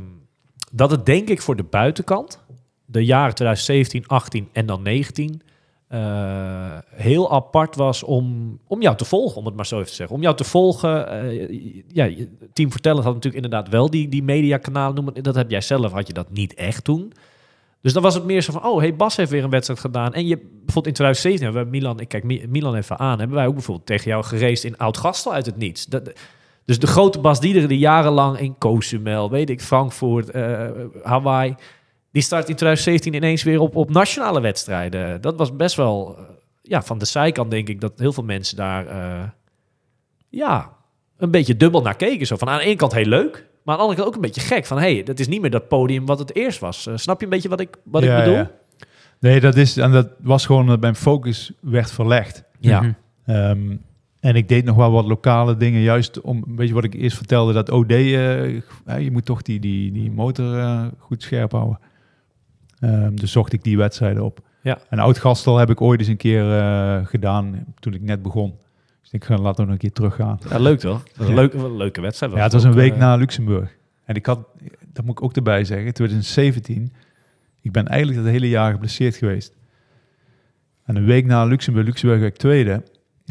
dat 0.76 0.90
het 0.90 1.06
denk 1.06 1.28
ik 1.28 1.42
voor 1.42 1.56
de 1.56 1.62
buitenkant, 1.62 2.44
de 2.84 3.04
jaren 3.04 3.34
2017, 3.34 4.06
18 4.06 4.48
en 4.52 4.66
dan 4.66 4.82
19, 4.82 5.40
eh, 5.88 6.78
heel 6.90 7.32
apart 7.32 7.76
was 7.76 8.02
om, 8.02 8.58
om 8.66 8.82
jou 8.82 8.96
te 8.96 9.04
volgen, 9.04 9.36
om 9.36 9.46
het 9.46 9.54
maar 9.56 9.66
zo 9.66 9.76
even 9.76 9.88
te 9.88 9.94
zeggen. 9.94 10.16
Om 10.16 10.22
jou 10.22 10.36
te 10.36 10.44
volgen, 10.44 11.08
eh, 11.08 11.82
ja, 11.88 12.26
Team 12.52 12.70
Vertellen 12.70 13.02
had 13.02 13.14
natuurlijk 13.14 13.44
inderdaad 13.44 13.68
wel 13.72 13.90
die, 13.90 14.08
die 14.08 14.22
mediakanalen 14.22 14.94
noemen. 14.94 15.22
Dat 15.22 15.34
heb 15.34 15.50
jij 15.50 15.60
zelf, 15.60 15.92
had 15.92 16.06
je 16.06 16.12
dat 16.12 16.30
niet 16.30 16.54
echt 16.54 16.84
toen. 16.84 17.12
Dus 17.80 17.92
dan 17.92 18.02
was 18.02 18.14
het 18.14 18.24
meer 18.24 18.42
zo 18.42 18.52
van, 18.52 18.64
oh, 18.64 18.78
hey, 18.78 18.96
Bas 18.96 19.16
heeft 19.16 19.30
weer 19.30 19.44
een 19.44 19.50
wedstrijd 19.50 19.80
gedaan. 19.80 20.14
En 20.14 20.26
je, 20.26 20.36
bijvoorbeeld 20.36 20.86
in 20.86 20.92
2017 20.92 21.44
hebben 21.44 21.64
we 21.64 21.70
Milan, 21.70 22.00
ik 22.00 22.08
kijk 22.08 22.24
Mi- 22.24 22.46
Milan 22.48 22.74
even 22.74 22.98
aan, 22.98 23.18
hebben 23.18 23.36
wij 23.36 23.46
ook 23.46 23.54
bijvoorbeeld 23.54 23.86
tegen 23.86 24.10
jou 24.10 24.24
geraced 24.24 24.64
in 24.64 24.78
Oud-Gastel 24.78 25.32
uit 25.32 25.46
het 25.46 25.56
niets. 25.56 25.86
Dat, 25.86 26.12
dus 26.64 26.78
de 26.78 26.86
grote 26.86 27.18
Bas 27.20 27.40
Diederen 27.40 27.68
die 27.68 27.78
jarenlang 27.78 28.38
in 28.38 28.58
Cozumel, 28.58 29.30
weet 29.30 29.50
ik, 29.50 29.60
Frankfurt, 29.60 30.30
eh, 30.30 30.70
Hawaii, 31.02 31.54
die 32.12 32.22
start 32.22 32.48
in 32.48 32.54
2017 32.56 33.14
ineens 33.14 33.42
weer 33.42 33.60
op, 33.60 33.76
op 33.76 33.90
nationale 33.90 34.40
wedstrijden. 34.40 35.20
Dat 35.20 35.36
was 35.36 35.56
best 35.56 35.76
wel, 35.76 36.16
eh, 36.18 36.24
ja, 36.62 36.82
van 36.82 36.98
de 36.98 37.04
zijkant 37.04 37.50
denk 37.50 37.68
ik 37.68 37.80
dat 37.80 37.92
heel 37.96 38.12
veel 38.12 38.24
mensen 38.24 38.56
daar, 38.56 38.86
eh, 38.86 39.28
ja, 40.28 40.72
een 41.16 41.30
beetje 41.30 41.56
dubbel 41.56 41.82
naar 41.82 41.96
keken. 41.96 42.26
Zo 42.26 42.36
van 42.36 42.48
aan 42.48 42.58
de 42.58 42.64
ene 42.64 42.76
kant 42.76 42.92
heel 42.94 43.06
leuk, 43.06 43.32
maar 43.64 43.74
aan 43.74 43.80
de 43.80 43.86
andere 43.86 43.94
kant 43.94 44.08
ook 44.08 44.14
een 44.14 44.20
beetje 44.20 44.40
gek. 44.40 44.66
Van 44.66 44.78
hé, 44.78 44.94
hey, 44.94 45.02
dat 45.02 45.18
is 45.18 45.28
niet 45.28 45.40
meer 45.40 45.50
dat 45.50 45.68
podium 45.68 46.06
wat 46.06 46.18
het 46.18 46.34
eerst 46.34 46.58
was. 46.60 46.88
Snap 46.94 47.18
je 47.18 47.24
een 47.24 47.30
beetje 47.30 47.48
wat 47.48 47.60
ik, 47.60 47.76
wat 47.84 48.02
Ja, 48.02 48.16
ik 48.16 48.24
bedoel? 48.24 48.38
ja. 48.38 48.50
Nee, 49.20 49.40
dat 49.40 49.56
is. 49.56 49.76
En 49.76 49.92
dat 49.92 50.08
was 50.20 50.46
gewoon 50.46 50.66
dat 50.66 50.80
mijn 50.80 50.94
focus 50.94 51.52
werd 51.60 51.90
verlegd. 51.90 52.44
Ja. 52.60 52.94
Mhm. 53.24 53.76
En 54.24 54.36
ik 54.36 54.48
deed 54.48 54.64
nog 54.64 54.76
wel 54.76 54.90
wat 54.90 55.04
lokale 55.04 55.56
dingen, 55.56 55.80
juist 55.80 56.20
om, 56.20 56.44
weet 56.56 56.68
je 56.68 56.74
wat 56.74 56.84
ik 56.84 56.94
eerst 56.94 57.16
vertelde, 57.16 57.52
dat 57.52 57.70
OD, 57.70 57.90
eh, 57.90 58.04
je 58.98 59.08
moet 59.12 59.24
toch 59.24 59.42
die, 59.42 59.60
die, 59.60 59.92
die 59.92 60.10
motor 60.10 60.58
eh, 60.58 60.86
goed 60.98 61.22
scherp 61.22 61.52
houden. 61.52 61.78
Ehm, 62.80 63.14
dus 63.14 63.32
zocht 63.32 63.52
ik 63.52 63.62
die 63.62 63.76
wedstrijden 63.76 64.24
op. 64.24 64.40
Ja. 64.62 64.78
En 64.88 64.98
Oud-Gastel 64.98 65.56
heb 65.56 65.70
ik 65.70 65.80
ooit 65.80 66.00
eens 66.00 66.08
een 66.08 66.16
keer 66.16 66.58
eh, 66.58 67.06
gedaan, 67.06 67.64
toen 67.78 67.94
ik 67.94 68.00
net 68.02 68.22
begon. 68.22 68.54
Dus 69.02 69.10
ik 69.12 69.24
ga 69.24 69.36
laten 69.36 69.56
we 69.56 69.62
nog 69.62 69.72
een 69.72 69.78
keer 69.78 69.92
teruggaan. 69.92 70.38
Ja, 70.50 70.58
leuk 70.58 70.78
toch? 70.78 71.02
Dat 71.02 71.16
was 71.16 71.26
Ja. 71.26 71.32
Een, 71.32 71.76
leuke, 71.76 71.96
een 71.96 72.02
wedstrijd. 72.02 72.32
Ja, 72.32 72.42
het 72.42 72.52
was 72.52 72.64
een 72.64 72.74
week 72.74 72.96
na 72.96 73.16
Luxemburg. 73.16 73.76
En 74.04 74.14
ik 74.14 74.26
had, 74.26 74.46
dat 74.92 75.04
moet 75.04 75.18
ik 75.18 75.24
ook 75.24 75.36
erbij 75.36 75.64
zeggen, 75.64 75.94
2017, 75.94 76.92
ik 77.60 77.72
ben 77.72 77.86
eigenlijk 77.86 78.22
dat 78.22 78.32
hele 78.32 78.48
jaar 78.48 78.72
geblesseerd 78.72 79.16
geweest. 79.16 79.56
En 80.84 80.96
een 80.96 81.04
week 81.04 81.26
na 81.26 81.44
Luxemburg, 81.44 81.86
Luxemburg 81.86 82.20
werd 82.20 82.32
ik 82.32 82.38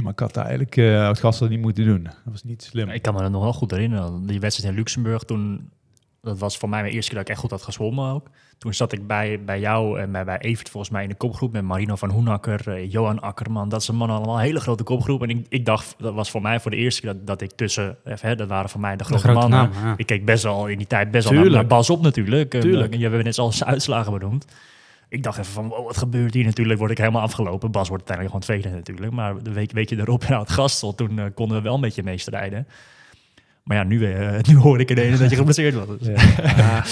Maar 0.01 0.11
ik 0.11 0.19
had 0.19 0.33
daar 0.33 0.45
eigenlijk 0.45 0.75
uh, 0.75 1.05
uit 1.05 1.19
Gastel 1.19 1.47
niet 1.47 1.61
moeten 1.61 1.85
doen. 1.85 2.03
Dat 2.03 2.13
was 2.25 2.43
niet 2.43 2.63
slim. 2.63 2.89
Ik 2.89 3.01
kan 3.01 3.13
me 3.13 3.21
dat 3.21 3.31
nog 3.31 3.43
wel 3.43 3.53
goed 3.53 3.71
herinneren. 3.71 4.25
Die 4.25 4.39
wedstrijd 4.39 4.71
in 4.71 4.77
Luxemburg, 4.77 5.23
toen, 5.23 5.69
dat 6.21 6.39
was 6.39 6.57
voor 6.57 6.69
mij 6.69 6.81
mijn 6.81 6.93
eerste 6.93 7.09
keer 7.09 7.19
dat 7.19 7.27
ik 7.27 7.33
echt 7.33 7.41
goed 7.43 7.51
had 7.51 7.61
gezwommen 7.61 8.11
ook. 8.13 8.29
Toen 8.57 8.73
zat 8.73 8.91
ik 8.91 9.07
bij, 9.07 9.43
bij 9.43 9.59
jou 9.59 9.99
en 9.99 10.11
bij, 10.11 10.25
bij 10.25 10.37
Evert 10.37 10.69
volgens 10.69 10.91
mij 10.91 11.03
in 11.03 11.09
de 11.09 11.15
kopgroep 11.15 11.51
met 11.51 11.63
Marino 11.63 11.95
van 11.95 12.09
Hoenakker, 12.09 12.69
eh, 12.69 12.91
Johan 12.91 13.19
Akkerman. 13.19 13.69
Dat 13.69 13.83
zijn 13.83 13.97
mannen 13.97 14.17
allemaal 14.17 14.35
een 14.35 14.41
hele 14.43 14.59
grote 14.59 14.83
kopgroep. 14.83 15.21
En 15.21 15.29
ik, 15.29 15.45
ik 15.49 15.65
dacht, 15.65 15.95
dat 15.97 16.13
was 16.13 16.31
voor 16.31 16.41
mij 16.41 16.59
voor 16.59 16.71
de 16.71 16.77
eerste 16.77 17.01
keer 17.01 17.13
dat, 17.13 17.27
dat 17.27 17.41
ik 17.41 17.51
tussen, 17.51 17.97
even, 18.05 18.27
hè, 18.29 18.35
dat 18.35 18.47
waren 18.47 18.69
voor 18.69 18.81
mij 18.81 18.95
de 18.95 19.03
grote, 19.03 19.21
grote 19.21 19.47
mannen. 19.47 19.71
ja. 19.83 19.93
Ik 19.97 20.05
keek 20.05 20.25
best 20.25 20.43
wel 20.43 20.67
in 20.67 20.77
die 20.77 20.87
tijd 20.87 21.11
best 21.11 21.29
wel 21.29 21.43
naar, 21.43 21.67
Bas 21.67 21.89
op 21.89 22.01
natuurlijk. 22.01 22.53
En, 22.53 22.59
Tuurlijk. 22.59 22.93
eh, 22.93 22.99
je 22.99 23.09
hebt 23.09 23.23
net 23.23 23.37
al 23.37 23.51
zijn 23.51 23.69
uitslagen 23.69 24.11
benoemd. 24.11 24.45
Ik 25.13 25.23
dacht 25.23 25.37
even 25.37 25.53
van, 25.53 25.67
wow, 25.67 25.85
wat 25.85 25.97
gebeurt 25.97 26.33
hier? 26.33 26.45
Natuurlijk 26.45 26.79
word 26.79 26.91
ik 26.91 26.97
helemaal 26.97 27.21
afgelopen. 27.21 27.71
Bas 27.71 27.87
wordt 27.89 28.09
uiteindelijk 28.09 28.47
gewoon 28.47 28.61
tweede 28.61 28.77
natuurlijk. 28.77 29.11
Maar 29.11 29.43
de 29.43 29.51
week, 29.51 29.71
weekje 29.71 29.99
erop 29.99 30.23
en 30.23 30.33
aan 30.33 30.39
het 30.39 30.51
gastel, 30.51 30.95
toen 30.95 31.19
eh, 31.19 31.25
konden 31.33 31.57
we 31.57 31.63
wel 31.63 31.73
een 31.75 31.81
beetje 31.81 32.03
meestrijden. 32.03 32.67
Maar 33.63 33.77
ja, 33.77 33.83
nu, 33.83 34.11
eh, 34.11 34.39
nu 34.49 34.57
hoor 34.57 34.79
ik 34.79 34.91
ineens 34.91 35.19
dat 35.19 35.29
je 35.29 35.35
geblesseerd 35.43 35.75
was. 35.75 35.87
Ja. 35.99 36.83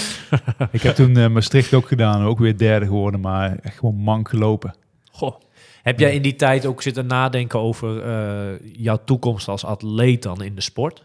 ik 0.70 0.82
heb 0.82 0.94
toen 0.94 1.18
uh, 1.18 1.28
Maastricht 1.28 1.74
ook 1.74 1.86
gedaan, 1.86 2.22
ook 2.22 2.38
weer 2.38 2.58
derde 2.58 2.86
geworden, 2.86 3.20
maar 3.20 3.56
echt 3.56 3.78
gewoon 3.78 3.96
mank 3.96 4.28
gelopen. 4.28 4.74
Goh. 5.10 5.40
Heb 5.82 5.98
jij 5.98 6.14
in 6.14 6.22
die 6.22 6.36
tijd 6.36 6.66
ook 6.66 6.82
zitten 6.82 7.06
nadenken 7.06 7.58
over 7.58 8.02
eh, 8.02 8.58
jouw 8.72 8.98
toekomst 9.04 9.48
als 9.48 9.64
atleet 9.64 10.22
dan 10.22 10.42
in 10.42 10.54
de 10.54 10.60
sport? 10.60 11.04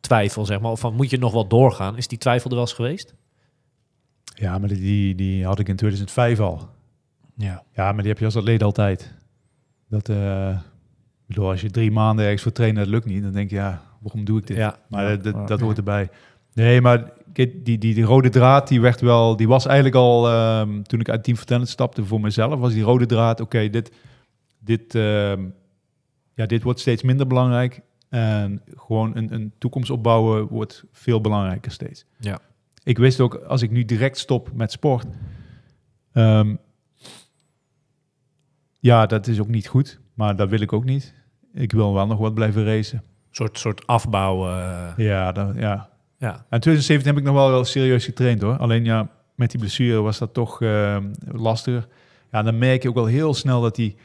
Twijfel, 0.00 0.46
zeg 0.46 0.60
maar. 0.60 0.70
Of 0.70 0.80
van, 0.80 0.94
moet 0.94 1.10
je 1.10 1.18
nog 1.18 1.32
wel 1.32 1.46
doorgaan? 1.46 1.96
Is 1.96 2.08
die 2.08 2.18
twijfel 2.18 2.50
er 2.50 2.56
wel 2.56 2.64
eens 2.64 2.74
geweest? 2.74 3.14
Ja, 4.34 4.58
maar 4.58 4.68
die, 4.68 5.14
die 5.14 5.44
had 5.44 5.58
ik 5.58 5.68
in 5.68 5.76
2005 5.76 6.40
al. 6.40 6.68
Ja. 7.36 7.62
Ja, 7.72 7.92
maar 7.92 8.02
die 8.02 8.10
heb 8.10 8.18
je 8.18 8.24
als 8.24 8.36
atleet 8.36 8.62
altijd. 8.62 9.14
Dat, 9.88 10.08
uh, 10.08 10.58
bedoel, 11.26 11.48
als 11.50 11.60
je 11.60 11.70
drie 11.70 11.90
maanden 11.90 12.24
ergens 12.24 12.42
voor 12.42 12.52
trainen, 12.52 12.82
dat 12.82 12.92
lukt 12.92 13.06
niet, 13.06 13.22
dan 13.22 13.32
denk 13.32 13.50
je, 13.50 13.56
ja, 13.56 13.82
waarom 14.00 14.24
doe 14.24 14.38
ik 14.38 14.46
dit? 14.46 14.56
Ja. 14.56 14.76
Maar 14.88 15.10
Ja, 15.10 15.16
dat, 15.16 15.34
ja. 15.34 15.44
dat 15.44 15.60
hoort 15.60 15.76
erbij. 15.76 16.08
Nee, 16.54 16.80
maar 16.80 17.12
die, 17.32 17.62
die, 17.62 17.78
die 17.78 18.02
rode 18.02 18.28
draad, 18.28 18.68
die 18.68 18.80
werd 18.80 19.00
wel, 19.00 19.36
die 19.36 19.48
was 19.48 19.66
eigenlijk 19.66 19.96
al, 19.96 20.28
ehm, 20.28 20.82
toen 20.82 21.00
ik 21.00 21.08
uit 21.08 21.24
Team 21.24 21.36
Vertellen 21.36 21.66
stapte 21.66 22.04
voor 22.04 22.20
mezelf, 22.20 22.60
was 22.60 22.72
die 22.72 22.82
rode 22.82 23.06
draad, 23.06 23.40
oké, 23.40 23.70
dit, 23.70 23.92
dit, 24.58 24.94
ehm, 24.94 25.44
ja, 26.34 26.46
dit 26.46 26.62
wordt 26.62 26.80
steeds 26.80 27.02
minder 27.02 27.26
belangrijk. 27.26 27.80
En 28.08 28.62
gewoon 28.76 29.16
een, 29.16 29.34
een 29.34 29.52
toekomst 29.58 29.90
opbouwen 29.90 30.46
wordt 30.46 30.84
veel 30.92 31.20
belangrijker 31.20 31.72
steeds. 31.72 32.04
Ja. 32.18 32.40
Ik 32.84 32.98
wist 32.98 33.20
ook, 33.20 33.34
als 33.34 33.62
ik 33.62 33.70
nu 33.70 33.84
direct 33.84 34.18
stop 34.18 34.50
met 34.54 34.72
sport, 34.72 35.06
ehm, 36.12 36.54
ja, 38.80 39.06
dat 39.06 39.26
is 39.26 39.40
ook 39.40 39.48
niet 39.48 39.66
goed, 39.68 40.00
maar 40.14 40.36
dat 40.36 40.48
wil 40.48 40.60
ik 40.60 40.72
ook 40.72 40.84
niet. 40.84 41.14
Ik 41.54 41.72
wil 41.72 41.94
wel 41.94 42.06
nog 42.06 42.18
wat 42.18 42.34
blijven 42.34 42.64
racen. 42.64 43.02
soort, 43.30 43.58
soort 43.58 43.86
afbouw. 43.86 44.48
eh, 44.48 44.92
Ja, 44.96 45.32
dat, 45.32 45.54
ja, 45.56 45.88
ja. 46.18 46.30
en 46.32 46.36
in 46.50 46.60
2017 46.60 47.06
heb 47.10 47.18
ik 47.18 47.24
nog 47.24 47.34
wel, 47.34 47.50
wel 47.50 47.64
serieus 47.64 48.04
getraind 48.04 48.42
hoor. 48.42 48.56
Alleen 48.56 48.84
ja, 48.84 49.08
met 49.34 49.50
die 49.50 49.60
blessure 49.60 50.00
was 50.00 50.18
dat 50.18 50.34
toch 50.34 50.62
eh, 50.62 50.96
lastiger. 51.32 51.86
Ja, 52.32 52.42
dan 52.42 52.58
merk 52.58 52.82
je 52.82 52.88
ook 52.88 52.94
wel 52.94 53.06
heel 53.06 53.34
snel 53.34 53.60
dat 53.60 53.74
die, 53.74 53.96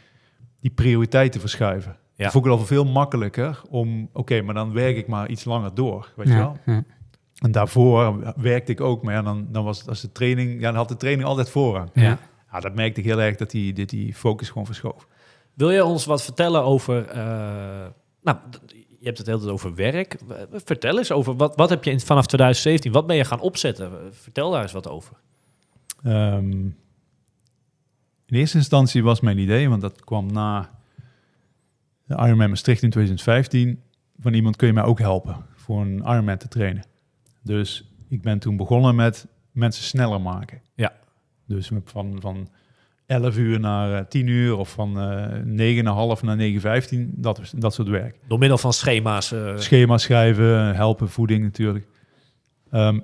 die 0.60 0.72
prioriteiten 0.72 1.40
verschuiven. 1.40 1.96
Ja. 2.16 2.32
Vond 2.32 2.46
ik 2.46 2.52
al 2.52 2.60
veel 2.60 2.86
makkelijker 2.86 3.62
om, 3.70 4.10
oké, 4.14 4.42
maar 4.42 4.54
dan 4.54 4.74
werk 4.74 4.98
ik 4.98 5.08
maar 5.08 5.30
iets 5.30 5.46
langer 5.46 5.74
door, 5.74 6.12
weet 6.16 6.28
je 6.28 6.34
wel. 6.34 6.58
ja. 6.66 6.84
En 7.38 7.52
daarvoor 7.52 8.34
werkte 8.36 8.72
ik 8.72 8.82
ook, 8.82 9.04
maar 9.04 9.14
ja, 9.14 9.22
dan, 9.22 9.48
dan 9.52 9.64
was 9.64 9.80
het 9.80 9.90
als 9.90 10.02
de 10.02 10.12
training, 10.12 10.60
ja, 10.60 10.68
dan 10.68 10.76
had 10.76 10.90
de 10.90 10.98
training 10.98 11.28
altijd 11.28 11.50
voorrang. 11.50 11.90
Ja. 11.94 12.20
Ja, 12.52 12.60
dat 12.60 12.76
merkte 12.76 13.00
ik 13.00 13.06
heel 13.06 13.22
erg 13.22 13.36
dat 13.36 13.52
die, 13.52 13.74
dit 13.74 13.90
die 13.90 14.14
focus 14.14 14.50
gewoon 14.50 14.66
verschoof. 14.66 15.08
Wil 15.54 15.72
je 15.72 15.84
ons 15.86 16.06
wat 16.06 16.24
vertellen 16.24 16.64
over... 16.64 17.08
eh, 17.08 17.88
nou, 18.22 18.38
je 19.00 19.06
hebt 19.06 19.18
het 19.18 19.28
hele 19.28 19.40
tijd 19.40 19.52
over 19.52 19.76
werk. 19.76 20.18
Vertel 20.52 20.98
eens 20.98 21.12
over, 21.12 21.36
wat, 21.36 21.56
wat 21.56 21.70
heb 21.70 21.84
je 21.84 21.92
in, 21.92 22.00
vanaf 22.00 22.26
2017, 22.26 22.92
wat 22.92 23.08
ben 23.08 23.16
je 23.16 23.26
gaan 23.26 23.40
opzetten? 23.40 23.92
Vertel 24.12 24.52
daar 24.52 24.62
eens 24.62 24.72
wat 24.72 24.88
over. 24.88 25.18
Ehm, 26.04 26.52
in 28.26 28.36
eerste 28.36 28.58
instantie 28.58 29.04
was 29.04 29.20
mijn 29.20 29.38
idee, 29.38 29.70
want 29.70 29.82
dat 29.82 30.04
kwam 30.04 30.32
na 30.32 30.80
de 32.04 32.16
Ironman 32.16 32.50
Maastricht 32.50 32.84
in 32.84 32.90
2015, 32.90 33.82
van 34.20 34.34
iemand 34.34 34.56
kun 34.56 34.68
je 34.68 34.74
mij 34.74 34.84
ook 34.84 35.00
helpen 35.00 35.46
voor 35.56 35.82
een 35.82 35.98
Ironman 35.98 36.38
te 36.38 36.48
trainen. 36.48 36.84
Dus 37.48 37.92
ik 38.10 38.22
ben 38.22 38.40
toen 38.40 38.58
begonnen 38.58 38.96
met 38.96 39.28
mensen 39.52 39.84
sneller 39.84 40.22
maken. 40.22 40.62
Ja. 40.76 40.94
Dus 41.46 41.72
van, 41.86 42.18
van 42.20 42.50
11 43.06 43.38
uur 43.38 43.60
naar 43.60 43.94
eh, 44.00 44.06
10 44.06 44.28
uur 44.28 44.58
of 44.58 44.70
van 44.72 45.00
eh 45.00 46.16
9,5 46.18 46.24
naar 46.24 46.82
9,15, 46.84 46.98
dat, 47.10 47.42
dat 47.56 47.74
soort 47.74 47.88
werk. 47.88 48.20
Door 48.28 48.40
middel 48.40 48.58
van 48.58 48.74
schema's. 48.74 49.32
eh, 49.32 49.58
Schema 49.58 49.98
schrijven, 49.98 50.76
helpen, 50.76 51.10
voeding 51.10 51.44
natuurlijk. 51.44 51.88
Ehm, 52.72 53.00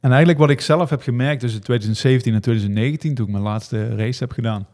en 0.00 0.08
eigenlijk 0.10 0.38
wat 0.38 0.50
ik 0.50 0.60
zelf 0.60 0.90
heb 0.90 1.02
gemerkt 1.02 1.40
tussen 1.40 1.62
2017 1.62 2.34
en 2.34 2.40
2019, 2.40 3.14
toen 3.14 3.26
ik 3.26 3.32
mijn 3.32 3.44
laatste 3.44 3.94
race 3.96 4.18
heb 4.18 4.32
gedaan, 4.32 4.66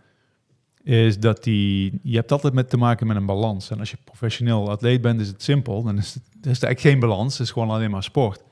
is 0.82 1.18
dat 1.18 1.44
die, 1.44 2.00
je 2.02 2.16
hebt 2.16 2.32
altijd 2.32 2.52
met 2.52 2.70
te 2.70 2.76
maken 2.76 3.06
met 3.06 3.16
een 3.16 3.26
balans. 3.26 3.70
En 3.70 3.78
als 3.78 3.90
je 3.90 3.96
professioneel 4.04 4.70
atleet 4.70 5.00
bent, 5.00 5.20
is 5.20 5.28
het 5.28 5.42
simpel. 5.42 5.82
Dan 5.82 5.98
is 5.98 6.14
het, 6.14 6.22
er 6.24 6.50
is 6.50 6.62
eigenlijk 6.62 6.80
geen 6.80 6.98
balans, 6.98 7.38
het 7.38 7.46
is 7.46 7.52
gewoon 7.52 7.70
alleen 7.70 7.90
maar 7.90 8.02
sport. 8.02 8.42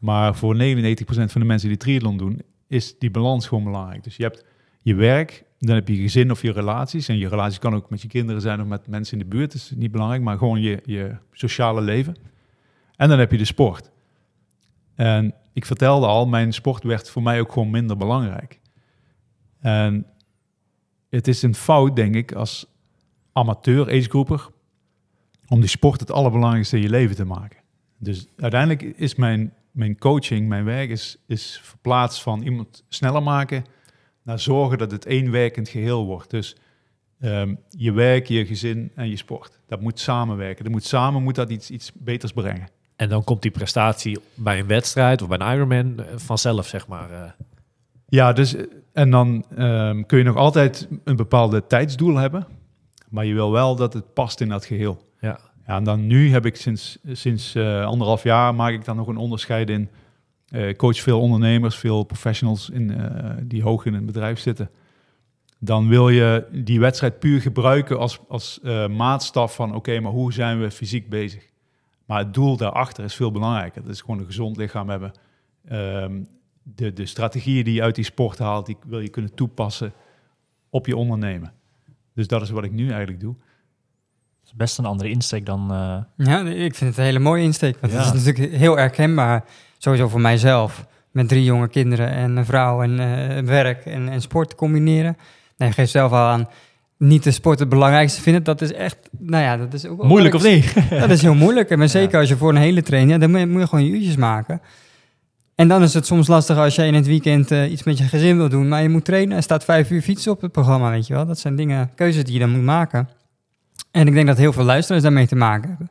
Maar 0.00 0.34
voor 0.34 0.54
99% 0.54 0.58
van 1.04 1.40
de 1.40 1.44
mensen 1.44 1.68
die 1.68 1.76
triathlon 1.76 2.16
doen, 2.16 2.42
is 2.66 2.98
die 2.98 3.10
balans 3.10 3.46
gewoon 3.46 3.64
belangrijk. 3.64 4.04
Dus 4.04 4.16
je 4.16 4.22
hebt 4.22 4.44
je 4.80 4.94
werk, 4.94 5.44
dan 5.58 5.74
heb 5.74 5.88
je 5.88 5.96
je 5.96 6.02
gezin 6.02 6.30
of 6.30 6.42
je 6.42 6.52
relaties. 6.52 7.08
En 7.08 7.18
je 7.18 7.28
relaties 7.28 7.58
kan 7.58 7.74
ook 7.74 7.90
met 7.90 8.02
je 8.02 8.08
kinderen 8.08 8.40
zijn 8.40 8.60
of 8.60 8.66
met 8.66 8.86
mensen 8.86 9.18
in 9.18 9.28
de 9.28 9.36
buurt, 9.36 9.52
dat 9.52 9.60
is 9.60 9.72
niet 9.76 9.90
belangrijk. 9.90 10.22
Maar 10.22 10.38
gewoon 10.38 10.60
je, 10.60 10.80
je 10.84 11.16
sociale 11.32 11.80
leven. 11.80 12.16
En 12.96 13.08
dan 13.08 13.18
heb 13.18 13.30
je 13.30 13.38
de 13.38 13.44
sport. 13.44 13.90
En 14.94 15.34
ik 15.52 15.66
vertelde 15.66 16.06
al, 16.06 16.26
mijn 16.26 16.52
sport 16.52 16.82
werd 16.82 17.10
voor 17.10 17.22
mij 17.22 17.40
ook 17.40 17.52
gewoon 17.52 17.70
minder 17.70 17.96
belangrijk. 17.96 18.60
En 19.60 20.06
het 21.08 21.28
is 21.28 21.42
een 21.42 21.54
fout, 21.54 21.96
denk 21.96 22.14
ik, 22.14 22.32
als 22.32 22.66
amateur 23.32 23.86
agegroeper, 23.86 24.48
om 25.48 25.60
die 25.60 25.68
sport 25.68 26.00
het 26.00 26.10
allerbelangrijkste 26.10 26.76
in 26.76 26.82
je 26.82 26.88
leven 26.88 27.16
te 27.16 27.24
maken. 27.24 27.58
Dus 27.98 28.26
uiteindelijk 28.36 28.82
is 28.82 29.14
mijn, 29.14 29.52
mijn 29.70 29.98
coaching, 29.98 30.48
mijn 30.48 30.64
werk, 30.64 30.90
is, 30.90 31.16
is 31.26 31.60
verplaatst 31.62 32.22
van 32.22 32.42
iemand 32.42 32.84
sneller 32.88 33.22
maken 33.22 33.64
naar 34.22 34.38
zorgen 34.40 34.78
dat 34.78 34.90
het 34.90 35.06
één 35.06 35.30
werkend 35.30 35.68
geheel 35.68 36.04
wordt. 36.04 36.30
Dus 36.30 36.56
ehm, 37.20 37.54
je 37.68 37.92
werk, 37.92 38.26
je 38.26 38.46
gezin 38.46 38.92
en 38.94 39.08
je 39.08 39.16
sport. 39.16 39.60
Dat 39.66 39.80
moet 39.80 40.00
samenwerken. 40.00 40.64
Dat 40.64 40.72
moet 40.72 40.84
samen 40.84 41.22
moet 41.22 41.34
dat 41.34 41.50
iets, 41.50 41.70
iets 41.70 41.92
beters 41.94 42.32
brengen. 42.32 42.68
En 42.96 43.08
dan 43.08 43.24
komt 43.24 43.42
die 43.42 43.50
prestatie 43.50 44.18
bij 44.34 44.58
een 44.58 44.66
wedstrijd 44.66 45.22
of 45.22 45.28
bij 45.28 45.38
een 45.40 45.54
Ironman 45.54 45.98
eh, 46.04 46.16
vanzelf, 46.16 46.66
zeg 46.66 46.86
maar. 46.86 47.10
eh. 47.10 47.30
Ja, 48.08 48.32
dus 48.32 48.54
eh, 48.54 48.64
en 48.92 49.10
dan 49.10 49.44
ehm, 49.56 50.02
kun 50.02 50.18
je 50.18 50.24
nog 50.24 50.36
altijd 50.36 50.88
een 51.04 51.16
bepaalde 51.16 51.66
tijdsdoel 51.66 52.16
hebben, 52.16 52.46
maar 53.08 53.24
je 53.24 53.34
wil 53.34 53.50
wel 53.52 53.76
dat 53.76 53.92
het 53.92 54.14
past 54.14 54.40
in 54.40 54.48
dat 54.48 54.64
geheel. 54.64 55.09
Ja. 55.70 55.76
En 55.76 55.84
dan 55.84 56.06
nu 56.06 56.30
heb 56.30 56.46
ik 56.46 56.56
sinds, 56.56 56.98
sinds 57.12 57.54
eh, 57.54 57.84
anderhalf 57.84 58.22
jaar 58.22 58.54
maak 58.54 58.72
ik 58.72 58.84
dan 58.84 58.96
nog 58.96 59.06
een 59.06 59.16
onderscheid 59.16 59.70
in. 59.70 59.88
Ik 60.48 60.76
coach 60.76 61.00
veel 61.00 61.20
ondernemers, 61.20 61.76
veel 61.76 62.04
professionals 62.04 62.70
in, 62.70 62.90
eh, 62.90 63.30
die 63.42 63.62
hoog 63.62 63.84
in 63.84 63.94
een 63.94 64.06
bedrijf 64.06 64.38
zitten. 64.38 64.70
Dan 65.58 65.88
wil 65.88 66.08
je 66.08 66.46
die 66.52 66.80
wedstrijd 66.80 67.18
puur 67.18 67.40
gebruiken 67.40 67.98
als, 67.98 68.20
als 68.28 68.60
maatstaf 68.90 69.54
van 69.54 69.74
oké, 69.74 70.00
maar 70.00 70.12
hoe 70.12 70.32
zijn 70.32 70.60
we 70.60 70.70
fysiek 70.70 71.08
bezig? 71.08 71.50
Maar 72.06 72.18
het 72.18 72.34
doel 72.34 72.56
daarachter 72.56 73.04
is 73.04 73.14
veel 73.14 73.30
belangrijker. 73.30 73.82
Dat 73.82 73.90
is 73.90 74.00
gewoon 74.00 74.18
een 74.18 74.26
gezond 74.26 74.56
lichaam 74.56 74.88
hebben. 74.88 75.12
Ehm, 75.68 76.22
de, 76.62 76.92
de 76.92 77.06
strategieën 77.06 77.64
die 77.64 77.74
je 77.74 77.82
uit 77.82 77.94
die 77.94 78.04
sport 78.04 78.38
haalt, 78.38 78.66
die 78.66 78.76
wil 78.86 79.00
je 79.00 79.08
kunnen 79.08 79.34
toepassen 79.34 79.92
op 80.70 80.86
je 80.86 80.96
ondernemen. 80.96 81.52
Dus 82.14 82.26
dat 82.26 82.42
is 82.42 82.50
wat 82.50 82.64
ik 82.64 82.72
nu 82.72 82.88
eigenlijk 82.88 83.20
doe. 83.20 83.34
Is 84.50 84.56
best 84.56 84.78
een 84.78 84.84
andere 84.84 85.10
insteek 85.10 85.46
dan... 85.46 85.72
eh, 85.72 86.26
Ja, 86.26 86.40
ik 86.40 86.74
vind 86.74 86.90
het 86.90 86.98
een 86.98 87.04
hele 87.04 87.18
mooie 87.18 87.42
insteek. 87.42 87.76
Want 87.80 87.92
Ja. 87.92 87.98
het 88.04 88.14
is 88.14 88.24
natuurlijk 88.24 88.54
heel 88.56 88.76
herkenbaar, 88.76 89.44
sowieso 89.78 90.08
voor 90.08 90.20
mijzelf. 90.20 90.86
Met 91.10 91.28
drie 91.28 91.44
jonge 91.44 91.68
kinderen 91.68 92.08
en 92.10 92.36
een 92.36 92.44
vrouw 92.44 92.82
en 92.82 92.98
eh, 93.00 93.42
werk 93.44 93.84
en, 93.84 94.08
en 94.08 94.20
sport 94.20 94.54
combineren. 94.54 95.16
Nee, 95.56 95.68
je 95.68 95.74
geeft 95.74 95.90
zelf 95.90 96.12
al 96.12 96.18
aan, 96.26 96.48
niet 96.96 97.22
de 97.22 97.30
sport 97.30 97.58
het 97.58 97.68
belangrijkste 97.68 98.20
vinden. 98.20 98.42
Dat 98.42 98.60
is 98.60 98.72
echt, 98.72 98.96
nou 99.18 99.42
ja, 99.42 99.56
dat 99.56 99.72
is 99.74 99.86
ook 99.86 100.02
moeilijk 100.04 100.34
of 100.34 100.42
niet? 100.42 100.74
Dat 101.00 101.10
is 101.10 101.22
heel 101.22 101.34
moeilijk. 101.34 101.70
En 101.70 101.78
maar 101.78 101.88
zeker 101.88 102.18
als 102.20 102.28
je 102.28 102.36
voor 102.36 102.50
een 102.50 102.56
hele 102.56 102.82
training, 102.82 103.12
ja, 103.12 103.18
dan 103.18 103.30
moet 103.30 103.40
je, 103.40 103.46
moet 103.46 103.60
je 103.60 103.66
gewoon 103.68 103.84
je 103.84 103.90
uurtjes 103.90 104.16
maken. 104.16 104.60
En 105.54 105.68
dan 105.68 105.82
is 105.82 105.94
het 105.94 106.06
soms 106.06 106.26
lastig 106.26 106.56
als 106.56 106.74
je 106.74 106.84
in 106.86 106.94
het 106.94 107.06
weekend 107.06 107.50
eh, 107.50 107.70
iets 107.72 107.82
met 107.82 107.98
je 107.98 108.04
gezin 108.04 108.36
wil 108.36 108.48
doen, 108.48 108.68
maar 108.68 108.82
je 108.82 108.88
moet 108.88 109.04
trainen 109.04 109.36
en 109.36 109.42
staat 109.42 109.64
vijf 109.64 109.90
uur 109.90 110.02
fietsen 110.02 110.32
op 110.32 110.40
het 110.40 110.52
programma, 110.52 110.90
weet 110.90 111.06
je 111.06 111.14
wel. 111.14 111.26
Dat 111.26 111.38
zijn 111.38 111.56
dingen, 111.56 111.90
keuzes 111.94 112.24
die 112.24 112.32
je 112.32 112.38
dan 112.40 112.50
moet 112.50 112.62
maken. 112.62 113.08
En 113.90 114.06
ik 114.06 114.14
denk 114.14 114.26
dat 114.26 114.36
heel 114.38 114.52
veel 114.52 114.64
luisteraars 114.64 115.02
daarmee 115.02 115.26
te 115.26 115.36
maken 115.36 115.68
hebben. 115.68 115.90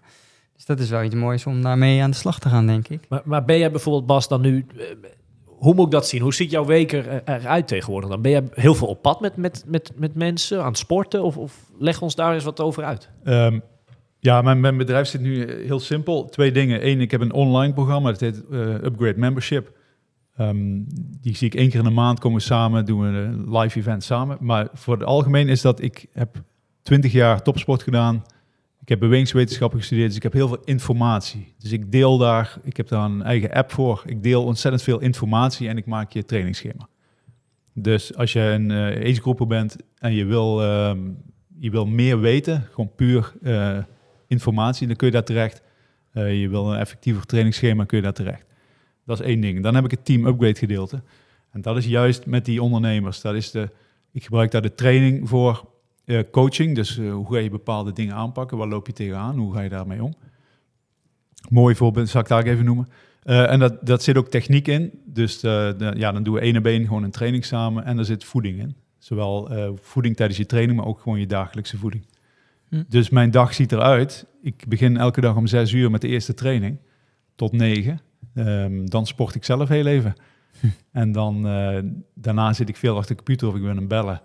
Dus 0.56 0.66
dat 0.66 0.80
is 0.80 0.90
wel 0.90 1.04
iets 1.04 1.16
moois 1.16 1.46
om 1.46 1.62
daarmee 1.62 2.04
aan 2.04 2.12
de 2.12 2.18
slag 2.18 2.40
te 2.40 2.50
gaan, 2.50 2.68
denk 2.68 2.88
ik. 2.88 3.06
Maar, 3.10 3.22
maar 3.26 3.46
ben 3.46 3.58
jij 3.58 3.72
bijvoorbeeld, 3.72 4.06
Bas, 4.06 4.28
dan 4.28 4.42
nu... 4.42 4.66
eh, 4.78 4.86
hoe 5.46 5.74
moet 5.74 5.86
ik 5.86 5.92
dat 5.92 6.08
zien? 6.08 6.22
Hoe 6.22 6.34
ziet 6.34 6.52
jouw 6.52 6.66
week 6.66 6.92
er, 6.92 7.22
eruit 7.26 7.68
tegenwoordig 7.68 8.10
dan? 8.10 8.22
Ben 8.22 8.32
jij 8.32 8.44
heel 8.52 8.76
veel 8.76 8.88
op 8.88 9.02
pad 9.02 9.22
met, 9.22 9.36
met, 9.36 9.64
met, 9.68 9.92
met 9.96 10.16
mensen 10.16 10.60
aan 10.60 10.68
het 10.68 10.78
sporten? 10.78 11.24
Of, 11.24 11.38
of 11.38 11.72
leg 11.78 12.02
ons 12.02 12.16
daar 12.16 12.34
eens 12.34 12.44
wat 12.44 12.60
over 12.60 12.84
uit. 12.84 13.10
Ehm, 13.24 13.60
ja, 14.20 14.42
mijn, 14.42 14.60
mijn 14.60 14.78
bedrijf 14.78 15.08
zit 15.08 15.22
nu 15.22 15.46
eh, 15.46 15.66
heel 15.66 15.80
simpel. 15.80 16.26
Twee 16.26 16.52
dingen. 16.52 16.88
Eén, 16.88 17.02
ik 17.02 17.12
heb 17.12 17.22
een 17.22 17.34
online 17.34 17.74
programma, 17.74 18.12
dat 18.12 18.20
heet 18.20 18.44
eh, 18.52 18.60
Upgrade 18.60 19.20
Membership. 19.20 19.78
Ehm, 20.36 20.58
die 21.22 21.36
zie 21.36 21.48
ik 21.48 21.56
één 21.56 21.70
keer 21.70 21.80
in 21.80 21.86
de 21.86 21.92
maand, 21.92 22.20
komen 22.20 22.38
we 22.38 22.44
samen, 22.44 22.86
doen 22.86 23.02
we 23.02 23.08
een 23.08 23.58
live 23.58 23.80
event 23.80 24.04
samen. 24.04 24.38
Maar 24.40 24.68
voor 24.74 24.94
het 24.94 25.04
algemeen 25.06 25.50
is 25.50 25.62
dat, 25.62 25.82
ik 25.82 26.06
heb 26.14 26.44
twintig 26.82 27.12
jaar 27.12 27.42
topsport 27.42 27.84
gedaan. 27.84 28.24
Ik 28.82 28.90
heb 28.90 29.00
bewegingswetenschappen 29.00 29.80
gestudeerd, 29.80 30.08
dus 30.08 30.18
ik 30.18 30.24
heb 30.24 30.34
heel 30.34 30.48
veel 30.48 30.62
informatie. 30.64 31.54
Dus 31.58 31.72
ik 31.72 31.92
deel 31.92 32.18
daar, 32.18 32.58
ik 32.64 32.78
heb 32.78 32.88
daar 32.88 33.06
een 33.06 33.22
eigen 33.22 33.52
app 33.52 33.72
voor. 33.72 34.04
Ik 34.06 34.24
deel 34.24 34.44
ontzettend 34.44 34.84
veel 34.84 35.00
informatie 35.00 35.68
en 35.68 35.78
ik 35.78 35.86
maak 35.86 36.12
je 36.12 36.26
trainingsschema. 36.26 36.88
Dus 37.74 38.16
als 38.16 38.34
je 38.34 38.40
een 38.40 38.70
uh, 38.70 38.86
agegroeper 38.86 39.48
bent 39.48 39.76
en 39.98 40.14
je 40.14 40.26
wil, 40.26 40.62
ehm, 40.62 41.00
je 41.60 41.70
wil 41.70 41.86
meer 41.86 42.20
weten, 42.20 42.68
gewoon 42.72 42.96
puur 42.96 43.34
eh, 43.42 43.78
informatie, 44.28 44.88
dan 44.88 44.96
kun 44.96 45.08
je 45.08 45.14
daar 45.14 45.24
terecht. 45.24 45.62
Eh, 46.12 46.42
je 46.42 46.50
wil 46.50 46.72
een 46.72 46.80
effectiever 46.80 47.26
trainingsschema, 47.26 47.86
kun 47.86 47.98
je 47.98 48.04
daar 48.04 48.14
terecht. 48.14 48.46
Dat 49.06 49.20
is 49.20 49.26
één 49.26 49.42
ding. 49.42 49.64
Dan 49.64 49.76
heb 49.76 49.86
ik 49.86 49.92
het 49.92 50.06
team 50.06 50.26
upgrade 50.26 50.56
gedeelte. 50.56 51.02
En 51.52 51.62
dat 51.62 51.78
is 51.78 51.86
juist 51.86 52.26
met 52.26 52.46
die 52.46 52.62
ondernemers. 52.62 53.22
Dat 53.22 53.36
is 53.36 53.52
de, 53.52 53.70
ik 54.12 54.24
gebruik 54.24 54.52
daar 54.52 54.62
de 54.62 54.76
training 54.76 55.30
voor 55.30 55.70
eh, 56.10 56.24
coaching. 56.32 56.76
Dus 56.76 56.98
eh, 56.98 57.12
hoe 57.12 57.34
ga 57.34 57.40
je 57.40 57.50
bepaalde 57.50 57.94
dingen 57.94 58.16
aanpakken? 58.16 58.58
Waar 58.58 58.68
loop 58.68 58.88
je 58.88 58.94
tegenaan? 58.94 59.38
Hoe 59.38 59.54
ga 59.54 59.62
je 59.62 59.70
daarmee 59.70 60.04
om? 60.04 60.14
Mooi 61.50 61.76
voorbeeld, 61.76 62.10
zal 62.10 62.22
ik 62.22 62.28
daar 62.28 62.44
even 62.44 62.66
noemen. 62.66 62.88
Uh, 63.24 63.52
en 63.52 63.60
dat, 63.60 63.86
dat 63.86 64.04
zit 64.04 64.18
ook 64.18 64.28
techniek 64.28 64.68
in. 64.68 64.92
Dus 65.06 65.40
de, 65.40 65.94
ja, 65.96 66.12
dan 66.12 66.24
doen 66.24 66.34
we 66.34 66.40
één 66.40 66.58
op 66.58 66.66
één 66.66 66.88
gewoon 66.88 67.04
een 67.04 67.12
training 67.12 67.46
samen. 67.46 67.86
En 67.86 67.98
er 67.98 68.06
zit 68.06 68.24
voeding 68.24 68.60
in. 68.60 68.76
Zowel 68.98 69.50
voeding 69.82 70.16
tijdens 70.16 70.38
je 70.38 70.46
training, 70.46 70.78
maar 70.78 70.88
ook 70.88 71.00
gewoon 71.00 71.20
je 71.20 71.26
dagelijkse 71.26 71.78
voeding. 71.78 72.06
Hm. 72.70 72.84
Dus 72.88 73.10
mijn 73.10 73.32
dag 73.32 73.54
ziet 73.54 73.72
eruit. 73.72 74.26
Ik 74.42 74.64
begin 74.68 74.98
elke 74.98 75.22
dag 75.22 75.36
om 75.36 75.48
zes 75.48 75.72
uur 75.72 75.92
met 75.92 76.02
de 76.02 76.08
eerste 76.08 76.34
training. 76.34 76.78
Tot 77.36 77.52
negen. 77.52 78.02
Ehm, 78.34 78.86
dan 78.86 79.08
sport 79.08 79.36
ik 79.36 79.44
zelf 79.44 79.70
heel 79.70 79.86
even. 79.86 80.14
En 80.92 81.12
dan, 81.12 81.48
eh, 81.48 81.80
daarna 82.14 82.54
zit 82.54 82.70
ik 82.70 82.76
veel 82.76 82.98
achter 82.98 83.16
de 83.16 83.24
computer 83.24 83.48
of 83.48 83.56
ik 83.56 83.62
ben 83.62 83.70
aan 83.72 83.78
het 83.78 83.88
bellen. 83.88 84.22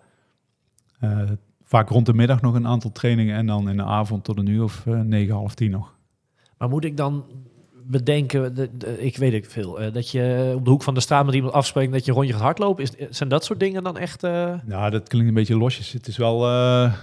Eh, 1.65 1.71
vaak 1.71 1.89
rond 1.89 2.07
de 2.07 2.15
middag 2.15 2.41
nog 2.41 2.55
een 2.55 2.67
aantal 2.67 2.93
trainingen 2.93 3.37
en 3.37 3.47
dan 3.47 3.69
in 3.69 3.77
de 3.77 3.83
avond 3.85 4.25
tot 4.25 4.39
een 4.39 4.47
uur 4.47 4.63
of 4.63 4.87
eh, 4.87 5.01
negen, 5.01 5.35
half 5.35 5.55
tien 5.55 5.71
nog. 5.71 5.93
Maar 6.59 6.69
moet 6.69 6.85
ik 6.85 6.97
dan 6.97 7.25
bedenken, 7.87 8.55
de, 8.55 8.71
de- 8.77 9.03
ik 9.05 9.17
weet 9.17 9.33
het 9.33 9.53
veel, 9.53 9.81
eh, 9.81 9.93
dat 9.93 10.11
je 10.11 10.53
op 10.57 10.65
de 10.65 10.71
hoek 10.71 10.83
van 10.83 10.95
de 10.95 11.01
straat 11.01 11.25
met 11.27 11.35
iemand 11.35 11.53
afspreekt 11.55 11.93
dat 11.93 12.05
je 12.05 12.13
rondje 12.13 12.33
gaat 12.33 12.43
hardlopen? 12.43 12.83
Is, 12.85 12.93
zijn 13.11 13.29
dat 13.29 13.45
soort 13.45 13.61
dingen 13.61 13.83
dan 13.85 13.99
echt... 13.99 14.23
eh, 14.25 14.55
Nou, 14.65 14.91
dat 14.91 15.09
klinkt 15.09 15.29
een 15.29 15.35
beetje 15.35 15.57
losjes. 15.57 15.93
Het 15.93 16.07
is 16.07 16.17
wel, 16.17 16.47
eh, 16.47 16.95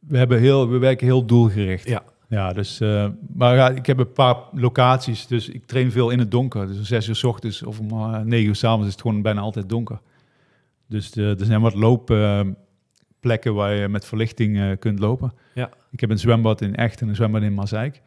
we, 0.00 0.18
hebben 0.18 0.38
heel, 0.40 0.68
we 0.68 0.78
werken 0.78 1.06
heel 1.06 1.24
doelgericht. 1.24 1.88
Ja. 1.88 2.02
Ja, 2.28 2.52
dus, 2.52 2.80
eh, 2.80 3.08
maar 3.34 3.54
ja, 3.56 3.70
ik 3.70 3.86
heb 3.86 3.98
een 3.98 4.12
paar 4.12 4.36
locaties, 4.52 5.26
dus 5.26 5.48
ik 5.48 5.66
train 5.66 5.90
veel 5.92 6.10
in 6.10 6.18
het 6.18 6.30
donker. 6.30 6.66
Dus 6.66 6.76
om 6.78 6.84
zes 6.84 7.08
uur 7.08 7.14
s 7.16 7.24
ochtends 7.24 7.62
of 7.62 7.78
om 7.80 7.90
eh, 7.90 8.20
negen 8.20 8.46
uur 8.48 8.54
s 8.56 8.64
avonds 8.64 8.86
is 8.86 8.92
het 8.92 9.00
gewoon 9.00 9.22
bijna 9.22 9.40
altijd 9.40 9.68
donker. 9.68 10.00
Dus 10.88 11.12
eh, 11.16 11.40
er 11.40 11.44
zijn 11.46 11.60
wat 11.60 11.74
loopplekken 13.26 13.54
waar 13.54 13.74
je 13.74 13.88
met 13.88 14.04
verlichting 14.04 14.58
eh, 14.58 14.70
kunt 14.78 14.98
lopen. 14.98 15.32
Ja. 15.54 15.70
Ik 15.90 16.00
heb 16.00 16.10
een 16.10 16.18
zwembad 16.18 16.60
in 16.60 16.76
Echt 16.76 17.00
en 17.00 17.08
een 17.08 17.14
zwembad 17.14 17.42
in 17.42 17.54
Mazeik. 17.54 18.02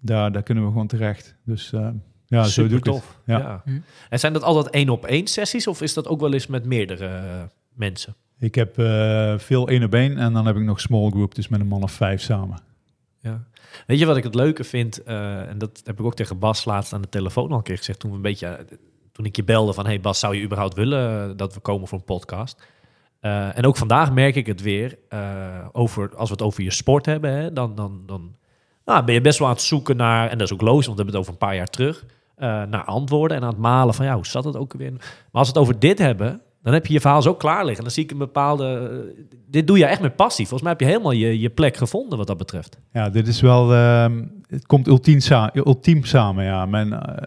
Daar, 0.00 0.32
daar 0.32 0.42
kunnen 0.42 0.64
we 0.64 0.70
gewoon 0.70 0.86
terecht. 0.86 1.36
Dus 1.44 1.72
eh, 1.72 1.88
ja, 2.26 2.44
zo 2.44 2.68
doe 2.68 2.78
ik 2.78 2.84
het. 2.84 2.94
tof. 2.94 3.20
Ja. 3.26 3.38
Ja. 3.38 3.62
Hm. 3.64 3.80
En 4.08 4.18
zijn 4.18 4.32
dat 4.32 4.42
altijd 4.42 4.74
één 4.74 4.88
op 4.88 5.04
één 5.04 5.26
sessies 5.26 5.66
of 5.66 5.82
is 5.82 5.94
dat 5.94 6.08
ook 6.08 6.20
wel 6.20 6.32
eens 6.32 6.46
met 6.46 6.64
meerdere 6.64 7.06
eh, 7.06 7.42
mensen? 7.74 8.14
Ik 8.38 8.54
heb 8.54 8.78
eh, 8.78 9.38
veel 9.38 9.68
één 9.68 9.82
op 9.82 9.94
één 9.94 10.18
en 10.18 10.32
dan 10.32 10.46
heb 10.46 10.56
ik 10.56 10.62
nog 10.62 10.80
small 10.80 11.10
group, 11.10 11.34
dus 11.34 11.48
met 11.48 11.60
een 11.60 11.66
man 11.66 11.82
of 11.82 11.92
vijf 11.92 12.20
samen. 12.20 12.58
Ja. 13.20 13.44
Weet 13.86 13.98
je 13.98 14.06
wat 14.06 14.16
ik 14.16 14.24
het 14.24 14.34
leuke 14.34 14.64
vind? 14.64 15.02
eh, 15.02 15.48
en 15.48 15.58
dat 15.58 15.80
heb 15.84 15.98
ik 15.98 16.04
ook 16.04 16.14
tegen 16.14 16.38
Bas 16.38 16.64
laatst 16.64 16.92
aan 16.92 17.02
de 17.02 17.08
telefoon 17.08 17.50
al 17.50 17.56
een 17.56 17.62
keer 17.62 17.76
gezegd. 17.76 17.98
Toen, 17.98 18.10
we 18.10 18.16
een 18.16 18.22
beetje, 18.22 18.66
toen 19.12 19.24
ik 19.24 19.36
je 19.36 19.44
belde 19.44 19.72
van... 19.72 19.86
Hey 19.86 20.00
Bas, 20.00 20.18
zou 20.18 20.36
je 20.36 20.42
überhaupt 20.42 20.74
willen 20.74 21.36
dat 21.36 21.54
we 21.54 21.60
komen 21.60 21.88
voor 21.88 21.98
een 21.98 22.04
podcast? 22.04 22.62
Eh, 23.22 23.58
en 23.58 23.66
ook 23.66 23.76
vandaag 23.76 24.12
merk 24.12 24.36
ik 24.36 24.46
het 24.46 24.62
weer. 24.62 24.98
eh, 25.08 25.18
over, 25.72 26.10
als 26.16 26.28
we 26.28 26.34
het 26.34 26.44
over 26.44 26.62
je 26.62 26.72
sport 26.72 27.06
hebben, 27.06 27.32
hè, 27.32 27.52
dan, 27.52 27.74
dan, 27.74 28.02
dan 28.06 28.34
nou, 28.84 29.04
ben 29.04 29.14
je 29.14 29.20
best 29.20 29.38
wel 29.38 29.48
aan 29.48 29.54
het 29.54 29.62
zoeken 29.62 29.96
naar... 29.96 30.28
En 30.28 30.38
dat 30.38 30.46
is 30.46 30.52
ook 30.52 30.60
logisch, 30.60 30.86
want 30.86 30.98
we 30.98 31.04
hebben 31.04 31.20
het 31.20 31.28
over 31.28 31.32
een 31.32 31.46
paar 31.48 31.56
jaar 31.56 31.70
terug. 31.70 32.04
eh, 32.36 32.62
naar 32.62 32.84
antwoorden 32.84 33.36
en 33.36 33.42
aan 33.42 33.48
het 33.48 33.58
malen 33.58 33.94
van... 33.94 34.04
Ja, 34.04 34.14
hoe 34.14 34.26
zat 34.26 34.44
het 34.44 34.56
ook 34.56 34.72
weer? 34.72 34.92
Maar 34.92 35.00
als 35.32 35.46
we 35.46 35.52
het 35.58 35.62
over 35.62 35.78
dit 35.78 35.98
hebben... 35.98 36.40
Dan 36.62 36.72
heb 36.72 36.86
je 36.86 36.92
je 36.92 37.00
verhaal 37.00 37.22
zo 37.22 37.34
klaar 37.34 37.64
liggen. 37.64 37.84
Dan 37.84 37.92
zie 37.92 38.04
ik 38.04 38.10
een 38.10 38.18
bepaalde... 38.18 38.90
dit 39.46 39.66
doe 39.66 39.78
je 39.78 39.84
echt 39.86 40.00
met 40.00 40.16
passie. 40.16 40.46
Volgens 40.46 40.62
mij 40.62 40.70
heb 40.70 40.80
je 40.80 40.86
helemaal 40.86 41.12
je, 41.12 41.40
je 41.40 41.50
plek 41.50 41.76
gevonden 41.76 42.18
wat 42.18 42.26
dat 42.26 42.36
betreft. 42.36 42.78
Ja, 42.92 43.10
dit 43.10 43.28
is 43.28 43.40
wel, 43.40 43.72
ehm, 43.72 44.24
het 44.46 44.66
komt 44.66 44.86
ultiem, 44.86 45.20
sa 45.20 45.50
ultiem 45.54 46.04
samen. 46.04 46.44
Ja. 46.44 46.68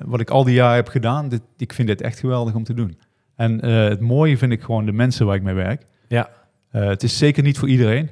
Wat 0.05 0.19
ik 0.19 0.29
al 0.29 0.43
die 0.43 0.53
jaren 0.53 0.75
heb 0.75 0.87
gedaan, 0.87 1.29
dit, 1.29 1.41
ik 1.57 1.73
vind 1.73 1.87
dit 1.87 2.01
echt 2.01 2.19
geweldig 2.19 2.53
om 2.53 2.63
te 2.63 2.73
doen. 2.73 2.97
En 3.35 3.61
eh, 3.61 3.83
het 3.87 3.99
mooie 3.99 4.37
vind 4.37 4.51
ik 4.51 4.61
gewoon 4.61 4.85
de 4.85 4.91
mensen 4.91 5.25
waar 5.25 5.35
ik 5.35 5.43
mee 5.43 5.53
werk. 5.53 5.85
Ja. 6.07 6.29
Eh, 6.71 6.85
het 6.87 7.03
is 7.03 7.17
zeker 7.17 7.43
niet 7.43 7.57
voor 7.57 7.67
iedereen, 7.69 8.09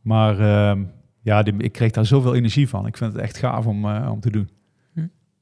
maar 0.00 0.38
ehm, 0.40 0.82
ja, 1.22 1.42
die- 1.42 1.56
ik 1.56 1.72
kreeg 1.72 1.90
daar 1.90 2.06
zoveel 2.06 2.34
energie 2.34 2.68
van. 2.68 2.86
Ik 2.86 2.96
vind 2.96 3.12
het 3.12 3.22
echt 3.22 3.36
gaaf 3.38 3.66
om, 3.66 3.84
eh, 3.84 4.08
om 4.12 4.20
te 4.20 4.30
doen. 4.30 4.48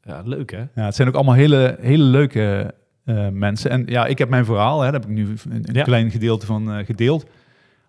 Ja, 0.03 0.23
leuk 0.25 0.51
hè? 0.51 0.59
Ja, 0.75 0.85
het 0.85 0.95
zijn 0.95 1.09
ook 1.09 1.15
allemaal 1.15 1.35
hele, 1.35 1.77
hele 1.81 2.03
leuke 2.05 2.75
eh, 3.05 3.29
mensen. 3.29 3.71
En 3.71 3.83
ja, 3.87 4.07
ik 4.07 4.19
heb 4.19 4.29
mijn 4.29 4.45
verhaal, 4.45 4.79
hè, 4.81 4.85
daar 4.91 5.01
heb 5.01 5.11
ik 5.11 5.17
nu 5.17 5.27
een, 5.29 5.39
een 5.69 5.75
Ja. 5.75 5.83
klein 5.83 6.11
gedeelte 6.11 6.47
van 6.47 6.73
eh, 6.73 6.85
gedeeld. 6.87 7.27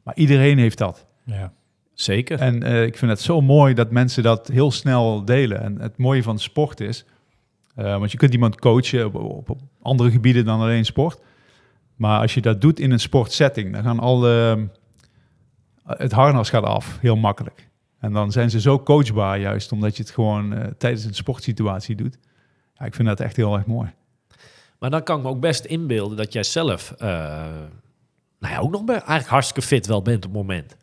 Maar 0.04 0.16
iedereen 0.16 0.58
heeft 0.58 0.78
dat. 0.78 1.06
Ja. 1.26 1.54
Zeker. 1.94 2.40
En 2.40 2.64
eh, 2.64 2.84
ik 2.84 2.98
vind 2.98 3.12
het 3.12 3.20
zo 3.22 3.42
mooi 3.42 3.74
dat 3.74 3.92
mensen 3.92 4.24
dat 4.24 4.48
heel 4.48 4.72
snel 4.72 5.26
delen. 5.26 5.62
En 5.62 5.80
het 5.82 5.98
mooie 5.98 6.24
van 6.24 6.40
sport 6.40 6.80
is, 6.80 7.06
eh, 7.76 7.98
want 7.98 8.12
je 8.12 8.18
kunt 8.18 8.34
iemand 8.34 8.60
coachen 8.60 9.06
op, 9.06 9.16
op, 9.16 9.50
op 9.50 9.62
andere 9.82 10.12
gebieden 10.12 10.46
dan 10.46 10.60
alleen 10.60 10.86
sport. 10.86 11.20
Maar 11.96 12.20
als 12.20 12.34
je 12.34 12.42
dat 12.42 12.62
doet 12.62 12.80
in 12.80 12.92
een 12.92 13.00
sportsetting, 13.00 13.74
dan 13.74 13.84
gaan 13.84 14.00
alle, 14.00 14.68
het 15.86 16.12
harnas 16.12 16.50
gaat 16.50 16.64
af, 16.64 16.98
heel 17.00 17.16
makkelijk. 17.16 17.70
En 18.00 18.14
dan 18.14 18.32
zijn 18.32 18.50
ze 18.50 18.62
zo 18.62 18.80
coachbaar 18.80 19.40
juist, 19.40 19.72
omdat 19.72 19.98
je 19.98 20.04
het 20.04 20.12
gewoon 20.12 20.54
eh, 20.54 20.68
tijdens 20.78 21.04
een 21.04 21.16
sportsituatie 21.16 21.96
doet. 21.96 22.18
Ja, 22.74 22.86
ik 22.86 22.96
vind 22.96 23.08
dat 23.08 23.20
echt 23.20 23.36
heel 23.36 23.56
erg 23.56 23.66
mooi. 23.66 23.92
Maar 24.80 24.90
dan 24.90 25.04
kan 25.04 25.18
ik 25.18 25.24
me 25.24 25.30
ook 25.30 25.40
best 25.40 25.66
inbeelden 25.66 26.18
dat 26.18 26.34
jij 26.34 26.44
zelf, 26.44 26.92
eh, 26.92 27.08
nou 28.40 28.54
ja, 28.54 28.60
ook 28.60 28.72
nog 28.72 28.90
eigenlijk 28.90 29.28
hartstikke 29.28 29.62
fit 29.62 29.86
wel 29.88 30.02
bent 30.02 30.26
op 30.26 30.32
het 30.34 30.42
moment. 30.42 30.76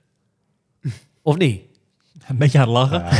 Of 1.22 1.36
niet? 1.36 1.67
Een 2.28 2.36
beetje 2.36 2.58
aan 2.58 2.74
het 2.74 2.90
lachen. 2.90 3.04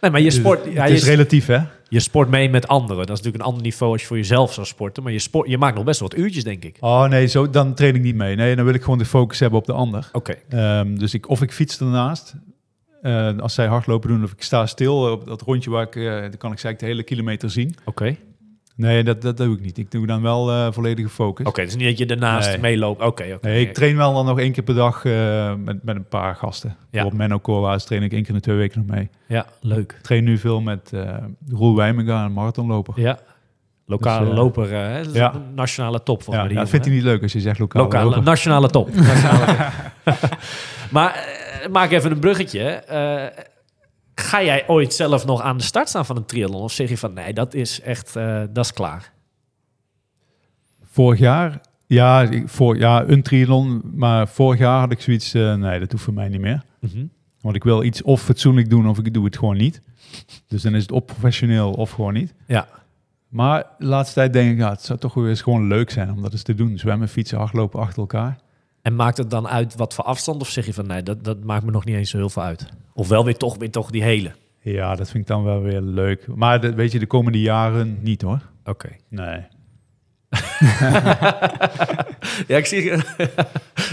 Nee, 0.00 0.10
maar 0.10 0.20
je 0.20 0.30
sport, 0.30 0.64
ja, 0.72 0.82
het 0.82 0.92
is 0.92 1.04
je, 1.04 1.10
relatief, 1.10 1.46
hè? 1.46 1.58
je 1.88 2.00
sport 2.00 2.28
mee 2.28 2.50
met 2.50 2.68
anderen. 2.68 3.06
Dat 3.06 3.18
is 3.18 3.22
natuurlijk 3.22 3.44
een 3.44 3.48
ander 3.48 3.62
niveau 3.62 3.92
als 3.92 4.00
je 4.00 4.06
voor 4.06 4.16
jezelf 4.16 4.52
zou 4.52 4.66
sporten. 4.66 5.02
Maar 5.02 5.12
je, 5.12 5.18
sport, 5.18 5.48
je 5.48 5.58
maakt 5.58 5.74
nog 5.74 5.84
best 5.84 6.00
wel 6.00 6.08
wat 6.08 6.18
uurtjes, 6.18 6.44
denk 6.44 6.64
ik. 6.64 6.76
Oh 6.80 7.04
nee, 7.04 7.26
zo, 7.26 7.50
dan 7.50 7.74
train 7.74 7.94
ik 7.94 8.02
niet 8.02 8.14
mee. 8.14 8.36
Nee, 8.36 8.56
dan 8.56 8.64
wil 8.64 8.74
ik 8.74 8.82
gewoon 8.82 8.98
de 8.98 9.04
focus 9.04 9.38
hebben 9.38 9.58
op 9.58 9.66
de 9.66 9.72
ander. 9.72 10.08
Oké. 10.12 10.34
Ehm, 10.48 10.94
dus 10.94 11.14
ik, 11.14 11.28
of 11.28 11.42
ik 11.42 11.52
fiets 11.52 11.80
ernaast, 11.80 12.34
eh, 13.02 13.38
als 13.38 13.54
zij 13.54 13.66
hardlopen 13.66 14.08
doen, 14.08 14.24
of 14.24 14.32
ik 14.32 14.42
sta 14.42 14.66
stil 14.66 15.10
op 15.10 15.26
dat 15.26 15.42
rondje 15.42 15.70
waar 15.70 15.86
ik, 15.86 15.96
eh, 15.96 16.04
dan 16.04 16.20
kan 16.20 16.52
ik 16.52 16.64
eigenlijk 16.64 16.78
de 16.78 16.86
hele 16.86 17.02
kilometer 17.02 17.50
zien. 17.50 17.74
Oké. 17.84 18.16
Nee, 18.80 19.04
dat, 19.04 19.22
dat 19.22 19.36
doe 19.36 19.56
ik 19.56 19.60
niet. 19.62 19.78
Ik 19.78 19.90
doe 19.90 20.06
dan 20.06 20.22
wel 20.22 20.50
eh, 20.50 20.72
volledige 20.72 21.08
focus. 21.08 21.46
Oké, 21.46 21.64
dus 21.64 21.76
niet 21.76 21.86
dat 21.88 21.98
je 21.98 22.06
ernaast 22.06 22.48
Nee. 22.48 22.58
meeloopt. 22.58 23.02
Oké, 23.02 23.32
oké. 23.34 23.46
Nee, 23.48 23.60
ik 23.66 23.74
train 23.74 23.96
wel 23.96 24.14
dan 24.14 24.26
nog 24.26 24.38
één 24.38 24.52
keer 24.52 24.62
per 24.64 24.74
dag 24.74 25.04
eh, 25.04 25.54
met, 25.64 25.82
met 25.84 25.96
een 25.96 26.08
paar 26.08 26.34
gasten. 26.34 26.76
Bijvoorbeeld 26.90 27.20
Menno 27.20 27.38
Koolhaas 27.38 27.84
train 27.84 28.02
ik 28.02 28.12
één 28.12 28.20
keer 28.20 28.28
in 28.30 28.34
de 28.36 28.40
twee 28.40 28.56
weken 28.56 28.84
nog 28.86 28.96
mee. 28.96 29.08
Ja, 29.26 29.46
leuk. 29.60 29.92
Ik 29.92 30.02
train 30.02 30.24
nu 30.24 30.38
veel 30.38 30.60
met 30.60 30.90
eh 30.92 31.14
Roel 31.48 31.76
Wijmenga, 31.76 32.24
een 32.24 32.32
marathonloper. 32.32 32.94
Ja. 33.00 33.18
Lokale 33.86 34.26
Dus, 34.26 34.34
loper, 34.34 34.70
hè? 34.70 35.00
Ja. 35.00 35.32
nationale 35.54 36.02
top 36.02 36.22
volgens 36.22 36.36
Ja, 36.36 36.42
die 36.48 36.54
ja, 36.56 36.60
dat 36.60 36.70
vindt 36.70 36.84
hij 36.86 36.94
niet 36.94 37.04
leuk 37.04 37.22
als 37.22 37.32
je 37.32 37.40
zegt 37.40 37.58
lokale, 37.58 37.84
Lokale, 37.84 38.04
loper. 38.04 38.22
nationale 38.22 38.68
top. 38.68 38.94
Nationale 38.94 39.44
top. 40.04 40.28
maar 40.90 41.28
maak 41.72 41.90
even 41.90 42.10
een 42.10 42.18
bruggetje. 42.18 42.82
Ga 44.20 44.42
jij 44.42 44.68
ooit 44.68 44.94
zelf 44.94 45.26
nog 45.26 45.40
aan 45.42 45.56
de 45.56 45.62
start 45.62 45.88
staan 45.88 46.06
van 46.06 46.16
een 46.16 46.24
triathlon? 46.24 46.62
Of 46.62 46.72
zeg 46.72 46.88
je 46.88 46.98
van 46.98 47.12
nee, 47.12 47.32
dat 47.32 47.54
is 47.54 47.80
echt, 47.80 48.16
eh, 48.16 48.42
dat 48.50 48.64
is 48.64 48.72
klaar? 48.72 49.12
Vorig 50.82 51.18
jaar, 51.18 51.60
ja, 51.86 52.22
ik- 52.22 52.48
voor, 52.48 52.76
ja, 52.78 53.04
een 53.06 53.22
triathlon, 53.22 53.82
maar 53.94 54.28
vorig 54.28 54.58
jaar 54.58 54.80
had 54.80 54.92
ik 54.92 55.00
zoiets, 55.00 55.34
eh, 55.34 55.54
nee, 55.54 55.78
dat 55.80 55.92
hoeft 55.92 56.04
voor 56.04 56.14
mij 56.14 56.28
niet 56.28 56.40
meer. 56.40 56.62
Mhm. 56.80 57.04
Want 57.40 57.56
ik 57.56 57.64
wil 57.64 57.82
iets 57.82 58.02
of 58.02 58.22
fatsoenlijk 58.22 58.70
doen 58.70 58.88
of 58.88 58.98
ik 58.98 59.14
doe 59.14 59.24
het 59.24 59.38
gewoon 59.38 59.56
niet. 59.56 59.80
Dus 60.48 60.62
dan 60.62 60.74
is 60.74 60.82
het 60.82 60.92
of 60.92 61.04
professioneel 61.04 61.72
of 61.72 61.90
gewoon 61.90 62.12
niet. 62.12 62.34
Ja. 62.46 62.68
Maar 63.28 63.66
de 63.78 63.84
laatste 63.84 64.14
tijd 64.14 64.32
denk 64.32 64.52
ik, 64.52 64.58
ja, 64.58 64.70
het 64.70 64.82
zou 64.82 64.98
toch 64.98 65.14
weer 65.14 65.28
eens 65.28 65.42
gewoon 65.42 65.66
leuk 65.66 65.90
zijn 65.90 66.10
om 66.10 66.22
dat 66.22 66.32
eens 66.32 66.42
te 66.42 66.54
doen. 66.54 66.78
Zwemmen, 66.78 67.08
fietsen, 67.08 67.38
hardlopen 67.38 67.80
achter 67.80 67.98
elkaar. 67.98 68.38
En 68.82 68.96
maakt 68.96 69.16
het 69.16 69.30
dan 69.30 69.48
uit 69.48 69.74
wat 69.76 69.94
voor 69.94 70.04
afstand? 70.04 70.40
Of 70.40 70.48
zeg 70.48 70.66
je 70.66 70.74
van 70.74 70.86
nee, 70.86 71.02
dat, 71.02 71.24
dat 71.24 71.44
maakt 71.44 71.64
me 71.64 71.70
nog 71.70 71.84
niet 71.84 71.96
eens 71.96 72.10
zo 72.10 72.16
heel 72.16 72.30
veel 72.30 72.42
uit? 72.42 72.66
Of 73.00 73.08
wel 73.08 73.24
weer 73.24 73.36
toch, 73.36 73.56
weer 73.56 73.70
toch 73.70 73.90
die 73.90 74.02
hele? 74.02 74.30
Ja, 74.60 74.94
dat 74.94 75.10
vind 75.10 75.22
ik 75.22 75.26
dan 75.28 75.44
wel 75.44 75.60
weer 75.62 75.80
leuk. 75.80 76.26
Maar 76.34 76.60
de, 76.60 76.74
weet 76.74 76.92
je, 76.92 76.98
de 76.98 77.06
komende 77.06 77.40
jaren 77.40 77.98
niet 78.00 78.22
hoor. 78.22 78.40
Oké. 78.64 78.88
Nee. 79.08 79.40
Ja, 82.46 82.56
ik 82.56 82.66
zie... 82.66 82.90
het 82.90 83.06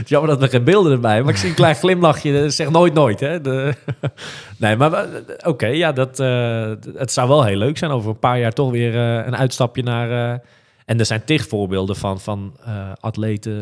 is 0.04 0.10
jammer 0.16 0.30
dat 0.30 0.42
er 0.42 0.50
geen 0.50 0.64
beelden 0.64 0.92
erbij 0.92 1.22
maar 1.24 1.34
ik 1.34 1.40
zie 1.40 1.50
een 1.50 1.56
klein 1.56 1.76
glimlachje. 1.76 2.50
Zeg 2.50 2.70
nooit 2.70 2.94
nooit, 2.94 3.20
hè? 3.20 3.42
De... 3.42 3.74
nee, 4.58 4.76
maar 4.76 4.94
eh, 4.94 5.06
oké, 5.44 5.68
ja, 5.68 5.92
dat, 5.92 6.20
eh, 6.20 6.72
het 6.94 7.12
zou 7.12 7.28
wel 7.28 7.44
heel 7.44 7.58
leuk 7.58 7.78
zijn 7.78 7.92
over 7.92 8.10
een 8.10 8.20
paar 8.20 8.40
jaar 8.40 8.52
toch 8.52 8.72
weer 8.72 8.96
eh, 8.96 9.26
een 9.26 9.36
uitstapje 9.36 9.84
naar... 9.84 10.34
eh, 10.34 10.40
en 10.86 11.00
er 11.00 11.06
zijn 11.06 11.24
tig 11.24 11.48
voorbeelden 11.48 11.96
van, 11.96 12.20
van 12.20 12.58
eh, 12.66 12.92
atleten 13.00 13.54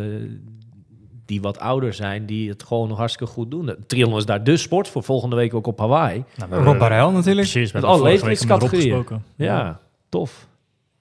die 1.26 1.42
wat 1.42 1.60
ouder 1.60 1.94
zijn, 1.94 2.26
die 2.26 2.50
het 2.50 2.64
gewoon 2.64 2.88
nog 2.88 2.97
hartstikke 2.97 3.34
goed 3.34 3.52
doen. 3.52 3.66
De 3.66 3.78
triathlon 3.88 4.18
is 4.18 4.26
daar 4.26 4.43
de 4.43 4.58
sport 4.58 4.88
voor 4.88 5.04
volgende 5.04 5.36
week 5.36 5.54
ook 5.54 5.68
op 5.68 5.80
Hawaii. 5.80 6.24
Nou, 6.50 6.64
Rob 6.64 6.80
Barel 6.80 7.12
natuurlijk. 7.12 7.50
Precies, 7.50 7.72
Met 7.72 7.84
alle 7.84 7.97
vorige 7.97 8.26
week 8.26 8.39
met 8.39 8.39
Rob 8.39 8.62
leeftijdscategorieën. 8.62 8.96
gesproken. 8.97 9.26
Ja, 9.36 9.80
tof. 10.10 10.47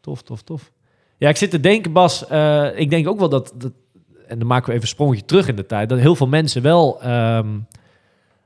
Tof, 0.00 0.22
tof, 0.22 0.42
tof. 0.42 0.70
Ja, 1.18 1.28
ik 1.28 1.36
zit 1.36 1.50
te 1.50 1.60
denken, 1.60 1.92
Bas. 1.92 2.26
eh, 2.26 2.78
ik 2.78 2.90
denk 2.90 3.08
ook 3.08 3.18
wel 3.18 3.28
dat, 3.28 3.52
dat... 3.56 3.72
En 4.26 4.38
dan 4.38 4.48
maken 4.48 4.66
we 4.66 4.70
even 4.72 4.82
een 4.82 4.88
sprongetje 4.94 5.24
terug 5.24 5.48
in 5.48 5.56
de 5.56 5.66
tijd. 5.66 5.88
Dat 5.88 5.98
heel 5.98 6.16
veel 6.16 6.26
mensen 6.28 6.62
wel 6.62 7.02
ehm, 7.02 7.58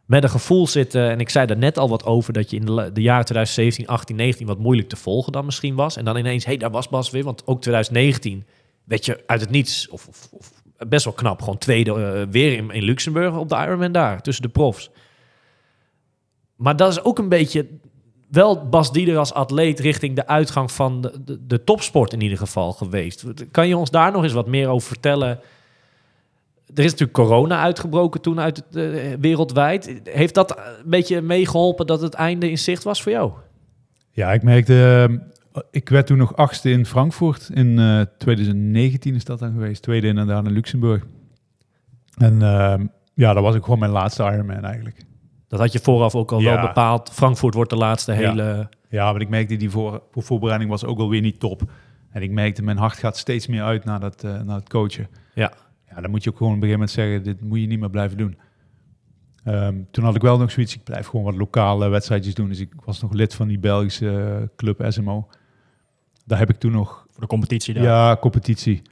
met 0.04 0.22
een 0.22 0.30
gevoel 0.30 0.66
zitten. 0.66 1.10
En 1.10 1.20
ik 1.20 1.28
zei 1.28 1.46
daar 1.46 1.56
net 1.56 1.78
al 1.78 1.88
wat 1.88 2.04
over. 2.04 2.32
Dat 2.32 2.50
je 2.50 2.56
in 2.56 2.64
de, 2.64 2.90
de 2.92 3.00
jaren 3.02 3.24
2017, 3.24 3.86
18, 3.86 4.16
19 4.16 4.46
wat 4.46 4.58
moeilijk 4.58 4.88
te 4.88 4.96
volgen 4.96 5.32
dan 5.32 5.44
misschien 5.44 5.74
was. 5.74 5.96
En 5.96 6.04
dan 6.04 6.16
ineens, 6.16 6.44
hé, 6.44 6.50
hey, 6.50 6.58
daar 6.58 6.70
was 6.70 6.88
Bas 6.88 7.10
weer. 7.10 7.24
Want 7.24 7.46
ook 7.46 7.60
2019 7.60 8.44
werd 8.84 9.04
je 9.04 9.22
uit 9.26 9.40
het 9.40 9.50
niets... 9.50 9.88
Of, 9.88 10.06
of, 10.08 10.28
of 10.32 10.52
best 10.78 11.04
wel 11.04 11.14
knap, 11.14 11.40
gewoon 11.40 11.58
tweede 11.58 11.92
eh, 11.92 12.26
weer 12.30 12.56
in, 12.72 12.82
Luxemburg 12.82 13.36
op 13.36 13.48
de 13.48 13.56
Ironman 13.56 13.92
daar. 13.92 14.22
Tussen 14.22 14.42
de 14.42 14.48
profs. 14.48 14.90
Maar 16.56 16.76
dat 16.76 16.90
is 16.90 17.04
ook 17.04 17.18
een 17.18 17.28
beetje 17.28 17.66
wel 18.30 18.68
Bas 18.68 18.92
Dieder 18.92 19.16
als 19.18 19.32
atleet 19.32 19.80
richting 19.80 20.16
de 20.16 20.26
uitgang 20.26 20.72
van 20.72 21.00
de, 21.00 21.46
de, 21.46 21.64
topsport 21.64 22.12
in 22.12 22.20
ieder 22.20 22.38
geval 22.38 22.72
geweest. 22.72 23.24
Kan 23.50 23.68
je 23.68 23.76
ons 23.76 23.90
daar 23.90 24.12
nog 24.12 24.22
eens 24.22 24.32
wat 24.32 24.46
meer 24.46 24.68
over 24.68 24.88
vertellen? 24.88 25.40
Er 26.74 26.84
is 26.84 26.90
natuurlijk 26.90 27.12
corona 27.12 27.60
uitgebroken 27.62 28.20
toen 28.20 28.40
uit 28.40 28.62
eh, 28.72 28.84
wereldwijd. 29.20 30.00
Heeft 30.04 30.34
dat 30.34 30.58
een 30.58 30.90
beetje 30.90 31.20
meegeholpen 31.20 31.86
dat 31.86 32.00
het 32.00 32.14
einde 32.14 32.50
in 32.50 32.58
zicht 32.58 32.84
was 32.84 33.02
voor 33.02 33.12
jou? 33.12 33.32
Ja, 34.10 34.32
ik 34.32 34.42
merkte, 34.42 35.06
ehm, 35.08 35.18
ik 35.70 35.88
werd 35.88 36.06
toen 36.06 36.18
nog 36.18 36.36
achtste 36.36 36.70
in 36.70 36.86
Frankfurt. 36.86 37.50
In 37.54 37.78
eh, 37.78 38.00
2019 38.18 39.14
is 39.14 39.24
dat 39.24 39.38
dan 39.38 39.52
geweest. 39.52 39.82
Tweede 39.82 40.06
inderdaad 40.06 40.46
in 40.46 40.52
Luxemburg. 40.52 41.06
En 42.16 42.42
ehm, 42.42 42.86
ja, 43.14 43.32
dat 43.32 43.42
was 43.42 43.54
ook 43.56 43.64
gewoon 43.64 43.78
mijn 43.78 43.90
laatste 43.90 44.22
Ironman 44.22 44.64
eigenlijk. 44.64 45.04
Dat 45.48 45.60
had 45.60 45.72
je 45.72 45.78
vooraf 45.78 46.14
ook 46.14 46.32
al 46.32 46.40
Ja. 46.40 46.54
wel 46.54 46.66
bepaald. 46.66 47.10
Frankfurt 47.12 47.54
wordt 47.54 47.70
de 47.70 47.76
laatste 47.76 48.12
hele... 48.12 48.68
Ja, 48.90 49.12
maar 49.12 49.20
ik 49.20 49.28
merkte 49.28 49.56
die 49.56 49.70
voor, 49.70 50.02
voor 50.10 50.22
voorbereiding 50.22 50.70
was 50.70 50.84
ook 50.84 50.96
wel 50.98 51.08
weer 51.08 51.20
niet 51.20 51.40
top. 51.40 51.70
En 52.10 52.22
ik 52.22 52.30
merkte, 52.30 52.62
mijn 52.62 52.76
hart 52.76 52.96
gaat 52.96 53.16
steeds 53.16 53.46
meer 53.46 53.62
uit 53.62 53.84
naar, 53.84 54.00
dat, 54.00 54.24
eh, 54.24 54.40
naar 54.42 54.56
het 54.56 54.68
coachen. 54.68 55.08
Ja. 55.34 55.52
Ja, 55.90 56.00
dan 56.00 56.10
moet 56.10 56.24
je 56.24 56.30
ook 56.30 56.36
gewoon 56.36 56.52
op 56.54 56.62
een 56.62 56.68
gegeven 56.68 56.86
moment 56.88 57.22
zeggen, 57.22 57.22
dit 57.22 57.48
moet 57.48 57.60
je 57.60 57.66
niet 57.66 57.80
meer 57.80 57.90
blijven 57.90 58.16
doen. 58.16 58.36
Ehm, 59.44 59.74
toen 59.90 60.04
had 60.04 60.14
ik 60.14 60.22
wel 60.22 60.38
nog 60.38 60.50
zoiets, 60.50 60.74
ik 60.74 60.84
blijf 60.84 61.06
gewoon 61.06 61.24
wat 61.24 61.34
lokale 61.36 61.88
wedstrijdjes 61.88 62.34
doen. 62.34 62.48
Dus 62.48 62.60
ik 62.60 62.72
was 62.84 63.00
nog 63.00 63.12
lid 63.12 63.34
van 63.34 63.48
die 63.48 63.58
Belgische 63.58 64.38
eh, 64.40 64.46
club 64.56 64.84
SMO. 64.88 65.28
Daar 66.28 66.38
heb 66.38 66.50
ik 66.50 66.56
toen 66.56 66.72
nog, 66.72 67.06
Voor 67.10 67.20
de 67.20 67.26
competitie 67.26 67.74
daar. 67.74 67.82
ja, 67.82 68.16
competitie. 68.16 68.82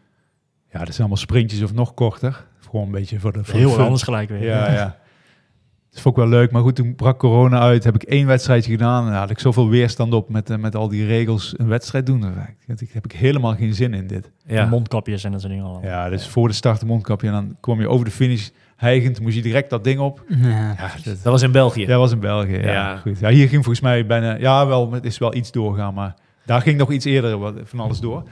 Ja, 0.72 0.78
dat 0.78 0.86
zijn 0.88 0.98
allemaal 0.98 1.16
sprintjes 1.16 1.62
of 1.62 1.72
nog 1.74 1.94
korter. 1.94 2.46
Gewoon 2.70 2.86
een 2.86 2.92
beetje 2.92 3.20
voor 3.20 3.32
de 3.32 3.44
voor 3.44 3.52
de 3.54 3.58
Heel 3.60 3.70
fun. 3.70 3.84
anders 3.84 4.02
gelijk 4.02 4.28
weer. 4.28 4.44
Ja, 4.44 4.72
ja. 4.72 4.96
Dat 5.90 6.00
vond 6.04 6.16
ik 6.16 6.22
wel 6.22 6.30
leuk. 6.32 6.50
Maar 6.50 6.62
goed, 6.62 6.74
toen 6.76 6.94
brak 6.94 7.18
corona 7.18 7.60
uit. 7.60 7.84
Heb 7.84 7.94
ik 7.94 8.02
één 8.02 8.26
wedstrijdje 8.26 8.70
gedaan. 8.70 9.06
En 9.06 9.12
had 9.12 9.30
ik 9.30 9.38
zoveel 9.38 9.68
weerstand 9.68 10.12
op 10.12 10.28
met, 10.28 10.50
eh, 10.50 10.56
met 10.56 10.74
al 10.76 10.88
die 10.88 11.06
regels 11.06 11.54
een 11.56 11.68
wedstrijd 11.68 12.06
doen. 12.06 12.20
Daar 12.20 12.54
heb 12.66 12.80
ik- 12.80 12.90
heb 12.92 13.04
ik 13.04 13.12
helemaal 13.12 13.54
geen 13.54 13.74
zin 13.74 13.94
in 13.94 14.06
dit. 14.06 14.30
Ja. 14.46 14.66
Mondkapjes 14.66 15.24
en 15.24 15.30
dat 15.32 15.40
soort 15.40 15.52
dingen 15.52 15.68
allemaal. 15.68 15.84
Ja, 15.90 16.08
dus 16.08 16.28
voor 16.28 16.48
de 16.48 16.54
start 16.54 16.80
een 16.80 16.86
mondkapje. 16.86 17.26
En 17.26 17.32
dan 17.32 17.56
kwam 17.60 17.80
je 17.80 17.88
over 17.88 18.04
de 18.04 18.10
finish 18.10 18.48
hijgend. 18.76 19.20
Moest 19.20 19.36
je 19.36 19.42
direct 19.42 19.70
dat 19.70 19.84
ding 19.84 20.00
op. 20.00 20.24
Ja. 20.28 20.48
Ja, 20.48 20.90
dat, 21.04 21.04
Dat 21.04 21.32
was 21.32 21.42
in 21.42 21.52
België. 21.52 21.86
dat 21.86 21.98
was 21.98 22.12
in 22.12 22.20
België. 22.20 22.56
Ja, 22.58 22.72
Ja. 22.72 22.96
Goed. 22.96 23.18
ja, 23.18 23.28
hier 23.28 23.48
ging 23.48 23.64
volgens 23.64 23.80
mij 23.80 24.06
bijna... 24.06 24.34
Ja, 24.38 24.66
wel, 24.66 24.92
het 24.92 25.04
is 25.04 25.18
wel 25.18 25.34
iets 25.34 25.52
doorgaan. 25.52 25.94
Maar 25.94 26.14
daar 26.46 26.60
ging 26.60 26.78
nog 26.78 26.92
iets 26.92 27.04
eerder 27.04 27.38
wat, 27.38 27.54
van 27.64 27.80
alles 27.80 28.00
door. 28.00 28.28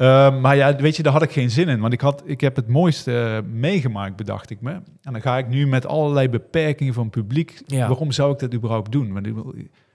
Ehm, 0.00 0.40
maar 0.40 0.56
ja, 0.56 0.76
weet 0.76 0.96
je, 0.96 1.02
daar 1.02 1.12
had 1.12 1.22
ik 1.22 1.30
geen 1.30 1.50
zin 1.50 1.68
in. 1.68 1.80
Want 1.80 1.92
ik, 1.92 2.00
had, 2.00 2.22
ik 2.24 2.40
heb 2.40 2.56
het 2.56 2.68
mooiste 2.68 3.20
eh, 3.20 3.52
meegemaakt, 3.52 4.16
bedacht 4.16 4.50
ik 4.50 4.60
me. 4.60 4.70
En 5.02 5.12
dan 5.12 5.20
ga 5.20 5.38
ik 5.38 5.48
nu 5.48 5.66
met 5.66 5.86
allerlei 5.86 6.28
beperkingen 6.28 6.94
van 6.94 7.10
publiek. 7.10 7.62
Ja. 7.66 7.88
Waarom 7.88 8.12
zou 8.12 8.32
ik 8.32 8.38
dat 8.38 8.54
überhaupt 8.54 8.92
doen? 8.92 9.12
Want 9.12 9.28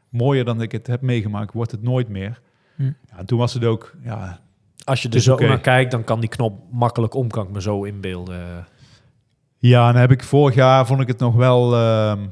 mooier 0.09 0.45
dan 0.45 0.61
ik 0.61 0.71
het 0.71 0.87
heb 0.87 1.01
meegemaakt, 1.01 1.53
wordt 1.53 1.71
het 1.71 1.81
nooit 1.81 2.09
meer. 2.09 2.41
Hm. 2.75 2.91
Ja, 3.11 3.23
toen 3.23 3.39
was 3.39 3.53
het 3.53 3.65
ook... 3.65 3.95
Ja, 4.03 4.39
Als 4.83 5.01
je 5.01 5.09
er 5.09 5.21
zo 5.21 5.37
naar 5.37 5.59
kijkt, 5.59 5.91
dan 5.91 6.03
kan 6.03 6.19
die 6.19 6.29
knop 6.29 6.59
makkelijk 6.71 7.13
om, 7.13 7.29
kan 7.29 7.45
ik 7.45 7.51
me 7.51 7.61
zo 7.61 7.83
inbeelden. 7.83 8.65
ja, 9.57 9.87
en 9.87 9.91
dan 9.91 10.01
heb 10.01 10.11
ik 10.11 10.23
vorig 10.23 10.55
jaar, 10.55 10.85
vond 10.85 11.01
ik 11.01 11.07
het 11.07 11.19
nog 11.19 11.35
wel... 11.35 11.75
ehm, 11.75 12.27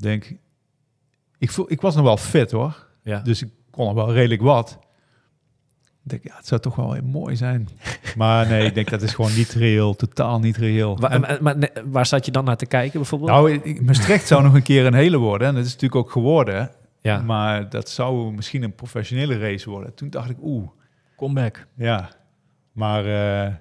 denk, 0.00 0.36
ik, 1.38 1.50
voel, 1.50 1.72
ik 1.72 1.80
was 1.80 1.94
nog 1.94 2.04
wel 2.04 2.16
fit, 2.16 2.50
hoor. 2.50 2.86
Ja. 3.02 3.20
Dus 3.20 3.42
ik 3.42 3.50
kon 3.76 3.86
nog 3.86 3.94
wel 3.94 4.12
redelijk 4.12 4.42
wat. 4.42 4.78
Ik 6.04 6.12
denk, 6.12 6.22
ja, 6.24 6.36
het 6.36 6.46
zou 6.46 6.60
toch 6.60 6.76
wel 6.76 6.92
heel 6.92 7.02
mooi 7.02 7.36
zijn. 7.36 7.68
Maar 8.16 8.46
nee, 8.46 8.66
ik 8.66 8.74
denk 8.74 8.90
dat 8.90 9.02
is 9.02 9.14
gewoon 9.14 9.34
niet 9.34 9.52
reëel. 9.52 9.94
Totaal 9.94 10.38
niet 10.38 10.56
reëel. 10.56 10.98
Waar, 10.98 11.20
maar, 11.20 11.38
maar 11.42 11.56
waar 11.90 12.06
zat 12.06 12.24
je 12.26 12.30
dan 12.32 12.44
naar 12.44 12.56
te 12.56 12.66
kijken 12.66 12.98
bijvoorbeeld? 13.00 13.30
Nou, 13.30 13.52
ik- 13.52 13.82
Maastricht 13.82 14.26
zou 14.26 14.42
nog 14.42 14.54
een 14.54 14.62
keer 14.62 14.86
een 14.86 14.94
hele 14.94 15.16
worden. 15.16 15.48
En 15.48 15.54
dat 15.54 15.64
is 15.64 15.72
natuurlijk 15.72 16.00
ook 16.06 16.10
geworden. 16.10 16.70
ja. 17.00 17.20
Maar 17.20 17.68
dat 17.70 17.88
zou 17.90 18.32
misschien 18.32 18.62
een 18.62 18.74
professionele 18.74 19.38
race 19.38 19.70
worden. 19.70 19.94
Toen 19.94 20.10
dacht 20.10 20.30
ik, 20.30 20.36
oeh, 20.42 20.68
Comeback. 21.16 21.66
ja. 21.74 22.10
Maar 22.72 23.04
eh, 23.46 23.52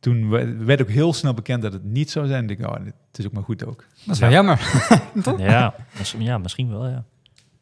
toen 0.00 0.30
we- 0.30 0.56
werd 0.64 0.82
ook 0.82 0.88
heel 0.90 1.12
snel 1.12 1.34
bekend 1.34 1.62
dat 1.62 1.72
het 1.72 1.84
niet 1.84 2.10
zou 2.10 2.26
zijn. 2.26 2.50
Ik 2.50 2.58
dacht, 2.60 2.78
oh, 2.78 2.84
het 2.84 3.18
is 3.18 3.26
ook 3.26 3.32
maar 3.32 3.42
goed 3.42 3.66
ook. 3.66 3.84
Dat 4.04 4.14
is 4.14 4.20
wel 4.20 4.30
jammer. 4.30 4.60
Ja, 5.38 5.74
misschien, 5.98 6.22
ja, 6.22 6.38
misschien 6.38 6.70
wel, 6.70 6.88
ja. 6.88 7.04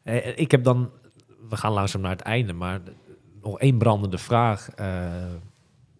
Eh, 0.03 0.37
Ik 0.37 0.51
heb 0.51 0.63
dan, 0.63 0.89
we 1.49 1.57
gaan 1.57 1.71
langzaam 1.71 2.01
naar 2.01 2.11
het 2.11 2.21
einde, 2.21 2.53
maar 2.53 2.79
nog 3.41 3.59
één 3.59 3.77
brandende 3.77 4.17
vraag. 4.17 4.69
Eh, 4.75 4.87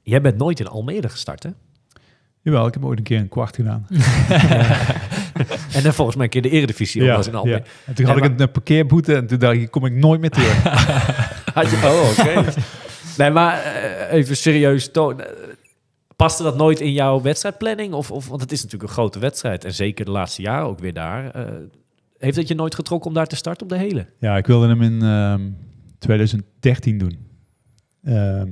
jij 0.01 0.21
bent 0.21 0.37
nooit 0.37 0.59
in 0.59 0.67
Almere 0.67 1.09
gestart, 1.09 1.43
hè? 1.43 1.49
Jawel, 2.41 2.67
ik 2.67 2.73
heb 2.73 2.85
ooit 2.85 2.97
een 2.97 3.03
keer 3.03 3.19
een 3.19 3.29
kwart 3.29 3.55
gedaan. 3.55 3.87
En 5.73 5.83
dan 5.83 5.93
volgens 5.93 6.15
mij 6.15 6.25
een 6.25 6.31
keer 6.31 6.41
de 6.41 6.49
Eredivisie 6.49 7.07
was 7.11 7.27
in 7.27 7.35
Almere. 7.35 7.63
En 7.85 7.93
toen 7.93 8.05
had 8.05 8.17
ik 8.17 8.23
een, 8.23 8.41
een 8.41 8.51
parkeerboete 8.51 9.15
en 9.15 9.27
toen 9.27 9.39
dacht 9.39 9.55
ik, 9.55 9.71
kom 9.71 9.85
ik 9.85 9.93
nooit 9.93 10.21
meer 10.21 10.29
terug. 10.29 10.63
Had 11.53 11.69
je, 11.69 11.75
oh, 11.75 12.09
oké. 12.09 12.51
nee, 13.17 13.31
maar 13.31 13.61
eh, 13.63 14.13
even 14.13 14.37
serieus, 14.37 14.91
Toon. 14.91 15.21
eh, 15.21 15.31
paste 16.15 16.43
dat 16.43 16.57
nooit 16.57 16.79
in 16.79 16.91
jouw 16.91 17.21
wedstrijdplanning? 17.21 17.93
Of, 17.93 18.11
of, 18.11 18.27
want 18.27 18.41
het 18.41 18.51
is 18.51 18.63
natuurlijk 18.63 18.89
een 18.89 18.95
grote 18.95 19.19
wedstrijd. 19.19 19.65
En 19.65 19.73
zeker 19.73 20.05
de 20.05 20.11
laatste 20.11 20.41
jaren 20.41 20.65
ook 20.65 20.79
weer 20.79 20.93
daar. 20.93 21.31
Heeft 22.23 22.37
het 22.37 22.47
je 22.47 22.55
nooit 22.55 22.75
getrokken 22.75 23.09
om 23.09 23.15
daar 23.15 23.27
te 23.27 23.35
starten 23.35 23.63
op 23.63 23.69
de 23.69 23.77
hele? 23.77 24.07
Ja, 24.19 24.37
ik 24.37 24.47
wilde 24.47 24.67
hem 24.67 24.81
in 24.81 25.01
ehm, 25.01 25.49
2013 25.99 26.97
doen. 26.97 27.17
Ehm, 28.03 28.51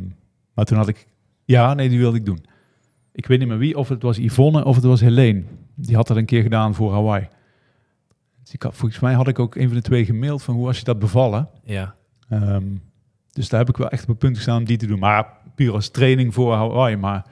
maar 0.53 0.65
toen 0.65 0.77
had 0.77 0.87
ik... 0.87 1.07
Ja, 1.45 1.73
nee, 1.73 1.89
die 1.89 1.99
wilde 1.99 2.17
ik 2.17 2.25
doen. 2.25 2.45
Ik 3.11 3.25
weet 3.25 3.39
niet 3.39 3.47
meer 3.47 3.57
wie, 3.57 3.77
of 3.77 3.89
het 3.89 4.01
was 4.01 4.17
Yvonne 4.17 4.65
of 4.65 4.75
het 4.75 4.83
was 4.83 5.01
Helene. 5.01 5.43
Die 5.75 5.95
had 5.95 6.07
dat 6.07 6.17
een 6.17 6.25
keer 6.25 6.41
gedaan 6.41 6.75
voor 6.75 6.91
Hawaii. 6.91 7.27
Dus 8.43 8.53
ik 8.53 8.61
had, 8.63 8.75
volgens 8.75 8.99
mij 8.99 9.13
had 9.13 9.27
ik 9.27 9.39
ook 9.39 9.55
een 9.55 9.67
van 9.67 9.75
de 9.75 9.81
twee 9.81 10.05
gemaild 10.05 10.43
van 10.43 10.55
hoe 10.55 10.65
was 10.65 10.77
je 10.77 10.83
dat 10.83 10.99
bevallen. 10.99 11.49
Ja. 11.63 11.95
Ehm, 12.29 12.65
dus 13.31 13.49
daar 13.49 13.59
heb 13.59 13.69
ik 13.69 13.77
wel 13.77 13.89
echt 13.89 14.01
op 14.01 14.09
het 14.09 14.17
punt 14.17 14.35
gestaan 14.35 14.57
om 14.57 14.65
die 14.65 14.77
te 14.77 14.87
doen. 14.87 14.99
Maar 14.99 15.27
puur 15.55 15.73
als 15.73 15.89
training 15.89 16.33
voor 16.33 16.53
Hawaii. 16.53 16.95
Maar 16.95 17.25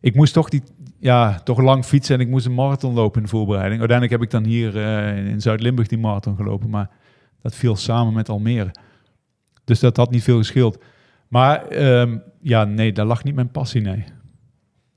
ik 0.00 0.14
moest 0.14 0.32
toch, 0.32 0.48
die, 0.48 0.62
ja, 1.04 1.40
toch 1.44 1.60
lang 1.60 1.84
fietsen 1.84 2.14
en 2.14 2.20
ik 2.20 2.28
moest 2.28 2.46
een 2.46 2.54
marathon 2.54 2.94
lopen 2.94 3.16
in 3.16 3.22
de 3.22 3.28
voorbereiding. 3.28 3.80
Uiteindelijk 3.80 4.20
heb 4.20 4.22
ik 4.22 4.30
dan 4.30 4.50
hier 4.50 4.76
eh, 4.76 5.26
in 5.26 5.40
Zuid-Limburg 5.40 5.88
die 5.88 5.98
marathon 5.98 6.36
gelopen. 6.36 6.70
Maar 6.70 6.90
dat 7.42 7.54
viel 7.54 7.76
samen 7.76 8.12
met 8.12 8.28
Almere. 8.28 8.70
Dus 9.64 9.80
dat 9.80 9.96
had 9.96 10.10
niet 10.10 10.22
veel 10.22 10.36
gescheeld. 10.36 10.78
Maar 11.28 11.66
ehm, 11.66 12.18
ja, 12.40 12.64
nee, 12.64 12.92
daar 12.92 13.06
lag 13.06 13.24
niet 13.24 13.34
mijn 13.34 13.50
passie, 13.50 13.80
nee. 13.80 14.04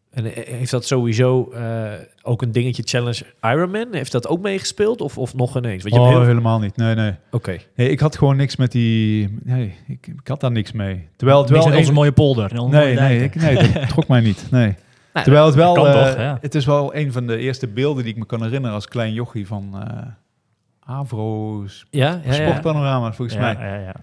En 0.09 0.25
eh, 0.35 0.45
heeft 0.57 0.71
dat 0.71 0.85
sowieso 0.85 1.51
eh, 1.51 1.91
ook 2.21 2.41
een 2.41 2.51
dingetje 2.51 2.83
Challenge 2.85 3.25
Ironman? 3.41 3.87
Heeft 3.91 4.11
dat 4.11 4.27
ook 4.27 4.41
meegespeeld 4.41 5.01
of, 5.01 5.17
of 5.17 5.35
nog 5.35 5.57
ineens? 5.57 5.83
Want 5.83 5.95
je 5.95 6.01
oh, 6.01 6.09
heel... 6.09 6.23
helemaal 6.23 6.59
niet. 6.59 6.75
Nee, 6.75 6.95
nee. 6.95 7.13
Oké. 7.31 7.57
nee. 7.75 7.89
Ik 7.89 7.99
had 7.99 8.17
gewoon 8.17 8.35
niks 8.35 8.55
met 8.55 8.71
die... 8.71 9.37
Nee, 9.43 9.75
ik, 9.87 10.07
ik 10.07 10.27
had 10.27 10.39
daar 10.39 10.51
niks 10.51 10.71
mee. 10.71 11.07
Terwijl 11.15 11.41
het 11.41 11.49
Niks 11.49 11.65
onze 11.65 11.93
mooie 11.93 12.11
polder. 12.11 12.59
onze 12.59 12.77
Nee, 12.77 12.95
mooie 12.95 13.07
nee, 13.07 13.23
ik, 13.23 13.35
nee, 13.35 13.71
dat 13.71 13.87
trok 13.87 14.07
mij 14.07 14.21
niet. 14.21 14.47
Nee. 14.51 14.75
Nou, 15.17 15.29
Terwijl 15.29 15.45
het 15.45 15.55
wel, 15.55 15.73
kan 15.73 15.87
eh, 15.87 15.93
toch, 15.93 16.15
ja. 16.17 16.37
het 16.41 16.55
is 16.55 16.65
wel 16.65 16.95
een 16.95 17.11
van 17.11 17.27
de 17.27 17.37
eerste 17.37 17.67
beelden 17.67 18.03
die 18.03 18.13
ik 18.13 18.19
me 18.19 18.25
kan 18.25 18.43
herinneren 18.43 18.75
als 18.75 18.87
klein 18.87 19.13
jochie 19.13 19.47
van 19.47 19.81
eh 19.81 20.07
Avro's 20.79 21.85
Ja, 21.89 22.21
ja, 22.23 22.33
ja. 22.33 22.33
sportpanorama, 22.33 23.13
volgens 23.13 23.37
Ja, 23.37 23.53
mij. 23.53 23.67
ja, 23.67 23.75
ja. 23.75 23.95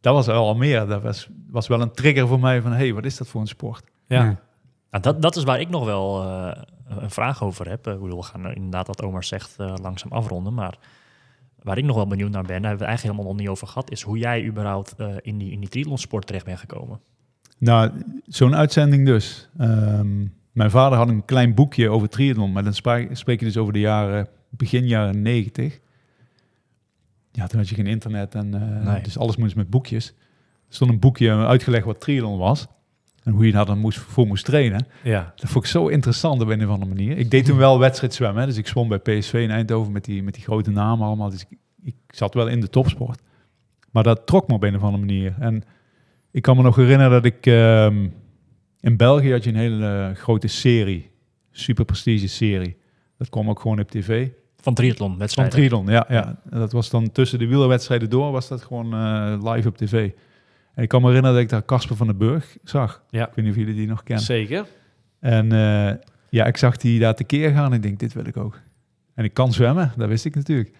Dat 0.00 0.14
was 0.14 0.26
wel 0.26 0.46
al 0.46 0.54
meer. 0.54 0.86
Dat 0.86 1.02
was, 1.02 1.28
was 1.50 1.68
wel 1.68 1.80
een 1.80 1.92
trigger 1.92 2.28
voor 2.28 2.40
mij 2.40 2.62
van, 2.62 2.70
hé, 2.70 2.76
hey, 2.76 2.92
wat 2.92 3.04
is 3.04 3.16
dat 3.16 3.28
voor 3.28 3.40
een 3.40 3.46
sport? 3.46 3.84
Ja. 4.06 4.22
Nou, 4.90 5.02
dat, 5.02 5.22
dat 5.22 5.36
is 5.36 5.44
waar 5.44 5.60
ik 5.60 5.68
nog 5.68 5.84
wel 5.84 6.22
eh, 6.22 6.62
een 6.98 7.10
vraag 7.10 7.42
over 7.42 7.68
heb. 7.68 7.86
Ik 7.86 8.00
bedoel, 8.00 8.18
we 8.18 8.22
gaan 8.24 8.44
er 8.44 8.56
inderdaad, 8.56 8.86
wat 8.86 9.02
Omar 9.02 9.24
zegt, 9.24 9.54
langzaam 9.58 10.12
afronden. 10.12 10.54
Maar 10.54 10.78
waar 11.62 11.78
ik 11.78 11.84
nog 11.84 11.96
wel 11.96 12.06
benieuwd 12.06 12.30
naar 12.30 12.42
ben, 12.42 12.60
daar 12.62 12.70
hebben 12.70 12.78
we 12.78 12.84
het 12.84 12.88
eigenlijk 12.88 13.16
helemaal 13.16 13.32
nog 13.32 13.40
niet 13.40 13.50
over 13.50 13.66
gehad, 13.66 13.90
is 13.90 14.02
hoe 14.02 14.18
jij 14.18 14.44
überhaupt 14.44 14.94
eh, 14.96 15.08
in 15.20 15.38
die, 15.38 15.50
in 15.52 15.60
die 15.60 15.68
triathlonsport 15.68 16.26
terecht 16.26 16.44
bent 16.44 16.58
gekomen. 16.58 17.00
Nou, 17.58 17.90
zo'n 18.26 18.54
uitzending 18.56 19.06
dus. 19.06 19.48
Ehm, 19.58 20.26
mijn 20.52 20.70
vader 20.70 20.98
had 20.98 21.08
een 21.08 21.24
klein 21.24 21.54
boekje 21.54 21.88
over 21.90 22.08
triathlon, 22.08 22.52
maar 22.52 22.64
dan 22.64 22.74
spreek 23.12 23.26
je 23.40 23.44
dus 23.44 23.56
over 23.56 23.72
de 23.72 23.80
jaren, 23.80 24.28
begin 24.50 24.86
jaren 24.86 25.22
negentig. 25.22 25.80
Ja, 27.32 27.46
toen 27.46 27.58
had 27.58 27.68
je 27.68 27.74
geen 27.74 27.86
internet 27.86 28.34
en 28.34 28.54
eh, 28.54 28.86
Nee. 28.92 29.02
dus 29.02 29.18
alles 29.18 29.36
moest 29.36 29.56
met 29.56 29.70
boekjes. 29.70 30.06
Er 30.68 30.74
stond 30.78 30.90
een 30.90 30.98
boekje 30.98 31.32
uitgelegd 31.46 31.84
wat 31.84 32.00
triathlon 32.00 32.38
was 32.38 32.66
en 33.22 33.32
hoe 33.32 33.46
je 33.46 33.52
daar 33.52 33.66
dan 33.66 33.78
moest, 33.78 33.98
voor 33.98 34.26
moest 34.26 34.44
trainen. 34.44 34.86
ja. 35.02 35.32
Dat 35.36 35.50
vond 35.50 35.64
ik 35.64 35.70
zo 35.70 35.86
interessant 35.88 36.42
op 36.42 36.48
een 36.48 36.64
of 36.64 36.70
andere 36.70 36.94
manier. 36.94 37.18
Ik 37.18 37.30
deed 37.30 37.44
toen 37.44 37.56
wel 37.56 37.78
wedstrijd 37.78 38.14
zwemmen, 38.14 38.46
dus 38.46 38.56
ik 38.56 38.66
zwom 38.66 38.88
bij 38.88 38.98
PSV 38.98 39.32
in 39.34 39.50
Eindhoven 39.50 39.92
met 39.92 40.04
die, 40.04 40.22
met 40.22 40.34
die 40.34 40.42
grote 40.42 40.70
namen 40.70 41.06
allemaal. 41.06 41.30
Dus 41.30 41.46
ik, 41.48 41.58
ik 41.82 41.94
zat 42.08 42.34
wel 42.34 42.46
in 42.48 42.60
de 42.60 42.68
topsport. 42.68 43.20
Maar 43.90 44.02
dat 44.02 44.26
trok 44.26 44.48
me 44.48 44.54
op 44.54 44.62
een 44.62 44.76
of 44.76 44.82
andere 44.82 45.04
manier. 45.04 45.34
En 45.38 45.62
ik 46.30 46.42
kan 46.42 46.56
me 46.56 46.62
nog 46.62 46.76
herinneren 46.76 47.10
dat 47.12 47.24
ik... 47.24 47.46
ehm, 47.46 48.08
in 48.82 48.96
België 48.96 49.32
had 49.32 49.44
je 49.44 49.50
een 49.50 49.56
hele 49.56 49.86
eh, 49.86 50.16
grote 50.16 50.46
serie. 50.46 51.10
Super 51.50 51.84
prestige 51.84 52.28
serie. 52.28 52.76
Dat 53.18 53.28
kwam 53.28 53.48
ook 53.50 53.60
gewoon 53.60 53.80
op 53.80 53.90
tv. 53.90 54.28
Van 54.56 54.74
triathlon, 54.74 55.08
Van 55.10 55.18
wedstrijden. 55.18 55.54
triathlon, 55.54 55.86
ja, 55.86 56.06
ja. 56.08 56.40
Dat 56.50 56.72
was 56.72 56.90
dan 56.90 57.12
tussen 57.12 57.38
de 57.38 57.46
wielerwedstrijden 57.46 58.10
door, 58.10 58.32
was 58.32 58.48
dat 58.48 58.62
gewoon 58.62 58.94
eh, 58.94 59.52
live 59.52 59.68
op 59.68 59.76
tv. 59.76 60.10
En 60.74 60.82
ik 60.82 60.88
kan 60.88 61.00
me 61.00 61.06
herinneren 61.06 61.36
dat 61.36 61.44
ik 61.44 61.50
daar 61.50 61.64
Casper 61.64 61.96
van 61.96 62.06
den 62.06 62.16
Burg 62.16 62.56
zag. 62.64 63.02
Ja. 63.10 63.28
Ik 63.28 63.34
weet 63.34 63.44
niet 63.44 63.54
of 63.54 63.60
jullie 63.60 63.74
die 63.74 63.86
nog 63.86 64.02
kennen. 64.02 64.24
Zeker. 64.24 64.66
En 65.20 65.52
eh, 65.52 65.94
ja, 66.28 66.46
ik 66.46 66.56
zag 66.56 66.76
die 66.76 67.00
daar 67.00 67.14
tekeer 67.14 67.50
gaan 67.50 67.64
en 67.64 67.72
ik 67.72 67.82
denk, 67.82 67.98
dit 67.98 68.12
wil 68.12 68.26
ik 68.26 68.36
ook. 68.36 68.60
En 69.14 69.24
ik 69.24 69.34
kan 69.34 69.52
zwemmen, 69.52 69.92
dat 69.96 70.08
wist 70.08 70.24
ik 70.24 70.34
natuurlijk. 70.34 70.72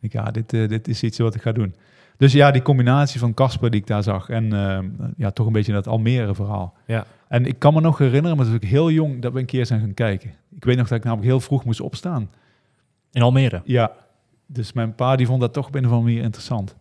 Ik 0.00 0.12
ja, 0.12 0.30
dit, 0.30 0.50
dit 0.50 0.88
is 0.88 1.02
iets 1.02 1.18
wat 1.18 1.34
ik 1.34 1.42
ga 1.42 1.52
doen. 1.52 1.74
Dus 2.22 2.32
ja, 2.32 2.50
die 2.50 2.62
combinatie 2.62 3.20
van 3.20 3.34
Casper 3.34 3.70
die 3.70 3.80
ik 3.80 3.86
daar 3.86 4.02
zag 4.02 4.28
en 4.28 4.52
eh, 4.52 5.08
ja, 5.16 5.30
toch 5.30 5.46
een 5.46 5.52
beetje 5.52 5.72
dat 5.72 5.86
Almere 5.86 6.34
verhaal. 6.34 6.74
Ja. 6.86 7.04
En 7.28 7.46
ik 7.46 7.58
kan 7.58 7.74
me 7.74 7.80
nog 7.80 7.98
herinneren, 7.98 8.36
maar 8.36 8.46
toen 8.46 8.54
ik 8.54 8.64
heel 8.64 8.90
jong, 8.90 9.22
dat 9.22 9.32
we 9.32 9.38
een 9.38 9.46
keer 9.46 9.66
zijn 9.66 9.80
gaan 9.80 9.94
kijken. 9.94 10.30
Ik 10.56 10.64
weet 10.64 10.76
nog 10.76 10.88
dat 10.88 10.98
ik 10.98 11.04
namelijk 11.04 11.28
heel 11.28 11.40
vroeg 11.40 11.64
moest 11.64 11.80
opstaan. 11.80 12.30
In 13.12 13.22
Almere. 13.22 13.62
Ja, 13.64 13.92
dus 14.46 14.72
mijn 14.72 14.94
pa 14.94 15.16
die 15.16 15.26
vond 15.26 15.40
dat 15.40 15.52
toch 15.52 15.66
op 15.66 15.74
een 15.74 15.84
of 15.84 15.90
andere 15.90 16.08
manier 16.08 16.22
interessant. 16.22 16.76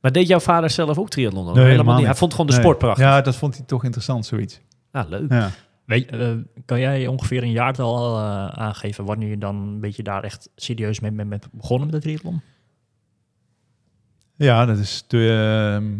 Maar 0.00 0.12
deed 0.12 0.26
jouw 0.28 0.40
vader 0.40 0.70
zelf 0.70 0.98
ook 0.98 1.08
triathlon? 1.10 1.44
Nee, 1.44 1.52
helemaal 1.54 1.70
helemaal 1.76 1.96
niet. 1.96 2.06
Hij 2.06 2.14
vond 2.14 2.30
gewoon 2.32 2.46
de 2.46 2.52
Nee. 2.52 2.62
sport 2.62 2.78
prachtig. 2.78 3.04
Ja, 3.04 3.20
dat 3.20 3.36
vond 3.36 3.56
hij 3.56 3.66
toch 3.66 3.84
interessant, 3.84 4.26
zoiets. 4.26 4.60
Ah, 4.90 5.08
leuk. 5.08 5.32
Ja. 5.32 5.50
Weet, 5.84 6.10
eh, 6.10 6.30
kan 6.64 6.80
jij 6.80 7.06
ongeveer 7.06 7.42
een 7.42 7.50
jaartal 7.50 8.16
eh, 8.18 8.46
aangeven 8.48 9.04
wanneer 9.04 9.28
je 9.28 9.38
dan 9.38 9.56
een 9.56 9.80
beetje 9.80 10.02
daar 10.02 10.24
echt 10.24 10.48
serieus 10.56 11.00
mee 11.00 11.12
bent 11.12 11.28
met 11.28 11.48
begonnen 11.52 11.86
met 11.90 11.96
de 11.96 12.02
triathlon? 12.02 12.40
Ja, 14.38 14.64
dat 14.66 14.78
is 14.78 15.04
de, 15.06 15.28
ehm, 15.76 15.92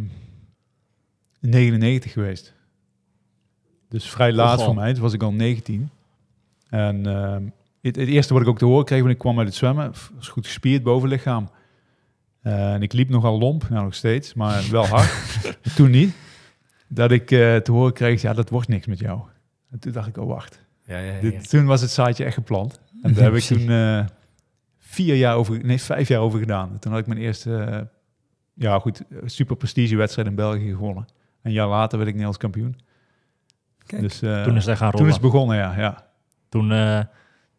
99 1.41 2.13
geweest. 2.13 2.55
Dus 3.89 4.11
vrij 4.11 4.33
laat 4.33 4.63
voor 4.63 4.75
mij. 4.75 4.93
Toen 4.93 5.03
was 5.03 5.13
ik 5.13 5.23
al 5.23 5.33
19. 5.33 5.91
En 6.69 7.07
ehm, 7.07 7.43
het, 7.81 7.97
het 7.97 8.09
eerste 8.09 8.33
wat 8.33 8.43
ik 8.43 8.49
ook 8.49 8.59
te 8.59 8.65
horen 8.65 8.85
kreeg, 8.85 9.01
want 9.01 9.13
ik 9.13 9.19
kwam 9.19 9.39
uit 9.39 9.47
het 9.47 9.57
zwemmen, 9.57 9.93
was 10.17 10.29
goed 10.29 10.47
gespierd 10.47 10.83
bovenlichaam. 10.83 11.51
Eh, 12.41 12.73
en 12.73 12.83
ik 12.83 12.93
liep 12.93 13.09
nogal 13.09 13.39
lomp, 13.39 13.69
nou 13.69 13.85
nog 13.85 13.95
steeds, 13.95 14.35
maar 14.35 14.65
wel 14.71 14.87
hard. 14.87 15.11
toen 15.77 15.91
niet. 15.91 16.15
Dat 16.89 17.11
ik 17.11 17.31
eh, 17.31 17.57
te 17.57 17.73
horen 17.73 17.93
kreeg, 17.93 18.23
ja, 18.23 18.33
dat 18.33 18.51
wordt 18.51 18.69
niks 18.69 18.87
met 18.87 18.99
jou. 18.99 19.21
En 19.71 19.79
toen 19.79 19.93
dacht 19.93 20.09
ik, 20.09 20.17
oh 20.17 20.27
wacht. 20.27 20.61
Ja, 20.85 20.99
ja, 20.99 21.13
ja. 21.13 21.21
Dit- 21.21 21.49
toen 21.49 21.65
was 21.67 21.81
het 21.81 21.91
zaadje 21.91 22.25
echt 22.25 22.35
geplant. 22.35 22.81
En 23.03 23.15
daar 23.15 23.25
heb 23.25 23.35
ik 23.35 23.43
toen 23.57 23.69
eh, 23.71 24.05
vier 24.79 25.15
jaar 25.17 25.35
over, 25.37 25.65
nee, 25.65 25.81
vijf 25.81 26.09
jaar 26.09 26.21
over 26.21 26.39
gedaan. 26.39 26.79
Toen 26.79 26.93
had 26.93 27.01
ik 27.01 27.07
mijn 27.07 27.21
eerste, 27.21 27.57
eh, 27.57 27.81
ja 28.59 28.79
goed, 28.79 29.03
super 29.25 29.57
prestigewedstrijd 29.57 30.29
in 30.29 30.35
België 30.35 30.71
gewonnen. 30.71 31.07
Een 31.43 31.53
jaar 31.53 31.69
later 31.69 31.99
werd 31.99 32.11
ik 32.11 32.15
Nederlands 32.15 32.39
kampioen. 32.39 32.77
Kijk. 33.87 34.03
Dus 34.03 34.23
eh, 34.23 34.43
toen 34.43 34.57
is 34.57 34.63
het 34.63 34.71
echt 34.71 34.79
gaan 34.79 34.91
toen 34.91 35.01
rollen. 35.01 35.17
is 35.17 35.23
het 35.23 35.33
begonnen, 35.33 35.57
ja. 35.57 35.75
ja. 35.77 36.07
Toen, 36.49 36.73
eh, 36.73 37.01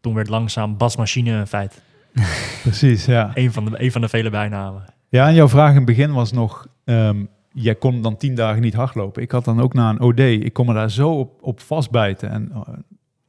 toen 0.02 0.14
werd 0.14 0.30
langzaam 0.30 0.78
Bas 0.78 0.96
Machine 0.96 1.32
een 1.32 1.48
feit. 1.48 1.82
Precies, 2.64 3.06
ja. 3.06 3.32
Een 3.34 3.52
van, 3.52 3.66
de, 3.66 3.84
een 3.84 3.92
van 3.92 4.02
de 4.02 4.10
vele 4.10 4.30
bijnamen. 4.30 4.86
Ja, 5.10 5.28
en 5.28 5.34
jouw 5.34 5.48
vraag 5.48 5.70
in 5.70 5.76
het 5.76 5.86
begin 5.86 6.14
was 6.14 6.32
nog, 6.32 6.68
ehm, 6.86 7.26
jij 7.54 7.76
kon 7.76 8.02
dan 8.02 8.18
tien 8.18 8.36
dagen 8.36 8.62
niet 8.62 8.74
hardlopen. 8.74 9.22
Ik 9.22 9.32
had 9.32 9.46
dan 9.46 9.62
ook 9.62 9.74
na 9.74 9.90
een 9.90 10.02
OD, 10.02 10.20
ik 10.20 10.54
kon 10.54 10.66
me 10.66 10.74
daar 10.74 10.92
zo 10.92 11.10
op, 11.20 11.38
op 11.42 11.60
vastbijten. 11.60 12.30
En 12.30 12.52
eh, 12.54 12.62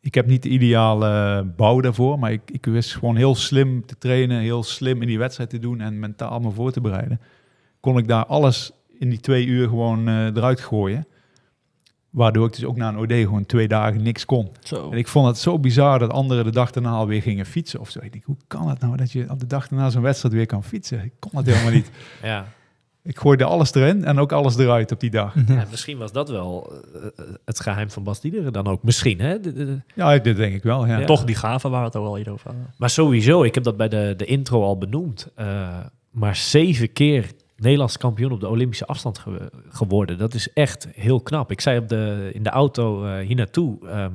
ik 0.00 0.14
heb 0.14 0.26
niet 0.26 0.42
de 0.42 0.48
ideale 0.48 1.44
bouw 1.56 1.80
daarvoor, 1.80 2.18
maar 2.18 2.32
ik, 2.32 2.50
ik 2.50 2.66
wist 2.66 2.94
gewoon 2.94 3.16
heel 3.16 3.34
slim 3.34 3.86
te 3.86 3.98
trainen, 3.98 4.40
heel 4.40 4.62
slim 4.62 5.02
in 5.02 5.08
die 5.08 5.18
wedstrijd 5.18 5.50
te 5.50 5.58
doen 5.58 5.80
en 5.80 5.98
mentaal 5.98 6.40
me 6.40 6.50
voor 6.50 6.72
te 6.72 6.80
bereiden. 6.80 7.20
Kon 7.80 7.98
ik 7.98 8.08
daar 8.08 8.26
alles 8.26 8.70
in 8.98 9.10
die 9.10 9.20
twee 9.20 9.46
uur 9.46 9.68
gewoon 9.68 10.08
eh, 10.08 10.24
eruit 10.26 10.60
gooien. 10.60 11.06
Waardoor 12.10 12.46
ik 12.46 12.52
dus 12.54 12.64
ook 12.64 12.76
na 12.76 12.88
een 12.88 12.96
OD 12.98 13.12
gewoon 13.12 13.46
twee 13.46 13.68
dagen 13.68 14.02
niks 14.02 14.24
kon. 14.24 14.48
Zo. 14.62 14.90
En 14.90 14.98
ik 14.98 15.08
vond 15.08 15.26
het 15.26 15.38
zo 15.38 15.58
bizar 15.58 15.98
dat 15.98 16.10
anderen 16.10 16.44
de 16.44 16.50
dag 16.50 16.70
daarna 16.70 16.90
alweer 16.90 17.22
gingen 17.22 17.46
fietsen 17.46 17.80
of 17.80 17.90
zo. 17.90 17.98
Ik 18.02 18.12
denk, 18.12 18.24
hoe 18.24 18.36
kan 18.46 18.68
het 18.68 18.80
nou 18.80 18.96
dat 18.96 19.12
je 19.12 19.30
op 19.30 19.40
de 19.40 19.46
dag 19.46 19.68
daarna 19.68 19.90
zo'n 19.90 20.02
wedstrijd 20.02 20.34
weer 20.34 20.46
kan 20.46 20.64
fietsen? 20.64 21.04
Ik 21.04 21.12
kon 21.18 21.30
het 21.36 21.46
helemaal 21.46 21.72
niet. 21.72 21.90
Ja. 22.22 22.46
Ik 23.02 23.18
gooide 23.18 23.44
alles 23.44 23.74
erin 23.74 24.04
en 24.04 24.18
ook 24.18 24.32
alles 24.32 24.56
eruit 24.56 24.92
op 24.92 25.00
die 25.00 25.10
dag. 25.10 25.34
Ja, 25.46 25.64
misschien 25.70 25.98
was 25.98 26.12
dat 26.12 26.28
wel 26.28 26.72
eh, 26.94 27.06
eh, 27.06 27.10
het 27.44 27.60
geheim 27.60 27.90
van 27.90 28.02
Bas 28.02 28.20
Diederen 28.20 28.52
dan 28.52 28.66
ook. 28.66 28.82
Misschien, 28.82 29.20
hè? 29.20 29.40
De- 29.40 29.52
de- 29.52 29.80
Ja, 29.94 30.18
dit 30.18 30.36
denk 30.36 30.54
ik 30.54 30.62
wel. 30.62 30.86
Ja. 30.86 30.98
Ja. 30.98 31.06
Toch 31.06 31.24
die 31.24 31.34
gave 31.34 31.68
waar 31.68 31.80
we 31.80 31.86
het 31.86 31.96
ook 31.96 32.06
al 32.06 32.18
eerder 32.18 32.32
over 32.32 32.46
hadden. 32.46 32.74
Maar 32.76 32.90
sowieso, 32.90 33.42
ik 33.42 33.54
heb 33.54 33.64
dat 33.64 33.76
bij 33.76 33.88
de, 33.88 34.14
de 34.16 34.24
intro 34.24 34.62
al 34.62 34.78
benoemd. 34.78 35.28
eh, 35.34 35.78
maar 36.10 36.36
zeven 36.36 36.92
keer 36.92 37.30
Nederlands 37.60 37.96
kampioen 37.98 38.32
op 38.32 38.40
de 38.40 38.48
Olympische 38.48 38.86
afstand 38.86 39.18
ge- 39.18 39.50
geworden. 39.68 40.18
Dat 40.18 40.34
is 40.34 40.52
echt 40.52 40.88
heel 40.94 41.20
knap. 41.20 41.50
Ik 41.50 41.60
zei 41.60 41.78
op 41.78 41.88
de, 41.88 42.30
in 42.32 42.42
de 42.42 42.50
auto 42.50 43.04
eh, 43.04 43.26
hier 43.26 43.36
naartoe... 43.36 43.88
ehm, 43.88 44.12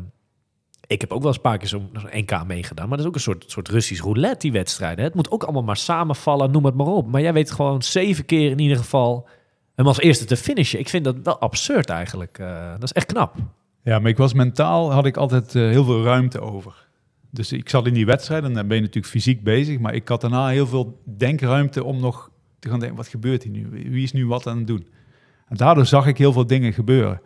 ik 0.88 1.02
heb 1.02 1.12
ook 1.12 1.18
wel 1.20 1.28
eens 1.28 1.36
een 1.36 1.42
paar 1.42 1.58
keer 1.58 1.68
zo'n 1.68 1.90
NK 2.12 2.46
meegedaan. 2.48 2.88
Maar 2.88 2.98
dat 2.98 3.06
is 3.06 3.12
ook 3.12 3.16
een 3.16 3.22
soort, 3.22 3.44
soort 3.48 3.68
Russisch 3.70 4.02
roulette, 4.04 4.38
die 4.40 4.52
wedstrijden. 4.52 5.04
Het 5.06 5.14
moet 5.16 5.32
ook 5.32 5.44
allemaal 5.44 5.64
maar 5.64 5.78
samenvallen, 5.78 6.52
noem 6.52 6.66
het 6.66 6.76
maar 6.76 6.88
op. 6.88 7.08
Maar 7.08 7.22
jij 7.22 7.34
weet 7.34 7.52
gewoon 7.52 7.84
zeven 7.84 8.26
keer 8.26 8.52
in 8.52 8.60
ieder 8.60 8.78
geval... 8.78 9.28
hem 9.76 9.88
als 9.88 10.00
eerste 10.00 10.26
te 10.26 10.38
finishen. 10.38 10.80
Ik 10.80 10.90
vind 10.90 11.04
dat 11.04 11.16
wel 11.24 11.40
absurd 11.40 11.90
eigenlijk. 11.90 12.38
Eh, 12.40 12.72
dat 12.72 12.84
is 12.84 12.94
echt 12.94 13.06
knap. 13.06 13.36
ja, 13.84 14.00
maar 14.00 14.10
ik 14.12 14.18
was 14.18 14.34
mentaal, 14.34 14.92
had 14.92 15.06
ik 15.06 15.18
altijd 15.18 15.56
eh, 15.56 15.62
heel 15.62 15.84
veel 15.86 16.04
ruimte 16.04 16.40
over. 16.40 16.88
Dus 17.32 17.52
ik 17.52 17.70
zat 17.70 17.88
in 17.88 17.94
die 17.94 18.06
wedstrijd 18.06 18.44
en 18.44 18.54
dan 18.54 18.68
ben 18.68 18.76
je 18.78 18.82
natuurlijk 18.84 19.14
fysiek 19.14 19.44
bezig. 19.44 19.80
Maar 19.80 19.94
ik 19.94 20.08
had 20.08 20.22
daarna 20.22 20.48
heel 20.48 20.68
veel 20.68 21.02
denkruimte 21.18 21.84
om 21.84 22.00
nog 22.00 22.30
te 22.66 22.72
gaan 22.72 22.80
denken, 22.80 22.98
wat 22.98 23.08
gebeurt 23.08 23.44
hier 23.44 23.52
nu? 23.52 23.68
Wie 23.90 24.04
is 24.04 24.12
nu 24.14 24.28
wat 24.28 24.48
aan 24.48 24.58
het 24.58 24.68
doen? 24.68 24.88
En 25.48 25.58
daardoor 25.58 25.86
zag 25.86 26.08
ik 26.08 26.18
heel 26.18 26.34
veel 26.34 26.48
dingen 26.48 26.74
gebeuren. 26.74 27.22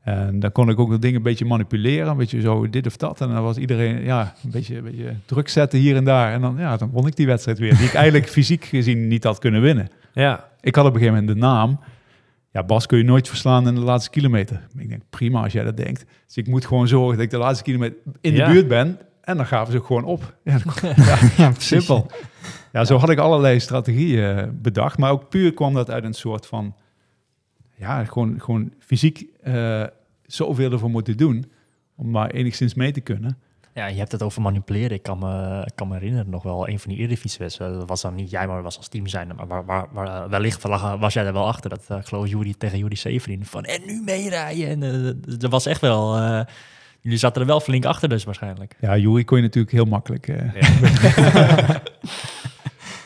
En 0.00 0.40
dan 0.40 0.52
kon 0.52 0.68
ik 0.68 0.78
ook 0.78 0.88
wel 0.88 1.00
dingen 1.00 1.16
een 1.16 1.22
beetje 1.22 1.44
manipuleren, 1.44 2.08
een 2.10 2.16
beetje 2.16 2.40
zo 2.40 2.68
dit 2.70 2.86
of 2.86 2.96
dat. 2.96 3.20
En 3.20 3.28
dan 3.28 3.42
was 3.42 3.56
iedereen 3.56 4.02
ja, 4.04 4.34
een, 4.44 4.50
beetje, 4.50 4.76
een 4.76 4.82
beetje 4.84 5.14
druk 5.24 5.48
zetten 5.48 5.78
hier 5.78 5.96
en 5.96 6.04
daar. 6.04 6.32
En 6.32 6.40
dan, 6.40 6.56
ja, 6.58 6.76
dan 6.76 6.90
won 6.90 7.06
ik 7.06 7.16
die 7.16 7.26
wedstrijd 7.26 7.58
weer, 7.58 7.76
die 7.76 7.86
ik 7.86 7.94
eigenlijk 8.02 8.28
fysiek 8.28 8.64
gezien 8.64 9.08
niet 9.08 9.24
had 9.24 9.38
kunnen 9.38 9.60
winnen. 9.60 9.88
Ja, 10.12 10.48
Ik 10.60 10.74
had 10.74 10.84
op 10.86 10.94
een 10.94 10.98
gegeven 11.00 11.20
moment 11.20 11.40
de 11.40 11.46
naam. 11.46 11.80
Ja, 12.52 12.62
Bas 12.64 12.86
kun 12.86 12.98
je 12.98 13.04
nooit 13.04 13.28
verslaan 13.28 13.68
in 13.68 13.74
de 13.74 13.80
laatste 13.80 14.10
kilometer. 14.10 14.66
Ik 14.78 14.88
denk, 14.88 15.02
prima 15.10 15.42
als 15.42 15.52
jij 15.52 15.64
dat 15.64 15.76
denkt. 15.76 16.04
Dus 16.26 16.36
ik 16.36 16.46
moet 16.46 16.66
gewoon 16.66 16.88
zorgen 16.88 17.14
dat 17.16 17.24
ik 17.24 17.30
de 17.30 17.38
laatste 17.38 17.64
kilometer 17.64 17.96
in 18.20 18.34
Ja. 18.34 18.46
de 18.46 18.52
buurt 18.52 18.68
ben. 18.68 18.98
En 19.30 19.36
dan 19.36 19.46
gaven 19.46 19.72
ze 19.72 19.78
ook 19.78 19.86
gewoon 19.86 20.04
op. 20.04 20.36
Ja, 21.36 21.52
simpel. 21.58 22.10
Ja, 22.72 22.84
zo 22.84 22.96
had 22.96 23.10
ik 23.10 23.18
allerlei 23.18 23.60
strategieën 23.60 24.36
eh, 24.36 24.48
bedacht. 24.52 24.98
Maar 24.98 25.10
ook 25.10 25.28
puur 25.28 25.54
kwam 25.54 25.74
dat 25.74 25.90
uit 25.90 26.04
een 26.04 26.14
soort 26.14 26.46
van... 26.46 26.74
Ja, 27.76 28.04
gewoon, 28.04 28.40
gewoon 28.40 28.72
fysiek 28.78 29.24
eh, 29.42 29.84
zoveel 30.26 30.72
ervoor 30.72 30.90
moeten 30.90 31.16
doen... 31.16 31.50
om 31.96 32.10
maar 32.10 32.30
enigszins 32.30 32.74
mee 32.74 32.92
te 32.92 33.00
kunnen. 33.00 33.38
Ja, 33.74 33.86
je 33.86 33.98
hebt 33.98 34.12
het 34.12 34.22
over 34.22 34.42
manipuleren. 34.42 34.90
Ik 34.90 35.02
kan 35.02 35.18
me, 35.18 35.62
ik 35.66 35.72
kan 35.74 35.88
me 35.88 35.94
herinneren 35.94 36.30
nog 36.30 36.42
wel 36.42 36.68
een 36.68 36.78
van 36.78 36.90
die 36.90 36.98
Eredivisie-wedstrijden. 36.98 37.78
Dat 37.78 37.88
was 37.88 38.00
dan 38.00 38.14
niet 38.14 38.30
jij, 38.30 38.46
maar 38.46 38.62
was 38.62 38.76
als 38.76 38.88
team 38.88 39.06
zijn. 39.06 39.32
Maar 39.36 39.64
waar, 39.64 39.86
waar, 39.92 40.06
eh, 40.06 40.30
wellicht 40.30 40.62
was 40.62 41.12
jij 41.12 41.24
er 41.24 41.32
wel 41.32 41.46
achter. 41.46 41.70
Dat 41.70 41.86
uh, 41.90 41.98
geloof 42.00 42.28
Jury 42.28 42.54
tegen 42.58 42.78
Jury 42.78 42.94
Severin. 42.94 43.44
Van 43.44 43.64
en 43.64 43.86
nu 43.86 44.02
meerijden. 44.04 44.68
En 44.82 45.20
dat 45.38 45.50
was 45.50 45.66
echt 45.66 45.80
wel... 45.80 46.16
jullie 47.00 47.18
zaten 47.18 47.40
er 47.40 47.46
wel 47.46 47.60
flink 47.60 47.84
achter 47.84 48.08
dus 48.08 48.24
waarschijnlijk. 48.24 48.74
Ja, 48.80 48.96
Jury 48.96 49.24
kon 49.24 49.36
je 49.36 49.42
natuurlijk 49.42 49.72
heel 49.74 49.84
makkelijk... 49.84 50.28
eh, 50.28 50.36
Ja, 50.60 50.68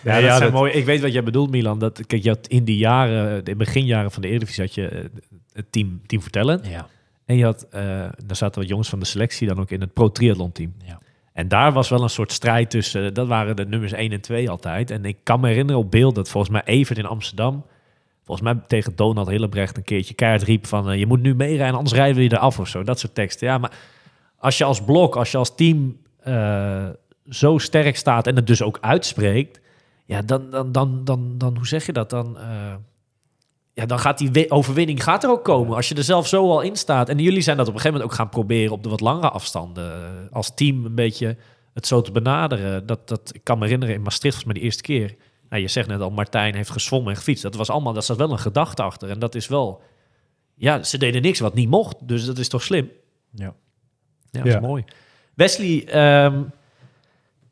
Ja, 0.05 0.15
dat 0.15 0.23
ja, 0.23 0.31
zijn 0.37 0.41
dat- 0.41 0.53
mooi. 0.53 0.73
Ik 0.73 0.85
weet 0.85 1.01
wat 1.01 1.13
jij 1.13 1.23
bedoelt, 1.23 1.51
Milan. 1.51 1.79
Dat, 1.79 2.07
kijk, 2.07 2.23
je 2.23 2.29
had 2.29 2.47
in 2.47 2.65
die 2.65 2.77
jaren, 2.77 3.45
de 3.45 3.57
beginjaren 3.57 4.11
van 4.11 4.23
de 4.23 4.29
Eredivisie, 4.29 4.65
had 4.65 4.75
je 4.75 4.89
eh, 4.89 5.05
het 5.53 5.73
team, 5.73 6.01
team 6.07 6.23
Vertellen. 6.23 6.61
Ja. 6.69 6.87
En 7.27 7.37
je 7.37 7.45
had, 7.45 7.67
eh 7.71 7.81
daar 8.27 8.37
zaten 8.37 8.61
wat 8.61 8.69
jongens 8.71 8.89
van 8.89 8.99
de 8.99 9.05
selectie 9.07 9.49
dan 9.49 9.61
ook 9.61 9.71
in 9.71 9.81
het 9.81 9.93
pro-triathlon 9.93 10.53
team. 10.53 10.75
Ja. 10.85 10.99
En 11.33 11.49
daar 11.49 11.73
was 11.73 11.89
wel 11.89 12.03
een 12.03 12.09
soort 12.11 12.33
strijd 12.33 12.71
tussen, 12.71 13.15
dat 13.15 13.27
waren 13.27 13.57
de 13.57 13.67
nummers 13.67 13.93
1 13.93 14.13
en 14.13 14.21
2 14.21 14.51
altijd. 14.51 14.91
En 14.91 15.05
ik 15.05 15.17
kan 15.23 15.41
me 15.41 15.49
herinneren 15.49 15.81
op 15.81 15.91
beeld 15.91 16.15
dat 16.15 16.29
volgens 16.29 16.53
mij 16.53 16.63
Evert 16.65 16.99
in 16.99 17.07
Amsterdam, 17.07 17.65
volgens 18.25 18.53
mij 18.53 18.63
tegen 18.67 18.97
Donald 18.97 19.29
Hillebrecht 19.29 19.77
een 19.77 19.85
keertje 19.85 20.15
keihard 20.15 20.43
riep 20.43 20.67
van, 20.67 20.91
eh, 20.91 20.99
je 20.99 21.07
moet 21.07 21.23
nu 21.23 21.35
meerijden, 21.35 21.77
anders 21.77 21.95
rijden 21.97 22.17
we 22.17 22.23
je 22.23 22.33
eraf 22.33 22.59
of 22.59 22.69
zo. 22.69 22.83
Dat 22.83 22.99
soort 22.99 23.15
teksten. 23.15 23.47
Ja, 23.47 23.59
maar 23.59 23.73
als 24.39 24.59
je 24.59 24.65
als 24.65 24.85
blok, 24.85 25.17
als 25.17 25.31
je 25.31 25.37
als 25.39 25.55
team 25.55 25.97
eh, 26.21 26.87
zo 27.29 27.59
sterk 27.59 27.97
staat 27.97 28.27
en 28.27 28.37
het 28.37 28.47
dus 28.47 28.63
ook 28.63 28.79
uitspreekt, 28.81 29.61
ja, 30.07 30.23
dan, 30.23 30.51
dan, 30.51 30.73
dan, 30.73 31.05
dan, 31.05 31.35
dan 31.39 31.57
hoe 31.57 31.67
zeg 31.67 31.87
je 31.87 31.93
dat? 31.93 32.11
Dan, 32.11 32.39
eh, 32.39 32.75
ja, 33.73 33.87
dan 33.87 33.99
gaat 33.99 34.19
die 34.19 34.31
wi- 34.31 34.47
overwinning 34.49 35.03
gaat 35.03 35.25
er 35.25 35.31
ook 35.31 35.45
komen. 35.45 35.77
Als 35.77 35.89
je 35.89 35.95
er 35.95 36.05
zelf 36.05 36.27
zo 36.29 36.51
al 36.51 36.61
in 36.61 36.77
staat. 36.77 37.09
En 37.09 37.19
jullie 37.19 37.41
zijn 37.43 37.57
dat 37.57 37.69
op 37.69 37.75
een 37.75 37.81
gegeven 37.81 38.01
moment 38.01 38.19
ook 38.21 38.25
gaan 38.25 38.43
proberen 38.43 38.73
op 38.73 38.83
de 38.83 38.89
wat 38.89 39.01
langere 39.01 39.31
afstanden. 39.31 39.93
als 40.31 40.55
team 40.55 40.85
een 40.85 40.95
beetje 40.95 41.37
het 41.75 41.87
zo 41.87 42.01
te 42.01 42.13
benaderen. 42.13 42.87
Dat, 42.87 43.09
dat, 43.09 43.31
ik 43.35 43.41
kan 43.45 43.59
me 43.59 43.65
herinneren 43.65 43.95
in 43.95 44.03
Maastricht 44.03 44.35
was 44.35 44.45
maar 44.45 44.55
de 44.55 44.61
eerste 44.61 44.83
keer. 44.83 45.15
Nou, 45.55 45.67
je 45.67 45.73
zegt 45.73 45.89
net 45.89 46.01
al, 46.01 46.11
Martijn 46.11 46.55
heeft 46.55 46.71
gezwommen 46.71 47.11
en 47.11 47.17
gefietst. 47.17 47.43
Dat 47.43 47.55
was 47.55 47.71
allemaal, 47.71 47.93
daar 47.93 48.03
zat 48.03 48.17
wel 48.17 48.31
een 48.31 48.39
gedachte 48.39 48.83
achter. 48.83 49.11
En 49.11 49.19
dat 49.19 49.35
is 49.35 49.49
wel, 49.49 49.83
ja, 50.55 50.83
ze 50.83 50.99
deden 50.99 51.23
niks 51.23 51.39
wat 51.41 51.55
niet 51.55 51.69
mocht. 51.69 51.97
Dus 52.09 52.25
dat 52.25 52.39
is 52.39 52.49
toch 52.49 52.63
slim. 52.63 52.91
Ja. 53.35 53.45
Ja, 53.45 53.53
dat 54.43 54.45
Ja. 54.47 54.55
is 54.55 54.61
mooi. 54.67 54.85
Wesley, 55.35 55.87
ehm, 55.87 56.43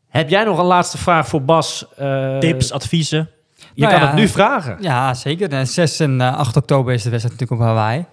heb 0.08 0.28
jij 0.30 0.44
nog 0.44 0.58
een 0.58 0.64
laatste 0.64 0.98
vraag 0.98 1.28
voor 1.28 1.42
Bas? 1.42 1.86
Eh, 1.96 2.38
Tips, 2.38 2.72
adviezen. 2.72 3.30
Je 3.74 3.80
Nou 3.82 3.92
kan 3.92 4.02
ja, 4.02 4.06
het 4.08 4.16
nu 4.16 4.28
vragen. 4.28 4.78
Ja, 4.80 5.14
zeker. 5.14 5.52
En 5.52 5.66
6 5.66 6.00
en 6.00 6.20
eh, 6.20 6.36
8 6.36 6.56
oktober 6.56 6.94
is 6.94 7.02
de 7.02 7.10
wedstrijd 7.10 7.40
natuurlijk 7.40 7.70
op 7.70 7.76
Hawaii. 7.76 8.06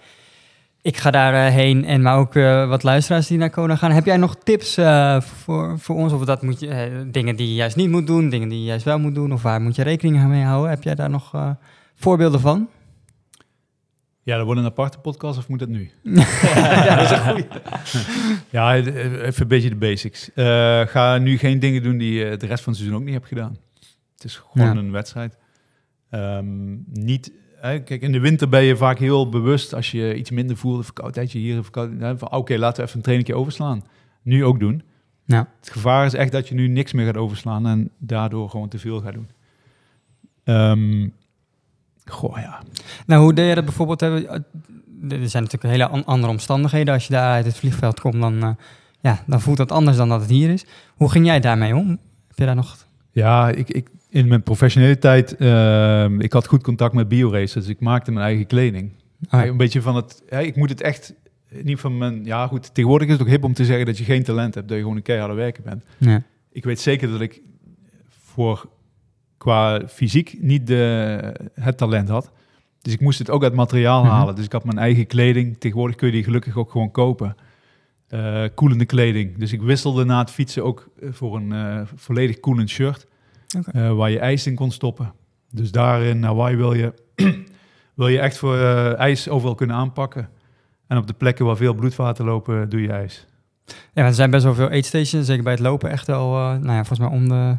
Ik 0.82 0.96
ga 0.96 1.10
daar 1.10 1.46
eh, 1.46 1.52
heen 1.52 1.84
en 1.84 2.02
maar 2.02 2.16
ook 2.18 2.34
eh, 2.34 2.68
wat 2.68 2.82
luisteraars 2.82 3.26
die 3.26 3.38
naar 3.38 3.50
Kona 3.50 3.76
gaan. 3.76 3.90
Heb 3.90 4.04
jij 4.04 4.16
nog 4.16 4.36
tips 4.36 4.76
eh, 4.76 5.20
voor, 5.20 5.78
voor 5.78 5.96
ons? 5.96 6.12
Of 6.12 6.24
dat 6.24 6.42
moet 6.42 6.60
je, 6.60 7.06
dingen 7.10 7.36
die 7.36 7.48
je 7.48 7.54
juist 7.54 7.76
niet 7.76 7.90
moet 7.90 8.06
doen, 8.06 8.28
dingen 8.28 8.48
die 8.48 8.58
je 8.58 8.64
juist 8.64 8.84
wel 8.84 8.98
moet 8.98 9.14
doen? 9.14 9.32
Of 9.32 9.42
waar 9.42 9.60
moet 9.60 9.76
je 9.76 9.82
rekening 9.82 10.28
mee 10.28 10.42
houden? 10.42 10.70
Heb 10.70 10.82
jij 10.82 10.94
daar 10.94 11.10
nog 11.10 11.56
voorbeelden 11.94 12.40
van? 12.40 12.68
Ja, 14.22 14.36
dat 14.36 14.44
wordt 14.44 14.60
een 14.60 14.66
aparte 14.66 14.98
podcast 14.98 15.38
of 15.38 15.48
moet 15.48 15.58
dat 15.58 15.68
nu? 15.68 15.90
ja, 16.54 16.96
dat 16.96 17.04
is 17.04 17.10
een 17.10 17.18
goeie. 17.28 17.46
Ja, 18.50 18.74
even 18.74 19.42
een 19.42 19.48
beetje 19.48 19.68
de 19.68 19.76
basics. 19.76 20.30
Ga 20.92 21.18
nu 21.18 21.38
geen 21.38 21.58
dingen 21.58 21.82
doen 21.82 21.98
die 21.98 22.12
je 22.12 22.36
de 22.36 22.46
rest 22.46 22.62
van 22.62 22.72
het 22.72 22.82
seizoen 22.82 23.00
ook 23.00 23.04
niet 23.04 23.14
hebt 23.14 23.26
gedaan. 23.26 23.56
Het 24.14 24.24
is 24.24 24.36
gewoon 24.36 24.74
Ja. 24.74 24.80
een 24.80 24.92
wedstrijd. 24.92 25.36
Ehm, 26.10 26.76
niet, 26.92 27.32
hè, 27.60 27.78
kijk, 27.80 28.02
in 28.02 28.12
de 28.12 28.20
winter 28.20 28.48
ben 28.48 28.62
je 28.62 28.76
vaak 28.76 28.98
heel 28.98 29.28
bewust 29.28 29.74
als 29.74 29.90
je 29.90 30.14
iets 30.14 30.30
minder 30.30 30.56
voelt, 30.56 30.78
een 30.78 30.84
verkoudheidje 30.84 31.38
hier, 31.38 31.62
verkoudheid, 31.62 32.00
hè, 32.00 32.18
van 32.18 32.30
oké, 32.32 32.56
laten 32.58 32.76
we 32.76 32.82
even 32.82 32.96
een 32.96 33.02
trainingje 33.02 33.34
overslaan. 33.34 33.84
Nu 34.22 34.44
ook 34.44 34.60
doen. 34.60 34.82
Ja. 35.24 35.48
Het 35.60 35.70
gevaar 35.70 36.06
is 36.06 36.14
echt 36.14 36.32
dat 36.32 36.48
je 36.48 36.54
nu 36.54 36.68
niks 36.68 36.92
meer 36.92 37.06
gaat 37.06 37.16
overslaan 37.16 37.66
en 37.66 37.90
daardoor 37.98 38.50
gewoon 38.50 38.68
te 38.68 38.78
veel 38.78 39.00
gaat 39.00 39.12
doen. 39.12 39.28
Ehm, 40.44 41.08
Goh, 42.04 42.38
ja. 42.38 42.62
Nou, 43.06 43.22
hoe 43.22 43.34
deed 43.34 43.48
je 43.48 43.54
dat 43.54 43.64
bijvoorbeeld? 43.64 44.00
hè? 44.00 44.24
Er 45.08 45.28
zijn 45.28 45.42
natuurlijk 45.42 45.62
hele 45.62 45.88
an- 45.88 46.04
andere 46.04 46.32
omstandigheden. 46.32 46.94
Als 46.94 47.06
je 47.06 47.12
daar 47.12 47.32
uit 47.32 47.44
het 47.44 47.56
vliegveld 47.56 48.00
komt, 48.00 48.20
dan, 48.20 48.42
eh, 48.42 48.50
ja, 49.00 49.22
dan 49.26 49.40
voelt 49.40 49.56
dat 49.56 49.72
anders 49.72 49.96
dan 49.96 50.08
dat 50.08 50.20
het 50.20 50.30
hier 50.30 50.50
is. 50.50 50.66
Hoe 50.94 51.10
ging 51.10 51.26
jij 51.26 51.40
daarmee 51.40 51.76
om? 51.76 51.88
Heb 52.28 52.38
je 52.38 52.44
daar 52.44 52.54
nog... 52.54 52.86
Ja, 53.12 53.48
ik, 53.48 53.70
ik, 53.70 53.88
in 54.10 54.28
mijn 54.28 54.42
professionele 54.42 54.98
tijd, 54.98 55.36
ehm, 55.36 56.20
ik 56.20 56.32
had 56.32 56.46
goed 56.46 56.62
contact 56.62 56.94
met 56.94 57.08
bioracers, 57.08 57.52
dus 57.52 57.68
ik 57.68 57.80
maakte 57.80 58.10
mijn 58.12 58.24
eigen 58.26 58.46
kleding. 58.46 58.92
Ah, 59.28 59.44
Een 59.46 59.56
beetje 59.56 59.82
van 59.82 59.96
het, 59.96 60.22
ik 60.28 60.56
moet 60.56 60.68
het 60.70 60.80
echt, 60.80 61.14
niet 61.62 61.80
van 61.80 61.98
mijn, 61.98 62.24
ja 62.24 62.46
goed, 62.46 62.74
tegenwoordig 62.74 63.06
is 63.08 63.12
het 63.12 63.22
ook 63.22 63.28
hip 63.28 63.44
om 63.44 63.52
te 63.54 63.64
zeggen 63.64 63.86
dat 63.86 63.98
je 63.98 64.04
geen 64.04 64.22
talent 64.22 64.54
hebt, 64.54 64.68
dat 64.68 64.76
je 64.76 64.82
gewoon 64.82 64.96
een 64.96 65.02
keiharde 65.02 65.34
werker 65.34 65.62
bent. 65.62 65.84
ja. 65.98 66.22
Ik 66.52 66.64
weet 66.64 66.80
zeker 66.80 67.10
dat 67.10 67.20
ik 67.20 67.40
voor, 68.08 68.68
qua 69.36 69.82
fysiek 69.88 70.36
niet 70.40 70.66
de, 70.66 71.34
het 71.54 71.76
talent 71.78 72.08
had. 72.08 72.30
Dus 72.82 72.92
ik 72.92 73.00
moest 73.00 73.18
het 73.18 73.30
ook 73.30 73.42
uit 73.42 73.54
materiaal 73.54 74.02
Mhm. 74.04 74.12
halen. 74.12 74.34
Dus 74.34 74.44
ik 74.44 74.52
had 74.52 74.64
mijn 74.64 74.78
eigen 74.78 75.06
kleding. 75.06 75.56
Tegenwoordig 75.58 75.96
kun 75.96 76.06
je 76.06 76.12
die 76.12 76.24
gelukkig 76.24 76.56
ook 76.56 76.70
gewoon 76.70 76.90
kopen. 76.90 77.36
Eh, 78.08 78.44
koelende 78.54 78.84
kleding. 78.84 79.38
Dus 79.38 79.52
ik 79.52 79.60
wisselde 79.62 80.04
na 80.04 80.18
het 80.18 80.30
fietsen 80.30 80.64
ook 80.64 80.88
eh, 81.00 81.08
voor 81.12 81.36
een 81.36 81.52
eh, 81.52 81.80
volledig 81.94 82.40
koelend 82.40 82.68
shirt. 82.68 83.06
Eh, 83.72 83.92
waar 83.92 84.10
je 84.10 84.18
ijs 84.18 84.46
in 84.46 84.54
kon 84.54 84.70
stoppen. 84.70 85.12
Dus 85.50 85.70
daar 85.70 86.02
in 86.02 86.22
Hawaii 86.22 86.56
wil 86.56 86.72
je, 86.72 86.94
wil 87.94 88.08
je 88.08 88.18
echt 88.18 88.38
voor 88.38 88.56
eh, 88.56 88.98
ijs 88.98 89.28
overal 89.28 89.54
kunnen 89.54 89.76
aanpakken. 89.76 90.28
En 90.86 90.96
op 90.96 91.06
de 91.06 91.12
plekken 91.12 91.44
waar 91.44 91.56
veel 91.56 91.74
bloedvaten 91.74 92.24
lopen, 92.24 92.68
doe 92.68 92.80
je 92.80 92.92
ijs. 92.92 93.26
Ja, 93.92 94.04
er 94.04 94.14
zijn 94.14 94.30
best 94.30 94.44
wel 94.44 94.54
veel 94.54 94.68
aidstations, 94.68 95.26
zeker 95.26 95.42
bij 95.42 95.52
het 95.52 95.62
lopen 95.62 95.90
echt 95.90 96.06
wel, 96.06 96.36
eh, 96.36 96.42
nou 96.42 96.72
ja, 96.72 96.84
volgens 96.84 96.98
mij 96.98 97.08
om 97.08 97.28
de... 97.28 97.56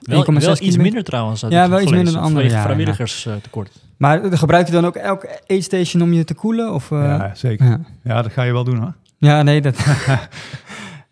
Wel, 0.00 0.24
1,6 0.24 0.24
wel 0.24 0.34
iets 0.34 0.40
kilometer. 0.42 0.82
minder 0.82 1.04
trouwens. 1.04 1.40
Ja, 1.48 1.68
wel 1.68 1.80
iets 1.80 1.90
minder 1.90 2.12
dan 2.12 2.22
andere 2.22 2.42
jaren, 2.42 2.58
ja. 2.58 2.64
vrijwilligerstekort. 2.64 3.70
Maar 3.96 4.22
eh, 4.22 4.38
gebruik 4.38 4.66
je 4.66 4.72
dan 4.72 4.86
ook 4.86 4.94
elk 4.94 5.26
aidstation 5.46 6.02
om 6.02 6.12
je 6.12 6.24
te 6.24 6.34
koelen? 6.34 6.72
Of, 6.72 6.90
eh, 6.90 6.98
ja, 6.98 7.34
zeker. 7.34 7.66
ja. 7.66 7.80
Ja, 8.02 8.22
dat 8.22 8.32
ga 8.32 8.42
je 8.42 8.52
wel 8.52 8.64
doen 8.64 8.78
hoor. 8.78 8.94
ja, 9.18 9.42
nee, 9.42 9.60
dat... 9.60 9.76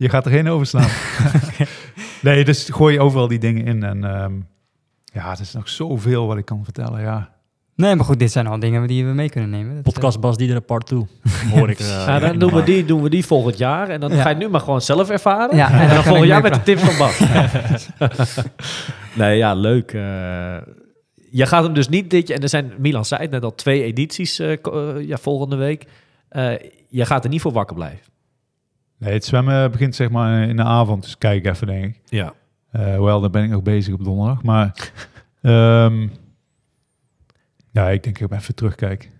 Je 0.01 0.09
gaat 0.09 0.25
er 0.27 0.31
geen 0.33 0.49
overslaan. 0.49 0.89
nee, 2.23 2.45
dus 2.45 2.69
gooi 2.73 2.95
je 2.95 3.01
overal 3.01 3.29
die 3.29 3.39
dingen 3.39 3.65
in. 3.67 3.83
En 3.83 4.05
ehm, 4.05 4.33
ja, 5.05 5.33
er 5.33 5.41
is 5.41 5.53
nog 5.53 5.69
zoveel 5.69 6.27
wat 6.27 6.37
ik 6.37 6.45
kan 6.45 6.65
vertellen. 6.65 7.01
Ja, 7.01 7.39
Nee, 7.75 7.95
maar 7.95 8.05
goed, 8.05 8.19
dit 8.19 8.33
zijn 8.33 8.47
al 8.47 8.59
dingen 8.59 8.87
die 8.87 9.05
we 9.07 9.13
mee 9.13 9.31
kunnen 9.31 9.51
nemen. 9.51 9.75
Dat, 9.75 9.83
Podcast 9.83 10.21
Bas 10.21 10.37
Diederen 10.37 10.65
part 10.65 10.87
2. 10.87 11.07
Hoor 11.55 11.71
ik. 11.71 11.79
eh, 11.81 11.87
Ja, 11.87 12.19
dan 12.19 12.39
doen 12.39 12.53
we, 12.55 12.63
die, 12.63 12.85
doen 12.85 13.03
we 13.03 13.11
die 13.11 13.25
volgend 13.27 13.59
jaar. 13.59 13.89
En 13.89 14.01
dan 14.01 14.13
Ja. 14.15 14.23
ga 14.23 14.29
je 14.29 14.37
nu 14.37 14.49
maar 14.49 14.61
gewoon 14.61 14.81
zelf 14.81 15.11
ervaren. 15.11 15.57
Ja, 15.57 15.71
en 15.73 15.79
en 15.81 15.87
dan 15.87 15.95
dan 15.95 16.05
volgend 16.05 16.27
jaar 16.27 16.43
met 16.43 16.55
de 16.55 16.63
tips 16.63 16.83
van 16.83 16.97
Bas. 16.99 17.21
nee, 19.15 19.37
ja, 19.37 19.55
leuk. 19.55 19.93
eh. 19.93 20.57
je 21.31 21.47
gaat 21.47 21.63
hem 21.65 21.73
dus 21.75 21.89
niet 21.89 22.11
dit 22.11 22.29
jaar... 22.29 22.37
En 22.37 22.43
er 22.43 22.49
zijn, 22.49 22.73
Milan 22.79 23.05
zei 23.05 23.23
het 23.23 23.31
net 23.31 23.43
al, 23.45 23.55
twee 23.55 23.83
edities 23.83 24.39
eh, 24.39 24.53
eh, 24.53 25.07
ja, 25.07 25.17
volgende 25.17 25.57
week. 25.57 25.85
Eh, 26.29 26.53
je 26.89 27.05
gaat 27.07 27.25
er 27.25 27.31
niet 27.31 27.41
voor 27.41 27.53
wakker 27.53 27.77
blijven. 27.77 28.07
Nee, 29.01 29.13
het 29.13 29.25
zwemmen 29.25 29.71
begint 29.71 29.95
zeg 29.95 30.11
maar 30.11 30.49
in 30.49 30.57
de 30.57 30.63
avond. 30.65 31.03
Dus 31.03 31.19
kijk 31.19 31.47
even, 31.47 31.67
denk 31.67 31.85
ik. 31.85 32.01
Ja. 32.05 32.33
Eh 32.71 32.99
wel, 32.99 33.21
daar 33.21 33.31
ben 33.31 33.45
ik 33.45 33.51
nog 33.51 33.63
bezig 33.63 33.95
op 33.95 34.05
donderdag. 34.05 34.43
Maar 34.43 34.93
ehm, 35.43 36.09
ja, 37.71 37.89
ik 37.91 38.03
denk 38.03 38.19
ik 38.19 38.33
even 38.33 38.55
terugkijk. 38.55 39.11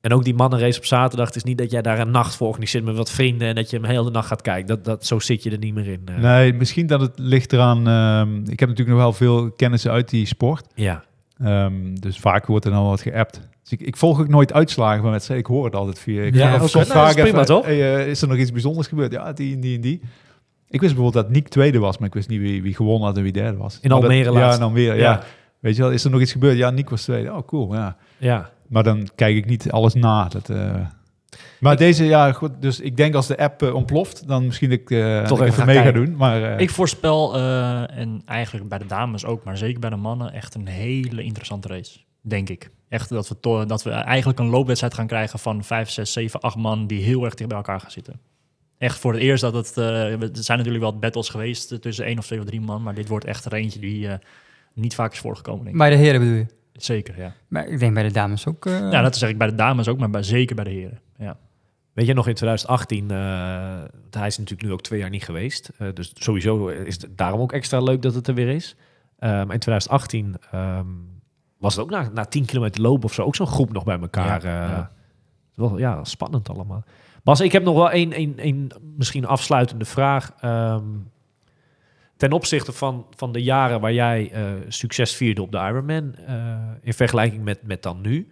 En 0.00 0.12
ook 0.12 0.24
die 0.24 0.34
mannenrace 0.34 0.78
op 0.78 0.84
zaterdag. 0.84 1.26
Het 1.26 1.36
is 1.36 1.42
niet 1.44 1.58
dat 1.58 1.70
jij 1.70 1.82
daar 1.82 1.98
een 1.98 2.10
nacht 2.10 2.36
voor 2.36 2.46
organiseert 2.48 2.84
met 2.84 2.96
wat 2.96 3.10
vrienden... 3.10 3.48
en 3.48 3.54
dat 3.54 3.70
je 3.70 3.76
hem 3.76 3.84
heel 3.86 4.04
de 4.04 4.10
nacht 4.10 4.28
gaat 4.28 4.42
kijken. 4.42 4.66
Dat, 4.66 4.84
dat, 4.84 5.06
zo 5.06 5.18
zit 5.18 5.42
je 5.42 5.50
er 5.50 5.58
niet 5.58 5.74
meer 5.74 5.86
in. 5.86 6.02
eh. 6.04 6.16
Nee, 6.18 6.52
misschien 6.54 6.86
dat 6.86 7.00
het 7.00 7.18
ligt 7.18 7.52
eraan... 7.52 7.88
ehm, 7.88 8.36
ik 8.50 8.60
heb 8.60 8.68
natuurlijk 8.68 8.88
nog 8.88 8.98
wel 8.98 9.12
veel 9.12 9.50
kennis 9.50 9.88
uit 9.88 10.08
die 10.08 10.26
sport. 10.26 10.66
Ja. 10.74 11.04
Ehm, 11.38 11.94
dus 11.94 12.18
vaak 12.18 12.46
wordt 12.46 12.64
er 12.64 12.70
dan 12.70 12.84
wat 12.84 13.00
geappt. 13.00 13.40
Dus 13.62 13.72
ik, 13.72 13.80
ik 13.80 13.96
volg 13.96 14.20
ook 14.20 14.28
nooit 14.28 14.52
uitslagen 14.52 15.02
van 15.02 15.10
wedstrijden. 15.10 15.46
Ik 15.46 15.52
hoor 15.52 15.64
het 15.64 15.74
altijd 15.74 15.98
via... 15.98 16.22
Ik 16.22 16.34
Ja, 16.34 16.50
Nou, 16.50 16.64
is 16.64 16.70
prima, 16.70 17.12
even, 17.26 17.44
toch? 17.44 17.64
hey, 17.64 17.96
eh, 17.96 18.06
is 18.08 18.22
er 18.22 18.28
nog 18.28 18.36
iets 18.36 18.52
bijzonders 18.52 18.86
gebeurd? 18.86 19.12
Ja, 19.12 19.32
die 19.32 19.54
en 19.54 19.60
die 19.60 19.74
en 19.74 19.80
die. 19.80 20.00
Ik 20.70 20.80
wist 20.80 20.94
bijvoorbeeld 20.94 21.24
dat 21.24 21.34
Nick 21.34 21.48
tweede 21.48 21.78
was, 21.78 21.98
maar 21.98 22.08
ik 22.08 22.14
wist 22.14 22.28
niet 22.28 22.40
wie, 22.40 22.62
wie 22.62 22.74
gewonnen 22.74 23.06
had 23.06 23.16
en 23.16 23.22
wie 23.22 23.32
derde 23.32 23.56
was. 23.56 23.78
In 23.82 23.88
dat- 23.88 24.02
Almere 24.02 24.32
Ja, 24.32 24.54
in 24.54 24.62
Almere, 24.62 24.94
ja. 24.94 25.00
Ja. 25.10 25.22
Weet 25.60 25.76
je 25.76 25.82
wel, 25.82 25.90
is 25.90 26.04
er 26.04 26.10
nog 26.10 26.20
iets 26.20 26.32
gebeurd? 26.32 26.56
Ja, 26.56 26.70
Nick 26.70 26.90
was 26.90 27.02
tweede. 27.02 27.32
Oh, 27.32 27.46
cool, 27.46 27.74
ja. 27.74 27.96
ja. 28.16 28.50
Maar 28.68 28.82
dan 28.82 29.08
kijk 29.14 29.36
ik 29.36 29.46
niet 29.46 29.70
alles 29.70 29.94
na. 29.94 30.24
Dat, 30.28 30.50
eh, 30.50 30.74
Maar 31.60 31.76
deze, 31.76 32.04
ja, 32.04 32.32
goed. 32.32 32.50
Dus 32.60 32.80
ik 32.80 32.96
denk 32.96 33.14
als 33.14 33.26
de 33.26 33.36
app 33.38 33.62
eh, 33.62 33.74
ontploft, 33.74 34.28
dan 34.28 34.46
misschien 34.46 34.72
ik, 34.72 34.90
eh 34.90 35.22
Toch 35.24 35.38
ik 35.40 35.44
even 35.44 35.56
gaan 35.58 35.66
mee 35.66 35.82
ga 35.82 35.92
doen. 35.92 36.16
Maar 36.16 36.42
eh, 36.54 36.58
Ik 36.60 36.70
voorspel, 36.70 37.34
eh, 37.36 37.98
en 37.98 38.22
eigenlijk 38.24 38.68
bij 38.68 38.78
de 38.78 38.86
dames 38.86 39.24
ook, 39.24 39.44
maar 39.44 39.56
zeker 39.56 39.80
bij 39.80 39.90
de 39.90 39.96
mannen, 39.96 40.32
echt 40.32 40.54
een 40.54 40.66
hele 40.66 41.22
interessante 41.22 41.68
race. 41.68 41.98
Denk 42.20 42.48
ik. 42.48 42.70
Echt 42.88 43.08
dat 43.08 43.28
we, 43.28 43.40
to- 43.40 43.64
dat 43.66 43.82
we 43.82 43.90
eigenlijk 43.90 44.38
een 44.38 44.48
loopwedstrijd 44.48 44.94
gaan 44.94 45.06
krijgen 45.06 45.38
van 45.38 45.64
5, 45.64 45.90
6, 45.90 46.12
7, 46.12 46.40
8 46.40 46.56
man 46.56 46.86
die 46.86 47.02
heel 47.02 47.24
erg 47.24 47.34
dicht 47.34 47.48
bij 47.48 47.58
elkaar 47.58 47.80
gaan 47.80 47.90
zitten. 47.90 48.20
Echt 48.78 48.98
voor 48.98 49.12
het 49.12 49.22
eerst 49.22 49.42
dat 49.42 49.54
het. 49.54 49.76
er 49.76 50.28
zijn 50.32 50.58
natuurlijk 50.58 50.84
wel 50.84 50.98
battles 50.98 51.28
geweest 51.28 51.82
tussen 51.82 52.04
één 52.04 52.18
of 52.18 52.26
twee 52.26 52.38
of 52.38 52.44
drie 52.44 52.60
man, 52.60 52.82
maar 52.82 52.94
dit 52.94 53.08
wordt 53.08 53.24
echt 53.24 53.44
er 53.44 53.52
eentje 53.52 53.78
die 53.80 54.08
eh, 54.08 54.14
niet 54.74 54.94
vaak 54.94 55.12
is 55.12 55.18
voorgekomen. 55.18 55.60
Denk 55.64 55.72
ik. 55.74 55.80
Bij 55.80 55.90
de 55.90 55.96
heren 55.96 56.20
bedoel 56.20 56.34
je? 56.36 56.46
Zeker, 56.78 57.18
ja. 57.18 57.32
Maar 57.48 57.66
ik 57.66 57.78
denk 57.78 57.94
bij 57.94 58.02
de 58.02 58.12
dames 58.12 58.46
ook. 58.46 58.66
eh, 58.66 58.90
Ja, 58.92 59.02
dat 59.02 59.16
zeg 59.16 59.28
ik 59.28 59.38
bij 59.38 59.46
de 59.46 59.54
dames 59.54 59.88
ook, 59.88 59.98
maar 59.98 60.10
bij, 60.10 60.22
zeker 60.22 60.54
bij 60.54 60.64
de 60.64 60.70
heren. 60.70 61.00
Ja. 61.16 61.36
Weet 61.92 62.06
je 62.06 62.14
nog 62.14 62.28
in 62.28 62.34
2018, 62.34 63.10
eh, 63.10 63.16
hij 64.10 64.26
is 64.26 64.38
natuurlijk 64.38 64.68
nu 64.68 64.72
ook 64.72 64.82
twee 64.82 64.98
jaar 65.00 65.10
niet 65.10 65.24
geweest. 65.24 65.70
eh, 65.78 65.88
dus 65.94 66.12
sowieso 66.14 66.66
is 66.68 67.02
het 67.02 67.18
daarom 67.18 67.40
ook 67.40 67.52
extra 67.52 67.80
leuk 67.80 68.02
dat 68.02 68.14
het 68.14 68.26
er 68.28 68.34
weer 68.34 68.48
is. 68.48 68.76
Maar 69.18 69.40
in 69.40 69.46
2018 69.58 70.36
ehm, 70.50 70.86
was 71.58 71.74
het 71.74 71.84
ook 71.84 71.90
na, 71.90 72.08
na 72.12 72.24
10 72.24 72.44
kilometer 72.44 72.82
lopen 72.82 73.04
of 73.04 73.12
zo 73.12 73.22
ook 73.22 73.36
zo'n 73.36 73.46
groep 73.46 73.72
nog 73.72 73.84
bij 73.84 73.98
elkaar. 74.00 74.44
Ja, 74.46 74.64
eh, 74.64 74.70
ja. 74.70 74.90
Wel, 75.54 75.78
ja, 75.78 76.04
spannend 76.04 76.48
allemaal. 76.48 76.84
Bas, 77.22 77.40
ik 77.40 77.52
heb 77.52 77.62
nog 77.62 77.74
wel 77.74 77.92
een, 77.92 78.20
een, 78.20 78.34
een 78.36 78.72
misschien 78.96 79.26
afsluitende 79.26 79.84
vraag. 79.84 80.32
Ehm, 80.40 80.82
ten 82.18 82.32
opzichte 82.32 82.72
van, 82.72 83.06
van 83.16 83.32
de 83.32 83.42
jaren 83.42 83.80
waar 83.80 83.92
jij 83.92 84.30
eh, 84.32 84.42
succes 84.68 85.14
vierde 85.14 85.42
op 85.42 85.52
de 85.52 85.58
Ironman, 85.58 86.14
eh, 86.14 86.56
in 86.82 86.94
vergelijking 86.94 87.44
met, 87.44 87.62
met 87.62 87.82
dan 87.82 88.00
nu, 88.00 88.28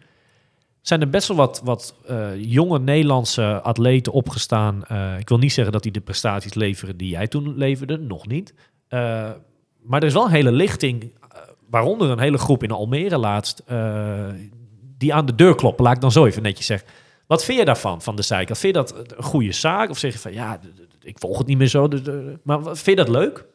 zijn 0.81 1.01
er 1.01 1.11
best 1.11 1.29
wel 1.29 1.37
wat, 1.37 1.61
wat 1.65 1.95
eh, 2.07 2.29
jonge 2.37 2.79
Nederlandse 2.79 3.61
atleten 3.61 4.13
opgestaan. 4.13 4.83
Ik 5.19 5.29
wil 5.29 5.39
niet 5.39 5.53
zeggen 5.53 5.73
dat 5.73 5.83
die 5.83 5.93
de 5.93 6.01
prestaties 6.01 6.55
leveren 6.55 6.97
die 6.97 7.09
jij 7.09 7.27
toen 7.27 7.57
leverde, 7.57 7.99
nog 7.99 8.27
niet. 8.27 8.55
Maar 9.83 10.01
er 10.01 10.05
is 10.05 10.13
wel 10.13 10.25
een 10.25 10.31
hele 10.31 10.53
lichting, 10.53 11.13
waaronder 11.71 12.11
een 12.11 12.19
hele 12.19 12.39
groep 12.39 12.63
in 12.63 12.71
Almere 12.71 13.19
laatst, 13.19 13.63
die 14.99 15.15
aan 15.15 15.27
de 15.27 15.35
deur 15.35 15.55
kloppen, 15.55 15.85
laat 15.85 15.95
ik 15.95 16.01
dan 16.01 16.13
zo 16.13 16.27
even 16.27 16.43
netjes 16.43 16.67
zeggen. 16.67 16.89
Wat 17.27 17.45
vind 17.45 17.59
je 17.59 17.65
daarvan, 17.65 18.03
van 18.03 18.17
de 18.17 18.23
zijkant? 18.23 18.59
Vind 18.59 18.75
je 18.75 18.83
dat 18.83 19.17
een 19.17 19.23
goede 19.23 19.53
zaak? 19.53 19.91
Of 19.91 19.99
zeg 19.99 20.13
je 20.13 20.19
van, 20.19 20.33
ja, 20.33 20.61
ik 21.03 21.19
volg 21.19 21.39
het 21.39 21.47
niet 21.47 21.59
meer 21.59 21.69
zo. 21.69 21.89
Maar 22.43 22.63
vind 22.63 22.85
je 22.85 22.95
dat 22.95 23.09
leuk? 23.09 23.47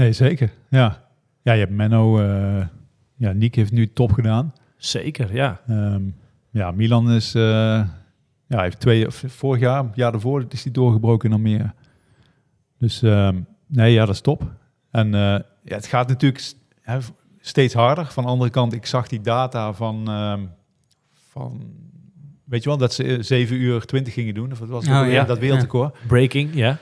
Nee, 0.00 0.12
zeker. 0.12 0.50
Ja. 0.68 1.02
Ja, 1.42 1.52
je 1.52 1.60
hebt 1.60 1.72
Menno. 1.72 2.20
eh 2.20 2.66
ja, 3.16 3.32
Nick 3.32 3.54
heeft 3.54 3.72
nu 3.72 3.92
top 3.92 4.12
gedaan. 4.12 4.52
Zeker, 4.76 5.34
ja. 5.34 5.60
Ehm, 5.68 6.02
ja, 6.50 6.70
Milan 6.70 7.10
is... 7.10 7.34
eh, 7.34 7.42
ja, 8.46 8.62
heeft 8.62 8.80
twee... 8.80 9.10
Vorig 9.10 9.60
jaar, 9.60 9.84
het 9.84 9.96
jaar 9.96 10.12
daarvoor, 10.12 10.44
is 10.48 10.62
hij 10.64 10.72
doorgebroken 10.72 11.28
in 11.28 11.34
Almere. 11.34 11.72
Dus 12.78 13.02
ehm, 13.02 13.40
nee, 13.66 13.92
ja, 13.92 14.04
dat 14.04 14.14
is 14.14 14.20
top. 14.20 14.42
En 14.90 15.14
eh, 15.14 15.20
ja, 15.62 15.74
het 15.76 15.86
gaat 15.86 16.08
natuurlijk 16.08 16.40
st- 16.42 16.56
steeds 17.40 17.74
harder. 17.74 18.06
Van 18.06 18.24
de 18.24 18.30
andere 18.30 18.50
kant, 18.50 18.72
ik 18.72 18.86
zag 18.86 19.08
die 19.08 19.20
data 19.20 19.72
van... 19.72 20.08
ehm, 20.08 20.40
van 21.30 21.62
weet 22.44 22.62
je 22.62 22.68
wel, 22.68 22.78
dat 22.78 22.92
ze 22.92 23.04
eh, 23.04 23.22
7 23.22 23.56
uur 23.56 23.84
20 23.86 24.14
gingen 24.14 24.34
doen. 24.34 24.52
Of 24.52 24.58
wat 24.58 24.68
was 24.68 24.86
het? 24.86 25.06
Oh, 25.06 25.12
ja. 25.12 25.24
Dat 25.24 25.38
wereldrecord. 25.38 25.96
Breaking, 26.06 26.54
ja. 26.54 26.78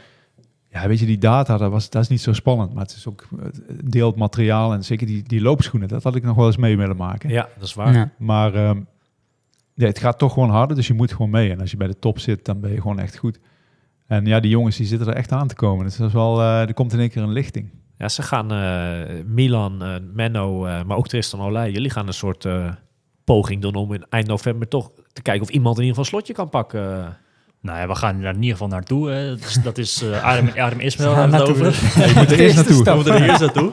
Ja, 0.71 0.89
weet 0.89 0.99
je, 0.99 1.07
die 1.07 1.19
data, 1.19 1.57
dat, 1.57 1.71
was, 1.71 1.91
dat 1.91 2.03
is 2.03 2.09
niet 2.09 2.21
zo 2.21 2.33
spannend. 2.33 2.75
Maar 2.75 2.83
het 2.83 2.95
is 2.97 3.07
ook 3.07 3.27
eh, 3.33 3.45
een 3.67 3.91
deel 3.91 4.07
het 4.07 4.17
materiaal 4.17 4.73
en 4.73 4.85
zeker 4.85 5.07
die, 5.07 5.23
die 5.23 5.41
loopschoenen. 5.41 5.89
Dat 5.89 6.03
had 6.03 6.15
ik 6.15 6.23
nog 6.23 6.37
wel 6.37 6.47
eens 6.47 6.57
mee 6.57 6.77
willen 6.77 6.97
maken. 6.97 7.31
Ja, 7.31 7.49
dat 7.59 7.67
is 7.69 7.75
waar. 7.75 7.95
ja. 7.95 8.11
Maar 8.19 8.55
ehm, 8.55 8.81
ja, 9.75 9.87
het 9.87 9.99
gaat 9.99 10.19
toch 10.19 10.33
gewoon 10.33 10.51
harder, 10.51 10.77
dus 10.77 10.87
je 10.87 10.95
moet 10.95 11.13
gewoon 11.13 11.31
mee. 11.31 11.51
En 11.51 11.61
als 11.61 11.71
je 11.71 11.77
bij 11.77 11.87
de 11.87 11.99
top 11.99 12.19
zit, 12.19 12.45
dan 12.45 12.61
ben 12.61 12.71
je 12.71 12.81
gewoon 12.81 12.99
echt 12.99 13.17
goed. 13.17 13.39
En 14.07 14.27
ja, 14.27 14.41
die 14.41 14.51
jongens 14.51 14.77
die 14.77 14.87
zitten 14.87 15.09
er 15.09 15.15
echt 15.15 15.33
aan 15.33 15.49
te 15.49 15.55
komen. 15.55 15.85
Dus 15.85 15.97
dat 15.97 16.07
is 16.07 16.13
wel, 16.13 16.41
eh, 16.41 16.61
er 16.61 16.75
komt 16.75 16.93
in 16.93 17.01
één 17.01 17.11
keer 17.11 17.23
een 17.23 17.33
lichting. 17.33 17.71
Ja, 17.99 18.09
ze 18.09 18.23
gaan 18.23 18.53
eh, 18.53 19.25
Milan, 19.25 19.83
eh, 19.83 19.95
Menno, 20.13 20.65
eh, 20.65 20.83
maar 20.85 20.97
ook 20.97 21.09
Tristan 21.09 21.41
Olij. 21.41 21.71
Jullie 21.71 21.91
gaan 21.91 22.07
een 22.07 22.13
soort 22.13 22.45
eh, 22.45 22.73
poging 23.25 23.63
doen 23.63 23.75
om 23.75 23.93
in 23.93 24.07
eind 24.09 24.27
november 24.27 24.69
toch 24.69 24.91
te 25.13 25.23
kijken 25.23 25.43
of 25.43 25.51
iemand 25.51 25.79
in 25.79 25.85
ieder 25.85 25.97
geval 25.97 26.19
een 26.19 26.25
slotje 26.25 26.43
kan 26.43 26.49
pakken. 26.49 27.17
Nou 27.61 27.79
ja, 27.79 27.87
we 27.89 27.95
gaan 27.95 28.23
er 28.23 28.29
in 28.29 28.35
ieder 28.35 28.51
geval 28.51 28.69
naartoe. 28.69 29.11
Hè. 29.11 29.35
Dat 29.63 29.79
is 29.79 30.03
eh 30.03 30.25
Adam, 30.25 30.49
Adam 30.67 30.81
Ismail 30.81 31.11
Ja, 31.11 31.29
we 31.31 31.37
het 31.37 31.49
over. 31.49 31.65
je 32.09 32.13
moet 32.17 32.31
er 32.33 32.39
eerst 32.41 32.57
naartoe. 32.57 32.83
We 32.85 32.95
moeten 32.95 33.15
er 33.15 33.29
eerst 33.29 33.41
naartoe. 33.41 33.73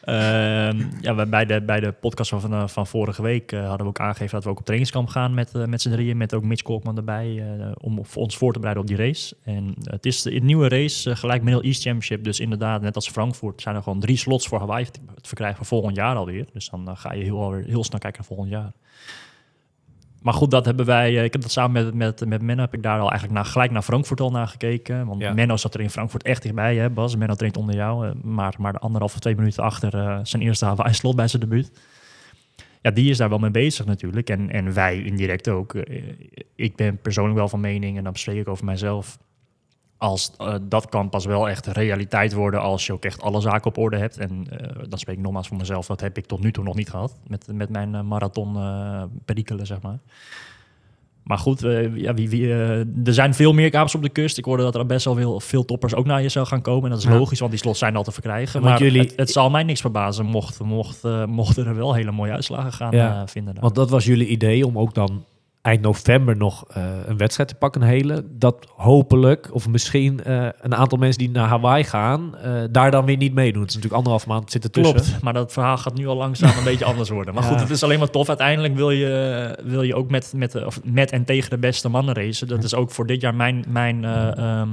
Ehm, 0.00 0.82
ja, 1.00 1.14
we- 1.14 1.26
bij, 1.26 1.44
de, 1.44 1.62
bij 1.62 1.80
de 1.80 1.92
podcast 1.92 2.30
van, 2.30 2.40
van, 2.40 2.68
van 2.70 2.86
vorige 2.86 3.22
week 3.22 3.52
eh, 3.52 3.60
hadden 3.60 3.78
we 3.78 3.86
ook 3.86 4.00
aangegeven 4.00 4.34
dat 4.34 4.44
we 4.44 4.50
ook 4.50 4.58
op 4.58 4.64
trainingskamp 4.64 5.08
gaan 5.08 5.34
met, 5.34 5.54
eh, 5.54 5.64
met 5.64 5.82
z'n 5.82 5.90
drieën. 5.90 6.16
Met 6.16 6.34
ook 6.34 6.42
Mitch 6.42 6.62
Kolkman 6.62 6.96
erbij, 6.96 7.56
eh, 7.58 7.66
om 7.80 8.02
ons 8.14 8.36
voor 8.36 8.52
te 8.52 8.58
bereiden 8.58 8.84
op 8.84 8.88
die 8.88 9.06
race. 9.06 9.36
En 9.44 9.74
het 9.82 10.06
is 10.06 10.22
de, 10.22 10.30
nieuwe 10.30 10.68
race, 10.68 11.10
eh, 11.10 11.16
gelijk 11.16 11.42
Middle 11.42 11.62
East 11.62 11.82
Championship. 11.82 12.24
Dus 12.24 12.40
inderdaad, 12.40 12.80
net 12.80 12.94
als 12.94 13.08
Frankfurt, 13.08 13.60
zijn 13.62 13.74
er 13.74 13.82
gewoon 13.82 14.00
drie 14.00 14.16
slots 14.16 14.48
voor 14.48 14.58
Hawaii 14.58 14.84
te, 14.90 15.00
verkrijgen 15.22 15.56
voor 15.56 15.66
volgend 15.66 15.96
jaar 15.96 16.16
alweer. 16.16 16.46
Dus 16.52 16.68
dan 16.68 16.88
eh, 16.88 16.96
ga 16.96 17.12
je 17.12 17.22
heel, 17.24 17.42
alweer 17.42 17.64
heel 17.64 17.84
snel 17.84 17.98
kijken 17.98 18.20
naar 18.20 18.28
volgend 18.28 18.50
jaar. 18.50 18.72
Maar 20.28 20.36
goed, 20.36 20.50
dat 20.50 20.64
hebben 20.64 20.86
wij. 20.86 21.18
eh, 21.18 21.24
Ik 21.24 21.32
heb 21.32 21.42
dat 21.42 21.50
samen 21.50 21.84
met, 21.84 21.94
met, 21.94 22.28
met 22.28 22.42
Menno 22.42 22.62
heb 22.62 22.74
ik 22.74 22.82
daar 22.82 22.98
al 23.00 23.10
eigenlijk 23.10 23.32
naar, 23.32 23.44
gelijk 23.44 23.70
naar 23.70 23.82
Frankfurt 23.82 24.20
al 24.20 24.30
naar 24.30 24.48
gekeken. 24.48 25.06
Want 25.06 25.20
Ja. 25.20 25.32
Menno 25.32 25.56
zat 25.56 25.74
er 25.74 25.80
in 25.80 25.90
Frankfurt 25.90 26.22
echt 26.22 26.42
dichtbij, 26.42 26.76
hè, 26.76 26.90
Bas. 26.90 27.16
Menno 27.16 27.34
traint 27.34 27.56
onder 27.56 27.74
jou. 27.74 28.06
eh, 28.08 28.14
Maar, 28.22 28.54
maar 28.58 28.72
de 28.72 28.78
anderhalf 28.78 29.14
of 29.14 29.20
twee 29.20 29.36
minuten 29.36 29.62
achter 29.62 29.94
eh, 29.94 30.18
zijn 30.22 30.42
eerste 30.42 30.64
Hawaii 30.70 30.94
slot 30.94 31.16
bij 31.16 31.28
zijn 31.28 31.42
debuut. 31.42 31.70
Ja, 32.82 32.90
die 32.90 33.10
is 33.10 33.16
daar 33.16 33.28
wel 33.28 33.38
mee 33.38 33.50
bezig 33.50 33.86
natuurlijk. 33.86 34.30
En, 34.30 34.50
en 34.50 34.74
wij 34.74 35.02
indirect 35.02 35.48
ook. 35.48 35.74
Ik 36.56 36.76
ben 36.76 36.98
persoonlijk 37.00 37.36
wel 37.36 37.48
van 37.48 37.60
mening, 37.60 37.96
en 37.98 38.04
dan 38.04 38.14
spreek 38.16 38.36
ik 38.40 38.48
over 38.48 38.64
mijzelf. 38.64 39.18
Als 39.98 40.32
eh, 40.38 40.54
dat 40.62 40.88
kan 40.88 41.08
pas 41.08 41.24
wel 41.24 41.48
echt 41.48 41.66
realiteit 41.66 42.32
worden 42.32 42.60
als 42.60 42.86
je 42.86 42.92
ook 42.92 43.04
echt 43.04 43.22
alle 43.22 43.40
zaken 43.40 43.66
op 43.70 43.78
orde 43.78 43.96
hebt. 43.96 44.18
En 44.18 44.46
eh, 44.50 44.82
dan 44.88 44.98
spreek 44.98 45.16
ik 45.16 45.22
nogmaals 45.22 45.48
voor 45.48 45.56
mezelf. 45.56 45.86
Dat 45.86 46.00
heb 46.00 46.16
ik 46.18 46.26
tot 46.26 46.40
nu 46.40 46.52
toe 46.52 46.64
nog 46.64 46.74
niet 46.74 46.90
gehad. 46.90 47.14
Met, 47.26 47.46
met 47.52 47.68
mijn 47.68 47.94
eh, 47.94 48.02
marathon 48.02 48.56
perikelen, 49.24 49.66
zeg 49.66 49.80
maar. 49.80 49.98
Maar 51.22 51.38
goed, 51.38 51.60
ja, 51.94 52.14
wie, 52.14 52.28
wie, 52.30 52.52
er 52.52 52.86
zijn 53.04 53.34
veel 53.34 53.52
meer 53.52 53.70
kapers 53.70 53.94
op 53.94 54.02
de 54.02 54.08
kust. 54.08 54.38
Ik 54.38 54.44
hoorde 54.44 54.62
dat 54.62 54.74
er 54.74 54.86
best 54.86 55.04
wel 55.04 55.14
veel, 55.14 55.40
veel 55.40 55.64
toppers 55.64 55.94
ook 55.94 56.06
naar 56.06 56.22
je 56.22 56.28
zou 56.28 56.46
gaan 56.46 56.60
komen. 56.62 56.84
En 56.84 56.90
dat 56.90 56.98
is 56.98 57.04
Ja. 57.04 57.18
logisch, 57.18 57.38
want 57.38 57.50
die 57.50 57.60
slots 57.60 57.78
zijn 57.78 57.96
al 57.96 58.02
te 58.02 58.12
verkrijgen. 58.12 58.60
Want 58.60 58.64
maar 58.74 58.82
jullie- 58.82 59.00
het, 59.00 59.12
het 59.16 59.30
zal 59.30 59.50
mij 59.50 59.62
niks 59.62 59.80
verbazen 59.80 60.24
mocht, 60.26 60.60
mocht, 60.60 61.02
mochten 61.26 61.66
er 61.66 61.74
wel 61.76 61.94
hele 61.94 62.10
mooie 62.10 62.32
uitslagen 62.32 62.72
gaan 62.72 62.96
Ja. 62.96 63.26
vinden. 63.26 63.54
daar. 63.54 63.62
Want 63.62 63.74
dat 63.74 63.90
was 63.90 64.04
jullie 64.04 64.26
idee 64.26 64.66
om 64.66 64.78
ook 64.78 64.94
dan 64.94 65.24
eind 65.68 65.82
november 65.82 66.36
nog 66.36 66.64
eh, 66.68 66.84
een 67.06 67.16
wedstrijd 67.16 67.48
te 67.48 67.54
pakken, 67.54 67.82
een 67.82 67.88
hele. 67.88 68.24
Dat 68.30 68.66
hopelijk, 68.76 69.48
of 69.52 69.68
misschien 69.68 70.24
eh, 70.24 70.48
een 70.60 70.74
aantal 70.74 70.98
mensen 70.98 71.18
die 71.18 71.30
naar 71.30 71.48
Hawaii 71.48 71.84
gaan, 71.84 72.36
eh, 72.36 72.62
daar 72.70 72.90
dan 72.90 73.04
weer 73.04 73.16
niet 73.16 73.34
meedoen. 73.34 73.60
Het 73.60 73.70
is 73.70 73.76
natuurlijk 73.76 74.04
anderhalf 74.04 74.26
maand 74.26 74.50
zitten 74.50 74.70
tussen. 74.72 74.94
Klopt, 74.94 75.22
maar 75.22 75.32
dat 75.32 75.52
verhaal 75.52 75.76
gaat 75.76 75.94
nu 75.94 76.06
al 76.06 76.16
langzaam 76.16 76.58
een 76.58 76.64
beetje 76.72 76.84
anders 76.84 77.08
worden. 77.08 77.34
Maar 77.34 77.42
Ja. 77.42 77.48
goed, 77.48 77.60
het 77.60 77.70
is 77.70 77.82
alleen 77.82 77.98
maar 77.98 78.10
tof. 78.10 78.28
Uiteindelijk 78.28 78.74
wil 78.74 78.90
je, 78.90 79.58
wil 79.64 79.82
je 79.82 79.94
ook 79.94 80.10
met, 80.10 80.32
met, 80.36 80.64
of 80.64 80.80
met 80.84 81.12
en 81.12 81.24
tegen 81.24 81.50
de 81.50 81.58
beste 81.58 81.88
mannen 81.88 82.14
racen. 82.14 82.48
Dat 82.48 82.64
is 82.64 82.74
ook 82.74 82.90
voor 82.90 83.06
dit 83.06 83.20
jaar 83.20 83.34
mijn, 83.34 83.64
mijn 83.68 84.04
eh, 84.04 84.36
ehm, 84.36 84.68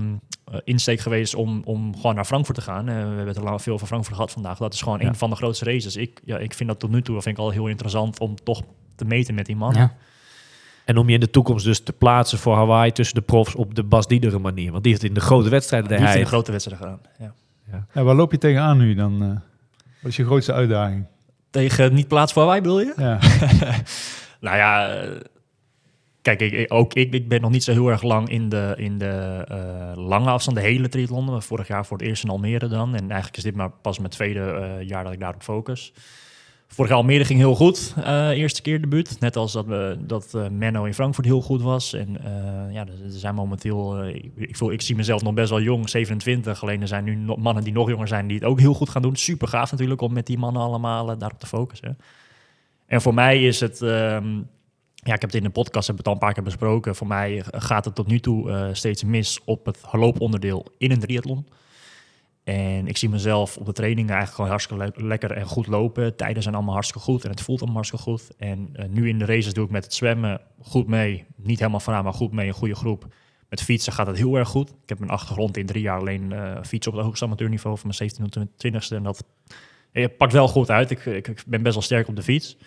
eh, 0.46 0.60
insteek 0.64 1.00
geweest 1.00 1.36
om, 1.36 1.62
om 1.66 1.96
gewoon 1.96 2.16
naar 2.16 2.26
Frankfurt 2.26 2.58
te 2.58 2.64
gaan. 2.64 2.88
Eh, 2.88 2.96
we 2.96 3.02
hebben 3.02 3.28
het 3.28 3.38
er 3.38 3.44
lang 3.44 3.62
veel 3.62 3.74
over 3.74 3.88
Frankfurt 3.88 4.16
gehad 4.16 4.32
vandaag. 4.32 4.58
Dat 4.58 4.74
is 4.74 4.82
gewoon 4.82 5.00
Ja. 5.00 5.08
een 5.08 5.16
van 5.16 5.30
de 5.30 5.36
grootste 5.36 5.66
races. 5.66 5.96
Ik, 5.96 6.22
ja, 6.26 6.38
ik 6.38 6.54
vind 6.54 6.70
dat 6.70 6.80
tot 6.80 6.92
nu 6.92 7.02
toe 7.02 7.22
vind 7.22 7.38
ik 7.38 7.44
al 7.44 7.50
heel 7.50 7.68
interessant 7.68 8.20
om 8.20 8.36
toch 8.44 8.62
te 8.96 9.06
meten 9.06 9.36
met 9.36 9.46
die 9.46 9.56
mannen. 9.56 9.82
Ja. 9.82 9.94
En 10.86 10.98
om 10.98 11.07
je 11.07 11.14
in 11.14 11.20
de 11.20 11.30
toekomst 11.30 11.66
dus 11.66 11.80
te 11.80 11.94
plaatsen 11.94 12.38
voor 12.38 12.56
Hawaii 12.56 12.91
tussen 12.91 13.16
de 13.16 13.22
profs 13.22 13.56
op 13.56 13.76
de 13.76 13.84
Bas 13.84 14.07
Diederen 14.07 14.41
manier. 14.41 14.72
Want 14.72 14.84
die 14.84 14.91
heeft 14.91 15.06
in 15.06 15.14
de 15.14 15.20
grote 15.20 15.49
wedstrijden 15.49 15.90
Die 15.90 15.98
deed 15.98 16.07
heeft 16.07 16.18
in 16.20 16.24
hij. 16.24 16.32
de 16.32 16.36
grote 16.38 16.52
wedstrijden 16.52 16.88
gedaan. 16.88 17.02
Ja. 17.72 17.86
Ja, 17.94 18.03
waar 18.03 18.16
loop 18.16 18.32
je 18.32 18.38
tegenaan 18.38 18.78
nu 18.78 18.94
dan? 18.95 19.22
eh? 19.24 19.30
wat 20.02 20.12
is 20.12 20.16
je 20.16 20.26
grootste 20.26 20.53
uitdaging? 20.53 21.06
Tegen 21.49 21.94
niet 21.94 22.07
plaats 22.07 22.34
voor 22.34 22.41
Hawaii 22.41 22.62
bedoel 22.62 22.80
je? 22.80 22.94
Ja. 22.98 23.20
Nou 24.40 24.57
ja, 24.57 24.88
eh, 24.90 25.10
kijk, 26.22 26.41
ik, 26.41 26.74
ook 26.74 26.94
ik, 26.94 27.14
ik 27.14 27.30
ben 27.30 27.41
nog 27.41 27.52
niet 27.52 27.64
zo 27.64 27.72
heel 27.72 27.88
erg 27.90 28.02
lang 28.02 28.30
in 28.30 28.49
de, 28.49 28.74
in 28.78 28.98
de 28.98 29.44
eh, 29.48 30.03
lange 30.03 30.30
afstand, 30.30 30.57
de 30.57 30.64
hele 30.64 30.90
triathlon. 30.90 31.41
Vorig 31.41 31.68
jaar 31.68 31.86
voor 31.86 31.98
het 31.98 32.07
eerst 32.07 32.24
in 32.24 32.30
Almere 32.30 32.68
dan. 32.68 32.95
En 32.95 33.06
eigenlijk 33.07 33.38
is 33.38 33.44
dit 33.44 33.56
maar 33.56 33.70
pas 33.70 33.98
mijn 33.99 34.10
tweede 34.10 34.40
eh, 34.40 34.88
jaar 34.88 35.03
dat 35.03 35.14
ik 35.14 35.20
daarop 35.20 35.44
focus. 35.44 35.94
Vorig 36.68 36.92
jaar 36.92 37.00
Almere 37.00 37.26
ging 37.26 37.40
heel 37.40 37.56
goed, 37.56 37.94
eh, 38.04 38.30
eerste 38.30 38.62
keer 38.62 38.82
debuut. 38.82 39.20
Net 39.20 39.36
als 39.36 39.52
dat, 39.52 39.66
we, 39.66 39.98
dat 40.00 40.34
eh, 40.34 40.48
Menno 40.50 40.84
in 40.84 40.94
Frankfurt 40.94 41.26
heel 41.26 41.42
goed 41.42 41.62
was. 41.62 41.94
En 41.94 42.24
eh, 42.24 42.74
ja, 42.74 42.88
er 42.88 42.96
zijn 43.08 43.36
momenteel, 43.36 44.08
ik, 44.36 44.58
voel, 44.58 44.72
ik 44.72 44.82
zie 44.82 44.96
mezelf 44.96 45.24
nog 45.24 45.34
best 45.34 45.50
wel 45.50 45.62
jong, 45.62 45.90
27. 45.90 46.62
Alleen 46.62 46.82
er 46.82 46.88
zijn 46.88 47.04
nu 47.04 47.18
mannen 47.18 47.64
die 47.64 47.74
nog 47.74 47.90
jonger 47.90 48.08
zijn 48.08 48.28
die 48.28 48.38
het 48.38 48.46
ook 48.46 48.60
heel 48.60 48.74
goed 48.74 48.90
gaan 48.90 49.02
doen. 49.02 49.16
Super 49.16 49.48
gaaf 49.48 49.72
natuurlijk 49.72 50.02
om 50.02 50.14
met 50.14 50.26
die 50.26 50.38
mannen 50.38 50.62
allemaal 50.62 51.18
daarop 51.18 51.40
te 51.40 51.48
focussen. 51.48 51.98
En 52.86 53.02
voor 53.02 53.14
mij 53.14 53.44
is 53.44 53.60
het, 53.60 53.82
ehm, 53.82 54.36
ja, 54.94 55.14
ik 55.14 55.22
heb 55.22 55.22
het 55.22 55.36
in 55.36 55.44
de 55.44 55.50
podcast 55.50 55.88
heb 55.88 55.98
het 55.98 56.08
al 56.08 56.14
een 56.14 56.20
paar 56.20 56.34
keer 56.34 56.44
besproken. 56.44 56.96
Voor 56.96 57.08
mij 57.08 57.44
gaat 57.52 57.86
het 57.86 57.96
tot 57.96 58.08
nu 58.08 58.20
toe 58.20 58.70
steeds 58.74 59.04
mis 59.04 59.40
op 59.46 59.66
het 59.66 59.80
looponderdeel 59.92 60.66
in 60.78 60.92
een 60.92 61.00
triathlon. 61.00 61.48
En 62.46 62.88
ik 62.88 62.98
zie 62.98 63.10
mezelf 63.10 63.58
op 63.58 63.66
de 63.66 63.72
trainingen 63.72 64.16
eigenlijk 64.16 64.36
gewoon 64.36 64.50
hartstikke 64.50 64.84
le- 64.84 65.08
lekker 65.08 65.32
en 65.32 65.46
goed 65.46 65.68
lopen. 65.68 66.16
Tijden 66.16 66.44
zijn 66.44 66.56
allemaal 66.56 66.74
hartstikke 66.74 67.04
goed 67.04 67.24
en 67.24 67.30
het 67.30 67.42
voelt 67.42 67.60
allemaal 67.60 67.76
hartstikke 67.76 68.06
goed. 68.06 68.36
En 68.38 68.70
eh, 68.74 68.86
nu 68.90 69.10
in 69.10 69.20
de 69.20 69.26
races 69.26 69.54
doe 69.54 69.66
ik 69.66 69.72
met 69.72 69.84
het 69.84 69.94
zwemmen 69.94 70.42
goed 70.62 70.88
mee. 70.88 71.26
Niet 71.36 71.60
helemaal 71.60 71.80
vooraan, 71.80 72.04
maar 72.04 72.14
goed 72.14 72.32
mee, 72.32 72.48
een 72.48 72.54
goede 72.54 72.76
groep. 72.76 73.08
Met 73.50 73.62
fietsen 73.62 73.94
gaat 73.94 74.08
het 74.08 74.18
heel 74.18 74.36
erg 74.36 74.48
goed. 74.50 74.70
Ik 74.70 74.90
heb 74.90 75.00
mijn 75.00 75.12
achtergrond 75.12 75.58
in 75.58 75.66
drie 75.66 75.82
jaar 75.82 76.00
alleen 76.00 76.32
eh 76.32 76.58
fietsen 76.64 76.92
op 76.92 76.98
het 76.98 77.06
hoogste 77.06 77.26
amateurniveau 77.26 77.78
van 77.78 77.92
mijn 77.98 78.12
17e 78.12 78.40
en 78.40 78.50
20ste. 78.50 78.96
En 78.96 79.04
dat 79.04 79.24
eh, 79.92 80.08
pakt 80.18 80.34
wel 80.34 80.48
goed 80.48 80.70
uit. 80.70 80.92
Ik, 80.92 81.06
ik, 81.06 81.44
ben 81.48 81.62
best 81.62 81.74
wel 81.74 81.84
sterk 81.84 82.08
op 82.08 82.16
de 82.16 82.24
fiets. 82.24 82.58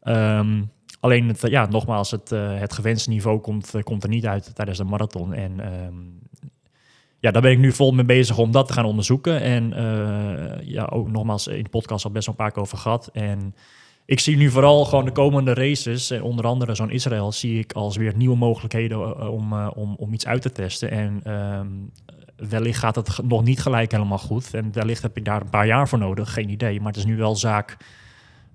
Ehm, 0.00 0.62
alleen, 1.00 1.28
het, 1.28 1.40
ja, 1.40 1.66
nogmaals, 1.66 2.10
het, 2.10 2.32
eh, 2.32 2.58
het 2.58 2.72
gewenste 2.72 3.10
niveau 3.10 3.38
komt, 3.38 3.74
komt 3.82 4.02
er 4.02 4.08
niet 4.08 4.26
uit 4.26 4.54
tijdens 4.54 4.78
de 4.78 4.84
marathon. 4.84 5.34
En 5.34 5.60
ehm, 5.60 5.94
ja, 7.20 7.30
daar 7.30 7.42
ben 7.42 7.50
ik 7.50 7.58
nu 7.58 7.72
vol 7.72 7.92
mee 7.92 8.04
bezig 8.04 8.38
om 8.38 8.50
dat 8.50 8.66
te 8.66 8.72
gaan 8.72 8.84
onderzoeken. 8.84 9.40
En 9.40 9.72
eh, 9.72 10.66
ja, 10.68 10.84
ook 10.84 11.10
nogmaals, 11.10 11.46
in 11.46 11.62
de 11.62 11.68
podcast 11.68 12.04
al 12.04 12.10
best 12.10 12.26
wel 12.26 12.34
een 12.34 12.44
paar 12.44 12.52
keer 12.52 12.62
over 12.62 12.78
gehad. 12.78 13.10
En 13.12 13.54
ik 14.08 14.20
zie 14.20 14.36
nu 14.36 14.50
vooral 14.50 14.84
gewoon 14.84 15.04
de 15.04 15.12
komende 15.12 15.54
races, 15.54 16.10
eh, 16.10 16.24
onder 16.24 16.44
andere 16.44 16.74
zo'n 16.74 16.90
Israël, 16.90 17.32
zie 17.32 17.58
ik 17.58 17.72
als 17.72 17.96
weer 17.96 18.16
nieuwe 18.16 18.36
mogelijkheden 18.36 18.98
eh, 18.98 19.32
om, 19.32 19.52
eh, 19.52 19.70
om, 19.74 19.94
om 19.98 20.12
iets 20.12 20.26
uit 20.26 20.42
te 20.42 20.52
testen. 20.52 20.90
En 20.90 21.20
ehm, 21.22 21.66
wellicht 22.48 22.78
gaat 22.78 22.94
het 22.94 23.18
nog 23.22 23.44
niet 23.44 23.60
gelijk 23.60 23.92
helemaal 23.92 24.18
goed. 24.18 24.54
En 24.54 24.72
wellicht 24.72 25.02
heb 25.02 25.16
ik 25.16 25.24
daar 25.24 25.40
een 25.40 25.50
paar 25.50 25.66
jaar 25.66 25.88
voor 25.88 25.98
nodig, 25.98 26.32
geen 26.32 26.48
idee. 26.48 26.78
Maar 26.78 26.92
het 26.92 26.96
is 26.96 27.04
nu 27.04 27.16
wel 27.16 27.36
zaak. 27.36 27.76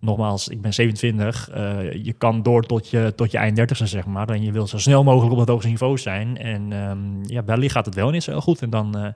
Nogmaals, 0.04 0.48
ik 0.48 0.62
ben 0.62 0.74
27. 0.74 1.50
eh, 1.50 1.92
je 2.06 2.14
kan 2.14 2.44
door 2.44 2.64
tot 2.64 2.90
je, 2.90 3.14
tot 3.16 3.32
je 3.32 3.38
eind 3.38 3.56
30 3.56 3.88
zeg 3.88 4.06
maar. 4.06 4.30
En 4.30 4.42
je 4.44 4.52
wil 4.52 4.68
zo 4.68 4.78
snel 4.78 5.04
mogelijk 5.04 5.34
op 5.34 5.40
het 5.40 5.48
hoogste 5.50 5.70
niveau 5.70 5.98
zijn. 5.98 6.38
En 6.38 6.74
ehm, 6.74 7.24
ja, 7.34 7.44
wellicht 7.44 7.74
gaat 7.74 7.86
het 7.86 7.96
wel 7.96 8.10
niet 8.10 8.24
zo 8.24 8.40
goed. 8.40 8.62
En 8.62 8.70
dan. 8.70 8.98
eh, 8.98 9.08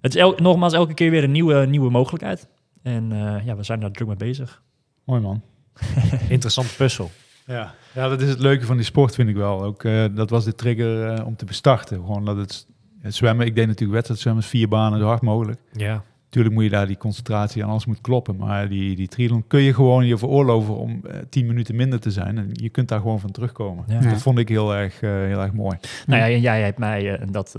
het 0.00 0.14
is 0.14 0.20
el- 0.20 0.34
nogmaals 0.36 0.72
elke 0.72 0.94
keer 0.94 1.10
weer 1.10 1.24
een 1.24 1.30
nieuwe, 1.32 1.66
nieuwe 1.66 1.90
mogelijkheid. 1.90 2.48
En 2.82 3.12
eh, 3.12 3.46
ja, 3.46 3.56
we 3.56 3.62
zijn 3.62 3.80
daar 3.80 3.90
druk 3.90 4.06
mee 4.08 4.16
bezig. 4.16 4.62
Mooi 5.04 5.20
man. 5.20 5.42
Interessante 6.28 6.74
puzzel. 6.76 7.10
Ja. 7.46 7.74
ja, 7.94 8.08
dat 8.08 8.20
is 8.20 8.28
het 8.28 8.38
leuke 8.38 8.64
van 8.66 8.76
die 8.76 8.84
sport, 8.84 9.14
vind 9.14 9.28
ik 9.28 9.36
wel. 9.36 9.62
Ook, 9.62 9.84
eh, 9.84 10.04
dat 10.14 10.30
was 10.30 10.44
de 10.44 10.54
trigger 10.54 11.24
om 11.24 11.36
te 11.36 11.44
bestarten. 11.44 11.96
Gewoon 11.96 12.24
dat 12.24 12.36
het, 12.36 12.66
het 13.00 13.14
zwemmen, 13.14 13.46
ik 13.46 13.54
deed 13.54 13.66
natuurlijk 13.66 13.92
wedstrijdzwemmen, 13.92 14.42
vier 14.42 14.68
banen, 14.68 14.98
zo 14.98 15.06
hard 15.06 15.22
mogelijk. 15.22 15.60
Ja. 15.72 16.02
Natuurlijk 16.28 16.54
moet 16.54 16.64
je 16.64 16.70
daar 16.70 16.86
die 16.86 16.96
concentratie 16.96 17.64
aan, 17.64 17.70
alles 17.70 17.86
moet 17.86 18.00
kloppen. 18.00 18.36
Maar 18.36 18.68
die, 18.68 18.96
die 18.96 19.08
triathlon 19.08 19.46
kun 19.46 19.60
je 19.60 19.74
gewoon 19.74 20.06
je 20.06 20.18
veroorloven 20.18 20.76
om 20.76 21.00
eh, 21.06 21.18
tien 21.30 21.46
minuten 21.46 21.76
minder 21.76 22.00
te 22.00 22.10
zijn. 22.10 22.38
En 22.38 22.50
je 22.52 22.68
kunt 22.68 22.88
daar 22.88 23.00
gewoon 23.00 23.20
van 23.20 23.30
terugkomen. 23.30 23.84
Ja. 23.88 24.00
Dat 24.00 24.22
vond 24.22 24.38
ik 24.38 24.48
heel 24.48 24.74
erg, 24.74 25.02
eh, 25.02 25.10
heel 25.10 25.40
erg 25.40 25.52
mooi. 25.52 25.78
Nou 26.06 26.20
ja, 26.20 26.28
en 26.28 26.40
jij 26.40 26.62
hebt 26.62 26.78
mij, 26.78 27.14
eh, 27.14 27.20
en 27.20 27.32
dat 27.32 27.58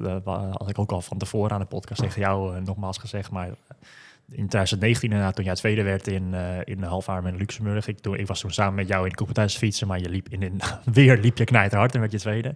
had 0.51 0.69
ik 0.69 0.79
ook 0.79 0.91
al 0.91 1.01
van 1.01 1.17
tevoren 1.17 1.51
aan 1.51 1.59
de 1.59 1.65
podcast 1.65 2.01
tegen 2.01 2.21
jou 2.21 2.61
nogmaals 2.61 2.97
gezegd, 2.97 3.31
maar 3.31 3.47
in 4.31 4.47
2019 4.47 5.09
inderdaad, 5.09 5.35
toen 5.35 5.45
jij 5.45 5.55
tweede 5.55 5.83
werd 5.83 6.07
in, 6.07 6.33
eh 6.33 6.57
in 6.63 6.79
de 6.79 6.85
halfarm 6.85 7.27
in 7.27 7.37
Luxemburg, 7.37 7.87
ik, 7.87 7.99
toen, 7.99 8.17
ik 8.17 8.27
was 8.27 8.39
toen 8.39 8.51
samen 8.51 8.75
met 8.75 8.87
jou 8.87 9.07
in 9.07 9.13
de 9.33 9.49
fietsen, 9.49 9.87
maar 9.87 9.99
je 9.99 10.09
liep 10.09 10.29
in, 10.29 10.41
in 10.41 10.59
weer 10.93 11.17
liep 11.17 11.37
je 11.37 11.43
knijterhard 11.43 11.93
en 11.93 11.99
werd 11.99 12.11
je 12.11 12.19
tweede. 12.19 12.55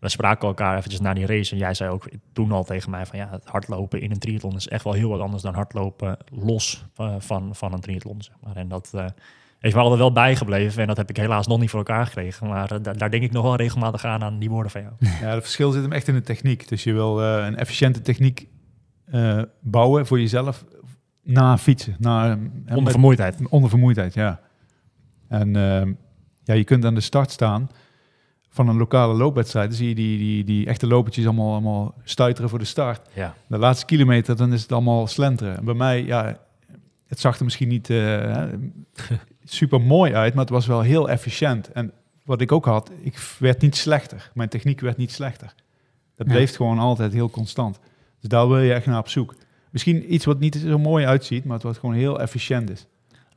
We 0.00 0.08
spraken 0.08 0.48
elkaar 0.48 0.76
eventjes 0.76 1.00
na 1.00 1.14
die 1.14 1.26
race 1.26 1.52
en 1.52 1.58
jij 1.58 1.74
zei 1.74 1.90
ook 1.90 2.08
toen 2.32 2.52
al 2.52 2.64
tegen 2.64 2.90
mij 2.90 3.06
van 3.06 3.18
ja, 3.18 3.28
het 3.30 3.44
hardlopen 3.44 4.00
in 4.00 4.10
een 4.10 4.18
triathlon 4.18 4.56
is 4.56 4.68
echt 4.68 4.84
wel 4.84 4.92
heel 4.92 5.08
wat 5.08 5.20
anders 5.20 5.42
dan 5.42 5.54
hardlopen 5.54 6.16
los 6.32 6.84
eh, 6.96 7.14
van, 7.18 7.54
van 7.54 7.72
een 7.72 7.80
triathlon, 7.80 8.22
zeg 8.22 8.34
maar. 8.44 8.56
En 8.56 8.68
dat 8.68 8.90
eh, 8.94 9.04
heeft 9.58 9.74
me 9.74 9.80
altijd 9.80 10.00
wel 10.00 10.12
bijgebleven 10.12 10.80
en 10.80 10.86
dat 10.86 10.96
heb 10.96 11.10
ik 11.10 11.16
helaas 11.16 11.46
nog 11.46 11.60
niet 11.60 11.70
voor 11.70 11.78
elkaar 11.78 12.06
gekregen, 12.06 12.46
maar 12.46 12.70
eh, 12.70 12.78
daar, 12.82 12.98
daar 12.98 13.10
denk 13.10 13.22
ik 13.22 13.32
nog 13.32 13.42
wel 13.42 13.56
regelmatig 13.56 14.04
aan, 14.04 14.22
aan 14.22 14.38
die 14.38 14.50
woorden 14.50 14.70
van 14.70 14.82
jou. 14.82 14.94
Ja, 15.20 15.34
het 15.34 15.42
verschil 15.42 15.70
zit 15.70 15.82
hem 15.82 15.92
echt 15.92 16.08
in 16.08 16.14
de 16.14 16.22
techniek. 16.22 16.68
Dus 16.68 16.84
je 16.84 16.92
wil 16.92 17.22
een 17.22 17.56
efficiënte 17.56 18.02
techniek 18.02 18.48
bouwen 19.60 20.06
voor 20.06 20.20
jezelf 20.20 20.64
na 21.22 21.58
fietsen. 21.58 21.96
Na, 21.98 22.38
Onder 22.74 22.90
vermoeidheid. 22.90 23.48
Onder 23.48 23.70
vermoeidheid, 23.70 24.14
ja. 24.14 24.40
En 25.28 25.52
ja, 26.44 26.54
je 26.54 26.64
kunt 26.64 26.84
aan 26.84 26.94
de 26.94 27.00
start 27.00 27.30
staan 27.30 27.70
van 28.50 28.68
een 28.68 28.76
lokale 28.76 29.14
loopwedstrijd. 29.14 29.68
Dan 29.68 29.76
zie 29.78 29.88
je 29.88 29.94
die, 29.94 30.18
die, 30.18 30.44
die 30.44 30.66
echte 30.66 30.86
lopertjes 30.86 31.24
allemaal, 31.24 31.52
allemaal 31.52 31.94
stuiteren 32.04 32.50
voor 32.50 32.58
de 32.58 32.64
start. 32.64 33.08
Ja. 33.14 33.34
De 33.46 33.58
laatste 33.58 33.86
kilometer, 33.86 34.36
dan 34.36 34.52
is 34.52 34.62
het 34.62 34.72
allemaal 34.72 35.06
slenteren. 35.06 35.56
En 35.56 35.64
bij 35.64 35.74
mij, 35.74 36.04
ja, 36.04 36.38
het 37.06 37.20
zag 37.20 37.38
er 37.38 37.44
misschien 37.44 37.68
niet 37.68 37.90
eh, 37.90 38.42
super 39.44 39.80
mooi 39.80 40.14
uit, 40.14 40.34
maar 40.34 40.44
het 40.44 40.52
was 40.52 40.66
wel 40.66 40.80
heel 40.80 41.08
efficiënt. 41.10 41.72
En 41.72 41.92
wat 42.24 42.40
ik 42.40 42.52
ook 42.52 42.64
had, 42.64 42.90
ik 43.02 43.18
werd 43.38 43.60
niet 43.62 43.76
slechter. 43.76 44.30
Mijn 44.34 44.48
techniek 44.48 44.80
werd 44.80 44.96
niet 44.96 45.12
slechter. 45.12 45.54
Dat 46.16 46.26
Ja. 46.26 46.32
bleef 46.32 46.56
gewoon 46.56 46.78
altijd 46.78 47.12
heel 47.12 47.30
constant. 47.30 47.78
Dus 48.20 48.28
daar 48.28 48.48
wil 48.48 48.58
je 48.58 48.72
echt 48.72 48.86
naar 48.86 48.98
op 48.98 49.08
zoek. 49.08 49.34
Misschien 49.70 50.14
iets 50.14 50.24
wat 50.24 50.38
niet 50.38 50.54
zo 50.56 50.78
mooi 50.78 51.06
uitziet, 51.06 51.44
maar 51.44 51.54
het 51.54 51.62
wat 51.62 51.78
gewoon 51.78 51.94
heel 51.94 52.20
efficiënt 52.20 52.70
is. 52.70 52.86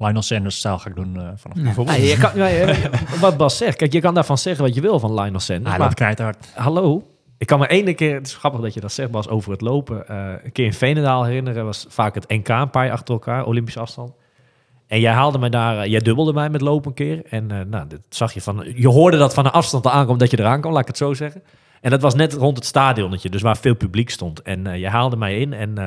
Lionel 0.04 0.22
Sanders 0.22 0.58
stijl 0.58 0.80
ga 0.80 0.90
ik 0.90 0.96
doen 0.96 1.20
eh, 1.20 1.28
vanaf. 1.36 1.86
Nee, 1.86 2.08
je 2.08 2.18
kan, 2.18 2.32
wat 3.20 3.38
Bas 3.38 3.58
zegt, 3.58 3.78
kijk, 3.78 3.94
je 3.94 4.00
kan 4.02 4.14
daarvan 4.14 4.38
zeggen 4.38 4.66
wat 4.66 4.76
je 4.76 4.82
wil 4.82 5.00
van 5.00 5.14
Lionel 5.14 5.40
Sanders. 5.40 5.70
Hij 5.70 5.78
maar 5.78 5.80
loopt 5.80 5.94
knijterhard. 5.94 6.48
hallo, 6.56 7.04
ik 7.38 7.48
kan 7.48 7.60
me 7.60 7.68
één 7.68 7.96
keer, 7.96 8.16
het 8.16 8.28
is 8.28 8.36
grappig 8.36 8.62
dat 8.62 8.74
je 8.74 8.80
dat 8.80 8.92
zegt 8.92 9.12
Bas, 9.12 9.28
over 9.28 9.52
het 9.52 9.62
lopen. 9.62 10.08
eh, 10.08 10.34
een 10.44 10.52
keer 10.52 10.66
in 10.66 10.74
Veenendaal 10.74 11.24
herinneren, 11.24 11.66
was 11.66 11.86
vaak 11.90 12.16
het 12.16 12.30
NK 12.30 12.48
een 12.48 12.70
paar 12.70 12.86
jaar 12.86 12.94
achter 12.94 13.14
elkaar, 13.14 13.46
Olympische 13.46 13.80
afstand. 13.80 14.12
En 14.88 15.00
jij 15.00 15.14
haalde 15.14 15.38
mij 15.38 15.50
daar, 15.50 15.78
eh, 15.80 15.92
jij 15.92 16.00
dubbelde 16.00 16.34
mij 16.34 16.50
met 16.50 16.62
lopen 16.62 16.90
een 16.90 16.96
keer. 16.96 17.22
En 17.30 17.48
nou, 17.48 17.88
dat 17.88 18.00
zag 18.10 18.34
je 18.34 18.42
van, 18.42 18.66
je 18.76 18.88
hoorde 18.88 19.18
dat 19.18 19.34
van 19.34 19.46
een 19.46 19.52
afstand 19.52 19.88
aankomt 19.88 20.20
dat 20.20 20.32
je 20.32 20.40
eraan 20.40 20.60
kwam, 20.62 20.72
laat 20.72 20.82
ik 20.82 20.88
het 20.88 20.98
zo 20.98 21.14
zeggen. 21.14 21.44
En 21.82 21.90
dat 21.90 22.02
was 22.02 22.16
net 22.16 22.34
rond 22.34 22.58
het 22.58 22.66
stadionnetje, 22.66 23.30
dus 23.30 23.42
waar 23.42 23.58
veel 23.58 23.76
publiek 23.76 24.10
stond. 24.10 24.42
En 24.42 24.80
je 24.80 24.88
haalde 24.88 25.16
mij 25.16 25.40
in 25.40 25.54
en 25.54 25.78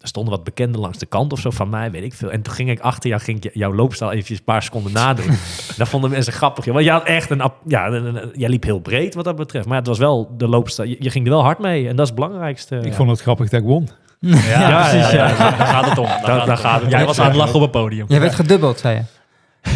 er 0.00 0.08
stonden 0.08 0.34
wat 0.34 0.44
bekenden 0.44 0.80
langs 0.80 0.98
de 0.98 1.06
kant 1.06 1.32
of 1.32 1.40
zo 1.40 1.50
van 1.50 1.68
mij, 1.68 1.90
weet 1.90 2.02
ik 2.02 2.14
veel. 2.14 2.30
En 2.30 2.42
toen 2.42 2.54
ging 2.54 2.70
ik 2.70 2.80
achter 2.80 3.10
jou, 3.10 3.22
ging 3.22 3.44
ik 3.44 3.54
jouw 3.54 3.74
loopstijl 3.74 4.10
eventjes 4.10 4.38
een 4.38 4.44
paar 4.44 4.62
seconden 4.62 4.92
nadoen. 4.92 5.26
dat 5.76 5.88
vonden 5.88 6.10
mensen 6.10 6.32
grappig. 6.32 6.64
joh. 6.64 6.74
Want 6.74 6.86
je 6.86 6.92
had 6.92 7.04
echt 7.04 7.30
een, 7.30 7.42
ja, 7.66 7.86
een- 7.86 8.16
een- 8.16 8.30
jij 8.34 8.48
liep 8.48 8.62
heel 8.64 8.78
breed 8.80 9.14
wat 9.14 9.24
dat 9.24 9.36
betreft. 9.36 9.66
Maar 9.66 9.78
het 9.78 9.86
was 9.86 9.98
wel 9.98 10.34
de 10.36 10.48
loopstijl, 10.48 10.88
je, 10.88 10.96
je 10.98 11.10
ging 11.10 11.24
er 11.26 11.30
wel 11.32 11.42
hard 11.42 11.58
mee. 11.58 11.88
En 11.88 11.96
dat 11.96 12.06
is 12.06 12.12
het 12.12 12.20
belangrijkste. 12.20 12.76
Ik 12.76 12.92
vond 12.94 13.10
het 13.10 13.20
grappig 13.20 13.48
dat 13.48 13.60
ik 13.60 13.66
won. 13.66 13.88
Ja, 14.20 14.80
precies. 14.90 15.10
Ja, 15.10 15.26
Daar 15.36 15.52
gaat 15.66 15.88
het 15.88 15.98
om. 15.98 16.06
Daar, 16.06 16.22
daar 16.22 16.38
gaat, 16.38 16.46
het 16.46 16.50
om. 16.50 16.56
gaat 16.56 16.80
het 16.80 16.90
Jij 16.90 17.04
was 17.04 17.18
aan 17.18 17.26
het 17.26 17.36
lachen 17.36 17.54
op 17.54 17.60
het 17.60 17.70
podium. 17.70 18.04
Jij 18.08 18.20
werd 18.20 18.34
gedubbeld, 18.34 18.78
zei 18.78 18.94
je. 18.96 19.02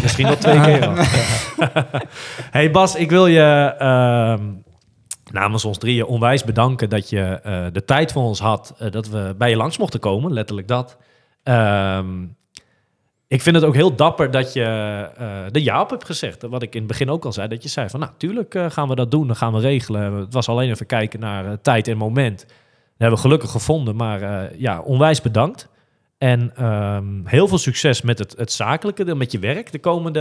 Misschien 0.02 0.26
wel 0.26 0.36
twee 0.38 0.60
keer. 0.60 0.90
hey 2.50 2.70
Bas, 2.70 2.94
ik 2.94 3.10
wil 3.10 3.26
je 3.26 3.74
ehm, 3.78 4.40
namens 5.34 5.64
ons 5.64 5.78
drieën 5.78 6.06
onwijs 6.06 6.44
bedanken 6.44 6.88
dat 6.88 7.08
je 7.08 7.20
eh, 7.20 7.66
de 7.72 7.84
tijd 7.84 8.12
voor 8.12 8.22
ons 8.22 8.40
had. 8.40 8.74
eh, 8.78 8.90
dat 8.90 9.08
we 9.08 9.34
bij 9.38 9.50
je 9.50 9.56
langs 9.56 9.78
mochten 9.78 10.00
komen, 10.00 10.32
letterlijk 10.32 10.68
dat. 10.68 10.96
Ehm, 11.42 12.22
ik 13.26 13.42
vind 13.42 13.56
het 13.56 13.64
ook 13.64 13.74
heel 13.74 13.96
dapper 13.96 14.30
dat 14.30 14.52
je 14.52 14.62
eh 15.16 15.44
de 15.50 15.62
ja 15.62 15.80
op 15.80 15.90
hebt 15.90 16.04
gezegd. 16.04 16.42
Wat 16.42 16.62
ik 16.62 16.74
in 16.74 16.78
het 16.78 16.88
begin 16.88 17.10
ook 17.10 17.24
al 17.24 17.32
zei. 17.32 17.48
Dat 17.48 17.62
je 17.62 17.68
zei 17.68 17.88
van, 17.88 18.00
nou, 18.00 18.70
gaan 18.70 18.88
we 18.88 18.94
dat 18.94 19.10
doen. 19.10 19.26
Dan 19.26 19.36
gaan 19.36 19.52
we 19.52 19.60
regelen. 19.60 20.12
Het 20.12 20.32
was 20.32 20.48
alleen 20.48 20.70
even 20.70 20.86
kijken 20.86 21.20
naar 21.20 21.60
tijd 21.60 21.88
en 21.88 21.96
moment. 21.96 22.38
Dat 22.38 22.48
hebben 22.96 23.16
we 23.16 23.24
gelukkig 23.24 23.50
gevonden. 23.50 23.96
Maar 23.96 24.50
ja, 24.58 24.80
onwijs 24.80 25.20
bedankt. 25.20 25.68
En 26.18 26.52
ehm, 26.56 27.24
heel 27.24 27.48
veel 27.48 27.58
succes 27.58 28.02
met 28.02 28.18
het, 28.18 28.34
het 28.36 28.52
zakelijke, 28.52 29.14
met 29.14 29.32
je 29.32 29.38
werk. 29.38 29.72
De 29.72 29.78
komende 29.78 30.20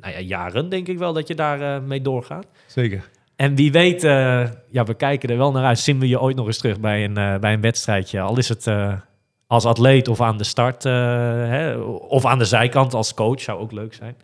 nou 0.00 0.12
ja, 0.12 0.20
jaren 0.20 0.68
denk 0.68 0.88
ik 0.88 0.98
wel 0.98 1.12
dat 1.12 1.28
je 1.28 1.34
daar 1.34 1.60
eh, 1.60 1.82
mee 1.82 2.00
doorgaat. 2.00 2.46
Zeker. 2.66 3.08
En 3.36 3.54
wie 3.54 3.72
weet, 3.72 4.04
eh, 4.04 4.44
ja, 4.70 4.84
we 4.84 4.94
kijken 4.94 5.28
er 5.28 5.36
wel 5.36 5.52
naar 5.52 5.64
uit. 5.64 5.78
Zien 5.78 5.98
we 5.98 6.08
je 6.08 6.20
ooit 6.20 6.36
nog 6.36 6.46
eens 6.46 6.58
terug 6.58 6.80
bij 6.80 7.04
een, 7.04 7.16
eh, 7.16 7.38
bij 7.38 7.52
een 7.52 7.60
wedstrijdje? 7.60 8.20
Al 8.20 8.38
is 8.38 8.48
het 8.48 8.66
eh, 8.66 8.92
als 9.46 9.64
atleet 9.64 10.08
of 10.08 10.20
aan 10.20 10.36
de 10.38 10.44
start, 10.44 10.84
eh, 10.84 10.92
hè, 10.92 11.76
of 12.08 12.24
aan 12.24 12.38
de 12.38 12.44
zijkant 12.44 12.94
als 12.94 13.14
coach, 13.14 13.40
zou 13.40 13.60
ook 13.60 13.72
leuk 13.72 13.94
zijn. 13.94 14.16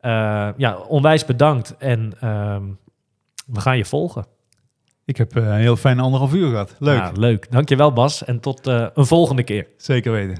Eh, 0.00 0.48
ja, 0.56 0.76
onwijs 0.76 1.24
bedankt 1.24 1.76
en 1.78 2.12
ehm, 2.20 2.62
we 3.46 3.60
gaan 3.60 3.76
je 3.76 3.84
volgen. 3.84 4.26
Ik 5.04 5.16
heb 5.16 5.36
eh, 5.36 5.46
een 5.46 5.52
heel 5.52 5.76
fijn 5.76 6.00
anderhalf 6.00 6.34
uur 6.34 6.48
gehad. 6.50 6.74
Leuk. 6.78 6.98
Ja, 6.98 7.12
leuk. 7.14 7.50
Dankjewel 7.50 7.92
Bas 7.92 8.24
en 8.24 8.40
tot 8.40 8.66
eh, 8.66 8.86
een 8.94 9.06
volgende 9.06 9.42
keer. 9.42 9.66
Zeker 9.76 10.12
weten. 10.12 10.38